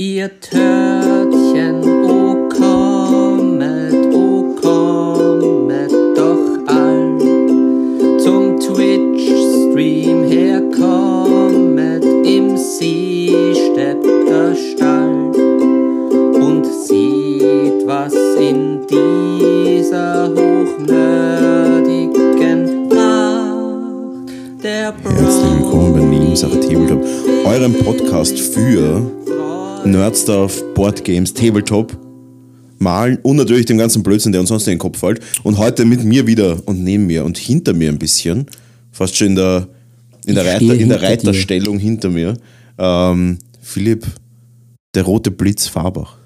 Ihr 0.00 0.30
Törtchen, 0.38 1.82
o 2.04 2.48
kommet, 2.48 4.14
o 4.14 4.54
kommet 4.54 5.90
doch 6.16 6.60
all 6.66 7.18
zum 8.20 8.60
Twitch-Stream 8.60 10.22
herkommet 10.22 12.04
im 12.04 12.56
Seestädter 12.56 14.54
Stall 14.54 15.32
und 16.42 16.64
sieht, 16.64 17.84
was 17.84 18.14
in 18.38 18.86
dieser 18.88 20.30
hochnerdigen 20.30 22.86
Nacht 22.86 24.30
der 24.62 24.94
Herzlich 24.94 25.58
willkommen 25.58 25.92
bei 25.92 26.02
Nebensache 26.02 26.60
Tabletop, 26.60 27.04
eurem 27.44 27.74
Podcast 27.74 28.38
für 28.38 29.17
Nerdstuff, 29.90 30.62
Boardgames, 30.74 31.32
Tabletop, 31.32 31.96
Malen 32.78 33.18
und 33.22 33.36
natürlich 33.36 33.66
dem 33.66 33.78
ganzen 33.78 34.02
Blödsinn, 34.02 34.32
der 34.32 34.40
uns 34.40 34.50
sonst 34.50 34.66
in 34.66 34.74
den 34.74 34.78
Kopf 34.78 34.98
fällt. 34.98 35.20
Und 35.42 35.58
heute 35.58 35.84
mit 35.84 36.04
mir 36.04 36.26
wieder 36.26 36.60
und 36.66 36.84
neben 36.84 37.06
mir 37.06 37.24
und 37.24 37.38
hinter 37.38 37.72
mir 37.72 37.88
ein 37.88 37.98
bisschen, 37.98 38.46
fast 38.92 39.16
schon 39.16 39.28
in 39.28 39.36
der, 39.36 39.68
in 40.26 40.34
der, 40.34 40.46
Reiter, 40.46 40.74
in 40.74 40.88
der. 40.88 41.02
Reiterstellung 41.02 41.78
hinter 41.78 42.10
mir, 42.10 42.36
ähm, 42.78 43.38
Philipp, 43.60 44.06
der 44.94 45.04
rote 45.04 45.30
Blitz 45.30 45.66
Farbach. 45.66 46.18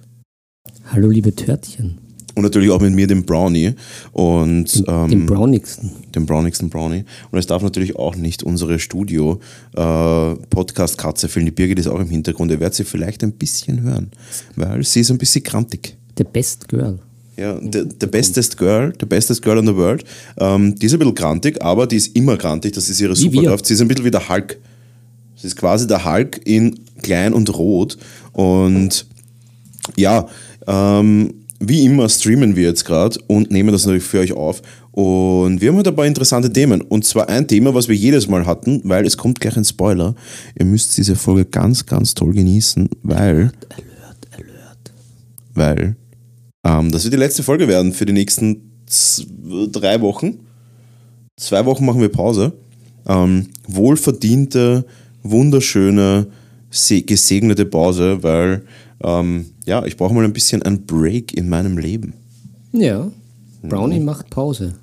Hallo 0.93 1.09
liebe 1.09 1.35
Törtchen, 1.35 1.99
Und 2.35 2.43
natürlich 2.43 2.71
auch 2.71 2.81
mit 2.81 2.95
mir, 2.95 3.07
dem 3.07 3.25
Brownie. 3.25 3.75
Und, 4.13 4.83
ähm, 4.87 5.11
dem 5.11 5.27
Brownigsten. 5.27 5.91
dem 6.15 6.25
braunigsten 6.27 6.71
Brownie. 6.71 7.05
Und 7.31 7.39
es 7.39 7.47
darf 7.47 7.63
natürlich 7.63 7.97
auch 7.97 8.17
nicht 8.17 8.43
unsere 8.43 8.79
Studio-Podcast-Katze 8.79 11.29
fehlen. 11.29 11.47
Die 11.47 11.53
Birgit 11.53 11.79
ist 11.79 11.89
auch 11.89 12.01
im 12.01 12.09
Hintergrund. 12.09 12.51
Ihr 12.51 12.61
werdet 12.61 12.75
sie 12.75 12.85
vielleicht 12.85 13.23
ein 13.23 13.33
bisschen 13.33 13.83
hören, 13.83 14.11
weil 14.57 14.83
sie 14.83 15.01
ist 15.01 15.11
ein 15.11 15.19
bisschen 15.19 15.43
krantig. 15.43 15.97
The 16.17 16.25
best 16.25 16.69
girl. 16.69 16.99
Ja, 17.37 17.59
the, 17.61 17.85
the 17.99 18.07
bestest 18.07 18.59
girl, 18.59 18.93
the 19.01 19.07
bestest 19.07 19.43
girl 19.43 19.59
in 19.59 19.67
the 19.67 19.75
world. 19.75 20.05
Ähm, 20.39 20.75
die 20.75 20.87
ist 20.87 20.93
ein 20.93 20.99
bisschen 20.99 21.15
grantig, 21.15 21.63
aber 21.63 21.87
die 21.87 21.97
ist 21.97 22.15
immer 22.17 22.37
grantig. 22.37 22.75
Das 22.75 22.89
ist 22.89 23.01
ihre 23.01 23.17
Wie 23.17 23.23
wir. 23.23 23.31
Superkraft. 23.31 23.67
Sie 23.67 23.75
ist 23.75 23.81
ein 23.81 23.89
bisschen 23.89 24.05
wie 24.05 24.11
der 24.11 24.29
Hulk. 24.29 24.59
Sie 25.37 25.47
ist 25.47 25.57
quasi 25.57 25.87
der 25.87 26.05
Hulk 26.05 26.41
in 26.45 26.79
klein 27.03 27.33
und 27.33 27.57
rot. 27.57 27.97
Und 28.33 29.07
ja, 29.97 30.29
ähm, 30.67 31.35
wie 31.69 31.85
immer 31.85 32.09
streamen 32.09 32.57
wir 32.57 32.65
jetzt 32.65 32.85
gerade 32.85 33.19
und 33.29 33.51
nehmen 33.51 33.73
das 33.73 33.85
natürlich 33.87 34.05
für 34.05 34.21
euch 34.21 34.33
auf. 34.33 34.63
Und 34.91 35.61
wir 35.61 35.69
haben 35.71 35.77
heute 35.79 35.91
ein 35.91 35.97
paar 35.97 36.07
interessante 36.07 36.53
Themen. 36.53 36.81
Und 36.83 37.05
zwar 37.05 37.29
ein 37.29 37.47
Thema, 37.49 37.75
was 37.75 37.89
wir 37.89 37.97
jedes 37.97 38.29
Mal 38.29 38.45
hatten, 38.47 38.81
weil 38.85 39.07
es 39.07 39.17
kommt 39.17 39.41
gleich 39.41 39.57
ein 39.57 39.65
Spoiler. 39.65 40.15
Ihr 40.59 40.67
müsst 40.67 40.97
diese 40.99 41.17
Folge 41.17 41.45
ganz, 41.47 41.87
ganz 41.87 42.15
toll 42.15 42.35
genießen, 42.35 42.89
weil, 43.03 43.53
Alert, 43.71 44.29
alert. 44.33 44.93
weil 45.55 45.97
ähm, 46.65 46.91
das 46.93 47.05
wird 47.05 47.15
die 47.15 47.19
letzte 47.19 47.43
Folge 47.43 47.69
werden 47.69 47.93
für 47.93 48.05
die 48.07 48.13
nächsten 48.13 48.71
drei 49.73 50.01
Wochen. 50.01 50.41
Zwei 51.37 51.65
Wochen 51.65 51.87
machen 51.87 52.01
wir 52.03 52.11
Pause. 52.11 52.53
Ähm, 53.09 53.47
wohlverdiente, 53.67 54.85
wunderschöne, 55.23 56.27
se- 56.71 57.03
gesegnete 57.03 57.65
Pause, 57.65 58.23
weil 58.23 58.63
ähm, 59.03 59.47
ja, 59.67 59.85
ich 59.85 59.97
brauche 59.97 60.15
mal 60.15 60.25
ein 60.25 60.33
bisschen 60.33 60.63
ein 60.63 60.85
Break 60.87 61.35
in 61.37 61.49
meinem 61.49 61.79
Leben. 61.79 62.15
Ja, 62.73 63.11
Brownie 63.63 63.99
Mhm. 64.01 64.05
macht 64.07 64.31
Pause. 64.31 64.75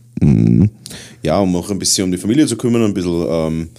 Ja, 1.23 1.39
um 1.39 1.55
auch 1.55 1.69
ein 1.71 1.79
bisschen 1.79 2.05
um 2.05 2.11
die 2.11 2.17
Familie 2.17 2.45
zu 2.45 2.57
kümmern, 2.57 2.83
ein 2.83 2.93
bisschen 2.93 3.25
ähm, 3.29 3.69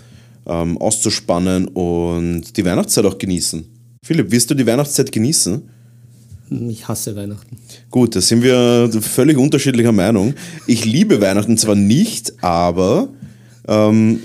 ähm, 0.46 0.78
auszuspannen 0.78 1.68
und 1.68 2.56
die 2.56 2.64
Weihnachtszeit 2.64 3.04
auch 3.04 3.18
genießen. 3.18 3.64
Philipp, 4.02 4.30
wirst 4.30 4.50
du 4.50 4.54
die 4.54 4.66
Weihnachtszeit 4.66 5.12
genießen? 5.12 5.60
Ich 6.68 6.88
hasse 6.88 7.14
Weihnachten. 7.14 7.56
Gut, 7.90 8.16
da 8.16 8.20
sind 8.20 8.42
wir 8.42 8.90
völlig 9.00 9.36
unterschiedlicher 9.36 9.92
Meinung. 9.92 10.34
Ich 10.66 10.84
liebe 10.84 11.20
Weihnachten 11.20 11.56
zwar 11.58 11.76
nicht, 11.76 12.42
aber 12.42 13.08
ähm, 13.68 14.20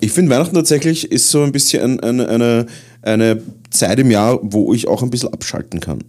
ich 0.00 0.12
finde 0.12 0.32
Weihnachten 0.32 0.54
tatsächlich 0.54 1.10
ist 1.10 1.30
so 1.30 1.42
ein 1.42 1.52
bisschen 1.52 1.82
ein, 1.82 2.00
eine, 2.00 2.28
eine, 2.28 2.66
eine 3.02 3.42
Zeit 3.70 3.98
im 3.98 4.10
Jahr, 4.10 4.38
wo 4.42 4.72
ich 4.74 4.86
auch 4.88 5.02
ein 5.02 5.10
bisschen 5.10 5.32
abschalten 5.32 5.80
kann. 5.80 6.02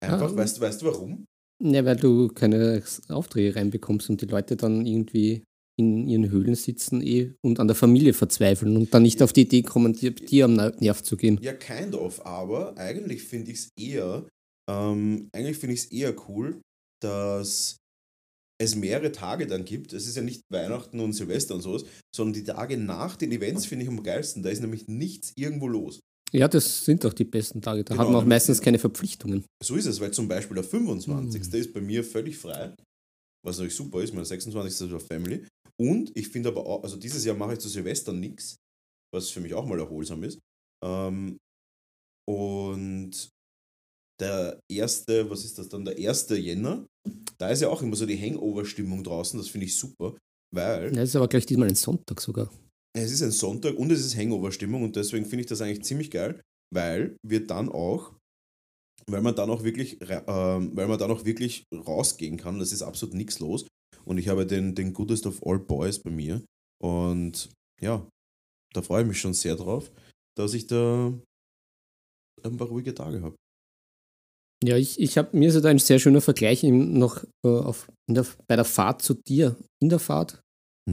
Einfach, 0.00 0.32
Ah. 0.32 0.36
weißt, 0.36 0.56
du- 0.58 0.60
weißt 0.62 0.82
du 0.82 0.86
warum? 0.86 1.24
Ja, 1.62 1.84
weil 1.84 1.96
du 1.96 2.28
keine 2.28 2.82
Aufträge 3.08 3.56
reinbekommst 3.56 4.10
und 4.10 4.20
die 4.20 4.26
Leute 4.26 4.56
dann 4.56 4.84
irgendwie 4.84 5.44
in 5.78 6.06
ihren 6.08 6.30
Höhlen 6.30 6.54
sitzen 6.54 7.00
eh 7.02 7.32
und 7.42 7.58
an 7.58 7.66
der 7.68 7.74
Familie 7.76 8.12
verzweifeln 8.12 8.76
und 8.76 8.92
dann 8.94 9.02
nicht 9.02 9.22
auf 9.22 9.32
die 9.32 9.42
Idee 9.42 9.62
kommen, 9.62 9.92
dir, 9.92 10.10
dir 10.12 10.44
am 10.44 10.54
Nerv 10.54 11.02
zu 11.02 11.16
gehen. 11.16 11.38
Ja, 11.42 11.52
kind 11.52 11.94
of, 11.94 12.24
aber 12.26 12.76
eigentlich 12.76 13.22
finde 13.24 13.50
ich 13.52 13.58
es 13.58 13.68
eher, 13.78 14.28
ähm, 14.70 15.28
eigentlich 15.32 15.58
finde 15.58 15.74
ich 15.74 15.80
es 15.80 15.86
eher 15.90 16.14
cool, 16.28 16.60
dass 17.02 17.76
es 18.64 18.74
mehrere 18.76 19.12
Tage 19.12 19.46
dann 19.46 19.64
gibt. 19.64 19.92
Es 19.92 20.06
ist 20.06 20.16
ja 20.16 20.22
nicht 20.22 20.42
Weihnachten 20.50 21.00
und 21.00 21.12
Silvester 21.12 21.54
und 21.54 21.60
sowas, 21.62 21.84
sondern 22.14 22.34
die 22.34 22.44
Tage 22.44 22.76
nach 22.76 23.16
den 23.16 23.32
Events 23.32 23.66
finde 23.66 23.84
ich 23.84 23.88
am 23.88 24.02
geilsten. 24.02 24.42
Da 24.42 24.50
ist 24.50 24.60
nämlich 24.60 24.88
nichts 24.88 25.32
irgendwo 25.36 25.68
los. 25.68 26.00
Ja, 26.32 26.48
das 26.48 26.84
sind 26.84 27.04
doch 27.04 27.12
die 27.12 27.24
besten 27.24 27.62
Tage. 27.62 27.84
Da 27.84 27.94
Genau, 27.94 28.04
hat 28.06 28.12
man 28.12 28.22
auch 28.22 28.26
meistens 28.26 28.60
keine 28.60 28.78
Verpflichtungen. 28.78 29.44
So 29.62 29.76
ist 29.76 29.86
es, 29.86 30.00
weil 30.00 30.10
zum 30.10 30.26
Beispiel 30.26 30.56
der 30.56 30.64
25. 30.64 31.54
ist 31.54 31.72
bei 31.72 31.80
mir 31.80 32.02
völlig 32.02 32.36
frei, 32.36 32.74
was 33.44 33.58
natürlich 33.58 33.76
super 33.76 34.02
ist, 34.02 34.12
mein 34.12 34.24
26. 34.24 34.88
ist 34.88 34.92
auf 34.92 35.06
Family. 35.06 35.46
Und 35.80 36.10
ich 36.16 36.28
finde 36.28 36.48
aber 36.48 36.66
auch, 36.66 36.82
also 36.82 36.96
dieses 36.96 37.24
Jahr 37.24 37.36
mache 37.36 37.52
ich 37.54 37.58
zu 37.60 37.68
Silvester 37.68 38.12
nichts, 38.12 38.56
was 39.12 39.30
für 39.30 39.40
mich 39.40 39.54
auch 39.54 39.66
mal 39.66 39.78
erholsam 39.78 40.24
ist. 40.24 40.38
Ähm, 40.84 41.36
und 42.28 43.28
der 44.20 44.58
erste, 44.70 45.28
was 45.30 45.44
ist 45.44 45.58
das 45.58 45.68
dann, 45.68 45.84
der 45.84 45.96
1. 45.96 46.28
Jänner, 46.30 46.86
da 47.38 47.50
ist 47.50 47.62
ja 47.62 47.68
auch 47.68 47.82
immer 47.82 47.96
so 47.96 48.06
die 48.06 48.20
Hangover-Stimmung 48.20 49.04
draußen, 49.04 49.38
das 49.38 49.48
finde 49.48 49.66
ich 49.66 49.76
super, 49.76 50.16
weil 50.54 50.92
Das 50.92 51.10
ist 51.10 51.16
aber 51.16 51.28
gleich 51.28 51.46
diesmal 51.46 51.68
ein 51.68 51.74
Sonntag 51.74 52.20
sogar. 52.20 52.50
es 52.96 53.12
ist 53.12 53.22
ein 53.22 53.30
Sonntag 53.32 53.76
und 53.76 53.90
es 53.90 54.04
ist 54.04 54.16
Hangover-Stimmung 54.16 54.82
und 54.82 54.96
deswegen 54.96 55.24
finde 55.26 55.42
ich 55.42 55.46
das 55.48 55.60
eigentlich 55.60 55.84
ziemlich 55.84 56.10
geil, 56.10 56.40
weil 56.72 57.16
wir 57.26 57.46
dann 57.46 57.68
auch, 57.68 58.12
weil 59.06 59.20
man 59.20 59.34
dann 59.34 59.50
auch 59.50 59.64
wirklich, 59.64 59.98
ähm, 60.00 60.76
weil 60.76 60.88
man 60.88 60.98
dann 60.98 61.10
auch 61.10 61.24
wirklich 61.24 61.64
rausgehen 61.74 62.36
kann. 62.36 62.58
Das 62.58 62.72
ist 62.72 62.82
absolut 62.82 63.14
nichts 63.14 63.38
los. 63.40 63.66
Und 64.04 64.18
ich 64.18 64.28
habe 64.28 64.46
den, 64.46 64.74
den 64.74 64.92
Goodest 64.92 65.26
of 65.26 65.44
All 65.44 65.58
Boys 65.58 65.98
bei 65.98 66.10
mir. 66.10 66.42
Und 66.82 67.50
ja, 67.80 68.06
da 68.72 68.82
freue 68.82 69.02
ich 69.02 69.08
mich 69.08 69.20
schon 69.20 69.34
sehr 69.34 69.56
drauf, 69.56 69.90
dass 70.36 70.54
ich 70.54 70.66
da 70.66 71.12
ein 72.42 72.56
paar 72.56 72.68
ruhige 72.68 72.94
Tage 72.94 73.22
habe. 73.22 73.36
Ja, 74.66 74.76
ich, 74.76 74.98
ich 74.98 75.18
habe 75.18 75.36
mir 75.36 75.48
ist 75.48 75.62
da 75.62 75.68
ein 75.68 75.78
sehr 75.78 75.98
schöner 75.98 76.20
Vergleich 76.20 76.64
eben 76.64 76.98
noch 76.98 77.22
äh, 77.44 77.48
auf, 77.48 77.86
der, 78.10 78.24
bei 78.46 78.56
der 78.56 78.64
Fahrt 78.64 79.02
zu 79.02 79.14
dir, 79.14 79.56
in 79.82 79.88
der 79.88 79.98
Fahrt 79.98 80.40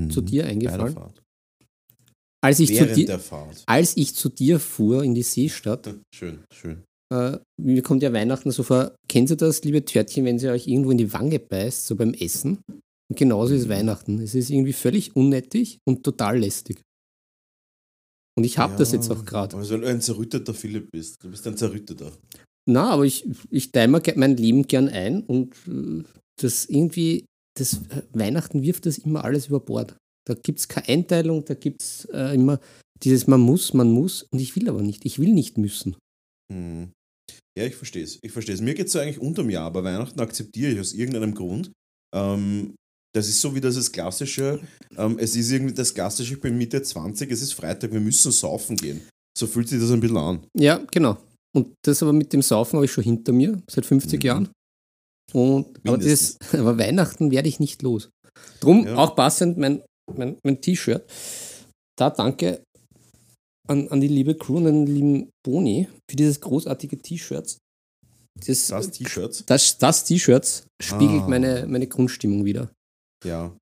zu 0.09 0.21
dir 0.21 0.43
Bei 0.43 0.47
der 0.47 0.51
eingefallen. 0.51 0.93
Fahrt. 0.93 1.21
Als 2.43 2.59
ich, 2.59 2.69
zu 2.69 2.75
Während 2.75 2.97
dir, 2.97 3.05
der 3.05 3.19
Fahrt. 3.19 3.63
als 3.67 3.97
ich 3.97 4.15
zu 4.15 4.29
dir 4.29 4.59
fuhr 4.59 5.03
in 5.03 5.13
die 5.13 5.21
Seestadt, 5.23 5.95
Schön, 6.15 6.43
schön. 6.51 6.83
äh, 7.13 7.37
mir 7.61 7.81
kommt 7.83 8.01
ja 8.01 8.11
Weihnachten 8.13 8.51
so 8.51 8.63
vor, 8.63 8.95
kennt 9.07 9.29
ihr 9.29 9.35
das, 9.35 9.63
liebe 9.63 9.85
Törtchen, 9.85 10.25
wenn 10.25 10.39
sie 10.39 10.49
euch 10.49 10.67
irgendwo 10.67 10.91
in 10.91 10.97
die 10.97 11.13
Wange 11.13 11.39
beißt, 11.39 11.85
so 11.87 11.95
beim 11.95 12.13
Essen? 12.13 12.59
Und 13.09 13.17
genauso 13.17 13.53
ist 13.53 13.67
Weihnachten. 13.69 14.19
Es 14.21 14.33
ist 14.33 14.49
irgendwie 14.49 14.73
völlig 14.73 15.15
unnettig 15.15 15.79
und 15.85 16.03
total 16.03 16.39
lästig. 16.39 16.81
Und 18.37 18.45
ich 18.45 18.57
habe 18.57 18.77
das 18.77 18.93
jetzt 18.93 19.11
auch 19.11 19.25
gerade. 19.25 19.57
Weil 19.57 19.67
du 19.67 19.85
ein 19.85 19.99
zerrütteter 19.99 20.53
Philipp 20.53 20.89
bist. 20.91 21.21
Du 21.21 21.29
bist 21.29 21.45
ein 21.45 21.57
zerrütteter. 21.57 22.13
Na, 22.69 22.91
aber 22.91 23.05
ich, 23.05 23.27
ich 23.49 23.71
teile 23.71 23.87
mir 23.87 24.01
mein 24.15 24.37
Leben 24.37 24.67
gern 24.67 24.87
ein 24.87 25.21
und 25.21 25.55
äh, 25.67 26.03
das 26.41 26.65
irgendwie, 26.65 27.25
das 27.57 27.73
äh, 27.89 28.03
Weihnachten 28.13 28.61
wirft 28.63 28.85
das 28.85 28.99
immer 28.99 29.23
alles 29.23 29.47
über 29.47 29.59
Bord. 29.59 29.95
Da 30.27 30.35
gibt 30.35 30.59
es 30.59 30.67
keine 30.67 30.87
Einteilung, 30.89 31.43
da 31.45 31.55
gibt 31.55 31.81
es 31.81 32.05
äh, 32.13 32.35
immer 32.35 32.59
dieses 33.03 33.25
man 33.25 33.41
muss, 33.41 33.73
man 33.73 33.91
muss 33.91 34.23
und 34.23 34.39
ich 34.39 34.55
will 34.55 34.69
aber 34.69 34.83
nicht. 34.83 35.05
Ich 35.05 35.17
will 35.17 35.33
nicht 35.33 35.57
müssen. 35.57 35.95
Hm. 36.53 36.91
Ja, 37.57 37.65
ich 37.65 37.75
verstehe 37.75 38.03
es. 38.03 38.19
Ich 38.21 38.31
verstehe 38.31 38.55
es. 38.55 38.61
Mir 38.61 38.75
geht 38.75 38.87
es 38.87 38.93
so 38.93 38.99
eigentlich 38.99 39.19
unterm 39.19 39.49
Jahr, 39.49 39.65
aber 39.65 39.83
Weihnachten 39.83 40.19
akzeptiere 40.19 40.71
ich 40.71 40.79
aus 40.79 40.93
irgendeinem 40.93 41.33
Grund. 41.33 41.71
Ähm, 42.15 42.75
das 43.13 43.27
ist 43.27 43.41
so 43.41 43.53
wie 43.53 43.61
das 43.61 43.75
ist 43.75 43.91
klassische, 43.91 44.61
ähm, 44.97 45.17
es 45.19 45.35
ist 45.35 45.51
irgendwie 45.51 45.73
das 45.73 45.93
klassische, 45.93 46.35
ich 46.35 46.41
bin 46.41 46.57
Mitte 46.57 46.81
20, 46.81 47.29
es 47.29 47.41
ist 47.41 47.53
Freitag, 47.53 47.91
wir 47.91 47.99
müssen 47.99 48.31
saufen 48.31 48.77
gehen. 48.77 49.01
So 49.37 49.47
fühlt 49.47 49.67
sich 49.67 49.81
das 49.81 49.91
ein 49.91 49.99
bisschen 49.99 50.17
an. 50.17 50.47
Ja, 50.57 50.81
genau. 50.91 51.17
Und 51.53 51.73
das 51.85 52.01
aber 52.01 52.13
mit 52.13 52.31
dem 52.33 52.41
Saufen 52.41 52.77
habe 52.77 52.85
ich 52.85 52.91
schon 52.91 53.03
hinter 53.03 53.33
mir, 53.33 53.61
seit 53.69 53.85
50 53.85 54.21
Mhm. 54.21 54.25
Jahren. 54.27 54.49
Und, 55.33 55.79
aber, 55.87 55.97
das, 55.97 56.37
aber 56.53 56.77
Weihnachten 56.77 57.31
werde 57.31 57.49
ich 57.49 57.59
nicht 57.59 57.81
los. 57.81 58.09
Drum 58.59 58.85
Ja. 58.85 58.95
auch 58.95 59.15
passend 59.15 59.57
mein, 59.57 59.81
mein, 60.15 60.37
mein 60.43 60.61
T-Shirt. 60.61 61.03
Da 61.97 62.09
danke 62.09 62.63
an, 63.67 63.87
an 63.89 64.01
die 64.01 64.07
liebe 64.07 64.35
Crew 64.35 64.57
und 64.57 64.67
an 64.67 64.85
den 64.85 64.95
lieben 64.95 65.29
Boni 65.45 65.87
für 66.09 66.15
dieses 66.15 66.39
großartige 66.41 66.97
T-Shirt. 66.97 67.57
Das, 68.45 68.67
Das 68.67 68.91
T-Shirts. 68.91 69.43
das, 69.45 69.77
das 69.77 70.03
T-Shirt 70.05 70.63
spiegelt 70.81 71.23
Ah. 71.23 71.27
meine, 71.27 71.67
meine 71.67 71.87
Grundstimmung 71.87 72.45
wieder. 72.45 72.71
Ja. 73.25 73.55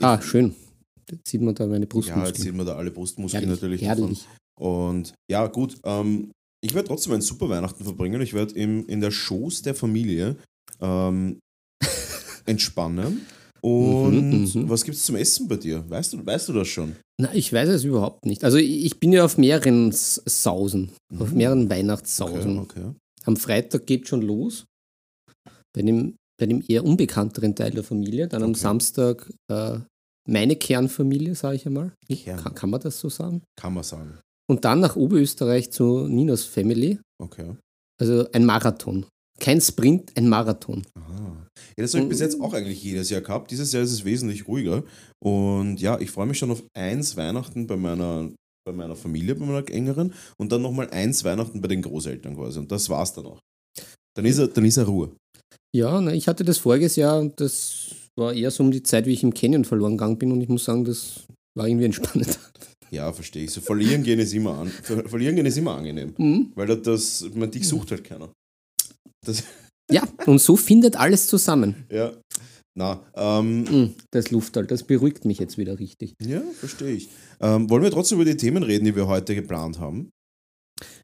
Ah, 0.00 0.20
schön. 0.20 0.54
Jetzt 1.10 1.28
sieht 1.28 1.40
man 1.40 1.54
da 1.54 1.64
meine 1.66 1.76
Ja, 1.76 1.80
jetzt 1.82 1.88
Brustmuskeln. 1.90 2.34
sehen 2.42 2.56
wir 2.56 2.64
da 2.64 2.76
alle 2.76 2.90
Brustmuskeln 2.90 3.42
herrlich, 3.44 3.60
natürlich 3.60 3.80
davon. 3.80 3.98
herrlich. 4.04 4.26
Und 4.60 5.14
ja, 5.30 5.46
gut, 5.48 5.78
ähm, 5.84 6.30
Ich 6.62 6.74
werde 6.74 6.88
trotzdem 6.88 7.14
ein 7.14 7.22
super 7.22 7.48
Weihnachten 7.48 7.84
verbringen. 7.84 8.20
Ich 8.20 8.34
werde 8.34 8.54
in 8.54 9.00
der 9.00 9.10
Schoß 9.10 9.62
der 9.62 9.74
Familie 9.74 10.36
ähm, 10.80 11.38
entspannen. 12.46 13.26
Und 13.62 14.30
Mhm, 14.54 14.62
mhm. 14.62 14.68
was 14.70 14.84
gibt 14.84 14.96
es 14.96 15.04
zum 15.04 15.16
Essen 15.16 15.46
bei 15.46 15.56
dir? 15.56 15.84
Weißt 15.88 16.14
du, 16.14 16.24
weißt 16.24 16.48
du 16.48 16.54
das 16.54 16.68
schon? 16.68 16.96
Na, 17.20 17.34
ich 17.34 17.52
weiß 17.52 17.68
es 17.68 17.84
überhaupt 17.84 18.24
nicht. 18.24 18.42
Also 18.42 18.56
ich 18.56 18.98
bin 18.98 19.12
ja 19.12 19.24
auf 19.24 19.36
mehreren 19.36 19.92
Sausen, 19.92 20.90
auf 21.18 21.30
Mhm. 21.32 21.36
mehreren 21.36 21.64
Okay, 21.66 21.70
Weihnachtssausen. 21.76 22.58
okay. 22.58 22.92
Am 23.24 23.36
Freitag 23.36 23.86
geht 23.86 24.08
schon 24.08 24.22
los. 24.22 24.64
Bei 25.74 25.82
dem, 25.82 26.16
bei 26.38 26.46
dem 26.46 26.64
eher 26.66 26.84
unbekannteren 26.84 27.54
Teil 27.54 27.72
der 27.72 27.84
Familie. 27.84 28.28
Dann 28.28 28.42
am 28.42 28.50
Okay. 28.50 28.60
Samstag 28.60 29.30
äh, 29.52 29.78
meine 30.26 30.56
Kernfamilie, 30.56 31.34
sage 31.34 31.56
ich 31.56 31.66
einmal. 31.66 31.92
Kern. 32.08 32.42
Kann, 32.42 32.54
kann 32.54 32.70
man 32.70 32.80
das 32.80 32.98
so 32.98 33.10
sagen? 33.10 33.42
Kann 33.60 33.74
man 33.74 33.84
sagen. 33.84 34.18
Und 34.50 34.64
dann 34.64 34.80
nach 34.80 34.96
Oberösterreich 34.96 35.70
zu 35.70 36.08
Ninos 36.08 36.44
Family. 36.44 36.98
Okay. 37.22 37.54
Also 38.00 38.28
ein 38.32 38.44
Marathon. 38.44 39.06
Kein 39.38 39.60
Sprint, 39.60 40.10
ein 40.16 40.28
Marathon. 40.28 40.82
Aha. 40.98 41.46
Ja, 41.76 41.82
das 41.84 41.94
habe 41.94 42.02
ich 42.02 42.08
bis 42.08 42.18
jetzt 42.18 42.40
auch 42.40 42.52
eigentlich 42.52 42.82
jedes 42.82 43.10
Jahr 43.10 43.20
gehabt. 43.20 43.52
Dieses 43.52 43.72
Jahr 43.72 43.84
ist 43.84 43.92
es 43.92 44.04
wesentlich 44.04 44.48
ruhiger. 44.48 44.82
Und 45.22 45.80
ja, 45.80 46.00
ich 46.00 46.10
freue 46.10 46.26
mich 46.26 46.36
schon 46.36 46.50
auf 46.50 46.64
eins 46.76 47.16
Weihnachten 47.16 47.68
bei 47.68 47.76
meiner, 47.76 48.28
bei 48.66 48.72
meiner 48.72 48.96
Familie, 48.96 49.36
bei 49.36 49.46
meiner 49.46 49.70
engeren. 49.70 50.14
Und 50.36 50.50
dann 50.50 50.62
nochmal 50.62 50.90
eins 50.90 51.22
Weihnachten 51.22 51.60
bei 51.60 51.68
den 51.68 51.82
Großeltern 51.82 52.34
quasi. 52.34 52.58
Und 52.58 52.72
das 52.72 52.90
war's 52.90 53.12
dann 53.12 53.26
auch. 53.26 53.38
Dann 54.16 54.24
ist 54.24 54.38
er, 54.38 54.48
dann 54.48 54.64
ist 54.64 54.78
er 54.78 54.86
Ruhe. 54.86 55.12
Ja, 55.72 56.00
na, 56.00 56.12
ich 56.12 56.26
hatte 56.26 56.42
das 56.42 56.58
voriges 56.58 56.96
Jahr 56.96 57.20
und 57.20 57.40
das 57.40 57.94
war 58.18 58.32
eher 58.32 58.50
so 58.50 58.64
um 58.64 58.72
die 58.72 58.82
Zeit, 58.82 59.06
wie 59.06 59.12
ich 59.12 59.22
im 59.22 59.32
Canyon 59.32 59.64
verloren 59.64 59.96
gegangen 59.96 60.18
bin 60.18 60.32
und 60.32 60.40
ich 60.40 60.48
muss 60.48 60.64
sagen, 60.64 60.84
das 60.84 61.28
war 61.56 61.68
irgendwie 61.68 61.84
entspannend. 61.84 62.36
Ja, 62.90 63.12
verstehe 63.12 63.44
ich. 63.44 63.50
So 63.50 63.60
verlieren 63.60 64.02
gehen 64.02 64.18
ist 64.18 64.32
immer 64.34 64.58
an, 64.58 64.68
ver 64.68 65.08
verlieren 65.08 65.36
gehen 65.36 65.46
ist 65.46 65.56
immer 65.58 65.76
angenehm. 65.76 66.14
Mhm. 66.18 66.52
Weil 66.54 66.66
das, 66.66 66.82
das 66.82 67.30
man 67.34 67.50
dich 67.50 67.66
sucht 67.68 67.90
halt 67.90 68.04
keiner. 68.04 68.30
Das, 69.24 69.42
Ja, 69.92 70.04
und 70.26 70.40
so 70.40 70.54
findet 70.56 70.96
alles 70.96 71.26
zusammen. 71.26 71.84
ja. 71.90 72.12
Na, 72.78 73.00
ähm, 73.16 73.64
Mhm, 73.64 73.94
Das 74.12 74.30
Luftal, 74.30 74.64
das 74.64 74.84
beruhigt 74.84 75.24
mich 75.24 75.40
jetzt 75.40 75.58
wieder 75.58 75.78
richtig. 75.80 76.14
ja, 76.24 76.40
verstehe 76.58 76.92
ich. 76.92 77.08
Ähm, 77.40 77.68
wollen 77.68 77.82
wir 77.82 77.90
trotzdem 77.90 78.20
über 78.20 78.30
die 78.30 78.36
Themen 78.36 78.62
reden, 78.62 78.84
die 78.84 78.94
wir 78.94 79.08
heute 79.08 79.34
geplant 79.34 79.80
haben? 79.80 80.10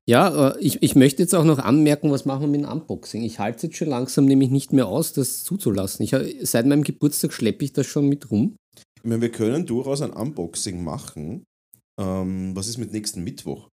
Ja, 0.08 0.52
äh, 0.52 0.60
ich, 0.60 0.80
ich 0.84 0.94
möchte 0.94 1.22
jetzt 1.22 1.34
auch 1.34 1.44
noch 1.44 1.58
anmerken, 1.58 2.10
was 2.12 2.24
machen 2.24 2.42
wir 2.42 2.48
mit 2.48 2.62
dem 2.62 2.70
Unboxing. 2.70 3.24
Ich 3.24 3.40
halte 3.40 3.56
es 3.56 3.62
jetzt 3.64 3.76
schon 3.76 3.88
langsam 3.88 4.26
nämlich 4.26 4.50
nicht 4.50 4.72
mehr 4.72 4.86
aus, 4.86 5.12
das 5.12 5.42
zuzulassen. 5.42 6.04
Ich, 6.04 6.12
äh, 6.12 6.44
seit 6.46 6.66
meinem 6.66 6.84
Geburtstag 6.84 7.32
schleppe 7.32 7.64
ich 7.64 7.72
das 7.72 7.86
schon 7.88 8.08
mit 8.08 8.30
rum. 8.30 8.54
Ich 9.02 9.04
meine, 9.04 9.20
wir 9.20 9.32
können 9.32 9.66
durchaus 9.66 10.02
ein 10.02 10.12
Unboxing 10.12 10.82
machen. 10.84 11.42
Ähm, 12.00 12.54
was 12.54 12.68
ist 12.68 12.78
mit 12.78 12.92
nächsten 12.92 13.24
Mittwoch? 13.24 13.68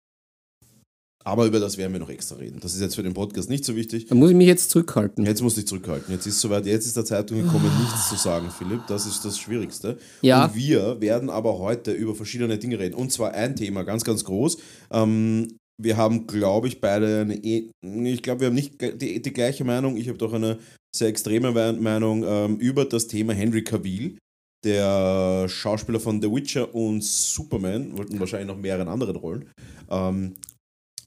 Aber 1.24 1.46
über 1.46 1.60
das 1.60 1.78
werden 1.78 1.94
wir 1.94 2.00
noch 2.00 2.10
extra 2.10 2.36
reden. 2.38 2.60
Das 2.62 2.74
ist 2.74 2.82
jetzt 2.82 2.96
für 2.96 3.04
den 3.04 3.14
Podcast 3.14 3.50
nicht 3.50 3.64
so 3.64 3.76
wichtig. 3.76 4.08
Da 4.08 4.16
muss 4.16 4.32
ich 4.32 4.36
mich 4.36 4.48
jetzt 4.48 4.72
zurückhalten. 4.72 5.26
Jetzt 5.26 5.42
musst 5.42 5.56
du 5.56 5.62
dich 5.62 5.68
zurückhalten. 5.68 6.12
Jetzt 6.14 6.26
ist 6.26 6.42
soweit, 6.42 6.66
jetzt 6.66 6.88
ist 6.88 6.98
der 6.98 7.06
Zeitpunkt 7.06 7.44
gekommen, 7.44 7.70
nichts 7.80 8.10
zu 8.10 8.16
sagen, 8.16 8.50
Philipp. 8.50 8.82
Das 8.88 9.06
ist 9.06 9.24
das 9.24 9.38
Schwierigste. 9.38 10.00
Ja. 10.22 10.46
Und 10.46 10.56
wir 10.56 11.00
werden 11.00 11.30
aber 11.30 11.60
heute 11.60 11.92
über 11.92 12.16
verschiedene 12.16 12.58
Dinge 12.58 12.80
reden. 12.80 12.96
Und 12.96 13.12
zwar 13.12 13.34
ein 13.34 13.56
Thema, 13.56 13.84
ganz, 13.84 14.04
ganz 14.04 14.24
groß. 14.26 14.58
Ähm, 14.90 15.58
wir 15.80 15.98
haben, 15.98 16.28
glaube 16.28 16.68
ich, 16.68 16.82
beide 16.82 17.22
eine. 17.22 17.36
E 17.36 17.70
ich 17.82 18.24
glaube, 18.24 18.42
wir 18.42 18.48
haben 18.48 18.56
nicht 18.56 18.82
die, 18.82 19.22
die 19.22 19.34
gleiche 19.34 19.64
Meinung. 19.64 19.98
Ich 19.98 20.08
habe 20.08 20.18
doch 20.18 20.34
eine 20.34 20.58
sehr 20.96 21.08
extreme 21.08 21.52
Meinung 21.74 22.24
ähm, 22.26 22.58
über 22.58 22.86
das 22.86 23.08
Thema 23.08 23.34
Henry 23.34 23.64
Cavill, 23.64 24.18
der 24.64 25.48
Schauspieler 25.50 26.00
von 26.00 26.22
The 26.22 26.32
Witcher 26.32 26.74
und 26.74 27.04
Superman, 27.04 27.98
wollten 27.98 28.20
wahrscheinlich 28.20 28.48
noch 28.48 28.58
mehreren 28.62 28.88
anderen 28.88 29.16
Rollen. 29.16 29.46
Ähm, 29.90 30.34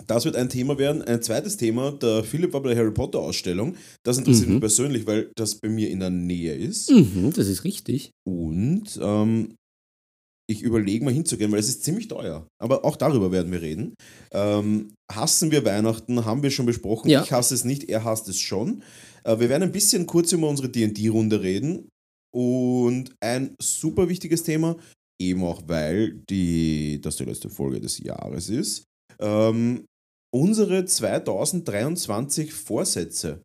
das 0.06 0.25
wird 0.25 0.37
ein 0.37 0.49
Thema 0.49 0.77
werden. 0.77 1.03
Ein 1.03 1.23
zweites 1.23 1.56
Thema, 1.56 1.93
der 1.93 2.25
Philipp 2.25 2.53
war 2.53 2.61
bei 2.62 2.71
der 2.75 2.79
Harry 2.79 2.91
Potter 2.93 3.21
Ausstellung. 3.21 3.77
Das 4.03 4.19
interessiert 4.19 4.49
Mhm. 4.49 4.55
mich 4.55 4.61
persönlich, 4.61 5.06
weil 5.06 5.31
das 5.37 5.55
bei 5.55 5.69
mir 5.69 5.89
in 5.89 6.01
der 6.01 6.11
Nähe 6.11 6.55
ist. 6.55 6.91
Mhm, 6.91 7.33
das 7.35 7.47
ist 7.47 7.65
richtig. 7.65 8.11
Und 8.27 8.99
ähm, 9.01 9.55
ich 10.50 10.61
überlege 10.62 11.05
mal 11.05 11.15
hinzugehen, 11.15 11.50
weil 11.53 11.61
es 11.61 11.69
ist 11.71 11.85
ziemlich 11.85 12.09
teuer. 12.09 12.47
Aber 12.61 12.85
auch 12.85 12.97
darüber 12.97 13.33
werden 13.33 13.50
wir 13.50 13.62
reden. 13.62 13.95
Ähm, 14.33 14.93
hassen 15.11 15.50
wir 15.53 15.65
Weihnachten, 15.65 16.25
haben 16.27 16.43
wir 16.43 16.50
schon 16.50 16.67
besprochen. 16.67 17.09
Ja. 17.09 17.23
Ich 17.23 17.33
hasse 17.33 17.55
es 17.55 17.65
nicht, 17.65 17.85
er 17.89 18.05
hasst 18.05 18.29
es 18.29 18.39
schon. 18.41 18.83
Äh, 19.23 19.39
wir 19.41 19.49
werden 19.49 19.62
ein 19.62 19.73
bisschen 19.73 20.07
kurz 20.07 20.33
über 20.33 20.49
unsere 20.49 20.69
DD-Runde 20.69 21.41
reden. 21.41 21.89
Und 22.35 23.15
ein 23.21 23.55
super 23.61 24.09
wichtiges 24.09 24.43
Thema, 24.43 24.77
eben 25.21 25.45
auch 25.45 25.63
weil 25.67 26.15
die, 26.29 27.01
das 27.01 27.17
die 27.17 27.25
letzte 27.25 27.49
Folge 27.49 27.81
des 27.81 27.99
Jahres 27.99 28.49
ist, 28.49 28.85
ähm, 29.21 29.85
unsere 30.35 30.85
2023 30.85 32.53
Vorsätze. 32.53 33.43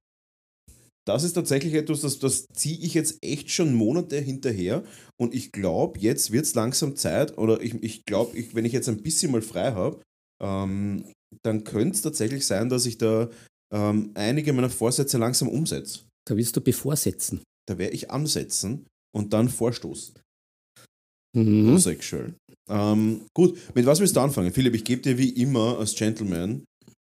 Das 1.07 1.23
ist 1.23 1.33
tatsächlich 1.33 1.73
etwas, 1.75 2.01
das, 2.01 2.19
das 2.19 2.45
ziehe 2.53 2.79
ich 2.79 2.93
jetzt 2.93 3.17
echt 3.21 3.51
schon 3.51 3.73
Monate 3.73 4.19
hinterher 4.19 4.83
und 5.19 5.33
ich 5.33 5.51
glaube, 5.51 5.99
jetzt 5.99 6.31
wird 6.31 6.45
es 6.45 6.55
langsam 6.55 6.95
Zeit 6.95 7.37
oder 7.37 7.61
ich, 7.61 7.75
ich 7.83 8.05
glaube, 8.05 8.37
ich, 8.37 8.53
wenn 8.53 8.65
ich 8.65 8.73
jetzt 8.73 8.89
ein 8.89 9.01
bisschen 9.01 9.31
mal 9.31 9.41
frei 9.41 9.71
habe, 9.71 10.01
ähm, 10.41 11.05
dann 11.43 11.63
könnte 11.63 11.95
es 11.95 12.01
tatsächlich 12.01 12.45
sein, 12.45 12.69
dass 12.69 12.85
ich 12.85 12.97
da 12.97 13.29
ähm, 13.71 14.11
einige 14.15 14.53
meiner 14.53 14.69
Vorsätze 14.69 15.17
langsam 15.17 15.47
umsetze. 15.47 16.01
Da 16.27 16.35
willst 16.35 16.55
du 16.55 16.61
bevorsetzen. 16.61 17.41
Da 17.69 17.77
werde 17.77 17.93
ich 17.93 18.09
ansetzen 18.09 18.87
und 19.15 19.31
dann 19.33 19.47
vorstoßen. 19.47 20.15
Mhm. 21.35 21.67
Homosexual. 21.67 22.33
Ähm, 22.67 23.21
gut, 23.35 23.57
mit 23.75 23.85
was 23.85 23.99
willst 23.99 24.15
du 24.15 24.19
anfangen? 24.21 24.51
Philipp, 24.51 24.73
ich 24.75 24.83
gebe 24.83 25.01
dir 25.01 25.17
wie 25.17 25.29
immer 25.29 25.77
als 25.77 25.95
Gentleman 25.95 26.63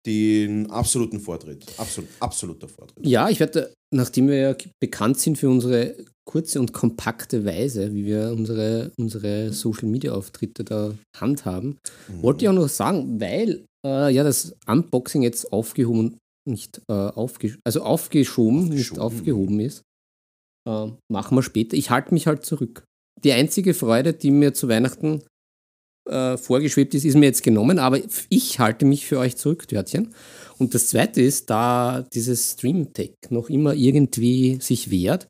den 0.06 0.68
absoluten 0.70 1.20
Vortritt. 1.20 1.64
Absolut, 1.76 2.08
absoluter 2.20 2.68
Vortritt. 2.68 3.06
Ja, 3.06 3.28
ich 3.28 3.38
werde, 3.40 3.72
nachdem 3.94 4.28
wir 4.28 4.36
ja 4.36 4.56
bekannt 4.82 5.18
sind 5.18 5.38
für 5.38 5.48
unsere 5.48 5.96
kurze 6.28 6.60
und 6.60 6.72
kompakte 6.72 7.44
Weise, 7.44 7.94
wie 7.94 8.04
wir 8.04 8.32
unsere, 8.36 8.92
unsere 8.98 9.52
Social-Media-Auftritte 9.52 10.64
da 10.64 10.94
handhaben, 11.16 11.78
Mhm. 12.08 12.22
wollte 12.22 12.44
ich 12.44 12.48
auch 12.48 12.52
noch 12.54 12.68
sagen, 12.68 13.20
weil 13.20 13.64
äh, 13.86 14.12
ja 14.12 14.24
das 14.24 14.54
Unboxing 14.66 15.22
jetzt 15.22 15.52
aufgehoben, 15.52 16.16
nicht 16.48 16.80
äh, 16.88 16.92
aufgesch 16.94 17.58
also 17.64 17.82
aufgeschoben, 17.82 18.68
nicht 18.68 18.90
Aufgeschoben. 18.92 19.00
aufgehoben 19.02 19.60
ist, 19.60 19.82
äh, 20.68 20.92
machen 21.10 21.36
wir 21.36 21.42
später. 21.42 21.76
Ich 21.76 21.90
halte 21.90 22.12
mich 22.12 22.26
halt 22.26 22.44
zurück. 22.44 22.84
Die 23.24 23.32
einzige 23.32 23.74
Freude, 23.74 24.12
die 24.12 24.30
mir 24.30 24.54
zu 24.54 24.68
Weihnachten 24.68 25.22
äh, 26.08 26.36
vorgeschwebt 26.36 26.94
ist, 26.94 27.04
ist 27.04 27.16
mir 27.16 27.26
jetzt 27.26 27.42
genommen, 27.42 27.78
aber 27.78 28.00
ich 28.28 28.58
halte 28.60 28.84
mich 28.84 29.06
für 29.06 29.18
euch 29.18 29.36
zurück, 29.36 29.66
Törtchen. 29.66 30.14
Und 30.58 30.74
das 30.74 30.88
zweite 30.88 31.20
ist, 31.20 31.50
da 31.50 32.02
dieses 32.14 32.52
Stream-Tech 32.52 33.14
noch 33.30 33.48
immer 33.50 33.74
irgendwie 33.74 34.58
sich 34.60 34.90
wehrt, 34.90 35.28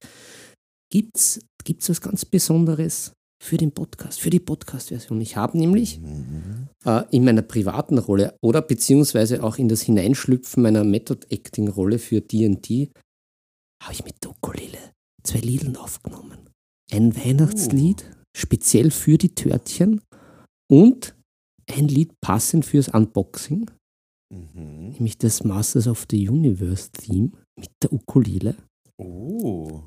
gibt's 0.92 1.40
gibt's 1.64 1.88
was 1.90 2.00
ganz 2.00 2.24
Besonderes 2.24 3.12
für 3.42 3.56
den 3.56 3.72
Podcast, 3.72 4.20
für 4.20 4.30
die 4.30 4.40
Podcast-Version. 4.40 5.20
Ich 5.20 5.36
habe 5.36 5.58
nämlich 5.58 6.00
Mhm. 6.00 6.68
äh, 6.84 7.04
in 7.10 7.24
meiner 7.24 7.42
privaten 7.42 7.98
Rolle 7.98 8.34
oder 8.42 8.62
beziehungsweise 8.62 9.42
auch 9.42 9.58
in 9.58 9.68
das 9.68 9.82
Hineinschlüpfen 9.82 10.62
meiner 10.62 10.84
Method-Acting-Rolle 10.84 11.98
für 11.98 12.20
D&D 12.20 12.90
habe 13.82 13.92
ich 13.92 14.04
mit 14.04 14.14
der 14.24 14.30
Ukulele 14.30 14.78
zwei 15.28 15.40
Liedern 15.40 15.76
aufgenommen. 15.76 16.48
Ein 16.90 17.14
Weihnachtslied, 17.16 18.10
speziell 18.36 18.90
für 18.90 19.18
die 19.18 19.34
Törtchen 19.34 20.00
und 20.70 21.14
ein 21.70 21.88
Lied 21.88 22.12
passend 22.20 22.64
fürs 22.64 22.88
Unboxing, 22.88 23.70
Mhm. 24.30 24.90
nämlich 24.90 25.16
das 25.18 25.44
Masters 25.44 25.86
of 25.86 26.06
the 26.10 26.28
Universe 26.28 26.90
Theme 26.92 27.30
mit 27.58 27.70
der 27.82 27.92
Ukulele. 27.92 28.56
Oh. 28.98 29.82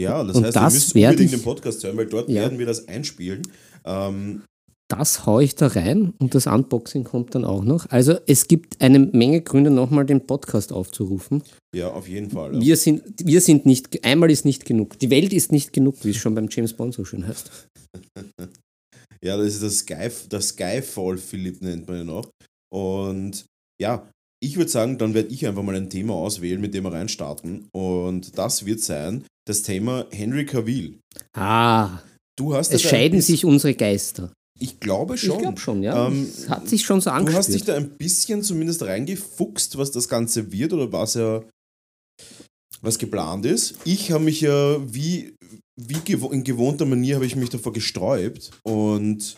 Ja, 0.00 0.24
das 0.24 0.36
Und 0.36 0.44
heißt, 0.44 0.56
das 0.56 0.72
müsst 0.74 0.94
werde 0.94 1.10
unbedingt 1.14 1.32
ich- 1.32 1.38
den 1.40 1.44
Podcast 1.44 1.84
hören, 1.84 1.96
weil 1.96 2.06
dort 2.06 2.28
Ja. 2.28 2.42
werden 2.42 2.58
wir 2.58 2.66
das 2.66 2.88
einspielen. 2.88 3.42
Ähm, 3.84 4.42
Das 4.92 5.24
haue 5.24 5.42
ich 5.42 5.54
da 5.54 5.68
rein 5.68 6.12
und 6.18 6.34
das 6.34 6.46
Unboxing 6.46 7.04
kommt 7.04 7.34
dann 7.34 7.46
auch 7.46 7.64
noch. 7.64 7.88
Also 7.88 8.18
es 8.26 8.46
gibt 8.46 8.82
eine 8.82 8.98
Menge 8.98 9.40
Gründe, 9.40 9.70
nochmal 9.70 10.04
den 10.04 10.26
Podcast 10.26 10.70
aufzurufen. 10.70 11.42
ja, 11.74 11.88
auf 11.90 12.06
jeden 12.06 12.30
Fall. 12.30 12.54
Ja. 12.54 12.60
Wir 12.60 12.76
sind, 12.76 13.02
wir 13.24 13.40
sind 13.40 13.64
nicht, 13.64 14.04
einmal 14.04 14.30
ist 14.30 14.44
nicht 14.44 14.66
genug. 14.66 14.98
Die 14.98 15.08
Welt 15.08 15.32
ist 15.32 15.50
nicht 15.50 15.72
genug, 15.72 15.96
wie 16.04 16.10
es 16.10 16.18
schon 16.18 16.34
beim 16.34 16.48
James 16.50 16.74
Bond 16.74 16.92
so 16.94 17.04
schön 17.04 17.26
heißt. 17.26 17.50
Ja, 19.24 19.36
das 19.36 19.54
ist 19.54 19.62
das, 19.62 19.78
Sky, 19.78 20.10
das 20.30 20.48
Skyfall, 20.48 21.16
Philipp 21.16 21.62
nennt 21.62 21.86
man 21.86 21.98
ja 21.98 22.02
noch. 22.02 22.28
Und 22.74 23.44
ja, 23.80 24.10
ich 24.42 24.56
würde 24.56 24.68
sagen, 24.68 24.98
dann 24.98 25.14
werde 25.14 25.28
ich 25.32 25.46
einfach 25.46 25.62
mal 25.62 25.76
ein 25.76 25.88
Thema 25.88 26.14
auswählen, 26.14 26.60
mit 26.60 26.74
dem 26.74 26.82
wir 26.82 26.92
reinstarten. 26.92 27.68
Und 27.72 28.36
das 28.36 28.66
wird 28.66 28.80
sein, 28.80 29.24
das 29.46 29.62
Thema 29.62 30.06
Henry 30.10 30.44
Cavill. 30.44 30.98
Ah, 31.36 32.00
Du 32.36 32.54
hast 32.54 32.72
es 32.72 32.82
scheiden 32.82 33.20
sich 33.20 33.44
unsere 33.44 33.74
Geister. 33.74 34.32
Ich 34.62 34.78
glaube 34.78 35.18
schon. 35.18 35.32
Ich 35.32 35.38
glaube 35.38 35.58
schon, 35.58 35.82
ja. 35.82 36.06
Ähm, 36.06 36.22
es 36.22 36.48
hat 36.48 36.68
sich 36.68 36.84
schon 36.84 37.00
so 37.00 37.10
Du 37.10 37.32
hast 37.32 37.52
dich 37.52 37.64
da 37.64 37.74
ein 37.74 37.90
bisschen 37.98 38.42
zumindest 38.42 38.82
reingefuchst, 38.82 39.76
was 39.76 39.90
das 39.90 40.08
Ganze 40.08 40.52
wird 40.52 40.72
oder 40.72 40.92
was 40.92 41.14
ja 41.14 41.42
was 42.80 42.98
geplant 42.98 43.44
ist. 43.44 43.74
Ich 43.84 44.12
habe 44.12 44.24
mich 44.24 44.40
ja 44.40 44.76
wie, 44.92 45.34
wie 45.76 46.00
gewo 46.04 46.30
in 46.30 46.44
gewohnter 46.44 46.86
Manier 46.86 47.16
habe 47.16 47.26
ich 47.26 47.34
mich 47.34 47.50
davor 47.50 47.72
gesträubt 47.72 48.50
und 48.62 49.36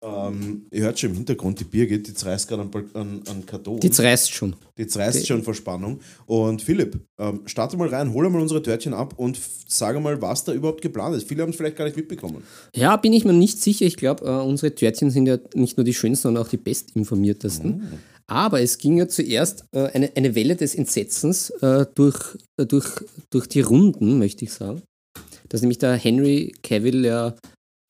Ähm, 0.00 0.66
ihr 0.70 0.82
hört 0.82 0.98
schon 0.98 1.10
im 1.10 1.16
Hintergrund, 1.16 1.58
die 1.58 1.64
Birgit, 1.64 2.06
die 2.06 2.14
zerreißt 2.14 2.46
gerade 2.48 2.62
an, 2.62 2.70
an, 2.94 3.20
an 3.28 3.46
Karton. 3.46 3.80
Die 3.80 3.90
zerreißt 3.90 4.32
schon. 4.32 4.54
Die 4.76 4.86
zerreißt 4.86 5.20
Die- 5.22 5.26
schon 5.26 5.42
vor 5.42 5.54
Spannung. 5.54 5.98
Und 6.26 6.62
Philipp, 6.62 7.00
ähm, 7.18 7.40
starte 7.46 7.76
mal 7.76 7.88
rein, 7.88 8.12
hol 8.12 8.30
mal 8.30 8.40
unsere 8.40 8.62
Törtchen 8.62 8.94
ab 8.94 9.14
und 9.16 9.40
sage 9.66 9.98
mal, 9.98 10.22
was 10.22 10.44
da 10.44 10.52
überhaupt 10.52 10.82
geplant 10.82 11.16
ist. 11.16 11.28
Viele 11.28 11.42
haben 11.42 11.50
es 11.50 11.56
vielleicht 11.56 11.76
gar 11.76 11.84
nicht 11.84 11.96
mitbekommen. 11.96 12.44
Ja, 12.76 12.96
bin 12.96 13.12
ich 13.12 13.24
mir 13.24 13.32
nicht 13.32 13.60
sicher. 13.60 13.86
Ich 13.86 13.96
glaube, 13.96 14.24
äh, 14.24 14.30
unsere 14.30 14.72
Törtchen 14.72 15.10
sind 15.10 15.26
ja 15.26 15.38
nicht 15.54 15.76
nur 15.76 15.84
die 15.84 15.94
schönsten, 15.94 16.22
sondern 16.28 16.44
auch 16.44 16.48
die 16.48 16.58
bestinformiertesten. 16.58 17.82
Aber 18.28 18.60
es 18.60 18.78
ging 18.78 18.98
ja 18.98 19.08
zuerst 19.08 19.64
äh, 19.72 19.86
eine, 19.86 20.12
eine 20.14 20.34
Welle 20.34 20.54
des 20.54 20.74
Entsetzens 20.74 21.50
äh, 21.62 21.86
durch, 21.94 22.36
äh, 22.56 22.66
durch, 22.66 22.86
durch 23.30 23.48
die 23.48 23.62
Runden, 23.62 24.18
möchte 24.18 24.44
ich 24.44 24.52
sagen. 24.52 24.82
Dass 25.48 25.62
nämlich 25.62 25.78
der 25.78 25.94
Henry 25.94 26.54
Cavill 26.62 27.04
ja 27.06 27.34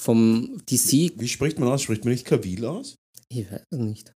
vom 0.00 0.60
DC. 0.70 1.12
Wie 1.18 1.28
spricht 1.28 1.58
man 1.58 1.68
aus? 1.68 1.82
Spricht 1.82 2.04
man 2.04 2.12
nicht 2.12 2.24
Kavil 2.24 2.64
aus? 2.64 2.96
Ich 3.30 3.50
weiß 3.50 3.60
es 3.70 3.78
nicht. 3.78 4.12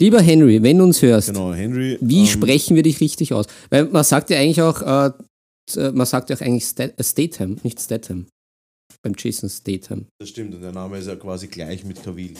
Lieber 0.00 0.20
Henry, 0.22 0.62
wenn 0.62 0.78
du 0.78 0.84
uns 0.84 1.02
hörst, 1.02 1.28
Genau, 1.28 1.52
Henry. 1.52 1.98
wie 2.00 2.20
ähm, 2.20 2.26
sprechen 2.26 2.74
wir 2.74 2.82
dich 2.82 3.00
richtig 3.00 3.34
aus? 3.34 3.46
Weil 3.68 3.84
man 3.86 4.02
sagt 4.04 4.30
ja 4.30 4.38
eigentlich 4.38 4.62
auch, 4.62 4.80
äh, 4.80 5.12
äh, 5.78 5.92
man 5.92 6.06
sagt 6.06 6.30
ja 6.30 6.36
auch 6.36 6.40
eigentlich 6.40 6.64
Stat 6.64 6.94
äh, 6.98 7.04
Statham, 7.04 7.58
nicht 7.62 7.78
Statham. 7.80 8.26
Beim 9.02 9.14
Jason 9.16 9.48
Statham. 9.50 10.06
Das 10.18 10.28
stimmt, 10.30 10.54
und 10.54 10.62
der 10.62 10.72
Name 10.72 10.98
ist 10.98 11.06
ja 11.06 11.16
quasi 11.16 11.48
gleich 11.48 11.84
mit 11.84 12.02
Kavil. 12.02 12.34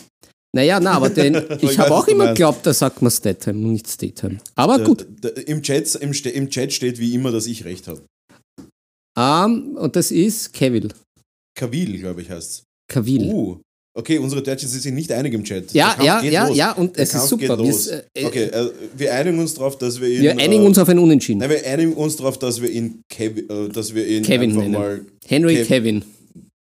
Naja, 0.55 0.81
na, 0.81 0.93
aber 0.93 1.11
den, 1.11 1.35
Ich 1.61 1.79
habe 1.79 1.95
auch 1.95 2.09
immer 2.09 2.29
geglaubt, 2.29 2.65
da 2.67 2.73
sagt 2.75 3.03
man 3.03 3.11
Statham 3.11 3.63
und 3.65 3.73
nicht 3.73 3.89
Statham. 3.89 4.39
Aber 4.55 4.79
Der- 4.79 4.87
gut. 4.87 5.07
der- 5.23 5.47
Im, 5.47 5.63
Chat, 5.63 5.95
im, 5.97 6.13
Im 6.13 6.51
Chat 6.51 6.73
steht 6.73 6.99
wie 6.99 7.15
immer, 7.15 7.31
dass 7.31 7.47
ich 7.47 7.65
recht 7.65 7.87
habe. 7.89 8.03
Ähm, 9.19 9.77
und 9.77 9.97
das 9.97 10.11
ist 10.11 10.53
Cavill. 10.55 10.89
Kavil, 11.55 11.99
glaube 11.99 12.23
ich, 12.23 12.31
heißt 12.31 12.51
es. 12.51 12.63
Cavill. 12.89 13.31
Uh, 13.33 13.57
okay, 13.95 14.19
unsere 14.19 14.43
Törtchen 14.43 14.69
sind 14.69 14.81
sich 14.81 14.93
nicht 14.93 15.13
einig 15.13 15.33
im 15.35 15.45
Chat. 15.45 15.73
ja, 15.73 15.97
ja, 16.03 16.23
ja, 16.23 16.49
los. 16.49 16.57
ja, 16.57 16.73
und 16.73 16.97
Der 16.97 17.05
es 17.05 17.11
Kampf 17.13 17.25
ist 17.25 17.31
super. 17.31 17.49
Wir, 17.59 17.67
los. 17.67 17.87
äh, 17.89 18.03
äh, 18.15 18.25
Okay, 18.27 18.45
äh, 18.45 18.71
wir 18.97 19.15
einigen 19.15 19.39
uns 19.39 19.55
darauf, 19.55 19.79
dass 19.79 20.01
wir 20.01 20.09
ihn. 20.09 20.23
wir 20.23 20.33
einigen 20.39 20.65
äh, 20.65 20.67
uns 20.67 20.79
auf 20.79 20.89
ein 20.89 20.99
Unentschieden. 20.99 21.39
Nein, 21.41 21.51
wir 21.51 21.67
einigen 21.67 21.93
uns 21.95 22.17
darauf, 22.17 22.39
dass 22.39 22.61
wir 22.61 22.71
ihn 22.71 23.03
Kevin, 23.09 23.49
äh, 23.49 23.69
dass 23.69 23.95
wir 23.95 24.07
ihn 24.07 24.23
Kevin 24.25 24.51
einfach 24.51 24.63
nennen. 24.63 24.73
mal 24.75 25.01
Henry 25.27 25.57
Kev- 25.59 25.67
Kevin. 25.67 26.05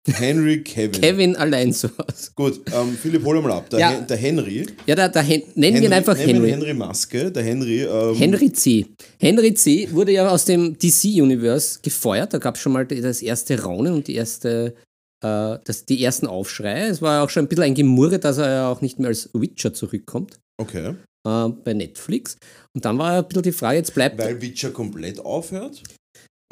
Henry 0.07 0.63
Kevin. 0.63 0.93
Kevin 1.01 1.37
allein 1.37 1.73
so 1.73 1.89
aus. 1.99 2.33
Gut, 2.35 2.61
ähm, 2.75 2.97
Philipp, 3.01 3.25
hol 3.25 3.41
mal 3.43 3.53
ab. 3.53 3.69
Der, 3.71 3.79
Ja. 3.81 3.91
Hen 3.91 4.07
der 4.07 4.17
Henry. 4.17 4.67
Ja, 4.87 4.95
der, 4.95 5.09
der 5.11 5.23
Hen 5.23 5.43
nennen 5.55 5.77
wir 5.81 5.89
ihn 5.89 5.93
einfach 5.93 6.19
ihn 6.19 6.27
Henry. 6.27 6.51
Henry 6.51 6.75
Maske. 6.75 7.31
Der 7.31 7.43
Henry. 7.43 7.83
Ähm, 7.83 8.15
Henry 8.17 8.53
C. 8.53 8.87
Henry 9.21 9.53
C. 9.55 9.89
wurde 9.93 10.13
ja 10.13 10.29
aus 10.31 10.45
dem 10.47 10.79
DC-Universe 10.79 11.81
gefeuert. 11.83 12.33
Da 12.33 12.39
gab 12.39 12.55
es 12.55 12.63
schon 12.63 12.73
mal 12.73 12.87
das 12.87 13.21
erste 13.23 13.61
Raunen 13.63 13.93
und 13.93 14.07
die 14.09 14.15
erste, 14.15 14.75
äh, 15.23 15.59
das, 15.65 15.85
die 15.85 16.03
ersten 16.03 16.27
Aufschreie. 16.27 16.87
Es 16.89 17.03
war 17.03 17.23
auch 17.25 17.31
schon 17.31 17.45
ein 17.45 17.49
bisschen 17.49 17.65
ein 17.65 17.75
Gemurre, 17.75 18.19
dass 18.19 18.39
er 18.39 18.51
ja 18.51 18.69
auch 18.71 18.81
nicht 18.81 18.99
mehr 18.99 19.09
als 19.09 19.29
Witcher 19.35 19.75
zurückkommt 19.75 20.39
Okay. 20.59 20.95
äh, 21.27 21.49
bei 21.65 21.75
Netflix. 21.75 22.37
Und 22.75 22.85
dann 22.85 22.97
war 22.99 23.13
ja 23.15 23.19
ein 23.19 23.29
bisschen 23.29 23.43
die 23.43 23.53
Frage, 23.53 23.79
jetzt 23.79 23.93
bleibt 23.95 24.19
Weil 24.19 24.41
Witcher 24.41 24.71
komplett 24.71 25.21
aufhört. 25.21 25.83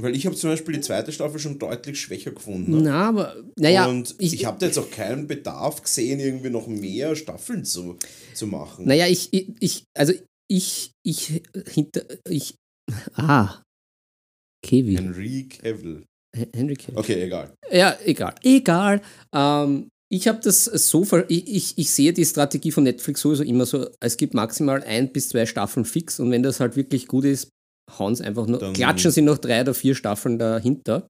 Weil 0.00 0.14
ich 0.14 0.26
habe 0.26 0.36
zum 0.36 0.50
Beispiel 0.50 0.74
die 0.74 0.82
zweite 0.82 1.10
Staffel 1.10 1.40
schon 1.40 1.58
deutlich 1.58 1.98
schwächer 1.98 2.32
gefunden. 2.32 2.70
ne? 2.70 2.82
Na, 2.82 3.08
aber, 3.08 3.36
naja, 3.58 3.86
und 3.86 4.14
ich, 4.18 4.44
habe 4.44 4.58
da 4.58 4.66
jetzt 4.66 4.78
auch 4.78 4.90
keinen 4.90 5.26
Bedarf 5.26 5.82
gesehen, 5.82 6.20
irgendwie 6.20 6.50
noch 6.50 6.66
mehr 6.66 7.16
Staffeln 7.16 7.64
zu, 7.64 7.96
zu 8.34 8.46
machen. 8.46 8.86
naja, 8.86 9.06
ich, 9.06 9.32
ich, 9.32 9.48
ich, 9.58 9.84
also 9.96 10.12
ich, 10.48 10.90
ich, 11.02 11.42
hinter, 11.68 12.02
ich, 12.28 12.56
ah, 13.14 13.62
Kevin, 14.62 14.96
Henry 14.96 15.48
Cavill. 15.48 16.04
Henry 16.54 16.74
Cavill. 16.74 16.98
Okay, 16.98 17.22
egal. 17.22 17.54
Ja, 17.72 17.96
egal. 18.04 18.34
Egal. 18.42 19.00
Ähm, 19.34 19.88
ich 20.12 20.28
habe 20.28 20.40
das 20.42 20.64
so, 20.64 21.04
ver 21.04 21.24
ich, 21.28 21.48
ich, 21.48 21.78
ich 21.78 21.90
sehe 21.90 22.12
die 22.12 22.24
Strategie 22.24 22.70
von 22.70 22.84
Netflix 22.84 23.22
sowieso 23.22 23.42
immer 23.42 23.64
so, 23.64 23.88
es 24.00 24.16
gibt 24.16 24.34
maximal 24.34 24.82
ein 24.84 25.10
bis 25.10 25.30
zwei 25.30 25.46
Staffeln 25.46 25.84
fix 25.84 26.20
und 26.20 26.30
wenn 26.30 26.42
das 26.42 26.60
halt 26.60 26.76
wirklich 26.76 27.08
gut 27.08 27.24
ist, 27.24 27.48
hauen 27.98 28.14
sie 28.14 28.24
einfach 28.24 28.46
nur, 28.46 28.72
klatschen 28.72 29.10
sie 29.10 29.22
noch 29.22 29.38
drei 29.38 29.60
oder 29.60 29.74
vier 29.74 29.94
Staffeln 29.94 30.38
dahinter. 30.38 31.06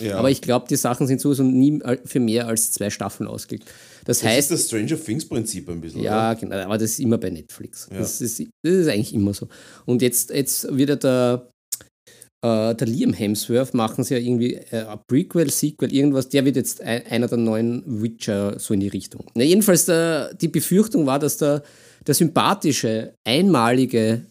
Ja. 0.00 0.16
Aber 0.18 0.30
ich 0.30 0.40
glaube, 0.40 0.66
die 0.68 0.76
Sachen 0.76 1.06
sind 1.06 1.20
sowieso 1.20 1.42
nie 1.42 1.80
für 2.04 2.20
mehr 2.20 2.46
als 2.46 2.72
zwei 2.72 2.90
Staffeln 2.90 3.28
ausgelegt. 3.28 3.66
Das 4.04 4.20
das 4.20 4.28
heißt, 4.28 4.50
ist 4.50 4.60
das 4.60 4.66
Stranger 4.66 5.02
Things 5.02 5.26
Prinzip 5.26 5.68
ein 5.68 5.80
bisschen. 5.80 6.02
ja, 6.02 6.32
oder? 6.32 6.40
genau, 6.40 6.56
aber 6.56 6.78
das 6.78 6.92
ist 6.92 7.00
immer 7.00 7.18
bei 7.18 7.30
Netflix. 7.30 7.88
Ja. 7.90 7.98
Das, 7.98 8.20
ist, 8.20 8.40
das 8.40 8.72
ist 8.72 8.88
eigentlich 8.88 9.14
immer 9.14 9.34
so. 9.34 9.48
Und 9.86 10.02
jetzt, 10.02 10.30
jetzt 10.30 10.76
wird 10.76 10.90
ja 10.90 10.96
der, 10.96 11.50
äh, 12.44 12.74
der 12.74 12.86
Liam 12.86 13.12
Hemsworth 13.12 13.74
machen 13.74 14.04
sie 14.04 14.14
ja 14.14 14.20
irgendwie 14.20 14.54
äh, 14.54 14.84
ein 14.84 15.00
Prequel, 15.08 15.50
Sequel, 15.50 15.92
irgendwas. 15.92 16.28
Der 16.28 16.44
wird 16.44 16.56
jetzt 16.56 16.80
ein, 16.80 17.06
einer 17.06 17.28
der 17.28 17.38
neuen 17.38 17.82
Witcher 18.02 18.58
so 18.58 18.74
in 18.74 18.80
die 18.80 18.88
Richtung. 18.88 19.26
Na, 19.34 19.42
jedenfalls, 19.42 19.86
der, 19.86 20.34
die 20.34 20.48
Befürchtung 20.48 21.06
war, 21.06 21.18
dass 21.18 21.38
der, 21.38 21.62
der 22.06 22.14
sympathische, 22.14 23.14
einmalige, 23.26 24.24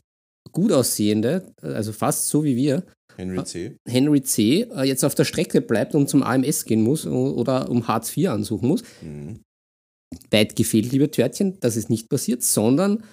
gut 0.57 0.71
aussehende, 0.71 1.53
also 1.61 1.91
fast 1.91 2.29
so 2.29 2.43
wie 2.43 2.55
wir, 2.55 2.83
Henry 3.15 3.43
C. 3.43 3.75
Henry 3.87 4.23
C. 4.23 4.61
äh, 4.75 4.83
jetzt 4.85 5.03
auf 5.05 5.13
der 5.13 5.23
Strecke 5.23 5.61
bleibt 5.61 5.93
und 5.93 6.09
zum 6.09 6.23
AMS 6.23 6.65
gehen 6.65 6.81
muss 6.81 7.05
oder 7.05 7.69
um 7.69 7.87
Hartz 7.87 8.17
IV 8.17 8.29
ansuchen 8.29 8.67
muss 8.67 8.81
Mhm. 9.03 9.41
weit 10.31 10.55
gefehlt, 10.55 10.91
liebe 10.91 11.11
Törtchen, 11.11 11.59
das 11.59 11.75
ist 11.77 11.91
nicht 11.91 12.09
passiert, 12.09 12.41
sondern 12.41 13.03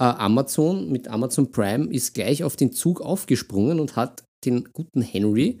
äh, 0.00 0.04
Amazon 0.04 0.90
mit 0.90 1.08
Amazon 1.08 1.50
Prime 1.50 1.92
ist 1.92 2.14
gleich 2.14 2.42
auf 2.42 2.56
den 2.56 2.72
Zug 2.72 3.02
aufgesprungen 3.02 3.80
und 3.80 3.96
hat 3.96 4.24
den 4.46 4.64
guten 4.72 5.02
Henry 5.02 5.60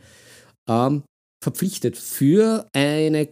ähm, 0.68 1.02
verpflichtet 1.42 1.98
für 1.98 2.66
eine, 2.74 3.28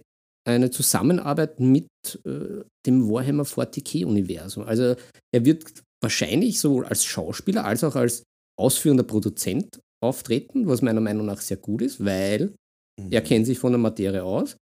eine 0.46 0.70
Zusammenarbeit 0.70 1.60
mit 1.60 1.86
äh, 2.26 2.62
dem 2.84 3.08
Warhammer 3.08 3.44
40k-Universum. 3.44 4.64
Also 4.64 4.96
er 5.34 5.44
wird 5.46 5.64
wahrscheinlich 6.02 6.58
sowohl 6.60 6.84
als 6.86 7.04
Schauspieler 7.04 7.64
als 7.64 7.84
auch 7.84 7.96
als 7.96 8.24
ausführender 8.60 9.04
Produzent 9.04 9.80
auftreten, 10.02 10.66
was 10.66 10.82
meiner 10.82 11.00
Meinung 11.00 11.26
nach 11.26 11.40
sehr 11.40 11.56
gut 11.56 11.82
ist, 11.82 12.04
weil 12.04 12.54
Mhm. 13.00 13.08
er 13.10 13.22
kennt 13.22 13.46
sich 13.46 13.58
von 13.58 13.72
der 13.72 13.78
Materie 13.78 14.22
aus, 14.22 14.56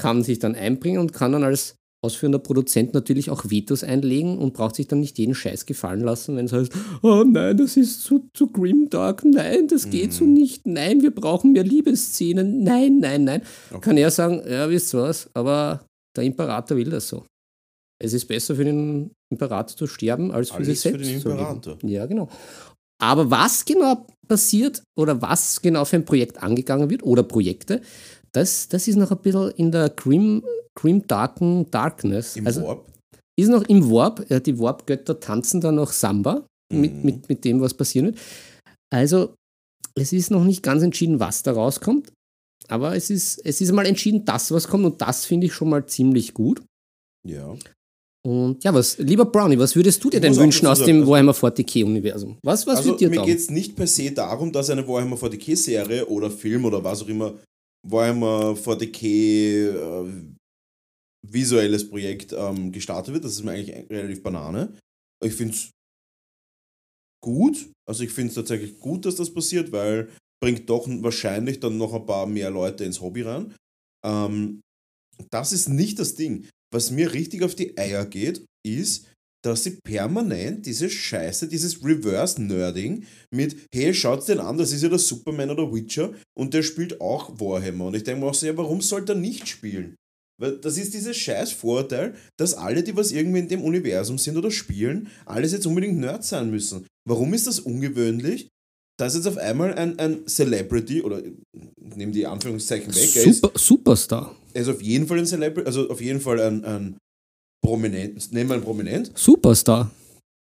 kann 0.00 0.24
sich 0.24 0.40
dann 0.40 0.56
einbringen 0.56 0.98
und 0.98 1.12
kann 1.12 1.30
dann 1.32 1.44
als 1.44 1.76
ausführender 2.02 2.38
Produzent 2.38 2.94
natürlich 2.94 3.28
auch 3.30 3.50
Vetos 3.50 3.84
einlegen 3.84 4.38
und 4.38 4.54
braucht 4.54 4.74
sich 4.74 4.88
dann 4.88 5.00
nicht 5.00 5.18
jeden 5.18 5.34
Scheiß 5.34 5.66
gefallen 5.66 6.00
lassen, 6.00 6.34
wenn 6.36 6.46
es 6.46 6.52
heißt, 6.52 6.72
oh 7.02 7.24
nein, 7.24 7.56
das 7.58 7.76
ist 7.76 8.02
zu, 8.02 8.26
zu 8.34 8.46
grimdark, 8.48 9.22
nein, 9.24 9.68
das 9.68 9.90
geht 9.90 10.12
so 10.14 10.24
Mhm. 10.24 10.32
nicht, 10.32 10.66
nein, 10.66 11.02
wir 11.02 11.14
brauchen 11.14 11.52
mehr 11.52 11.62
Liebesszenen, 11.62 12.64
nein, 12.64 12.98
nein, 13.00 13.24
nein. 13.24 13.42
Okay. 13.70 13.80
Kann 13.82 13.96
er 13.98 14.10
sagen, 14.10 14.42
ja, 14.48 14.68
wisst 14.70 14.94
ihr 14.94 15.02
was, 15.02 15.28
aber 15.34 15.84
der 16.16 16.24
Imperator 16.24 16.76
will 16.76 16.88
das 16.90 17.06
so. 17.08 17.24
Es 18.02 18.12
ist 18.12 18.26
besser 18.26 18.56
für 18.56 18.64
den 18.64 19.10
Imperator 19.30 19.76
zu 19.76 19.86
sterben, 19.86 20.30
als 20.32 20.48
für 20.50 20.56
Alles 20.56 20.66
sich 20.68 20.92
für 20.92 20.98
selbst 20.98 21.10
den 21.10 21.20
zu 21.20 21.28
leben. 21.28 21.40
Imperator. 21.40 21.78
Ja, 21.82 22.06
genau. 22.06 22.28
Aber 23.02 23.30
was 23.30 23.64
genau 23.64 24.06
passiert 24.28 24.82
oder 24.98 25.20
was 25.22 25.60
genau 25.62 25.84
für 25.84 25.96
ein 25.96 26.04
Projekt 26.04 26.42
angegangen 26.42 26.90
wird 26.90 27.02
oder 27.02 27.22
Projekte, 27.22 27.80
das, 28.32 28.68
das 28.68 28.88
ist 28.88 28.96
noch 28.96 29.10
ein 29.10 29.18
bisschen 29.18 29.50
in 29.52 29.72
der 29.72 29.88
Grim, 29.90 30.44
Grim 30.78 31.06
Darken 31.06 31.70
Darkness. 31.70 32.36
Im 32.36 32.46
also 32.46 32.62
Warp. 32.62 32.86
ist 33.38 33.48
noch 33.48 33.62
im 33.64 33.90
Warp. 33.90 34.26
Die 34.44 34.58
Warp-Götter 34.58 35.18
tanzen 35.20 35.60
da 35.60 35.72
noch 35.72 35.92
Samba 35.92 36.46
mit, 36.72 36.92
Mhm. 36.94 37.02
mit, 37.02 37.28
mit 37.28 37.44
dem, 37.44 37.60
was 37.60 37.74
passieren 37.74 38.06
wird. 38.06 38.18
Also, 38.92 39.34
es 39.94 40.12
ist 40.12 40.30
noch 40.30 40.44
nicht 40.44 40.62
ganz 40.62 40.82
entschieden, 40.82 41.18
was 41.20 41.42
da 41.42 41.52
rauskommt. 41.52 42.12
Aber 42.68 42.94
es 42.94 43.10
ist, 43.10 43.38
es 43.44 43.60
ist 43.60 43.72
mal 43.72 43.86
entschieden, 43.86 44.24
das, 44.24 44.52
was 44.52 44.68
kommt. 44.68 44.84
Und 44.84 45.00
das 45.00 45.24
finde 45.24 45.46
ich 45.48 45.52
schon 45.54 45.70
mal 45.70 45.84
ziemlich 45.86 46.32
gut. 46.34 46.62
Ja. 47.26 47.56
Und 48.22 48.62
ja, 48.64 48.74
was, 48.74 48.98
lieber 48.98 49.24
Brownie, 49.24 49.58
was 49.58 49.74
würdest 49.74 50.04
du 50.04 50.10
dir 50.10 50.20
denn 50.20 50.36
wünschen 50.36 50.66
aus 50.66 50.84
dem 50.84 51.00
also- 51.00 51.10
Warhammer 51.10 51.32
40k-Universum? 51.32 52.38
Was, 52.42 52.66
was 52.66 52.78
also 52.78 52.90
wird 52.90 53.00
dir 53.00 53.10
mir 53.10 53.22
geht 53.24 53.38
es 53.38 53.50
nicht 53.50 53.76
per 53.76 53.86
se 53.86 54.12
darum, 54.12 54.52
dass 54.52 54.68
eine 54.68 54.86
Warhammer 54.86 55.16
40k-Serie 55.16 56.06
oder 56.06 56.30
Film 56.30 56.66
oder 56.66 56.84
was 56.84 57.02
auch 57.02 57.08
immer 57.08 57.38
Warhammer 57.86 58.54
40k 58.56 59.68
äh, 59.68 60.34
visuelles 61.26 61.88
Projekt 61.88 62.34
ähm, 62.34 62.72
gestartet 62.72 63.14
wird. 63.14 63.24
Das 63.24 63.32
ist 63.32 63.42
mir 63.42 63.52
eigentlich 63.52 63.90
relativ 63.90 64.22
Banane. 64.22 64.76
Ich 65.24 65.34
finde 65.34 65.54
es 65.54 65.70
gut. 67.22 67.70
Also 67.88 68.04
ich 68.04 68.10
finde 68.10 68.28
es 68.28 68.34
tatsächlich 68.34 68.78
gut, 68.78 69.06
dass 69.06 69.16
das 69.16 69.32
passiert, 69.32 69.72
weil 69.72 70.10
bringt 70.42 70.68
doch 70.68 70.86
wahrscheinlich 70.88 71.60
dann 71.60 71.78
noch 71.78 71.92
ein 71.92 72.06
paar 72.06 72.26
mehr 72.26 72.50
Leute 72.50 72.84
ins 72.84 73.00
Hobby 73.00 73.22
rein. 73.22 73.54
Ähm, 74.04 74.60
das 75.30 75.52
ist 75.52 75.68
nicht 75.68 75.98
das 75.98 76.14
Ding. 76.14 76.48
Was 76.72 76.90
mir 76.90 77.12
richtig 77.12 77.42
auf 77.42 77.54
die 77.54 77.76
Eier 77.76 78.04
geht, 78.06 78.44
ist, 78.66 79.06
dass 79.42 79.64
sie 79.64 79.78
permanent 79.82 80.66
diese 80.66 80.90
Scheiße, 80.90 81.48
dieses 81.48 81.82
Reverse-Nerding 81.82 83.04
mit, 83.34 83.56
hey, 83.72 83.94
schaut's 83.94 84.26
den 84.26 84.38
an, 84.38 84.58
das 84.58 84.72
ist 84.72 84.82
ja 84.82 84.88
der 84.88 84.98
Superman 84.98 85.50
oder 85.50 85.72
Witcher 85.72 86.12
und 86.36 86.52
der 86.52 86.62
spielt 86.62 87.00
auch 87.00 87.40
Warhammer. 87.40 87.86
Und 87.86 87.96
ich 87.96 88.04
denke 88.04 88.20
mir 88.20 88.30
auch 88.30 88.34
so, 88.34 88.46
ja, 88.46 88.56
warum 88.56 88.80
soll 88.80 89.04
der 89.04 89.16
nicht 89.16 89.48
spielen? 89.48 89.96
Weil 90.38 90.58
das 90.58 90.78
ist 90.78 90.94
dieses 90.94 91.16
scheiß 91.16 91.52
Vorurteil, 91.52 92.14
dass 92.38 92.54
alle, 92.54 92.82
die 92.82 92.96
was 92.96 93.12
irgendwie 93.12 93.40
in 93.40 93.48
dem 93.48 93.62
Universum 93.62 94.18
sind 94.18 94.36
oder 94.36 94.50
spielen, 94.50 95.08
alles 95.26 95.52
jetzt 95.52 95.66
unbedingt 95.66 95.98
Nerds 95.98 96.30
sein 96.30 96.50
müssen. 96.50 96.86
Warum 97.06 97.34
ist 97.34 97.46
das 97.46 97.60
ungewöhnlich, 97.60 98.48
dass 99.00 99.14
jetzt 99.14 99.26
auf 99.26 99.38
einmal 99.38 99.74
ein, 99.74 99.98
ein 99.98 100.26
Celebrity, 100.26 101.02
oder 101.02 101.22
nehmen 101.76 102.12
die 102.12 102.26
Anführungszeichen 102.26 102.94
weg, 102.94 103.16
er 103.16 103.24
ist, 103.24 103.40
Super, 103.40 103.58
Superstar. 103.58 104.36
er 104.52 104.62
ist 104.62 104.68
auf 104.68 104.82
jeden 104.82 105.06
Fall 105.06 105.18
ein 105.18 105.26
Celebrity, 105.26 105.66
also 105.66 105.88
auf 105.88 106.00
jeden 106.00 106.20
Fall 106.20 106.40
ein, 106.40 106.64
ein 106.64 106.96
Prominent, 107.64 108.32
nehmen 108.32 108.50
wir 108.50 108.54
einen 108.54 108.64
Prominent, 108.64 109.12
Superstar. 109.16 109.90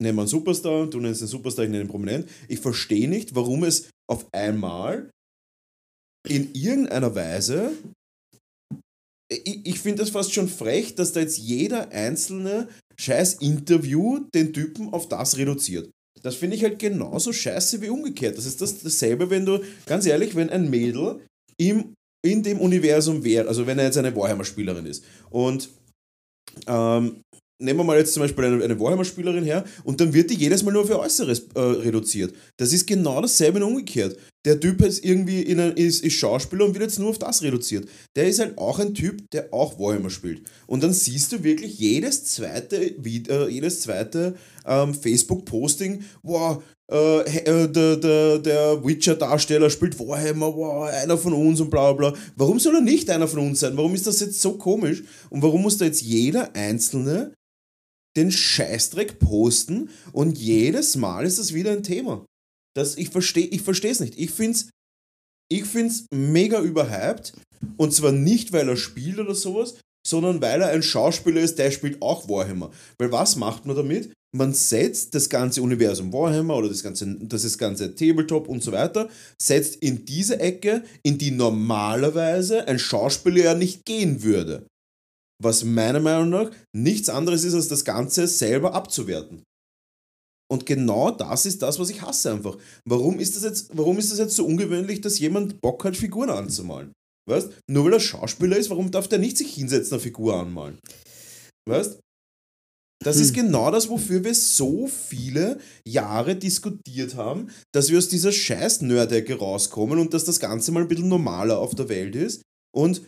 nehmen 0.01 0.17
wir 0.17 0.21
einen 0.21 0.29
Superstar, 0.29 0.87
du 0.87 0.99
nennst 0.99 1.21
den 1.21 1.27
Superstar, 1.27 1.65
ich 1.65 1.71
nenne 1.71 1.83
ihn 1.83 1.89
Prominent. 1.89 2.29
Ich 2.47 2.59
verstehe 2.59 3.09
nicht, 3.09 3.35
warum 3.35 3.63
es 3.63 3.89
auf 4.09 4.25
einmal 4.33 5.09
in 6.27 6.53
irgendeiner 6.53 7.13
Weise. 7.13 7.71
Ich, 9.31 9.65
ich 9.65 9.79
finde 9.79 10.03
das 10.03 10.11
fast 10.11 10.33
schon 10.33 10.47
frech, 10.47 10.95
dass 10.95 11.13
da 11.13 11.19
jetzt 11.19 11.37
jeder 11.37 11.91
einzelne 11.91 12.67
scheiß 12.97 13.35
Interview 13.35 14.19
den 14.33 14.53
Typen 14.53 14.93
auf 14.93 15.09
das 15.09 15.37
reduziert. 15.37 15.89
Das 16.25 16.35
finde 16.35 16.55
ich 16.55 16.63
halt 16.63 16.79
genauso 16.79 17.31
scheiße 17.31 17.83
wie 17.83 17.89
umgekehrt. 17.89 18.35
Das 18.35 18.47
ist 18.47 18.59
das, 18.59 18.81
dasselbe, 18.81 19.29
wenn 19.29 19.45
du, 19.45 19.59
ganz 19.85 20.07
ehrlich, 20.07 20.35
wenn 20.35 20.49
ein 20.49 20.71
Mädel 20.71 21.19
im, 21.57 21.93
in 22.25 22.41
dem 22.41 22.59
Universum 22.59 23.23
wäre, 23.23 23.47
also 23.47 23.67
wenn 23.67 23.77
er 23.77 23.85
jetzt 23.85 23.97
eine 23.97 24.15
Warhammer-Spielerin 24.15 24.87
ist 24.87 25.03
und 25.29 25.69
ähm, 26.65 27.21
nehmen 27.61 27.79
wir 27.79 27.83
mal 27.83 27.99
jetzt 27.99 28.15
zum 28.15 28.21
Beispiel 28.21 28.45
eine, 28.45 28.63
eine 28.63 28.79
Warhammer-Spielerin 28.79 29.43
her 29.43 29.65
und 29.83 30.01
dann 30.01 30.15
wird 30.15 30.31
die 30.31 30.35
jedes 30.35 30.63
Mal 30.63 30.71
nur 30.71 30.89
ihr 30.89 30.97
Äußeres 30.97 31.45
äh, 31.53 31.59
reduziert. 31.59 32.33
Das 32.57 32.73
ist 32.73 32.87
genau 32.87 33.21
dasselbe 33.21 33.59
und 33.59 33.71
umgekehrt. 33.71 34.17
Der 34.45 34.59
Typ 34.59 34.81
ist 34.83 35.03
irgendwie 35.03 35.41
in 35.41 35.59
ein, 35.59 35.73
ist, 35.73 36.03
ist 36.03 36.13
Schauspieler 36.13 36.65
und 36.65 36.73
wird 36.73 36.83
jetzt 36.83 36.99
nur 36.99 37.09
auf 37.09 37.17
das 37.17 37.41
reduziert. 37.41 37.89
Der 38.15 38.27
ist 38.27 38.39
halt 38.39 38.57
auch 38.57 38.79
ein 38.79 38.93
Typ, 38.93 39.29
der 39.31 39.53
auch 39.53 39.79
Warhammer 39.79 40.11
spielt. 40.11 40.43
Und 40.67 40.83
dann 40.83 40.93
siehst 40.93 41.31
du 41.31 41.43
wirklich 41.43 41.79
jedes 41.79 42.25
zweite, 42.25 42.77
äh, 42.77 43.49
jedes 43.49 43.81
zweite 43.81 44.35
ähm, 44.65 44.93
Facebook-Posting, 44.93 46.03
wow, 46.21 46.61
äh, 46.91 47.21
äh, 47.21 47.67
der, 47.67 47.97
der, 47.97 48.39
der 48.39 48.85
Witcher-Darsteller 48.85 49.71
spielt 49.71 49.99
Warhammer, 49.99 50.55
wow, 50.55 50.87
einer 50.87 51.17
von 51.17 51.33
uns 51.33 51.59
und 51.59 51.71
bla 51.71 51.91
bla 51.93 52.11
bla. 52.11 52.19
Warum 52.35 52.59
soll 52.59 52.75
er 52.75 52.81
nicht 52.81 53.09
einer 53.09 53.27
von 53.27 53.39
uns 53.39 53.61
sein? 53.61 53.75
Warum 53.75 53.95
ist 53.95 54.05
das 54.05 54.19
jetzt 54.19 54.39
so 54.39 54.53
komisch? 54.53 55.03
Und 55.31 55.41
warum 55.41 55.63
muss 55.63 55.77
da 55.77 55.85
jetzt 55.85 56.03
jeder 56.03 56.55
Einzelne 56.55 57.33
den 58.15 58.31
Scheißdreck 58.31 59.17
posten 59.17 59.89
und 60.13 60.37
jedes 60.37 60.95
Mal 60.95 61.25
ist 61.25 61.39
das 61.39 61.53
wieder 61.53 61.71
ein 61.71 61.83
Thema? 61.83 62.25
Das, 62.75 62.97
ich 62.97 63.09
verstehe 63.09 63.45
ich 63.45 63.67
es 63.67 63.99
nicht. 63.99 64.17
Ich 64.17 64.31
finde 64.31 64.57
es 64.57 64.69
ich 65.49 65.65
find's 65.65 66.07
mega 66.11 66.59
überhyped 66.59 67.33
und 67.77 67.93
zwar 67.93 68.11
nicht, 68.11 68.51
weil 68.51 68.67
er 68.67 68.77
spielt 68.77 69.19
oder 69.19 69.35
sowas, 69.35 69.75
sondern 70.05 70.41
weil 70.41 70.61
er 70.61 70.69
ein 70.69 70.83
Schauspieler 70.83 71.41
ist, 71.41 71.59
der 71.59 71.71
spielt 71.71 72.01
auch 72.01 72.27
Warhammer. 72.27 72.71
Weil 72.97 73.11
was 73.11 73.35
macht 73.35 73.65
man 73.65 73.75
damit? 73.75 74.11
Man 74.35 74.53
setzt 74.53 75.15
das 75.15 75.29
ganze 75.29 75.61
Universum 75.61 76.11
Warhammer 76.11 76.57
oder 76.57 76.69
das 76.69 76.83
ganze, 76.83 77.15
das 77.21 77.43
ist 77.43 77.57
ganze 77.57 77.95
Tabletop 77.95 78.47
und 78.47 78.61
so 78.63 78.71
weiter, 78.71 79.07
setzt 79.41 79.77
in 79.77 80.05
diese 80.05 80.39
Ecke, 80.39 80.83
in 81.03 81.17
die 81.17 81.31
normalerweise 81.31 82.67
ein 82.67 82.79
Schauspieler 82.79 83.43
ja 83.43 83.53
nicht 83.53 83.85
gehen 83.85 84.23
würde. 84.23 84.67
Was 85.41 85.63
meiner 85.63 85.99
Meinung 85.99 86.29
nach 86.29 86.51
nichts 86.75 87.09
anderes 87.09 87.43
ist, 87.43 87.53
als 87.53 87.67
das 87.67 87.85
Ganze 87.85 88.27
selber 88.27 88.73
abzuwerten. 88.73 89.43
Und 90.51 90.65
genau 90.65 91.11
das 91.11 91.45
ist 91.45 91.61
das, 91.61 91.79
was 91.79 91.89
ich 91.89 92.01
hasse 92.01 92.31
einfach. 92.31 92.57
Warum 92.87 93.19
ist 93.19 93.35
das 93.35 93.43
jetzt, 93.43 93.69
warum 93.73 93.97
ist 93.97 94.11
das 94.11 94.19
jetzt 94.19 94.35
so 94.35 94.45
ungewöhnlich, 94.45 95.01
dass 95.01 95.19
jemand 95.19 95.59
Bock 95.61 95.83
hat, 95.83 95.97
Figuren 95.97 96.29
anzumalen? 96.29 96.91
Weißt? 97.27 97.49
Nur 97.69 97.85
weil 97.85 97.93
er 97.93 97.99
Schauspieler 97.99 98.57
ist, 98.57 98.69
warum 98.69 98.91
darf 98.91 99.07
der 99.07 99.19
nicht 99.19 99.37
sich 99.37 99.53
hinsetzen, 99.55 99.93
eine 99.93 100.01
Figur 100.01 100.35
anmalen? 100.35 100.77
Weißt? 101.67 101.99
Das 103.03 103.17
ist 103.17 103.33
genau 103.33 103.69
das, 103.69 103.89
wofür 103.89 104.23
wir 104.23 104.33
so 104.33 104.87
viele 104.87 105.59
Jahre 105.87 106.35
diskutiert 106.35 107.15
haben, 107.15 107.49
dass 107.71 107.89
wir 107.89 107.97
aus 107.97 108.07
dieser 108.07 108.31
scheiß 108.31 108.81
Nerdecke 108.81 109.37
rauskommen 109.37 109.99
und 109.99 110.13
dass 110.13 110.25
das 110.25 110.39
Ganze 110.39 110.71
mal 110.71 110.81
ein 110.81 110.87
bisschen 110.87 111.09
normaler 111.09 111.59
auf 111.59 111.75
der 111.75 111.89
Welt 111.89 112.15
ist. 112.15 112.41
Und 112.75 113.03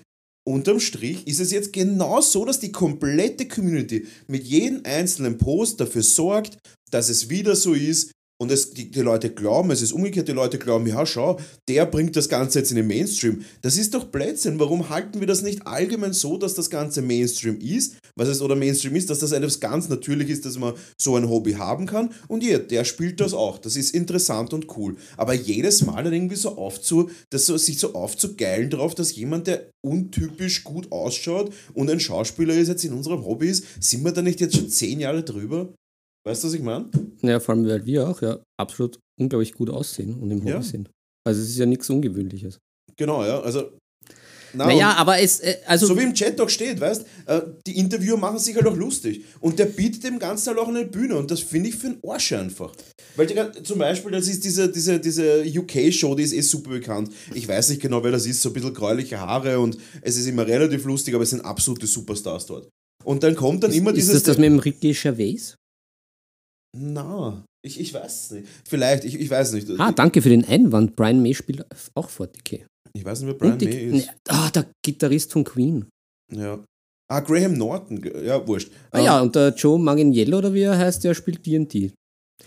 unterm 0.47 0.79
Strich 0.79 1.27
ist 1.27 1.39
es 1.39 1.51
jetzt 1.51 1.73
genau 1.73 2.21
so, 2.21 2.45
dass 2.45 2.59
die 2.59 2.71
komplette 2.71 3.47
Community 3.47 4.07
mit 4.27 4.45
jedem 4.45 4.81
einzelnen 4.83 5.37
Post 5.37 5.79
dafür 5.79 6.03
sorgt, 6.03 6.57
dass 6.89 7.09
es 7.09 7.29
wieder 7.29 7.55
so 7.55 7.73
ist 7.73 8.11
und 8.39 8.51
es, 8.51 8.71
die, 8.71 8.91
die 8.91 9.01
Leute 9.01 9.31
glauben, 9.31 9.71
es 9.71 9.81
ist 9.81 9.91
umgekehrt, 9.91 10.27
die 10.27 10.33
Leute 10.33 10.59
glauben, 10.59 10.85
ja 10.85 11.05
schau, 11.05 11.39
der 11.67 11.85
bringt 11.85 12.15
das 12.15 12.29
Ganze 12.29 12.59
jetzt 12.59 12.69
in 12.69 12.77
den 12.77 12.87
Mainstream. 12.87 13.43
Das 13.61 13.77
ist 13.77 13.93
doch 13.93 14.05
Blödsinn. 14.05 14.59
Warum 14.59 14.89
halten 14.89 15.19
wir 15.19 15.27
das 15.27 15.41
nicht 15.41 15.65
allgemein 15.65 16.13
so, 16.13 16.37
dass 16.37 16.53
das 16.53 16.69
Ganze 16.69 17.01
Mainstream 17.01 17.59
ist, 17.59 17.97
was 18.15 18.27
es 18.27 18.41
oder 18.41 18.55
Mainstream 18.55 18.95
ist, 18.95 19.09
dass 19.09 19.19
das 19.19 19.31
etwas 19.31 19.59
ganz 19.59 19.89
natürlich 19.89 20.29
ist, 20.29 20.45
dass 20.45 20.59
man 20.59 20.73
so 21.01 21.15
ein 21.15 21.29
Hobby 21.29 21.53
haben 21.53 21.87
kann 21.87 22.11
und 22.27 22.43
ja, 22.43 22.59
der 22.59 22.85
spielt 22.85 23.19
das 23.19 23.33
auch. 23.33 23.57
Das 23.57 23.75
ist 23.75 23.95
interessant 23.95 24.53
und 24.53 24.77
cool. 24.77 24.97
Aber 25.17 25.33
jedes 25.33 25.83
Mal 25.85 26.03
dann 26.03 26.13
irgendwie 26.13 26.35
so 26.35 26.57
aufzu, 26.57 27.09
das 27.31 27.47
so, 27.47 27.57
sich 27.57 27.79
so 27.79 27.93
aufzugeilen 27.93 28.69
drauf, 28.69 28.93
dass 28.93 29.15
jemand, 29.15 29.47
der 29.47 29.69
untypisch 29.83 30.63
gut 30.63 30.91
ausschaut 30.91 31.53
und 31.73 31.89
ein 31.89 31.99
Schauspieler 31.99 32.53
ist, 32.53 32.67
jetzt 32.67 32.85
in 32.85 32.93
unserem 32.93 33.25
Hobby 33.25 33.49
ist, 33.49 33.65
sind 33.79 34.03
wir 34.03 34.11
da 34.11 34.21
nicht 34.21 34.41
jetzt 34.41 34.55
schon 34.55 34.69
zehn 34.69 34.99
Jahre 34.99 35.23
drüber? 35.23 35.73
Weißt 36.27 36.43
du, 36.43 36.47
was 36.47 36.55
ich 36.55 36.61
meine? 36.61 36.89
Naja, 37.21 37.39
vor 37.39 37.55
allem, 37.55 37.65
weil 37.65 37.85
wir 37.85 38.05
auch 38.09 38.21
ja 38.21 38.37
absolut 38.59 38.99
unglaublich 39.17 39.53
gut 39.53 39.69
aussehen 39.69 40.19
und 40.19 40.29
im 40.29 40.41
Hobby 40.41 40.49
Ja. 40.51 40.61
sind. 40.61 40.89
Also 41.25 41.41
es 41.41 41.47
ist 41.47 41.57
ja 41.57 41.65
nichts 41.65 41.89
Ungewöhnliches. 41.89 42.59
Genau, 42.97 43.23
ja. 43.23 43.39
Also. 43.39 43.71
Na, 44.53 44.65
Naja, 44.65 44.93
aber 44.95 45.19
es, 45.19 45.39
äh, 45.39 45.55
also 45.65 45.87
so 45.87 45.97
wie 45.97 46.03
im 46.03 46.13
Chat 46.13 46.39
auch 46.41 46.49
steht, 46.49 46.81
weißt 46.81 47.05
äh, 47.27 47.41
die 47.65 47.77
Interviewer 47.77 48.17
machen 48.17 48.39
sich 48.39 48.55
halt 48.57 48.67
auch 48.67 48.75
lustig. 48.75 49.23
Und 49.39 49.57
der 49.57 49.67
bietet 49.67 50.03
dem 50.03 50.19
Ganzen 50.19 50.49
halt 50.49 50.59
auch 50.59 50.67
eine 50.67 50.83
Bühne. 50.83 51.15
Und 51.15 51.31
das 51.31 51.39
finde 51.39 51.69
ich 51.69 51.75
für 51.75 51.87
einen 51.87 51.99
Arsch 52.05 52.33
einfach. 52.33 52.73
Weil 53.15 53.27
die, 53.27 53.63
zum 53.63 53.79
Beispiel, 53.79 54.11
das 54.11 54.27
ist 54.27 54.43
diese, 54.43 54.69
diese, 54.69 54.99
diese 54.99 55.45
UK-Show, 55.45 56.13
die 56.15 56.23
ist 56.23 56.33
eh 56.33 56.41
super 56.41 56.71
bekannt. 56.71 57.09
Ich 57.35 57.47
weiß 57.47 57.69
nicht 57.69 57.81
genau, 57.81 58.03
wer 58.03 58.11
das 58.11 58.25
ist, 58.25 58.41
so 58.41 58.49
ein 58.49 58.53
bisschen 58.53 58.73
gräuliche 58.73 59.17
Haare 59.17 59.59
und 59.59 59.77
es 60.01 60.17
ist 60.17 60.27
immer 60.27 60.45
relativ 60.45 60.83
lustig, 60.83 61.13
aber 61.13 61.23
es 61.23 61.29
sind 61.29 61.45
absolute 61.45 61.87
Superstars 61.87 62.47
dort. 62.47 62.67
Und 63.05 63.23
dann 63.23 63.35
kommt 63.35 63.63
dann 63.63 63.71
immer 63.71 63.91
ist 63.91 63.95
dieses. 63.97 64.13
das 64.15 64.23
das 64.23 64.37
mit 64.37 64.47
dem 64.47 64.59
Ricky 64.59 64.91
Gervais? 64.91 65.55
Na, 66.75 67.43
ich, 67.65 67.79
ich 67.79 67.93
weiß 67.93 68.23
es 68.23 68.31
nicht. 68.31 68.47
Vielleicht, 68.67 69.03
ich, 69.03 69.15
ich 69.15 69.29
weiß 69.29 69.53
nicht. 69.53 69.69
Ah, 69.79 69.91
danke 69.91 70.21
für 70.21 70.29
den 70.29 70.45
Einwand. 70.45 70.95
Brian 70.95 71.21
May 71.21 71.33
spielt 71.33 71.65
auch 71.95 72.09
40k. 72.09 72.65
Ich 72.93 73.05
weiß 73.05 73.21
nicht, 73.21 73.27
wer 73.27 73.33
Brian 73.35 73.57
die, 73.57 73.65
May 73.65 73.85
ist. 73.85 74.07
ne, 74.07 74.13
ah, 74.29 74.49
der 74.49 74.67
Gitarrist 74.83 75.31
von 75.31 75.43
Queen. 75.43 75.85
Ja. 76.33 76.63
Ah, 77.09 77.21
Graham 77.21 77.53
Norton. 77.53 78.03
Ja, 78.23 78.45
wurscht. 78.45 78.69
Ah 78.91 78.99
ja, 78.99 79.21
und 79.21 79.35
der 79.35 79.53
Joe 79.55 79.79
Manganiello, 79.79 80.39
oder 80.39 80.53
wie 80.53 80.61
er 80.61 80.77
heißt, 80.77 81.03
der 81.03 81.13
spielt 81.13 81.45
D&D. 81.45 81.91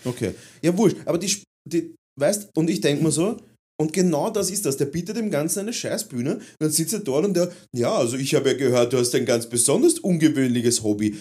Okay. 0.05 0.35
Ja, 0.61 0.77
wurscht. 0.77 0.97
Aber 1.05 1.17
die, 1.17 1.43
die 1.67 1.95
weißt, 2.19 2.49
und 2.55 2.69
ich 2.69 2.79
denke 2.79 3.03
mir 3.03 3.11
so, 3.11 3.37
und 3.81 3.91
genau 3.91 4.29
das 4.29 4.51
ist 4.51 4.63
das. 4.67 4.77
Der 4.77 4.85
bietet 4.85 5.17
dem 5.17 5.31
Ganzen 5.31 5.61
eine 5.61 5.73
Scheißbühne. 5.73 6.35
Und 6.35 6.43
dann 6.59 6.69
sitzt 6.69 6.93
er 6.93 6.99
dort 6.99 7.25
und 7.25 7.35
der, 7.35 7.51
ja, 7.75 7.91
also 7.91 8.15
ich 8.15 8.35
habe 8.35 8.51
ja 8.51 8.55
gehört, 8.55 8.93
du 8.93 8.97
hast 8.97 9.15
ein 9.15 9.25
ganz 9.25 9.47
besonders 9.47 9.97
ungewöhnliches 9.97 10.83
Hobby. 10.83 11.17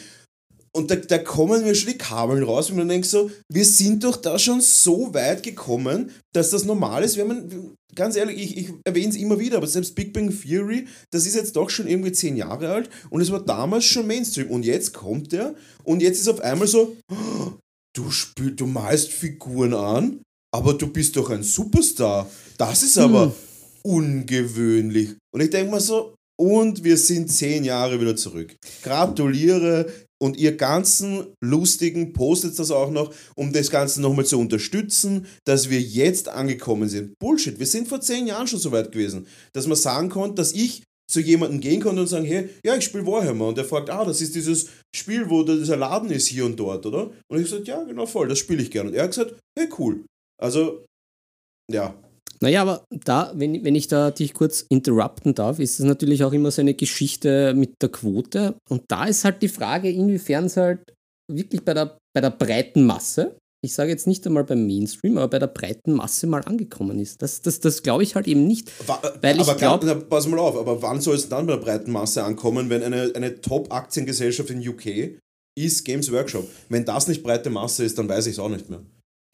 Und 0.72 0.90
da, 0.90 0.96
da 0.96 1.18
kommen 1.18 1.64
mir 1.64 1.74
schon 1.74 1.92
die 1.92 1.98
Kabeln 1.98 2.44
raus 2.44 2.70
und 2.70 2.76
man 2.76 2.88
denkt 2.88 3.06
so, 3.06 3.30
wir 3.52 3.64
sind 3.64 4.04
doch 4.04 4.16
da 4.16 4.38
schon 4.38 4.60
so 4.60 5.12
weit 5.12 5.42
gekommen, 5.42 6.10
dass 6.32 6.50
das 6.50 6.64
normal 6.64 7.02
ist, 7.02 7.16
wenn 7.16 7.26
man, 7.26 7.74
ganz 7.96 8.14
ehrlich, 8.14 8.38
ich, 8.40 8.56
ich 8.56 8.72
erwähne 8.84 9.08
es 9.08 9.16
immer 9.16 9.40
wieder, 9.40 9.56
aber 9.56 9.66
selbst 9.66 9.96
Big 9.96 10.12
Bang 10.12 10.30
Theory, 10.30 10.86
das 11.10 11.26
ist 11.26 11.34
jetzt 11.34 11.56
doch 11.56 11.70
schon 11.70 11.88
irgendwie 11.88 12.12
zehn 12.12 12.36
Jahre 12.36 12.70
alt 12.70 12.90
und 13.10 13.20
es 13.20 13.32
war 13.32 13.44
damals 13.44 13.84
schon 13.84 14.06
Mainstream. 14.06 14.48
Und 14.48 14.64
jetzt 14.64 14.94
kommt 14.94 15.32
der 15.32 15.54
und 15.82 16.02
jetzt 16.02 16.20
ist 16.20 16.28
auf 16.28 16.40
einmal 16.40 16.68
so, 16.68 16.96
"Oh, 17.10 17.52
du 17.96 18.10
spiel, 18.12 18.52
du 18.52 18.66
malst 18.66 19.10
Figuren 19.10 19.74
an, 19.74 20.20
aber 20.54 20.74
du 20.74 20.86
bist 20.86 21.16
doch 21.16 21.30
ein 21.30 21.42
Superstar. 21.42 22.30
Das 22.58 22.82
ist 22.84 22.98
aber 22.98 23.34
ungewöhnlich. 23.82 25.16
Und 25.32 25.40
ich 25.40 25.50
denke 25.50 25.70
mal 25.70 25.80
so, 25.80 26.14
und 26.38 26.82
wir 26.84 26.96
sind 26.96 27.30
zehn 27.30 27.64
Jahre 27.64 28.00
wieder 28.00 28.16
zurück. 28.16 28.56
Gratuliere 28.82 29.92
und 30.20 30.36
ihr 30.36 30.56
ganzen 30.56 31.26
Lustigen 31.42 32.12
postet 32.12 32.58
das 32.58 32.70
auch 32.70 32.90
noch, 32.90 33.12
um 33.34 33.52
das 33.52 33.70
Ganze 33.70 34.00
nochmal 34.00 34.26
zu 34.26 34.38
unterstützen, 34.38 35.26
dass 35.44 35.70
wir 35.70 35.80
jetzt 35.80 36.28
angekommen 36.28 36.88
sind. 36.88 37.18
Bullshit, 37.18 37.58
wir 37.58 37.66
sind 37.66 37.88
vor 37.88 38.00
zehn 38.00 38.26
Jahren 38.26 38.46
schon 38.46 38.58
so 38.58 38.72
weit 38.72 38.92
gewesen, 38.92 39.26
dass 39.52 39.66
man 39.66 39.76
sagen 39.76 40.08
konnte, 40.10 40.36
dass 40.36 40.52
ich 40.52 40.82
zu 41.10 41.20
jemandem 41.20 41.60
gehen 41.60 41.80
konnte 41.80 42.02
und 42.02 42.06
sagen, 42.06 42.24
hey, 42.24 42.48
ja, 42.64 42.76
ich 42.76 42.84
spiele 42.84 43.04
Warhammer. 43.04 43.48
Und 43.48 43.58
der 43.58 43.64
fragt, 43.64 43.90
ah, 43.90 44.04
das 44.04 44.20
ist 44.20 44.34
dieses 44.34 44.68
Spiel, 44.94 45.28
wo 45.28 45.42
dieser 45.42 45.76
Laden 45.76 46.10
ist 46.10 46.28
hier 46.28 46.44
und 46.44 46.56
dort, 46.56 46.86
oder? 46.86 47.10
Und 47.28 47.38
ich 47.38 47.50
gesagt, 47.50 47.66
ja, 47.66 47.82
genau, 47.82 48.06
voll, 48.06 48.28
das 48.28 48.38
spiele 48.38 48.62
ich 48.62 48.70
gerne. 48.70 48.90
Und 48.90 48.94
er 48.94 49.04
hat 49.04 49.10
gesagt, 49.10 49.34
hey, 49.58 49.68
cool. 49.78 50.04
Also, 50.40 50.84
ja, 51.70 51.94
Naja, 52.42 52.62
aber 52.62 52.84
da, 53.04 53.32
wenn, 53.36 53.64
wenn 53.64 53.74
ich 53.74 53.86
da 53.88 54.10
dich 54.10 54.32
kurz 54.32 54.62
interrupten 54.70 55.34
darf, 55.34 55.58
ist 55.58 55.78
es 55.78 55.84
natürlich 55.84 56.24
auch 56.24 56.32
immer 56.32 56.50
so 56.50 56.62
eine 56.62 56.74
Geschichte 56.74 57.52
mit 57.54 57.74
der 57.82 57.90
Quote. 57.90 58.54
Und 58.68 58.82
da 58.88 59.04
ist 59.06 59.24
halt 59.24 59.42
die 59.42 59.48
Frage, 59.48 59.90
inwiefern 59.90 60.46
es 60.46 60.56
halt 60.56 60.80
wirklich 61.30 61.62
bei 61.64 61.74
der, 61.74 61.98
bei 62.14 62.20
der 62.22 62.30
breiten 62.30 62.84
Masse, 62.86 63.36
ich 63.62 63.74
sage 63.74 63.90
jetzt 63.90 64.06
nicht 64.06 64.26
einmal 64.26 64.44
beim 64.44 64.66
Mainstream, 64.66 65.18
aber 65.18 65.28
bei 65.28 65.38
der 65.38 65.48
breiten 65.48 65.92
Masse 65.92 66.26
mal 66.26 66.42
angekommen 66.44 66.98
ist. 66.98 67.20
Das, 67.20 67.42
das, 67.42 67.60
das 67.60 67.82
glaube 67.82 68.04
ich 68.04 68.14
halt 68.14 68.26
eben 68.26 68.46
nicht. 68.46 68.72
Wa- 68.88 69.02
Weil 69.20 69.36
ich 69.36 69.42
aber 69.42 69.54
glaub- 69.56 69.82
ganz- 69.82 69.92
na, 69.94 70.00
pass 70.08 70.26
mal 70.26 70.38
auf, 70.40 70.56
aber 70.56 70.80
wann 70.80 71.02
soll 71.02 71.16
es 71.16 71.28
dann 71.28 71.46
bei 71.46 71.56
der 71.56 71.60
breiten 71.62 71.92
Masse 71.92 72.24
ankommen, 72.24 72.70
wenn 72.70 72.82
eine, 72.82 73.12
eine 73.14 73.38
Top-Aktiengesellschaft 73.42 74.48
in 74.48 74.66
UK 74.66 75.18
ist 75.58 75.84
Games 75.84 76.10
Workshop? 76.10 76.48
Wenn 76.70 76.86
das 76.86 77.06
nicht 77.06 77.22
breite 77.22 77.50
Masse 77.50 77.84
ist, 77.84 77.98
dann 77.98 78.08
weiß 78.08 78.26
ich 78.28 78.32
es 78.34 78.38
auch 78.38 78.48
nicht 78.48 78.70
mehr. 78.70 78.80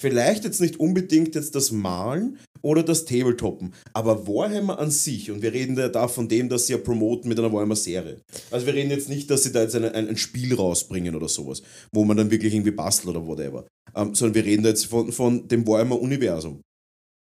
Vielleicht 0.02 0.42
jetzt 0.44 0.60
nicht 0.60 0.80
unbedingt 0.80 1.34
jetzt 1.36 1.54
das 1.54 1.70
Malen 1.70 2.38
oder 2.62 2.82
das 2.82 3.04
Tabletoppen, 3.04 3.74
aber 3.92 4.26
Warhammer 4.26 4.78
an 4.78 4.90
sich, 4.90 5.30
und 5.30 5.42
wir 5.42 5.52
reden 5.52 5.76
ja 5.76 5.88
da 5.88 6.08
von 6.08 6.28
dem, 6.28 6.48
dass 6.48 6.66
sie 6.66 6.74
ja 6.74 6.78
promoten 6.78 7.28
mit 7.28 7.38
einer 7.38 7.52
Warhammer-Serie. 7.52 8.20
Also 8.50 8.66
wir 8.66 8.74
reden 8.74 8.90
jetzt 8.90 9.08
nicht, 9.08 9.30
dass 9.30 9.42
sie 9.42 9.52
da 9.52 9.62
jetzt 9.62 9.74
eine, 9.74 9.94
ein, 9.94 10.08
ein 10.08 10.16
Spiel 10.16 10.54
rausbringen 10.54 11.14
oder 11.14 11.28
sowas, 11.28 11.62
wo 11.92 12.04
man 12.04 12.16
dann 12.16 12.30
wirklich 12.30 12.54
irgendwie 12.54 12.70
bastelt 12.70 13.16
oder 13.16 13.26
whatever, 13.26 13.66
ähm, 13.94 14.14
sondern 14.14 14.34
wir 14.34 14.44
reden 14.44 14.62
da 14.62 14.70
jetzt 14.70 14.86
von, 14.86 15.12
von 15.12 15.48
dem 15.48 15.66
Warhammer-Universum. 15.66 16.60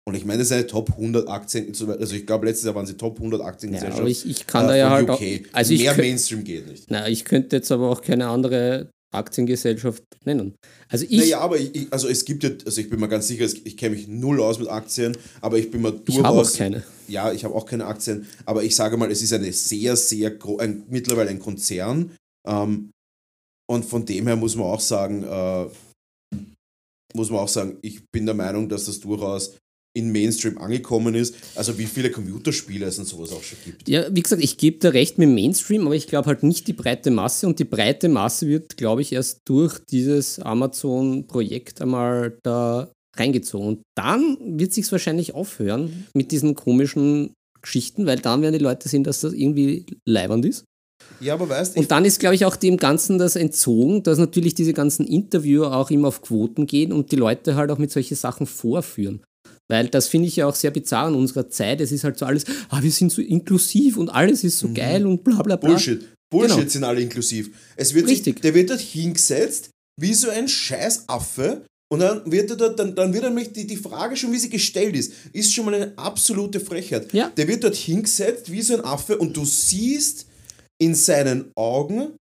Und 0.07 0.15
ich 0.15 0.23
meine, 0.23 0.39
das 0.39 0.47
ist 0.47 0.53
eine 0.53 0.67
Top 0.67 0.91
100 0.91 1.27
Aktien, 1.27 1.67
also 1.67 2.15
ich 2.15 2.25
glaube, 2.25 2.45
letztes 2.45 2.65
Jahr 2.65 2.75
waren 2.75 2.85
sie 2.85 2.95
Top 2.95 3.17
100 3.17 3.41
Aktiengesellschaft. 3.41 3.97
Ja, 3.97 4.01
aber 4.01 4.09
ich, 4.09 4.25
ich 4.25 4.47
kann 4.47 4.63
äh, 4.63 4.69
da 4.69 4.75
ja 4.77 4.89
halt 4.89 5.09
UK. 5.09 5.15
auch, 5.15 5.21
also 5.51 5.73
Mehr 5.73 5.97
Mainstream 5.97 6.45
geht 6.45 6.65
nicht. 6.65 6.85
Na, 6.87 7.09
ich 7.09 7.25
könnte 7.25 7.57
jetzt 7.57 7.73
aber 7.73 7.89
auch 7.89 8.01
keine 8.01 8.27
andere 8.29 8.89
Aktiengesellschaft 9.17 10.03
nennen. 10.25 10.55
Also 10.89 11.05
ich. 11.09 11.19
Naja, 11.19 11.39
aber 11.39 11.57
ich, 11.57 11.87
also 11.91 12.07
es 12.07 12.25
gibt 12.25 12.43
ja, 12.43 12.51
also 12.65 12.81
ich 12.81 12.89
bin 12.89 12.99
mir 12.99 13.07
ganz 13.07 13.27
sicher, 13.27 13.45
ich 13.45 13.77
kenne 13.77 13.95
mich 13.95 14.07
null 14.07 14.41
aus 14.41 14.59
mit 14.59 14.69
Aktien, 14.69 15.17
aber 15.41 15.57
ich 15.57 15.69
bin 15.71 15.81
mir 15.81 15.91
durchaus. 15.91 16.15
Ich 16.17 16.23
habe 16.23 16.39
auch 16.39 16.57
keine. 16.57 16.83
Ja, 17.07 17.31
ich 17.31 17.43
habe 17.43 17.55
auch 17.55 17.65
keine 17.65 17.85
Aktien, 17.85 18.27
aber 18.45 18.63
ich 18.63 18.75
sage 18.75 18.97
mal, 18.97 19.11
es 19.11 19.21
ist 19.21 19.33
eine 19.33 19.51
sehr, 19.53 19.95
sehr, 19.95 20.33
ein, 20.59 20.83
mittlerweile 20.89 21.29
ein 21.29 21.39
Konzern. 21.39 22.11
Ähm, 22.47 22.91
und 23.69 23.85
von 23.85 24.05
dem 24.05 24.27
her 24.27 24.35
muss 24.35 24.55
man 24.55 24.67
auch 24.67 24.79
sagen, 24.79 25.23
äh, 25.23 25.67
muss 27.13 27.29
man 27.29 27.39
auch 27.39 27.47
sagen, 27.47 27.77
ich 27.81 28.01
bin 28.11 28.25
der 28.25 28.35
Meinung, 28.35 28.69
dass 28.69 28.85
das 28.85 28.99
durchaus 28.99 29.57
in 29.97 30.11
Mainstream 30.11 30.57
angekommen 30.57 31.15
ist. 31.15 31.35
Also 31.55 31.77
wie 31.77 31.85
viele 31.85 32.11
Computerspiele 32.11 32.85
es 32.85 32.99
und 32.99 33.05
sowas 33.05 33.31
auch 33.31 33.43
schon 33.43 33.57
gibt. 33.65 33.89
Ja, 33.89 34.05
wie 34.11 34.21
gesagt, 34.21 34.43
ich 34.43 34.57
gebe 34.57 34.77
da 34.79 34.89
recht 34.89 35.17
mit 35.17 35.29
Mainstream, 35.29 35.85
aber 35.85 35.95
ich 35.95 36.07
glaube 36.07 36.27
halt 36.27 36.43
nicht 36.43 36.67
die 36.67 36.73
breite 36.73 37.11
Masse 37.11 37.47
und 37.47 37.59
die 37.59 37.65
breite 37.65 38.09
Masse 38.09 38.47
wird, 38.47 38.77
glaube 38.77 39.01
ich, 39.01 39.11
erst 39.11 39.41
durch 39.45 39.79
dieses 39.89 40.39
Amazon-Projekt 40.39 41.81
einmal 41.81 42.37
da 42.43 42.91
reingezogen. 43.15 43.67
Und 43.67 43.81
dann 43.95 44.37
wird 44.59 44.73
sich 44.73 44.91
wahrscheinlich 44.91 45.33
aufhören 45.33 46.07
mit 46.13 46.31
diesen 46.31 46.55
komischen 46.55 47.33
Geschichten, 47.61 48.05
weil 48.05 48.19
dann 48.19 48.41
werden 48.41 48.53
die 48.53 48.63
Leute 48.63 48.87
sehen, 48.87 49.03
dass 49.03 49.21
das 49.21 49.33
irgendwie 49.33 49.85
leibernd 50.05 50.45
ist. 50.45 50.63
Ja, 51.19 51.33
aber 51.33 51.49
weißt 51.49 51.77
Und 51.77 51.91
dann 51.91 52.05
ist, 52.05 52.19
glaube 52.19 52.35
ich, 52.35 52.45
auch 52.45 52.55
dem 52.55 52.77
Ganzen 52.77 53.17
das 53.17 53.35
entzogen, 53.35 54.03
dass 54.03 54.17
natürlich 54.17 54.55
diese 54.55 54.73
ganzen 54.73 55.05
Interviewer 55.05 55.75
auch 55.75 55.89
immer 55.89 56.09
auf 56.09 56.21
Quoten 56.21 56.67
gehen 56.67 56.91
und 56.91 57.11
die 57.11 57.15
Leute 57.15 57.55
halt 57.55 57.71
auch 57.71 57.77
mit 57.77 57.91
solchen 57.91 58.15
Sachen 58.15 58.45
vorführen. 58.45 59.21
Weil 59.69 59.89
das 59.89 60.07
finde 60.07 60.27
ich 60.27 60.37
ja 60.37 60.47
auch 60.47 60.55
sehr 60.55 60.71
bizarr 60.71 61.09
in 61.09 61.15
unserer 61.15 61.49
Zeit. 61.49 61.81
Es 61.81 61.91
ist 61.91 62.03
halt 62.03 62.17
so 62.17 62.25
alles, 62.25 62.45
ah, 62.69 62.81
wir 62.81 62.91
sind 62.91 63.11
so 63.11 63.21
inklusiv 63.21 63.97
und 63.97 64.09
alles 64.09 64.43
ist 64.43 64.59
so 64.59 64.67
mhm. 64.67 64.73
geil 64.73 65.05
und 65.05 65.23
bla 65.23 65.41
bla 65.41 65.57
bla. 65.57 65.69
Bullshit. 65.69 66.07
Bullshit 66.29 66.57
genau. 66.57 66.69
sind 66.69 66.83
alle 66.83 67.01
inklusiv. 67.01 67.51
Es 67.75 67.93
wird 67.93 68.07
Richtig. 68.07 68.35
Sich, 68.35 68.41
der 68.41 68.53
wird 68.53 68.69
dort 68.69 68.81
hingesetzt, 68.81 69.69
wie 69.99 70.13
so 70.13 70.29
ein 70.29 70.47
scheiß 70.47 71.07
Affe. 71.07 71.65
Und 71.89 71.99
dann 71.99 72.29
wird 72.29 72.49
er 72.49 72.57
dort, 72.57 72.79
dann, 72.79 72.95
dann 72.95 73.13
wird 73.13 73.23
nämlich 73.23 73.53
die, 73.53 73.65
die 73.65 73.77
Frage 73.77 74.17
schon, 74.17 74.33
wie 74.33 74.37
sie 74.37 74.49
gestellt 74.49 74.95
ist, 74.95 75.13
ist 75.31 75.53
schon 75.53 75.65
mal 75.65 75.73
eine 75.73 75.97
absolute 75.97 76.59
Frechheit. 76.59 77.13
Ja. 77.13 77.29
Der 77.29 77.47
wird 77.47 77.63
dort 77.63 77.75
hingesetzt 77.75 78.51
wie 78.51 78.61
so 78.61 78.73
ein 78.73 78.83
Affe 78.83 79.17
und 79.17 79.37
du 79.37 79.45
siehst 79.45 80.25
in 80.79 80.95
seinen 80.95 81.51
Augen, 81.55 82.17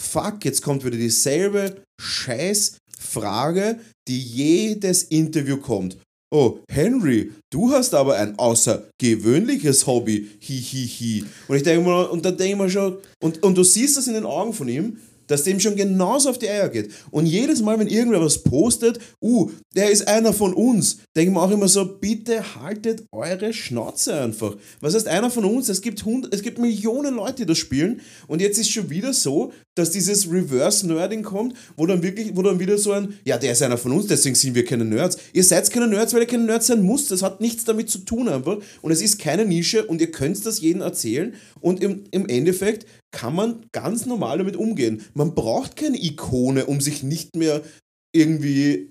fuck, 0.00 0.44
jetzt 0.44 0.62
kommt 0.62 0.84
wieder 0.84 0.96
dieselbe 0.96 1.82
scheiß 2.00 2.78
Frage, 2.98 3.78
die 4.08 4.20
jedes 4.20 5.04
Interview 5.04 5.58
kommt. 5.58 5.96
Oh, 6.34 6.60
Henry, 6.70 7.30
du 7.50 7.70
hast 7.70 7.92
aber 7.92 8.16
ein 8.16 8.38
außergewöhnliches 8.38 9.86
Hobby. 9.86 10.30
Hihihi. 10.40 10.86
Hi, 10.88 11.20
hi. 11.20 11.24
Und 11.46 11.56
ich 11.56 11.62
denke 11.62 11.86
mal, 11.86 12.06
und 12.06 12.24
dann 12.24 12.38
denke 12.38 12.52
ich 12.52 12.58
mal 12.58 12.70
schon, 12.70 12.96
und, 13.20 13.42
und 13.42 13.54
du 13.54 13.62
siehst 13.62 13.98
das 13.98 14.06
in 14.06 14.14
den 14.14 14.24
Augen 14.24 14.54
von 14.54 14.66
ihm, 14.66 14.96
dass 15.26 15.44
dem 15.44 15.60
schon 15.60 15.76
genauso 15.76 16.30
auf 16.30 16.38
die 16.38 16.48
Eier 16.48 16.70
geht. 16.70 16.90
Und 17.10 17.26
jedes 17.26 17.60
Mal, 17.60 17.78
wenn 17.78 17.86
irgendwer 17.86 18.22
was 18.22 18.42
postet, 18.42 18.98
uh, 19.20 19.50
der 19.74 19.90
ist 19.90 20.08
einer 20.08 20.32
von 20.32 20.54
uns, 20.54 20.98
denken 21.14 21.34
wir 21.34 21.42
auch 21.42 21.50
immer 21.50 21.68
so, 21.68 21.84
bitte 21.84 22.42
haltet 22.56 23.04
eure 23.12 23.52
Schnauze 23.52 24.14
einfach. 24.14 24.56
Was 24.80 24.94
heißt 24.94 25.08
einer 25.08 25.30
von 25.30 25.44
uns? 25.44 25.68
Es 25.68 25.82
gibt, 25.82 26.02
Hund, 26.06 26.28
es 26.32 26.42
gibt 26.42 26.58
Millionen 26.58 27.14
Leute, 27.14 27.42
die 27.42 27.46
das 27.46 27.58
spielen. 27.58 28.00
Und 28.26 28.40
jetzt 28.40 28.58
ist 28.58 28.70
schon 28.70 28.88
wieder 28.88 29.12
so, 29.12 29.52
dass 29.74 29.90
dieses 29.90 30.30
Reverse-Nerding 30.30 31.22
kommt, 31.22 31.56
wo 31.76 31.86
dann 31.86 32.02
wirklich, 32.02 32.36
wo 32.36 32.42
dann 32.42 32.58
wieder 32.58 32.76
so 32.76 32.92
ein, 32.92 33.18
ja, 33.24 33.38
der 33.38 33.52
ist 33.52 33.62
einer 33.62 33.78
von 33.78 33.92
uns, 33.92 34.06
deswegen 34.06 34.34
sind 34.34 34.54
wir 34.54 34.64
keine 34.64 34.84
Nerds. 34.84 35.16
Ihr 35.32 35.44
seid 35.44 35.70
keine 35.70 35.88
Nerds, 35.88 36.12
weil 36.12 36.20
ihr 36.20 36.26
keine 36.26 36.44
Nerds 36.44 36.66
sein 36.66 36.84
müsst. 36.84 37.10
Das 37.10 37.22
hat 37.22 37.40
nichts 37.40 37.64
damit 37.64 37.88
zu 37.88 37.98
tun 38.00 38.28
einfach. 38.28 38.58
Und 38.82 38.92
es 38.92 39.00
ist 39.00 39.18
keine 39.18 39.46
Nische 39.46 39.86
und 39.86 40.00
ihr 40.00 40.10
könnt 40.10 40.44
das 40.44 40.60
jedem 40.60 40.82
erzählen. 40.82 41.34
Und 41.60 41.82
im, 41.82 42.04
im 42.10 42.28
Endeffekt 42.28 42.86
kann 43.12 43.34
man 43.34 43.66
ganz 43.72 44.06
normal 44.06 44.38
damit 44.38 44.56
umgehen. 44.56 45.02
Man 45.14 45.34
braucht 45.34 45.76
keine 45.76 46.02
Ikone, 46.02 46.66
um 46.66 46.80
sich 46.80 47.02
nicht 47.02 47.36
mehr 47.36 47.62
irgendwie 48.14 48.90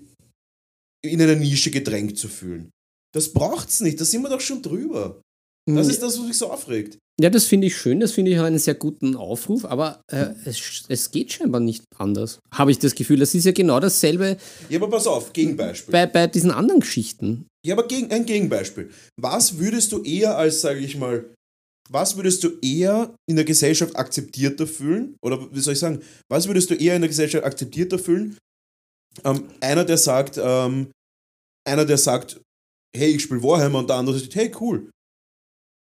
in 1.04 1.20
einer 1.20 1.36
Nische 1.36 1.70
gedrängt 1.70 2.18
zu 2.18 2.28
fühlen. 2.28 2.70
Das 3.14 3.32
braucht's 3.32 3.80
nicht, 3.80 4.00
da 4.00 4.04
sind 4.04 4.22
wir 4.22 4.30
doch 4.30 4.40
schon 4.40 4.62
drüber. 4.62 5.20
Das 5.66 5.88
ist 5.88 6.02
das, 6.02 6.18
was 6.18 6.26
mich 6.26 6.38
so 6.38 6.50
aufregt. 6.50 6.98
Ja, 7.20 7.30
das 7.30 7.44
finde 7.44 7.66
ich 7.66 7.76
schön, 7.76 8.00
das 8.00 8.12
finde 8.12 8.30
ich 8.30 8.40
einen 8.40 8.58
sehr 8.58 8.74
guten 8.74 9.16
Aufruf, 9.16 9.64
aber 9.64 10.02
äh, 10.10 10.30
es, 10.44 10.84
es 10.88 11.10
geht 11.10 11.32
scheinbar 11.32 11.60
nicht 11.60 11.84
anders. 11.96 12.38
Habe 12.52 12.70
ich 12.70 12.78
das 12.78 12.94
Gefühl, 12.94 13.18
das 13.18 13.34
ist 13.34 13.44
ja 13.44 13.52
genau 13.52 13.80
dasselbe. 13.80 14.38
Ja, 14.70 14.78
aber 14.78 14.88
pass 14.88 15.06
auf, 15.06 15.32
Gegenbeispiel. 15.32 15.92
Bei, 15.92 16.06
bei 16.06 16.26
diesen 16.26 16.50
anderen 16.50 16.80
Geschichten. 16.80 17.46
Ja, 17.64 17.74
aber 17.74 17.86
gegen, 17.86 18.10
ein 18.10 18.24
Gegenbeispiel. 18.24 18.90
Was 19.20 19.58
würdest 19.58 19.92
du 19.92 20.02
eher 20.02 20.36
als, 20.36 20.62
sage 20.62 20.80
ich 20.80 20.96
mal, 20.96 21.24
was 21.90 22.16
würdest 22.16 22.42
du 22.44 22.58
eher 22.62 23.14
in 23.28 23.36
der 23.36 23.44
Gesellschaft 23.44 23.94
akzeptierter 23.94 24.66
fühlen? 24.66 25.16
Oder 25.22 25.52
wie 25.52 25.60
soll 25.60 25.74
ich 25.74 25.78
sagen, 25.78 26.00
was 26.30 26.46
würdest 26.46 26.70
du 26.70 26.74
eher 26.74 26.96
in 26.96 27.02
der 27.02 27.08
Gesellschaft 27.08 27.44
akzeptierter 27.44 27.98
fühlen? 27.98 28.38
Ähm, 29.24 29.44
einer, 29.60 29.84
der 29.84 29.98
sagt, 29.98 30.40
ähm, 30.42 30.90
einer, 31.68 31.84
der 31.84 31.98
sagt, 31.98 32.40
hey, 32.96 33.10
ich 33.10 33.22
spiele 33.22 33.42
Warhammer 33.42 33.80
und 33.80 33.90
der 33.90 33.96
andere 33.96 34.18
sagt, 34.18 34.34
hey, 34.34 34.50
cool, 34.58 34.90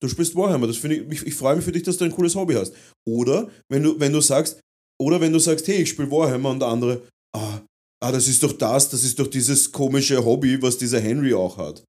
du 0.02 0.08
spielst 0.08 0.36
Warhammer, 0.36 0.68
das 0.68 0.78
ich, 0.78 0.86
ich, 0.86 1.28
ich 1.28 1.36
freue 1.36 1.56
mich 1.56 1.66
für 1.66 1.72
dich, 1.72 1.84
dass 1.84 1.98
du 1.98 2.06
ein 2.06 2.12
cooles 2.12 2.36
Hobby 2.36 2.54
hast. 2.54 2.74
Oder 3.08 3.50
wenn 3.70 3.84
du, 3.84 4.00
wenn 4.00 4.14
du 4.14 4.22
sagst, 4.22 4.60
oder 5.00 5.22
wenn 5.22 5.34
du 5.34 5.40
sagst, 5.40 5.68
hey, 5.68 5.82
ich 5.82 5.90
spiele 5.90 6.12
Warhammer 6.12 6.50
und 6.50 6.60
der 6.60 6.70
andere, 6.70 7.08
ah, 7.36 7.62
ah, 8.04 8.12
das 8.12 8.28
ist 8.28 8.44
doch 8.44 8.54
das, 8.54 8.90
das 8.90 9.04
ist 9.04 9.20
doch 9.20 9.28
dieses 9.28 9.72
komische 9.72 10.24
Hobby, 10.24 10.62
was 10.62 10.78
dieser 10.78 11.00
Henry 11.00 11.34
auch 11.34 11.58
hat. 11.58 11.84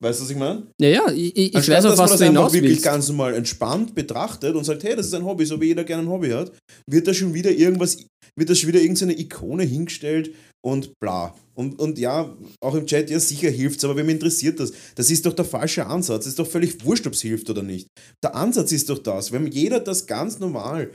Weißt 0.00 0.20
du, 0.20 0.24
was 0.24 0.30
ich 0.30 0.36
meine? 0.36 0.66
Ja, 0.80 0.88
ja, 0.88 1.10
ich, 1.10 1.36
ich 1.36 1.54
weiß 1.68 1.86
auch, 1.86 1.98
was 1.98 2.18
du 2.18 2.24
hinaus 2.24 2.52
wirklich 2.52 2.72
willst. 2.72 2.84
ganz 2.84 3.08
normal 3.08 3.34
entspannt 3.34 3.96
betrachtet 3.96 4.54
und 4.54 4.62
sagt, 4.64 4.84
hey, 4.84 4.94
das 4.94 5.06
ist 5.06 5.14
ein 5.14 5.24
Hobby, 5.24 5.44
so 5.44 5.60
wie 5.60 5.66
jeder 5.66 5.82
gerne 5.82 6.04
ein 6.04 6.08
Hobby 6.08 6.30
hat, 6.30 6.52
wird 6.88 7.08
da 7.08 7.14
schon 7.14 7.34
wieder 7.34 7.50
irgendwas, 7.50 8.04
wird 8.36 8.48
da 8.48 8.54
schon 8.54 8.68
wieder 8.68 8.80
irgendeine 8.80 9.18
Ikone 9.18 9.64
hingestellt 9.64 10.32
und 10.64 10.92
bla. 11.00 11.34
Und, 11.54 11.80
und 11.80 11.98
ja, 11.98 12.32
auch 12.60 12.74
im 12.76 12.86
Chat, 12.86 13.10
ja, 13.10 13.18
sicher 13.18 13.50
hilft 13.50 13.78
es, 13.78 13.84
aber 13.84 13.96
wem 13.96 14.08
interessiert 14.08 14.60
das? 14.60 14.72
Das 14.94 15.10
ist 15.10 15.26
doch 15.26 15.32
der 15.32 15.44
falsche 15.44 15.86
Ansatz. 15.86 16.22
Es 16.22 16.28
ist 16.28 16.38
doch 16.38 16.46
völlig 16.46 16.84
wurscht, 16.84 17.06
ob 17.08 17.14
es 17.14 17.22
hilft 17.22 17.50
oder 17.50 17.64
nicht. 17.64 17.88
Der 18.22 18.36
Ansatz 18.36 18.70
ist 18.70 18.88
doch 18.90 18.98
das, 18.98 19.32
wenn 19.32 19.48
jeder 19.48 19.80
das 19.80 20.06
ganz 20.06 20.38
normal, 20.38 20.92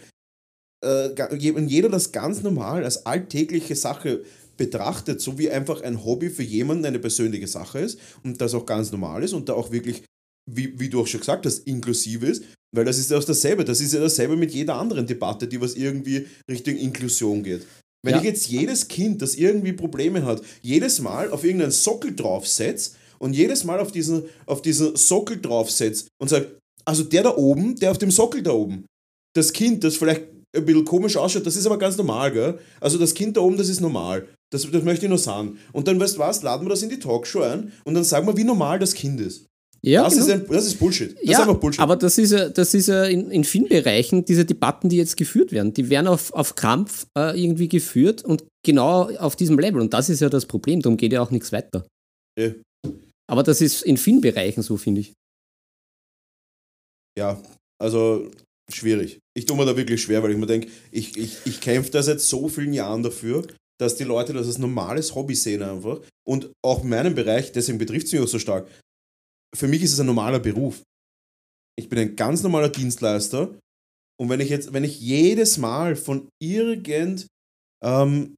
äh, 0.81 1.09
wenn 1.09 1.67
jeder 1.67 1.89
das 1.89 2.13
ganz 2.13 2.41
normal 2.41 2.85
als 2.85 3.05
alltägliche 3.05 3.75
Sache 3.75 4.23
betrachtet, 4.57 5.21
so 5.21 5.37
wie 5.37 5.49
einfach 5.49 5.81
ein 5.81 6.03
Hobby 6.03 6.29
für 6.29 6.43
jemanden 6.43 6.85
eine 6.85 6.99
persönliche 6.99 7.47
Sache 7.47 7.79
ist 7.79 7.99
und 8.23 8.39
das 8.41 8.53
auch 8.53 8.65
ganz 8.65 8.91
normal 8.91 9.23
ist 9.23 9.33
und 9.33 9.49
da 9.49 9.53
auch 9.53 9.71
wirklich, 9.71 10.03
wie, 10.49 10.79
wie 10.79 10.89
du 10.89 11.01
auch 11.01 11.07
schon 11.07 11.19
gesagt 11.19 11.45
hast, 11.45 11.67
inklusiv 11.67 12.23
ist, 12.23 12.43
weil 12.75 12.85
das 12.85 12.97
ist 12.97 13.11
ja 13.11 13.17
auch 13.17 13.23
dasselbe. 13.23 13.65
Das 13.65 13.81
ist 13.81 13.93
ja 13.93 13.99
dasselbe 13.99 14.35
mit 14.35 14.51
jeder 14.51 14.75
anderen 14.75 15.05
Debatte, 15.05 15.47
die 15.47 15.61
was 15.61 15.75
irgendwie 15.75 16.27
Richtung 16.49 16.75
Inklusion 16.75 17.43
geht. 17.43 17.65
Wenn 18.03 18.15
ja. 18.15 18.19
ich 18.19 18.25
jetzt 18.25 18.47
jedes 18.47 18.87
Kind, 18.87 19.21
das 19.21 19.35
irgendwie 19.35 19.73
Probleme 19.73 20.25
hat, 20.25 20.41
jedes 20.61 20.99
Mal 20.99 21.31
auf 21.31 21.43
irgendeinen 21.43 21.71
Sockel 21.71 22.15
draufsetze 22.15 22.91
und 23.19 23.33
jedes 23.33 23.63
Mal 23.63 23.79
auf 23.79 23.91
diesen, 23.91 24.23
auf 24.45 24.61
diesen 24.61 24.95
Sockel 24.95 25.39
draufsetze 25.39 26.07
und 26.19 26.27
sage, 26.27 26.57
also 26.83 27.03
der 27.03 27.23
da 27.23 27.37
oben, 27.37 27.75
der 27.77 27.91
auf 27.91 27.97
dem 27.97 28.11
Sockel 28.11 28.43
da 28.43 28.51
oben, 28.51 28.85
das 29.33 29.53
Kind, 29.53 29.83
das 29.85 29.95
vielleicht 29.95 30.23
ein 30.55 30.65
bisschen 30.65 30.85
komisch 30.85 31.17
ausschaut, 31.17 31.45
das 31.45 31.55
ist 31.55 31.65
aber 31.65 31.77
ganz 31.77 31.97
normal, 31.97 32.31
gell? 32.31 32.59
Also 32.79 32.97
das 32.97 33.13
Kind 33.13 33.37
da 33.37 33.41
oben, 33.41 33.57
das 33.57 33.69
ist 33.69 33.81
normal. 33.81 34.27
Das, 34.51 34.69
das 34.69 34.83
möchte 34.83 35.05
ich 35.05 35.09
nur 35.09 35.17
sagen. 35.17 35.57
Und 35.71 35.87
dann, 35.87 35.99
weißt 35.99 36.15
du 36.15 36.19
was, 36.19 36.43
laden 36.43 36.65
wir 36.65 36.69
das 36.69 36.83
in 36.83 36.89
die 36.89 36.99
Talkshow 36.99 37.41
ein 37.41 37.71
und 37.85 37.95
dann 37.95 38.03
sagen 38.03 38.27
wir, 38.27 38.37
wie 38.37 38.43
normal 38.43 38.77
das 38.79 38.93
Kind 38.93 39.19
ist. 39.19 39.47
Ja, 39.85 40.03
das, 40.03 40.13
genau. 40.13 40.25
ist 40.25 40.31
ein, 40.31 40.47
das 40.47 40.65
ist 40.65 40.79
Bullshit. 40.79 41.13
Das 41.17 41.23
ja, 41.23 41.31
ist 41.31 41.39
einfach 41.39 41.59
Bullshit. 41.59 41.81
Aber 41.81 41.97
das 41.97 42.17
ist 42.17 42.31
ja, 42.31 42.47
das 42.47 42.73
ist 42.73 42.87
ja 42.87 43.03
in, 43.03 43.31
in 43.31 43.43
vielen 43.43 43.67
Bereichen, 43.67 44.23
diese 44.23 44.45
Debatten, 44.45 44.87
die 44.87 44.95
jetzt 44.95 45.17
geführt 45.17 45.51
werden, 45.51 45.73
die 45.73 45.89
werden 45.89 46.07
auf, 46.07 46.31
auf 46.33 46.55
Krampf 46.55 47.05
äh, 47.17 47.37
irgendwie 47.41 47.67
geführt 47.67 48.23
und 48.23 48.45
genau 48.65 49.09
auf 49.17 49.35
diesem 49.35 49.59
Level. 49.59 49.81
Und 49.81 49.93
das 49.93 50.09
ist 50.09 50.21
ja 50.21 50.29
das 50.29 50.45
Problem, 50.45 50.81
darum 50.81 50.95
geht 50.95 51.11
ja 51.11 51.21
auch 51.21 51.31
nichts 51.31 51.51
weiter. 51.51 51.85
Ja. 52.39 52.53
Aber 53.29 53.43
das 53.43 53.59
ist 53.59 53.81
in 53.81 53.97
vielen 53.97 54.21
Bereichen 54.21 54.61
so, 54.61 54.77
finde 54.77 55.01
ich. 55.01 55.13
Ja, 57.17 57.41
also 57.77 58.31
schwierig. 58.71 59.19
Ich 59.35 59.45
tue 59.45 59.57
mir 59.57 59.65
da 59.65 59.75
wirklich 59.75 60.01
schwer, 60.01 60.21
weil 60.21 60.31
ich 60.31 60.37
mir 60.37 60.45
denke, 60.45 60.67
ich, 60.91 61.17
ich, 61.17 61.37
ich 61.45 61.59
kämpfe 61.59 61.91
da 61.91 62.03
seit 62.03 62.21
so 62.21 62.49
vielen 62.49 62.73
Jahren 62.73 63.03
dafür 63.03 63.47
dass 63.83 63.95
die 63.95 64.03
Leute 64.03 64.33
das 64.33 64.47
als 64.47 64.57
normales 64.57 65.15
Hobby 65.15 65.35
sehen 65.35 65.61
einfach. 65.61 65.99
Und 66.25 66.51
auch 66.63 66.83
in 66.83 66.89
meinem 66.89 67.15
Bereich, 67.15 67.51
deswegen 67.51 67.77
betrifft 67.77 68.07
es 68.07 68.13
mich 68.13 68.21
auch 68.21 68.27
so 68.27 68.39
stark. 68.39 68.67
Für 69.55 69.67
mich 69.67 69.83
ist 69.83 69.93
es 69.93 69.99
ein 69.99 70.05
normaler 70.05 70.39
Beruf. 70.39 70.81
Ich 71.77 71.89
bin 71.89 71.99
ein 71.99 72.15
ganz 72.15 72.43
normaler 72.43 72.69
Dienstleister. 72.69 73.59
Und 74.19 74.29
wenn 74.29 74.39
ich 74.39 74.49
jetzt, 74.49 74.73
wenn 74.73 74.83
ich 74.83 74.99
jedes 74.99 75.57
Mal 75.57 75.95
von 75.95 76.29
irgend, 76.39 77.27
ähm, 77.83 78.35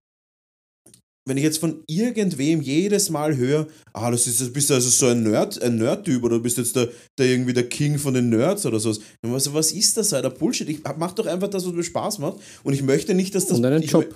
wenn 1.27 1.37
ich 1.37 1.43
jetzt 1.43 1.57
von 1.57 1.83
irgendwem 1.87 2.61
jedes 2.61 3.09
Mal 3.09 3.35
höre, 3.35 3.67
ah, 3.93 4.11
das 4.11 4.27
ist, 4.27 4.53
bist 4.53 4.69
du 4.69 4.75
also 4.75 4.89
so 4.89 5.07
ein 5.07 5.23
Nerd, 5.23 5.61
ein 5.61 5.77
Nerd-Typ 5.77 6.23
oder 6.23 6.39
bist 6.39 6.57
jetzt 6.57 6.75
der, 6.75 6.89
der 7.17 7.25
irgendwie 7.25 7.53
der 7.53 7.67
King 7.67 7.97
von 7.97 8.13
den 8.13 8.29
Nerds 8.29 8.65
oder 8.65 8.79
sowas. 8.79 8.99
Also, 9.23 9.53
was 9.53 9.71
ist 9.71 9.97
das, 9.97 10.13
Alter? 10.13 10.29
Bullshit. 10.29 10.69
Ich 10.69 10.81
mach 10.97 11.13
doch 11.13 11.25
einfach 11.25 11.47
das, 11.47 11.65
was 11.65 11.73
mir 11.73 11.83
Spaß 11.83 12.19
macht. 12.19 12.37
Und 12.63 12.73
ich 12.73 12.83
möchte 12.83 13.15
nicht, 13.15 13.33
dass 13.33 13.47
das. 13.47 13.57
Und 13.57 13.65
einen 13.65 13.81
ich, 13.81 13.91
Job. 13.91 14.13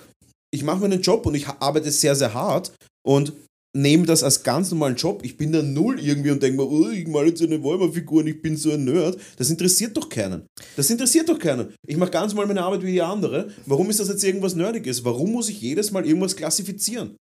Ich 0.52 0.63
mache 0.63 0.80
meinen 0.80 1.02
Job 1.02 1.26
und 1.26 1.36
ich 1.36 1.48
arbeite 1.48 1.91
sehr, 1.91 2.15
sehr 2.15 2.34
hart 2.34 2.72
und 3.04 3.34
nehme 3.82 4.06
das 4.06 4.24
als 4.24 4.44
ganz 4.44 4.72
normalen 4.72 4.96
Job. 4.96 5.22
Ich 5.24 5.38
bin 5.38 5.52
da 5.52 5.62
null 5.62 6.00
irgendwie 6.00 6.32
und 6.32 6.42
denke 6.44 6.58
mir, 6.58 6.70
oh, 6.70 6.89
ich 6.89 7.08
male 7.08 7.28
jetzt 7.28 7.42
eine 7.42 7.62
Wolmer-Figur 7.63 8.22
und 8.22 8.28
ich 8.28 8.42
bin 8.42 8.56
so 8.58 8.72
ein 8.72 8.84
Nerd. 8.84 9.18
Das 9.38 9.50
interessiert 9.50 9.96
doch 9.98 10.10
keinen. 10.10 10.44
Das 10.76 10.89
interessiert 10.89 11.30
doch 11.30 11.39
keinen. 11.39 11.74
Ich 11.88 11.98
mache 11.98 12.12
ganz 12.12 12.34
mal 12.34 12.46
meine 12.46 12.62
Arbeit 12.62 12.84
wie 12.84 12.92
die 12.92 13.02
andere. 13.02 13.50
Warum 13.65 13.89
ist 13.89 14.00
das 14.00 14.10
jetzt 14.10 14.24
irgendwas 14.24 14.56
Nerdiges? 14.56 15.04
Warum 15.06 15.32
muss 15.32 15.50
ich 15.50 15.62
jedes 15.62 15.92
Mal 15.92 16.06
irgendwas 16.06 16.36
klassifizieren? 16.36 17.15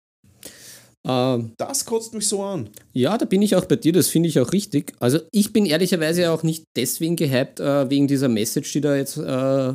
Ähm, 1.07 1.51
Das 1.57 1.85
kotzt 1.85 2.13
mich 2.13 2.27
so 2.27 2.43
an. 2.43 2.69
ja, 2.93 3.17
da 3.17 3.25
bin 3.25 3.41
ich 3.41 3.55
auch 3.55 3.65
bei 3.65 3.77
dir, 3.77 3.93
das 3.93 4.07
finde 4.09 4.27
ich 4.27 4.39
auch 4.39 4.51
richtig. 4.51 4.93
Also 4.99 5.19
ich 5.31 5.53
bin 5.53 5.65
ehrlicherweise 5.65 6.29
auch 6.31 6.43
nicht 6.43 6.63
deswegen 6.75 7.15
gehypt, 7.15 7.59
äh, 7.61 7.89
wegen 7.89 8.07
dieser 8.07 8.27
Message, 8.27 8.71
die 8.73 8.81
da 8.81 8.95
jetzt 8.97 9.15
äh, 9.17 9.73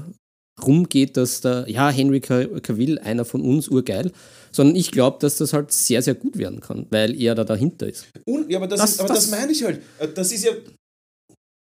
rumgeht, 0.67 1.17
dass 1.17 1.41
da, 1.41 1.67
ja, 1.67 1.91
Henry 1.91 2.21
Ca- 2.21 2.47
Cavill, 2.61 2.99
einer 2.99 3.25
von 3.25 3.41
uns, 3.43 3.69
urgeil, 3.69 4.13
sondern 4.53 4.77
ich 4.77 4.91
glaube, 4.91 5.19
dass 5.21 5.37
das 5.37 5.53
halt 5.53 5.73
sehr, 5.73 6.03
sehr 6.03 6.15
gut 6.15 6.39
werden 6.39 6.61
kann, 6.61 6.87
weil 6.91 7.21
er 7.21 7.35
da 7.35 7.45
dahinter 7.45 7.89
ist. 7.89 8.07
Und, 8.27 8.51
ja, 8.51 8.59
aber 8.59 8.69
das, 8.69 8.81
Das- 8.81 8.91
ist, 8.93 9.01
aber 9.01 9.09
das, 9.09 9.19
das- 9.29 9.31
meine 9.31 9.53
ich 9.53 9.63
halt. 9.65 9.81
Äh, 9.99 10.09
Das 10.09 10.33
ist 10.33 10.45
ja. 10.45 10.53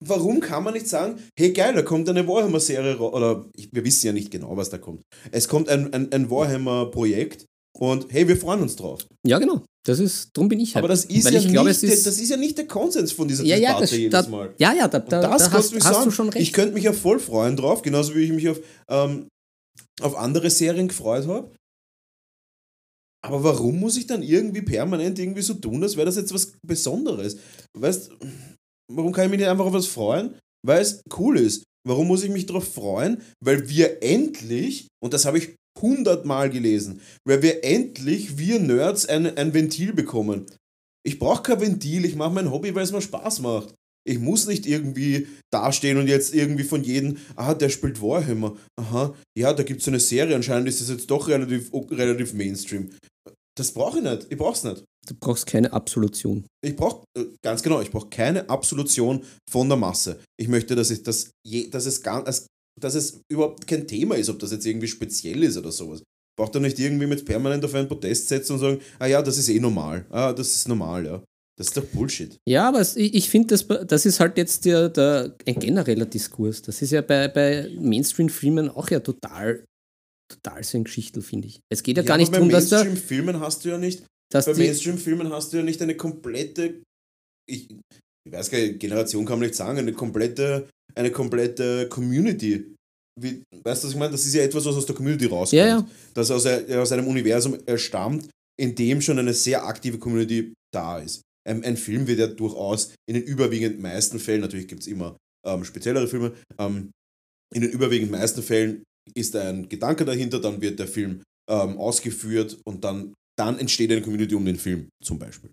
Warum 0.06 0.40
kann 0.40 0.62
man 0.64 0.74
nicht 0.74 0.86
sagen, 0.88 1.18
hey 1.38 1.52
geil, 1.52 1.72
da 1.74 1.80
kommt 1.82 2.08
eine 2.10 2.26
Warhammer-Serie 2.28 2.98
ra- 3.00 3.08
oder 3.08 3.46
ich, 3.56 3.70
wir 3.72 3.84
wissen 3.84 4.06
ja 4.06 4.12
nicht 4.12 4.30
genau, 4.30 4.54
was 4.56 4.68
da 4.68 4.76
kommt. 4.76 5.00
Es 5.32 5.48
kommt 5.48 5.68
ein, 5.70 5.94
ein, 5.94 6.12
ein 6.12 6.28
Warhammer-Projekt 6.30 7.46
und 7.78 8.06
hey, 8.10 8.26
wir 8.28 8.36
freuen 8.36 8.62
uns 8.62 8.76
drauf. 8.76 9.06
Ja, 9.26 9.38
genau. 9.38 9.62
Das 9.86 9.98
ist, 9.98 10.30
darum 10.32 10.48
bin 10.48 10.60
ich 10.60 10.74
halt. 10.74 10.84
Aber 10.84 10.88
das 10.88 11.04
ist, 11.04 11.24
weil 11.26 11.34
ja 11.34 11.40
ich 11.40 11.48
glaube, 11.48 11.68
nicht, 11.68 11.76
es 11.76 11.82
ist, 11.82 12.06
der, 12.06 12.12
das 12.12 12.20
ist 12.20 12.30
ja 12.30 12.36
nicht 12.36 12.56
der 12.56 12.66
Konsens 12.66 13.12
von 13.12 13.28
dieser 13.28 13.44
ja, 13.44 13.56
ja, 13.56 13.68
Debatte 13.70 13.80
das, 13.82 13.90
jedes 13.90 14.28
Mal. 14.28 14.54
ja, 14.58 14.72
ja, 14.72 14.88
da, 14.88 14.98
da, 14.98 15.20
das 15.20 15.50
da 15.50 15.52
hast, 15.52 15.74
hast 15.74 15.98
so 15.98 16.04
du 16.04 16.10
schon 16.10 16.28
recht. 16.30 16.42
Ich 16.42 16.52
könnte 16.52 16.74
mich 16.74 16.84
ja 16.84 16.92
voll 16.92 17.18
freuen 17.18 17.56
drauf, 17.56 17.82
genauso 17.82 18.14
wie 18.14 18.20
ich 18.20 18.32
mich 18.32 18.48
auf, 18.48 18.60
ähm, 18.88 19.28
auf 20.00 20.16
andere 20.16 20.48
Serien 20.50 20.88
gefreut 20.88 21.26
habe. 21.26 21.50
Aber 23.22 23.42
warum 23.42 23.80
muss 23.80 23.96
ich 23.96 24.06
dann 24.06 24.22
irgendwie 24.22 24.62
permanent 24.62 25.18
irgendwie 25.18 25.42
so 25.42 25.54
tun, 25.54 25.82
als 25.82 25.96
wäre 25.96 26.06
das 26.06 26.16
jetzt 26.16 26.32
was 26.32 26.52
Besonderes? 26.66 27.36
Weißt 27.76 28.10
warum 28.92 29.12
kann 29.12 29.26
ich 29.26 29.30
mich 29.30 29.40
nicht 29.40 29.48
einfach 29.48 29.66
auf 29.66 29.72
was 29.72 29.86
freuen? 29.86 30.34
Weil 30.64 30.82
es 30.82 31.02
cool 31.18 31.38
ist. 31.38 31.64
Warum 31.86 32.06
muss 32.06 32.22
ich 32.22 32.30
mich 32.30 32.46
darauf 32.46 32.72
freuen? 32.72 33.22
Weil 33.42 33.68
wir 33.68 34.02
endlich, 34.02 34.88
und 35.02 35.12
das 35.12 35.26
habe 35.26 35.38
ich 35.38 35.56
hundertmal 35.80 36.50
gelesen, 36.50 37.00
weil 37.26 37.42
wir 37.42 37.64
endlich, 37.64 38.38
wir 38.38 38.60
Nerds, 38.60 39.06
ein, 39.06 39.36
ein 39.36 39.54
Ventil 39.54 39.92
bekommen. 39.92 40.46
Ich 41.06 41.18
brauche 41.18 41.42
kein 41.42 41.60
Ventil, 41.60 42.04
ich 42.04 42.16
mache 42.16 42.32
mein 42.32 42.50
Hobby, 42.50 42.74
weil 42.74 42.84
es 42.84 42.92
mir 42.92 43.02
Spaß 43.02 43.40
macht. 43.40 43.74
Ich 44.06 44.18
muss 44.18 44.46
nicht 44.46 44.66
irgendwie 44.66 45.26
dastehen 45.50 45.96
und 45.98 46.08
jetzt 46.08 46.34
irgendwie 46.34 46.64
von 46.64 46.84
jedem, 46.84 47.16
ah, 47.36 47.54
der 47.54 47.70
spielt 47.70 48.02
Warhammer. 48.02 48.56
Aha, 48.78 49.14
ja, 49.36 49.52
da 49.52 49.62
gibt 49.62 49.80
es 49.80 49.88
eine 49.88 50.00
Serie, 50.00 50.36
anscheinend 50.36 50.68
ist 50.68 50.80
das 50.80 50.90
jetzt 50.90 51.10
doch 51.10 51.28
relativ, 51.28 51.72
relativ 51.90 52.34
Mainstream. 52.34 52.90
Das 53.56 53.72
brauche 53.72 53.98
ich 53.98 54.04
nicht, 54.04 54.26
ich 54.30 54.36
brauche 54.36 54.52
es 54.52 54.64
nicht. 54.64 54.84
Du 55.06 55.14
brauchst 55.20 55.46
keine 55.46 55.72
Absolution. 55.72 56.46
Ich 56.62 56.76
brauche, 56.76 57.04
ganz 57.42 57.62
genau, 57.62 57.80
ich 57.80 57.90
brauche 57.90 58.08
keine 58.08 58.48
Absolution 58.48 59.22
von 59.50 59.68
der 59.68 59.76
Masse. 59.76 60.20
Ich 60.38 60.48
möchte, 60.48 60.74
dass, 60.74 60.90
ich 60.90 61.02
das 61.02 61.30
je, 61.46 61.68
dass, 61.68 61.86
es 61.86 62.02
gar, 62.02 62.24
dass, 62.24 62.46
dass 62.80 62.94
es 62.94 63.20
überhaupt 63.30 63.66
kein 63.66 63.86
Thema 63.86 64.16
ist, 64.16 64.28
ob 64.28 64.38
das 64.38 64.52
jetzt 64.52 64.66
irgendwie 64.66 64.88
speziell 64.88 65.42
ist 65.42 65.56
oder 65.56 65.72
sowas. 65.72 66.00
Ich 66.00 66.36
brauche 66.36 66.52
da 66.52 66.60
nicht 66.60 66.78
irgendwie 66.78 67.06
mit 67.06 67.24
permanent 67.24 67.64
auf 67.64 67.74
einen 67.74 67.88
Podest 67.88 68.28
setzen 68.28 68.54
und 68.54 68.58
sagen, 68.58 68.80
ah 68.98 69.06
ja, 69.06 69.22
das 69.22 69.38
ist 69.38 69.48
eh 69.48 69.60
normal. 69.60 70.04
Ah, 70.10 70.32
das 70.32 70.54
ist 70.54 70.68
normal, 70.68 71.06
ja. 71.06 71.24
Das 71.56 71.68
ist 71.68 71.76
doch 71.76 71.84
Bullshit. 71.84 72.36
Ja, 72.48 72.68
aber 72.68 72.80
ich, 72.80 73.14
ich 73.14 73.30
finde, 73.30 73.56
das, 73.56 73.66
das 73.86 74.06
ist 74.06 74.18
halt 74.18 74.36
jetzt 74.36 74.64
der, 74.64 74.88
der, 74.88 75.36
ein 75.46 75.54
genereller 75.54 76.06
Diskurs. 76.06 76.62
Das 76.62 76.82
ist 76.82 76.90
ja 76.90 77.00
bei, 77.00 77.28
bei 77.28 77.70
Mainstream-Filmen 77.78 78.68
auch 78.68 78.90
ja 78.90 78.98
total, 78.98 79.64
total 80.28 80.64
so 80.64 80.78
ein 80.78 80.84
Geschichtel, 80.84 81.22
finde 81.22 81.48
ich. 81.48 81.60
Es 81.72 81.84
geht 81.84 81.96
ja, 81.96 82.02
gar 82.02 82.14
aber 82.14 82.22
nicht 82.22 82.32
bei 82.32 82.38
darum, 82.38 82.50
dass, 82.50 82.70
da, 82.70 82.82
Mainstream-Filmen 82.82 83.38
hast 83.38 83.64
du 83.64 83.68
ja 83.68 83.78
nicht, 83.78 84.04
dass 84.32 84.46
bei 84.46 84.54
Mainstream-Filmen 84.54 85.32
hast 85.32 85.52
du 85.52 85.58
ja 85.58 85.62
nicht 85.62 85.80
eine 85.80 85.96
komplette, 85.96 86.82
ich, 87.48 87.70
ich 87.70 88.32
weiß 88.32 88.50
gar 88.50 88.58
nicht, 88.58 88.80
Generation 88.80 89.24
kann 89.24 89.38
man 89.38 89.46
nicht 89.46 89.54
sagen, 89.54 89.78
eine 89.78 89.92
komplette, 89.92 90.68
eine 90.94 91.10
komplette 91.10 91.88
Community. 91.88 92.74
Wie, 93.20 93.42
weißt 93.64 93.82
du, 93.82 93.86
was 93.86 93.92
ich 93.92 93.98
meine? 93.98 94.12
Das 94.12 94.26
ist 94.26 94.34
ja 94.34 94.42
etwas, 94.42 94.64
was 94.64 94.76
aus 94.76 94.86
der 94.86 94.94
Community 94.94 95.26
rauskommt. 95.26 95.58
Ja, 95.58 95.66
ja. 95.66 95.88
Das 96.14 96.30
aus, 96.30 96.46
aus 96.46 96.92
einem 96.92 97.06
Universum 97.06 97.58
stammt, 97.76 98.28
in 98.60 98.74
dem 98.74 99.00
schon 99.00 99.18
eine 99.18 99.32
sehr 99.32 99.64
aktive 99.64 99.98
Community 99.98 100.52
da 100.72 100.98
ist. 100.98 101.22
Ein, 101.46 101.62
ein 101.64 101.76
Film 101.76 102.06
wird 102.06 102.18
ja 102.18 102.26
durchaus 102.26 102.94
in 103.08 103.14
den 103.14 103.24
überwiegend 103.24 103.80
meisten 103.80 104.18
Fällen, 104.18 104.40
natürlich 104.40 104.66
gibt 104.66 104.82
es 104.82 104.86
immer 104.88 105.16
ähm, 105.46 105.64
speziellere 105.64 106.08
Filme, 106.08 106.32
ähm, 106.58 106.90
in 107.54 107.62
den 107.62 107.70
überwiegend 107.70 108.10
meisten 108.10 108.42
Fällen 108.42 108.82
ist 109.14 109.36
ein 109.36 109.68
Gedanke 109.68 110.04
dahinter, 110.04 110.40
dann 110.40 110.60
wird 110.60 110.78
der 110.78 110.88
Film 110.88 111.22
ähm, 111.48 111.76
ausgeführt 111.78 112.58
und 112.64 112.84
dann, 112.84 113.14
dann 113.38 113.58
entsteht 113.58 113.92
eine 113.92 114.00
Community 114.02 114.34
um 114.34 114.44
den 114.44 114.56
Film 114.56 114.88
zum 115.02 115.18
Beispiel. 115.18 115.50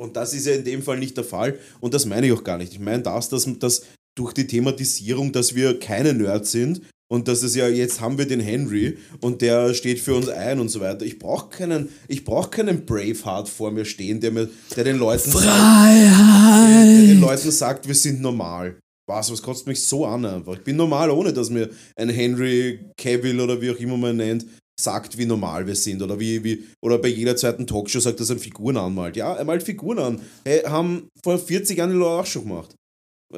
Und 0.00 0.16
das 0.16 0.32
ist 0.32 0.46
ja 0.46 0.54
in 0.54 0.64
dem 0.64 0.82
Fall 0.82 0.98
nicht 0.98 1.18
der 1.18 1.24
Fall 1.24 1.58
und 1.80 1.92
das 1.92 2.06
meine 2.06 2.26
ich 2.26 2.32
auch 2.32 2.42
gar 2.42 2.56
nicht. 2.56 2.72
Ich 2.72 2.80
meine 2.80 3.02
das, 3.02 3.28
dass, 3.28 3.46
dass 3.58 3.82
durch 4.16 4.32
die 4.32 4.46
Thematisierung, 4.46 5.30
dass 5.30 5.54
wir 5.54 5.78
keine 5.78 6.14
Nerds 6.14 6.52
sind 6.52 6.80
und 7.12 7.28
dass 7.28 7.42
es 7.42 7.54
ja 7.54 7.68
jetzt 7.68 8.00
haben 8.00 8.16
wir 8.16 8.26
den 8.26 8.40
Henry 8.40 8.96
und 9.20 9.42
der 9.42 9.74
steht 9.74 10.00
für 10.00 10.14
uns 10.14 10.30
ein 10.30 10.58
und 10.58 10.70
so 10.70 10.80
weiter. 10.80 11.04
Ich 11.04 11.18
brauche 11.18 11.50
keinen, 11.50 11.90
ich 12.08 12.24
brauche 12.24 12.48
keinen 12.48 12.86
Braveheart 12.86 13.50
vor 13.50 13.72
mir 13.72 13.84
stehen, 13.84 14.20
der 14.20 14.30
mir, 14.30 14.48
der 14.74 14.84
den 14.84 14.96
Leuten 14.96 15.30
sagt, 15.30 15.44
der 15.44 15.52
den 15.52 17.18
Freiheit! 17.18 17.20
Leuten 17.20 17.50
sagt, 17.50 17.86
wir 17.86 17.94
sind 17.94 18.22
normal. 18.22 18.76
Was, 19.06 19.30
was 19.30 19.42
kotzt 19.42 19.66
mich 19.66 19.82
so 19.82 20.06
an 20.06 20.24
einfach. 20.24 20.54
Ich 20.54 20.64
bin 20.64 20.76
normal, 20.76 21.10
ohne 21.10 21.32
dass 21.34 21.50
mir 21.50 21.68
ein 21.96 22.08
Henry 22.08 22.80
Cavill 22.96 23.38
oder 23.40 23.60
wie 23.60 23.70
auch 23.70 23.78
immer 23.78 23.98
man 23.98 24.16
nennt, 24.16 24.46
sagt, 24.82 25.18
wie 25.18 25.26
normal 25.26 25.66
wir 25.66 25.76
sind. 25.76 26.02
Oder 26.02 26.18
wie, 26.18 26.42
wie, 26.44 26.64
oder 26.80 26.98
bei 26.98 27.08
jeder 27.08 27.36
zweiten 27.36 27.66
Talkshow 27.66 28.00
sagt, 28.00 28.20
dass 28.20 28.30
er 28.30 28.38
Figuren 28.38 28.76
anmalt. 28.76 29.16
Ja, 29.16 29.34
er 29.34 29.44
malt 29.44 29.62
Figuren 29.62 29.98
an. 29.98 30.20
Hey, 30.44 30.62
haben 30.62 31.08
vor 31.22 31.38
40 31.38 31.78
Jahren 31.78 31.90
die 31.90 31.96
Leute 31.96 32.22
auch 32.22 32.26
schon 32.26 32.42
gemacht. 32.44 32.74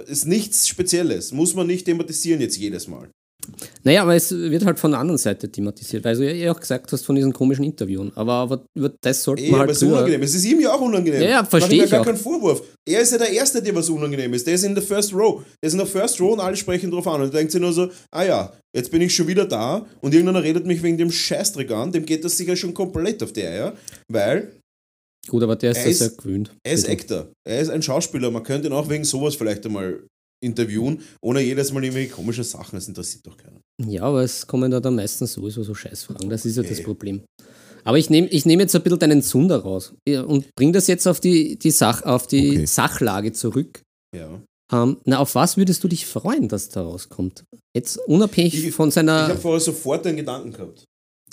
Ist 0.06 0.26
nichts 0.26 0.68
Spezielles. 0.68 1.32
Muss 1.32 1.54
man 1.54 1.66
nicht 1.66 1.84
thematisieren 1.84 2.40
jetzt 2.40 2.56
jedes 2.56 2.88
Mal. 2.88 3.10
Naja, 3.84 4.02
aber 4.02 4.14
es 4.14 4.30
wird 4.30 4.64
halt 4.64 4.78
von 4.78 4.92
der 4.92 5.00
anderen 5.00 5.18
Seite 5.18 5.50
thematisiert, 5.50 6.04
weil 6.04 6.16
du 6.16 6.32
ja 6.32 6.52
auch 6.52 6.60
gesagt 6.60 6.92
hast 6.92 7.04
von 7.04 7.14
diesen 7.16 7.32
komischen 7.32 7.64
Interviewen. 7.64 8.12
Aber, 8.14 8.32
aber 8.34 8.64
über 8.74 8.92
das 9.00 9.22
sollte 9.22 9.42
Ey, 9.42 9.50
man 9.50 9.60
aber 9.62 9.68
halt 9.68 9.76
es 9.76 9.82
ist 9.82 9.88
unangenehm. 9.88 10.22
Es 10.22 10.34
ist 10.34 10.44
ihm 10.44 10.60
ja 10.60 10.72
auch 10.72 10.80
unangenehm. 10.80 11.22
Ja, 11.22 11.28
ja, 11.28 11.42
Mach 11.42 11.50
versteh 11.50 11.76
mir 11.78 11.84
ich 11.84 11.90
gar 11.90 12.04
keinen 12.04 12.16
Vorwurf. 12.16 12.62
Er 12.88 13.00
ist 13.00 13.12
ja 13.12 13.18
der 13.18 13.30
Erste, 13.32 13.60
dem 13.62 13.74
was 13.74 13.88
unangenehm 13.88 14.32
ist. 14.34 14.46
Der 14.46 14.54
ist 14.54 14.62
in 14.64 14.74
der 14.74 14.82
First 14.84 15.12
Row. 15.12 15.42
Der 15.62 15.66
ist 15.66 15.72
in 15.72 15.78
der 15.78 15.86
First 15.86 16.20
Row 16.20 16.32
und 16.32 16.40
alle 16.40 16.56
sprechen 16.56 16.90
drauf 16.90 17.06
an. 17.08 17.22
Und 17.22 17.34
denkt 17.34 17.50
sich 17.52 17.60
nur 17.60 17.72
so, 17.72 17.90
ah 18.12 18.22
ja, 18.24 18.52
jetzt 18.76 18.90
bin 18.90 19.02
ich 19.02 19.14
schon 19.14 19.26
wieder 19.26 19.44
da 19.46 19.84
und 20.00 20.14
irgendeiner 20.14 20.42
redet 20.42 20.64
mich 20.66 20.82
wegen 20.82 20.98
dem 20.98 21.10
Scheißdreck 21.10 21.70
an. 21.72 21.90
Dem 21.92 22.06
geht 22.06 22.24
das 22.24 22.36
sicher 22.36 22.54
schon 22.56 22.72
komplett 22.74 23.22
auf 23.22 23.32
der 23.32 23.50
Eier. 23.50 23.72
Weil 24.08 24.52
Gut, 25.28 25.42
aber 25.44 25.54
der 25.54 25.70
ist 25.70 25.78
Er 25.78 25.84
ja 25.84 25.90
ist- 25.90 26.18
gewöhnt. 26.18 26.50
er 26.64 26.72
ist 26.72 26.88
Actor. 26.88 27.28
Er 27.44 27.60
ist 27.60 27.68
ein 27.70 27.80
Schauspieler. 27.82 28.30
Man 28.32 28.42
könnte 28.42 28.66
ihn 28.68 28.72
auch 28.72 28.88
wegen 28.88 29.04
sowas 29.04 29.36
vielleicht 29.36 29.64
einmal 29.64 30.00
interviewen, 30.42 31.00
ohne 31.22 31.40
jedes 31.40 31.72
Mal 31.72 31.82
irgendwelche 31.84 32.12
komische 32.12 32.44
Sachen. 32.44 32.76
Das 32.76 32.88
interessiert 32.88 33.26
doch 33.26 33.36
keiner. 33.36 33.60
Ja, 33.86 34.02
aber 34.02 34.22
es 34.22 34.46
kommen 34.46 34.70
da 34.70 34.80
dann 34.80 34.94
meistens 34.96 35.32
sowieso 35.32 35.62
so 35.62 35.74
Scheißfragen. 35.74 36.28
Das 36.28 36.44
ist 36.44 36.56
ja 36.56 36.62
das. 36.62 36.82
Problem. 36.82 37.22
Aber 37.84 37.98
ich 37.98 38.10
nehme 38.10 38.28
ich 38.28 38.46
nehm 38.46 38.60
jetzt 38.60 38.74
ein 38.76 38.82
bisschen 38.82 38.98
deinen 39.00 39.22
Zunder 39.22 39.58
raus 39.58 39.92
und 40.06 40.46
bring 40.56 40.72
das 40.72 40.86
jetzt 40.86 41.06
auf 41.08 41.18
die, 41.20 41.58
die, 41.58 41.70
Sach, 41.70 42.02
auf 42.02 42.26
die 42.26 42.50
Okay. 42.50 42.66
Sachlage 42.66 43.32
zurück. 43.32 43.82
Ja. 44.16 44.40
Ähm, 44.72 44.98
na, 45.04 45.18
auf 45.18 45.34
was 45.34 45.56
würdest 45.56 45.82
du 45.84 45.88
dich 45.88 46.06
freuen, 46.06 46.48
dass 46.48 46.68
da 46.68 46.82
rauskommt? 46.82 47.44
Jetzt 47.76 47.98
unabhängig 48.06 48.66
Ich- 48.68 48.74
von 48.74 48.88
Ich 48.88 48.94
seiner. 48.94 49.28
habe 49.28 49.38
vorher 49.38 49.60
sofort 49.60 50.06
einen 50.06 50.16
Gedanken 50.16 50.52
gehabt. 50.52 50.84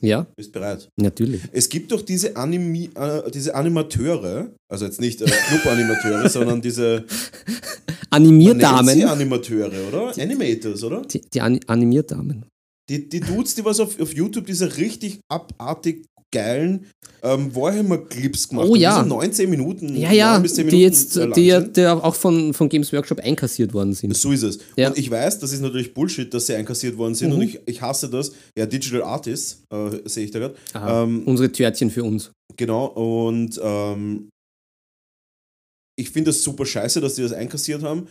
Ja, 0.02 0.28
Bist 0.36 0.52
bereit? 0.52 0.90
natürlich. 0.98 1.42
Es 1.52 1.70
gibt 1.70 1.92
doch 1.92 2.02
diese, 2.02 2.36
Animi 2.36 2.90
äh, 2.96 3.30
diese 3.32 3.56
Animateure, 3.56 4.52
also 4.72 4.86
jetzt 4.86 5.02
nicht 5.02 5.22
äh, 5.22 5.26
Club-Animateure, 5.26 6.30
sondern 6.30 6.62
diese 6.62 7.06
Animierdamen. 8.10 9.04
Animateure, 9.04 9.88
oder? 9.88 10.22
Animators, 10.22 10.84
oder? 10.84 11.02
Die, 11.04 11.22
die 11.22 11.42
An 11.42 11.60
Animierdamen. 11.68 12.46
Die, 12.90 13.08
die 13.08 13.20
Dudes, 13.20 13.56
die 13.56 13.66
was 13.66 13.80
auf, 13.80 14.00
auf 14.00 14.14
YouTube 14.14 14.48
diese 14.48 14.78
richtig 14.78 15.20
abartig 15.30 16.06
geilen 16.32 16.86
ähm, 17.24 17.54
Warhammer-Clips 17.56 18.48
gemacht 18.50 18.68
Oh 18.70 18.76
ja. 18.76 19.02
die 19.04 19.10
so 19.10 19.16
19 19.16 19.50
Minuten, 19.50 19.96
Ja, 19.96 20.12
ja, 20.12 20.34
9 20.34 20.44
bis 20.44 20.56
10 20.56 20.68
die 20.70 20.76
Minuten 20.76 20.94
jetzt, 20.94 21.16
lang 21.16 21.34
die, 21.34 21.74
die 21.74 21.86
auch 21.88 22.16
von, 22.16 22.54
von 22.54 22.70
Games 22.70 22.94
Workshop 22.94 23.20
einkassiert 23.20 23.74
worden 23.74 23.94
sind. 23.94 24.16
So 24.16 24.32
ist 24.32 24.44
es. 24.44 24.60
Ja. 24.78 24.90
Und 24.90 24.98
ich 24.98 25.10
weiß, 25.10 25.40
das 25.40 25.52
ist 25.52 25.62
natürlich 25.62 25.94
Bullshit, 25.94 26.34
dass 26.34 26.48
sie 26.48 26.56
einkassiert 26.56 26.98
worden 26.98 27.16
sind 27.16 27.30
Mhm. 27.30 27.36
und 27.36 27.42
ich, 27.42 27.60
ich 27.66 27.82
hasse 27.82 28.10
das. 28.10 28.32
Ja, 28.58 28.66
Digital 28.66 29.04
Artists, 29.04 29.64
äh, 29.74 30.08
sehe 30.08 30.26
ich 30.26 30.32
da 30.32 30.40
gerade. 30.40 30.56
Ähm, 30.76 31.24
Unsere 31.26 31.52
Törtchen 31.52 31.90
für 31.90 32.04
uns. 32.04 32.32
Genau, 32.58 32.86
und 32.88 33.60
ähm, 33.64 34.30
ich 35.98 36.10
finde 36.12 36.30
das 36.32 36.42
super 36.44 36.66
scheiße, 36.66 37.02
dass 37.02 37.16
die 37.16 37.22
das 37.24 37.34
einkassiert 37.34 37.84
haben. 37.84 38.08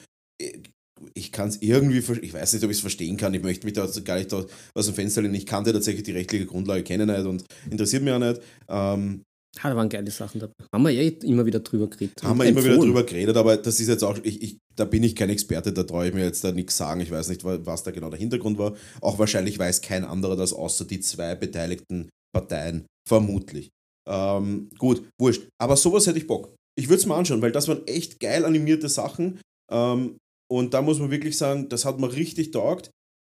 Ich 1.19 1.33
kann 1.33 1.49
es 1.49 1.61
irgendwie, 1.61 1.99
ich 1.99 2.33
weiß 2.33 2.53
nicht, 2.53 2.65
ob 2.65 2.71
ich 2.71 2.77
es 2.79 2.81
verstehen 2.81 3.17
kann. 3.17 3.35
Ich 3.35 3.43
möchte 3.43 3.67
mich 3.67 3.75
da 3.75 3.87
gar 4.05 4.17
nicht 4.19 4.33
aus 4.33 4.87
dem 4.87 4.95
Fenster 4.95 5.21
lehnen. 5.23 5.35
Ich 5.35 5.47
kannte 5.47 5.73
tatsächlich 5.73 6.05
die 6.05 6.13
rechtliche 6.13 6.47
Grundlage, 6.47 6.83
kenne 6.83 7.07
nicht 7.07 7.27
und 7.27 7.45
interessiert 7.71 8.03
mich 8.03 8.13
auch 8.13 8.19
nicht. 8.19 8.41
Ähm, 8.69 9.23
Ah, 9.61 9.71
da 9.71 9.77
waren 9.77 9.89
geile 9.89 10.11
Sachen 10.11 10.41
dabei. 10.41 10.53
Haben 10.73 10.83
wir 10.85 10.91
ja 10.91 11.11
immer 11.25 11.45
wieder 11.45 11.59
drüber 11.61 11.89
geredet. 11.89 12.23
haben 12.23 12.39
wir 12.39 12.45
Und 12.45 12.51
immer 12.51 12.61
wieder 12.63 12.75
empfohlen. 12.75 12.93
drüber 12.93 13.03
geredet, 13.05 13.37
aber 13.37 13.57
das 13.57 13.81
ist 13.81 13.89
jetzt 13.89 14.05
auch, 14.05 14.17
ich, 14.23 14.43
ich, 14.43 14.59
da 14.77 14.85
bin 14.85 15.03
ich 15.03 15.17
kein 15.17 15.31
Experte, 15.31 15.73
da 15.73 15.83
traue 15.85 16.07
ich 16.09 16.15
mir 16.15 16.23
jetzt 16.23 16.45
da 16.45 16.53
nichts 16.53 16.77
sagen. 16.77 17.01
Ich 17.01 17.11
weiß 17.11 17.29
nicht, 17.31 17.43
wa- 17.45 17.59
was 17.65 17.83
da 17.83 17.91
genau 17.91 18.11
der 18.11 18.19
Hintergrund 18.21 18.59
war. 18.59 18.77
Auch 19.01 19.19
wahrscheinlich 19.19 19.59
weiß 19.59 19.81
kein 19.81 20.05
anderer 20.05 20.37
das, 20.37 20.53
außer 20.53 20.85
die 20.85 21.01
zwei 21.01 21.35
beteiligten 21.35 22.09
Parteien. 22.33 22.85
Vermutlich. 23.09 23.71
Ähm, 24.09 24.69
gut, 24.79 25.03
wurscht. 25.19 25.49
Aber 25.61 25.77
sowas 25.77 26.07
hätte 26.07 26.19
ich 26.19 26.27
Bock. 26.27 26.55
Ich 26.79 26.89
würde 26.89 27.01
es 27.01 27.07
mal 27.07 27.17
anschauen, 27.19 27.43
weil 27.43 27.51
das 27.51 27.67
waren 27.69 27.85
echt 27.87 28.21
geil 28.21 28.45
animierte 28.45 28.89
Sachen. 28.89 29.41
Ähm, 29.73 30.19
und 30.51 30.75
da 30.75 30.83
muss 30.83 30.99
man 30.99 31.11
wirklich 31.11 31.37
sagen, 31.37 31.69
das 31.69 31.85
hat 31.85 31.99
mir 32.01 32.13
richtig 32.13 32.51
taugt. 32.53 32.91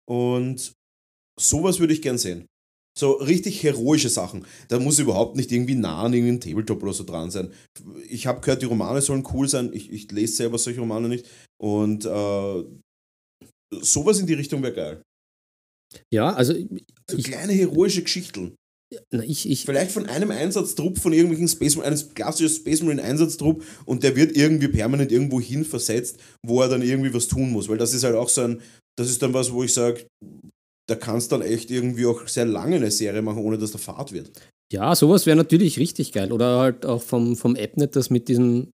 Und 0.09 0.73
sowas 1.41 1.79
würde 1.81 1.93
ich 1.95 2.03
gern 2.03 2.19
sehen. 2.19 2.47
So 2.99 3.13
richtig 3.13 3.63
heroische 3.63 4.11
Sachen. 4.11 4.45
Da 4.69 4.79
muss 4.79 4.99
überhaupt 4.99 5.37
nicht 5.37 5.51
irgendwie 5.51 5.75
nah 5.75 6.03
an 6.03 6.13
irgendeinem 6.13 6.41
Tabletop 6.41 6.83
oder 6.83 6.93
so 6.93 7.05
dran 7.05 7.31
sein. 7.31 7.53
Ich 8.09 8.27
habe 8.27 8.41
gehört, 8.41 8.61
die 8.61 8.67
Romane 8.67 9.01
sollen 9.01 9.27
cool 9.33 9.49
sein. 9.49 9.73
Ich, 9.73 9.91
ich 9.91 10.11
lese 10.13 10.35
selber 10.37 10.59
solche 10.59 10.81
Romane 10.81 11.09
nicht. 11.09 11.27
Und 11.59 12.05
äh, 12.05 12.65
sowas 13.81 14.19
in 14.19 14.27
die 14.27 14.35
Richtung 14.35 14.63
wäre 14.63 14.75
geil. 14.75 15.03
Ja, 16.13 16.35
also 16.35 16.53
So 17.11 17.17
Ich- 17.17 17.25
kleine 17.25 17.53
heroische 17.53 18.03
Geschichten. 18.03 18.57
Na, 19.11 19.23
ich, 19.25 19.49
ich, 19.49 19.65
Vielleicht 19.65 19.93
von 19.93 20.07
einem 20.07 20.31
Einsatztrupp, 20.31 20.99
von 20.99 21.13
irgendwelchen 21.13 21.49
Space 21.49 21.77
Marine, 21.77 21.89
eines 21.89 22.15
klassischen 22.15 22.55
Space 22.55 22.83
Marine 22.83 23.03
Einsatztrupp 23.03 23.63
und 23.85 24.03
der 24.03 24.17
wird 24.17 24.37
irgendwie 24.37 24.69
permanent 24.69 25.13
irgendwo 25.13 25.41
hin 25.41 25.65
versetzt, 25.65 26.19
wo 26.45 26.61
er 26.63 26.69
dann 26.69 26.83
irgendwie 26.83 27.13
was 27.15 27.29
tun 27.29 27.51
muss. 27.51 27.69
Weil 27.69 27.79
das 27.79 27.95
ist 27.95 28.05
halt 28.05 28.15
auch 28.17 28.29
so 28.29 28.43
ein, 28.43 28.61
das 28.97 29.09
ist 29.11 29.23
dann 29.23 29.33
was, 29.35 29.53
wo 29.53 29.63
ich 29.63 29.73
sage, 29.73 30.07
da 30.89 30.95
kannst 30.97 31.33
dann 31.33 31.43
echt 31.43 31.71
irgendwie 31.71 32.07
auch 32.07 32.27
sehr 32.29 32.45
lange 32.45 32.77
eine 32.77 32.91
Serie 32.91 33.23
machen, 33.23 33.43
ohne 33.45 33.59
dass 33.59 33.71
der 33.71 33.81
Fahrt 33.81 34.13
wird. 34.13 34.31
Ja, 34.73 34.95
sowas 34.95 35.27
wäre 35.27 35.37
natürlich 35.37 35.79
richtig 35.79 36.13
geil. 36.13 36.33
Oder 36.33 36.59
halt 36.59 36.87
auch 36.87 37.03
vom, 37.03 37.37
vom 37.37 37.57
Appnet, 37.57 37.95
das 37.95 38.11
mit 38.11 38.29
diesem, 38.29 38.71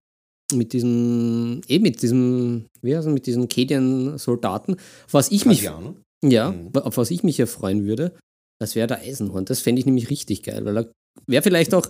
mit 0.53 0.73
diesem, 0.73 1.61
eh 1.67 1.79
mit 1.79 2.01
diesem, 2.01 2.65
wie 2.81 2.95
heißt 2.95 3.07
es, 3.07 3.13
mit 3.13 3.27
diesen 3.27 3.47
Kedian-Soldaten, 3.49 4.77
was 5.11 5.31
ich 5.31 5.45
mich, 5.45 5.59
Asianer. 5.59 5.95
ja, 6.23 6.51
Mhm. 6.51 6.69
auf 6.75 6.97
was 6.97 7.11
ich 7.11 7.23
mich 7.23 7.37
ja 7.37 7.45
freuen 7.45 7.85
würde, 7.85 8.13
das 8.61 8.75
wäre 8.75 8.87
der 8.87 8.99
Eisenhorn. 9.01 9.45
Das 9.45 9.61
fände 9.61 9.79
ich 9.79 9.85
nämlich 9.85 10.09
richtig 10.09 10.43
geil, 10.43 10.65
weil 10.65 10.77
er 10.77 10.91
wäre 11.27 11.43
vielleicht 11.43 11.73
auch 11.73 11.87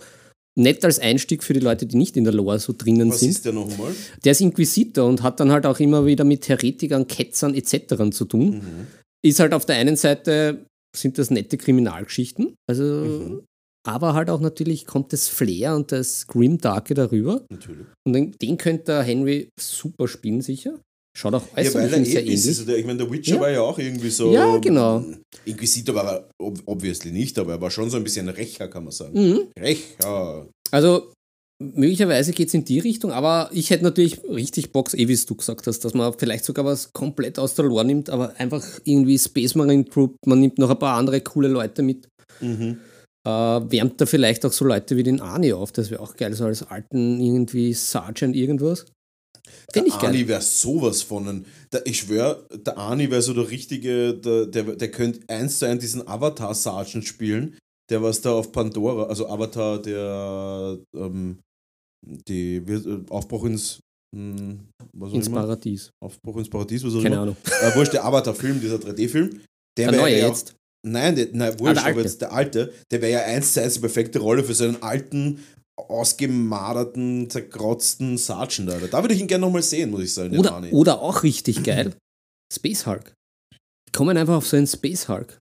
nett 0.58 0.84
als 0.84 1.00
Einstieg 1.00 1.44
für 1.44 1.54
die 1.54 1.60
Leute, 1.60 1.86
die 1.86 1.96
nicht 1.98 2.18
in 2.18 2.24
der 2.26 2.34
Lore 2.34 2.60
so 2.60 2.74
drinnen 2.78 3.10
Was 3.12 3.20
sind. 3.22 3.30
ist 3.30 3.46
der 3.46 3.54
nochmal? 3.54 3.94
Der 4.24 4.32
ist 4.34 4.42
Inquisitor 4.42 5.08
und 5.08 5.24
hat 5.24 5.40
dann 5.40 5.52
halt 5.52 5.66
auch 5.66 5.80
immer 5.80 6.06
wieder 6.06 6.24
mit 6.24 6.48
Heretikern, 6.50 7.08
Ketzern 7.08 7.54
etc. 7.56 8.10
zu 8.12 8.26
tun. 8.26 8.50
Mhm. 8.58 8.88
Ist 9.26 9.40
halt 9.40 9.54
auf 9.54 9.66
der 9.66 9.76
einen 9.78 9.96
Seite, 9.96 10.66
sind 10.96 11.18
das 11.18 11.30
nette 11.30 11.58
Kriminalgeschichten, 11.58 12.56
also, 12.68 12.84
Mhm. 12.84 13.44
aber 13.88 14.14
halt 14.14 14.30
auch 14.30 14.40
natürlich 14.42 14.86
kommt 14.86 15.14
das 15.14 15.28
Flair 15.28 15.76
und 15.76 15.92
das 15.92 16.28
Grimdarke 16.28 16.94
darüber. 16.94 17.46
Natürlich. 17.50 17.86
Und 18.06 18.14
den, 18.14 18.32
den 18.42 18.58
könnte 18.58 18.86
der 18.86 19.04
Henry 19.04 19.50
super 19.60 20.08
spielen, 20.08 20.42
sicher. 20.42 20.80
Schaut 21.18 21.34
auch 21.34 21.44
Ja, 21.56 21.64
äußerlich 21.64 21.92
er 21.92 22.00
eh 22.00 22.04
sehr 22.06 22.22
ist. 22.22 22.28
ähnlich. 22.30 22.48
Also 22.48 22.66
der, 22.66 22.78
ich 22.78 22.86
meine, 22.86 22.98
der 23.00 23.12
Witcher 23.12 23.36
Ja. 23.36 23.42
war 23.42 23.50
ja 23.50 23.62
auch 23.62 23.78
irgendwie 23.80 24.10
so. 24.10 24.32
Ja, 24.32 24.58
genau. 24.58 25.04
Inquisitor 25.46 25.96
war 25.96 26.06
er 26.06 26.30
ob, 26.40 26.60
obviously 26.66 27.12
nicht, 27.12 27.38
aber 27.40 27.54
er 27.54 27.62
war 27.62 27.72
schon 27.72 27.90
so 27.90 27.98
ein 27.98 28.04
bisschen 28.04 28.30
Rächer, 28.30 28.68
kann 28.68 28.84
man 28.84 28.92
sagen. 28.92 29.20
Mhm. 29.20 29.40
Rächer. 29.60 30.48
Also 30.72 31.12
möglicherweise 31.62 32.32
geht 32.32 32.48
es 32.50 32.54
in 32.54 32.64
die 32.64 32.80
Richtung, 32.80 33.12
aber 33.12 33.50
ich 33.54 33.70
hätte 33.70 33.84
natürlich 33.84 34.24
richtig 34.30 34.72
Bock, 34.72 34.94
eh 34.94 35.08
wie 35.08 35.14
es 35.14 35.26
du 35.26 35.36
gesagt 35.36 35.68
hast, 35.68 35.80
dass 35.84 35.94
man 35.94 36.14
vielleicht 36.18 36.46
sogar 36.46 36.64
was 36.64 36.94
komplett 36.94 37.38
aus 37.38 37.56
der 37.56 37.66
Lore 37.66 37.84
nimmt, 37.86 38.10
aber 38.10 38.40
einfach 38.40 38.64
irgendwie 38.86 39.18
Space 39.20 39.56
Marine 39.56 39.84
Group, 39.84 40.16
man 40.26 40.40
nimmt 40.40 40.58
noch 40.58 40.70
ein 40.70 40.80
paar 40.80 40.96
andere 40.98 41.20
coole 41.22 41.48
Leute 41.50 41.82
mit. 41.82 42.08
Mhm. 42.40 42.78
Äh, 43.28 43.30
wärmt 43.32 44.00
da 44.00 44.06
vielleicht 44.06 44.46
auch 44.46 44.54
so 44.54 44.64
Leute 44.64 44.96
wie 44.96 45.04
den 45.04 45.20
Arnie 45.20 45.52
auf, 45.52 45.74
das 45.74 45.92
wäre 45.92 46.02
auch 46.02 46.16
geil, 46.16 46.34
so 46.34 46.46
als 46.46 46.64
alten 46.64 47.20
irgendwie 47.20 47.74
Sergeant 47.74 48.36
irgendwas. 48.36 48.86
Finde 49.72 49.90
ich 49.90 49.94
Der 49.96 50.02
geil. 50.02 50.10
Arnie 50.12 50.28
wäre 50.28 50.42
sowas 50.42 51.02
von 51.02 51.28
ein. 51.28 51.46
Der, 51.72 51.86
ich 51.86 52.00
schwöre, 52.00 52.48
der 52.66 52.78
Arnie 52.78 53.10
wäre 53.10 53.22
so 53.22 53.34
der 53.34 53.50
richtige, 53.50 54.14
der, 54.16 54.46
der, 54.48 54.64
der 54.76 54.92
könnte 54.92 55.22
eins 55.28 55.60
zu 55.60 55.66
eins 55.68 55.82
diesen 55.82 56.08
Avatar-Sergeant 56.08 57.06
spielen, 57.06 57.58
der 57.90 58.02
was 58.02 58.22
da 58.22 58.32
auf 58.32 58.52
Pandora, 58.52 59.04
also 59.06 59.28
Avatar, 59.28 59.82
der 59.82 60.80
ähm, 60.96 61.40
die 62.06 62.56
äh, 62.58 63.06
Aufbruch 63.10 63.46
ins 63.46 63.80
hm, 64.16 64.70
was 64.94 65.14
Ins 65.14 65.28
immer. 65.28 65.42
Paradies. 65.42 65.92
Aufbruch 66.04 66.38
ins 66.38 66.50
Paradies, 66.50 66.84
was 66.84 66.94
auch 66.96 67.04
Keine 67.04 67.16
immer. 67.16 67.22
Ahnung. 67.24 67.38
Äh, 67.62 67.76
wurscht, 67.76 67.94
der 67.94 68.06
Avatar-Film, 68.06 68.60
dieser 68.60 68.78
3D-Film, 68.78 69.30
der 69.78 69.86
Der 69.86 69.92
wäre 69.92 70.02
neue 70.02 70.18
ja 70.20 70.28
jetzt. 70.28 70.56
Nein, 70.88 71.16
der, 71.16 71.28
nein, 71.34 71.60
wurscht, 71.60 71.76
der 71.76 71.82
aber 71.84 71.88
alte. 71.90 72.02
jetzt 72.02 72.22
der 72.22 72.32
alte, 72.34 72.74
der 72.92 73.02
wäre 73.02 73.12
ja 73.12 73.20
eins 73.26 73.54
zu 73.54 73.62
eins 73.62 73.76
die 73.76 73.82
perfekte 73.82 74.20
Rolle 74.20 74.44
für 74.44 74.56
so 74.56 74.64
einen 74.64 74.82
alten, 74.82 75.44
ausgemaderten, 75.88 77.30
zerkrotzten 77.30 78.18
Sergeant, 78.18 78.70
Alter. 78.72 78.88
Da 78.88 79.02
würde 79.04 79.14
ich 79.14 79.22
ihn 79.22 79.28
gerne 79.28 79.46
nochmal 79.46 79.64
sehen, 79.64 79.92
muss 79.92 80.02
ich 80.04 80.14
sagen, 80.14 80.38
Oder, 80.38 80.62
oder 80.72 81.02
auch 81.02 81.24
richtig 81.24 81.64
geil, 81.64 81.94
Space 82.54 82.86
Hulk. 82.86 83.14
Die 83.88 83.92
kommen 83.92 84.18
einfach 84.18 84.36
auf 84.36 84.48
so 84.48 84.58
einen 84.58 84.68
Space 84.68 85.08
Hulk. 85.08 85.38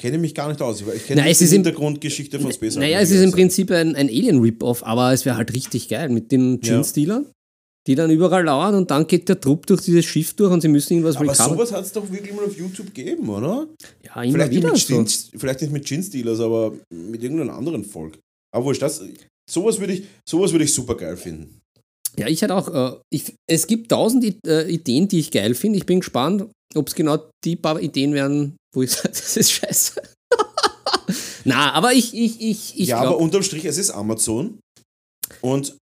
kenne 0.00 0.18
mich 0.18 0.34
gar 0.34 0.48
nicht 0.48 0.60
aus. 0.62 0.80
Ich, 0.80 0.86
ich 0.88 1.06
kenne 1.06 1.22
nicht 1.22 1.32
es 1.32 1.38
die 1.38 1.44
ist 1.44 1.52
Hintergrundgeschichte 1.52 2.40
von 2.40 2.52
Space 2.52 2.76
Naja, 2.76 2.98
Hulk, 2.98 3.02
es 3.04 3.10
muss 3.10 3.18
ist 3.18 3.24
im. 3.24 3.32
Prinzip 3.32 3.70
ein, 3.70 3.94
ein 3.96 4.08
Alien-Rip-Off, 4.08 4.82
aber 4.84 5.12
es 5.12 5.24
wäre 5.24 5.36
halt 5.36 5.54
richtig 5.54 5.88
geil 5.88 6.08
mit 6.08 6.32
den 6.32 6.60
Ja. 6.62 6.74
Gin-Stealern, 6.74 7.26
die 7.86 7.94
dann 7.94 8.10
überall 8.10 8.44
lauern 8.44 8.74
und 8.74 8.90
dann 8.90 9.06
geht 9.06 9.28
der 9.28 9.40
Trupp 9.40 9.66
durch 9.66 9.82
dieses 9.82 10.04
Schiff 10.04 10.34
durch 10.34 10.52
und 10.52 10.60
sie 10.60 10.68
müssen 10.68 10.94
irgendwas 10.94 11.16
Aber 11.16 11.32
sowas 11.34 11.70
hat 11.72 11.84
es 11.84 11.92
doch 11.92 12.10
wirklich 12.10 12.34
mal 12.34 12.44
auf 12.44 12.56
YouTube 12.58 12.92
gegeben, 12.92 13.28
oder? 13.28 13.68
Ja, 14.04 14.22
immer 14.22 14.32
Vielleicht 14.32 14.52
nicht, 14.52 14.62
wieder 14.62 14.72
mit 14.72 14.80
so. 14.80 15.04
Gin, 15.04 15.38
vielleicht 15.40 15.60
nicht 15.62 15.72
mit 15.72 15.84
Gin-Stealers, 15.86 16.40
aber 16.40 16.72
mit 16.90 17.22
irgendeinem 17.22 17.50
anderen 17.54 17.84
Volk. 17.84 18.18
Aber 18.52 18.64
wurscht, 18.64 18.82
das, 18.82 19.00
sowas 19.50 19.78
würde 19.80 19.94
ich, 19.94 20.06
sowas 20.28 20.52
würde 20.52 20.64
ich 20.64 20.74
super 20.74 20.96
geil 20.96 21.16
finden. 21.16 21.60
Ja, 22.18 22.28
ich 22.28 22.40
hätte 22.42 22.54
auch, 22.54 22.68
äh, 22.72 22.98
ich, 23.12 23.34
es 23.48 23.66
gibt 23.66 23.90
tausend 23.90 24.24
I- 24.24 24.38
äh, 24.46 24.70
Ideen, 24.72 25.06
die 25.08 25.18
ich 25.18 25.30
geil 25.30 25.54
finde. 25.54 25.78
Ich 25.78 25.86
bin 25.86 26.00
gespannt, 26.00 26.46
ob 26.74 26.88
es 26.88 26.94
genau 26.94 27.18
die 27.44 27.56
paar 27.56 27.80
Ideen 27.80 28.14
werden, 28.14 28.56
wo 28.74 28.82
ich 28.82 28.90
sage, 28.92 29.08
das 29.10 29.36
ist 29.36 29.52
scheiße. 29.52 30.00
Na, 31.44 31.72
aber 31.72 31.92
ich, 31.92 32.14
ich, 32.14 32.40
ich, 32.40 32.80
ich 32.80 32.88
ja, 32.88 32.98
aber 32.98 33.08
glaube, 33.10 33.22
unterm 33.22 33.42
Strich, 33.42 33.64
es 33.64 33.78
ist 33.78 33.90
Amazon 33.90 34.58
und 35.42 35.76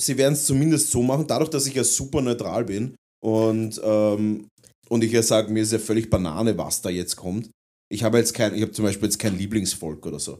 sie 0.00 0.16
werden 0.16 0.34
es 0.34 0.44
zumindest 0.46 0.90
so 0.90 1.02
machen, 1.02 1.26
dadurch, 1.26 1.50
dass 1.50 1.66
ich 1.66 1.74
ja 1.74 1.82
super 1.84 2.20
neutral 2.20 2.64
bin 2.64 2.94
und, 3.24 3.80
ähm, 3.82 4.46
und 4.88 5.02
ich 5.04 5.10
ja 5.12 5.22
sage, 5.22 5.52
mir 5.52 5.62
ist 5.62 5.72
ja 5.72 5.78
völlig 5.78 6.08
Banane, 6.08 6.56
was 6.56 6.80
da 6.82 6.88
jetzt 6.90 7.16
kommt. 7.16 7.50
Ich 7.90 8.02
habe 8.04 8.18
jetzt 8.18 8.34
kein, 8.34 8.54
ich 8.54 8.62
habe 8.62 8.72
zum 8.72 8.84
Beispiel 8.84 9.06
jetzt 9.08 9.18
kein 9.18 9.36
Lieblingsvolk 9.38 10.06
oder 10.06 10.18
so. 10.20 10.38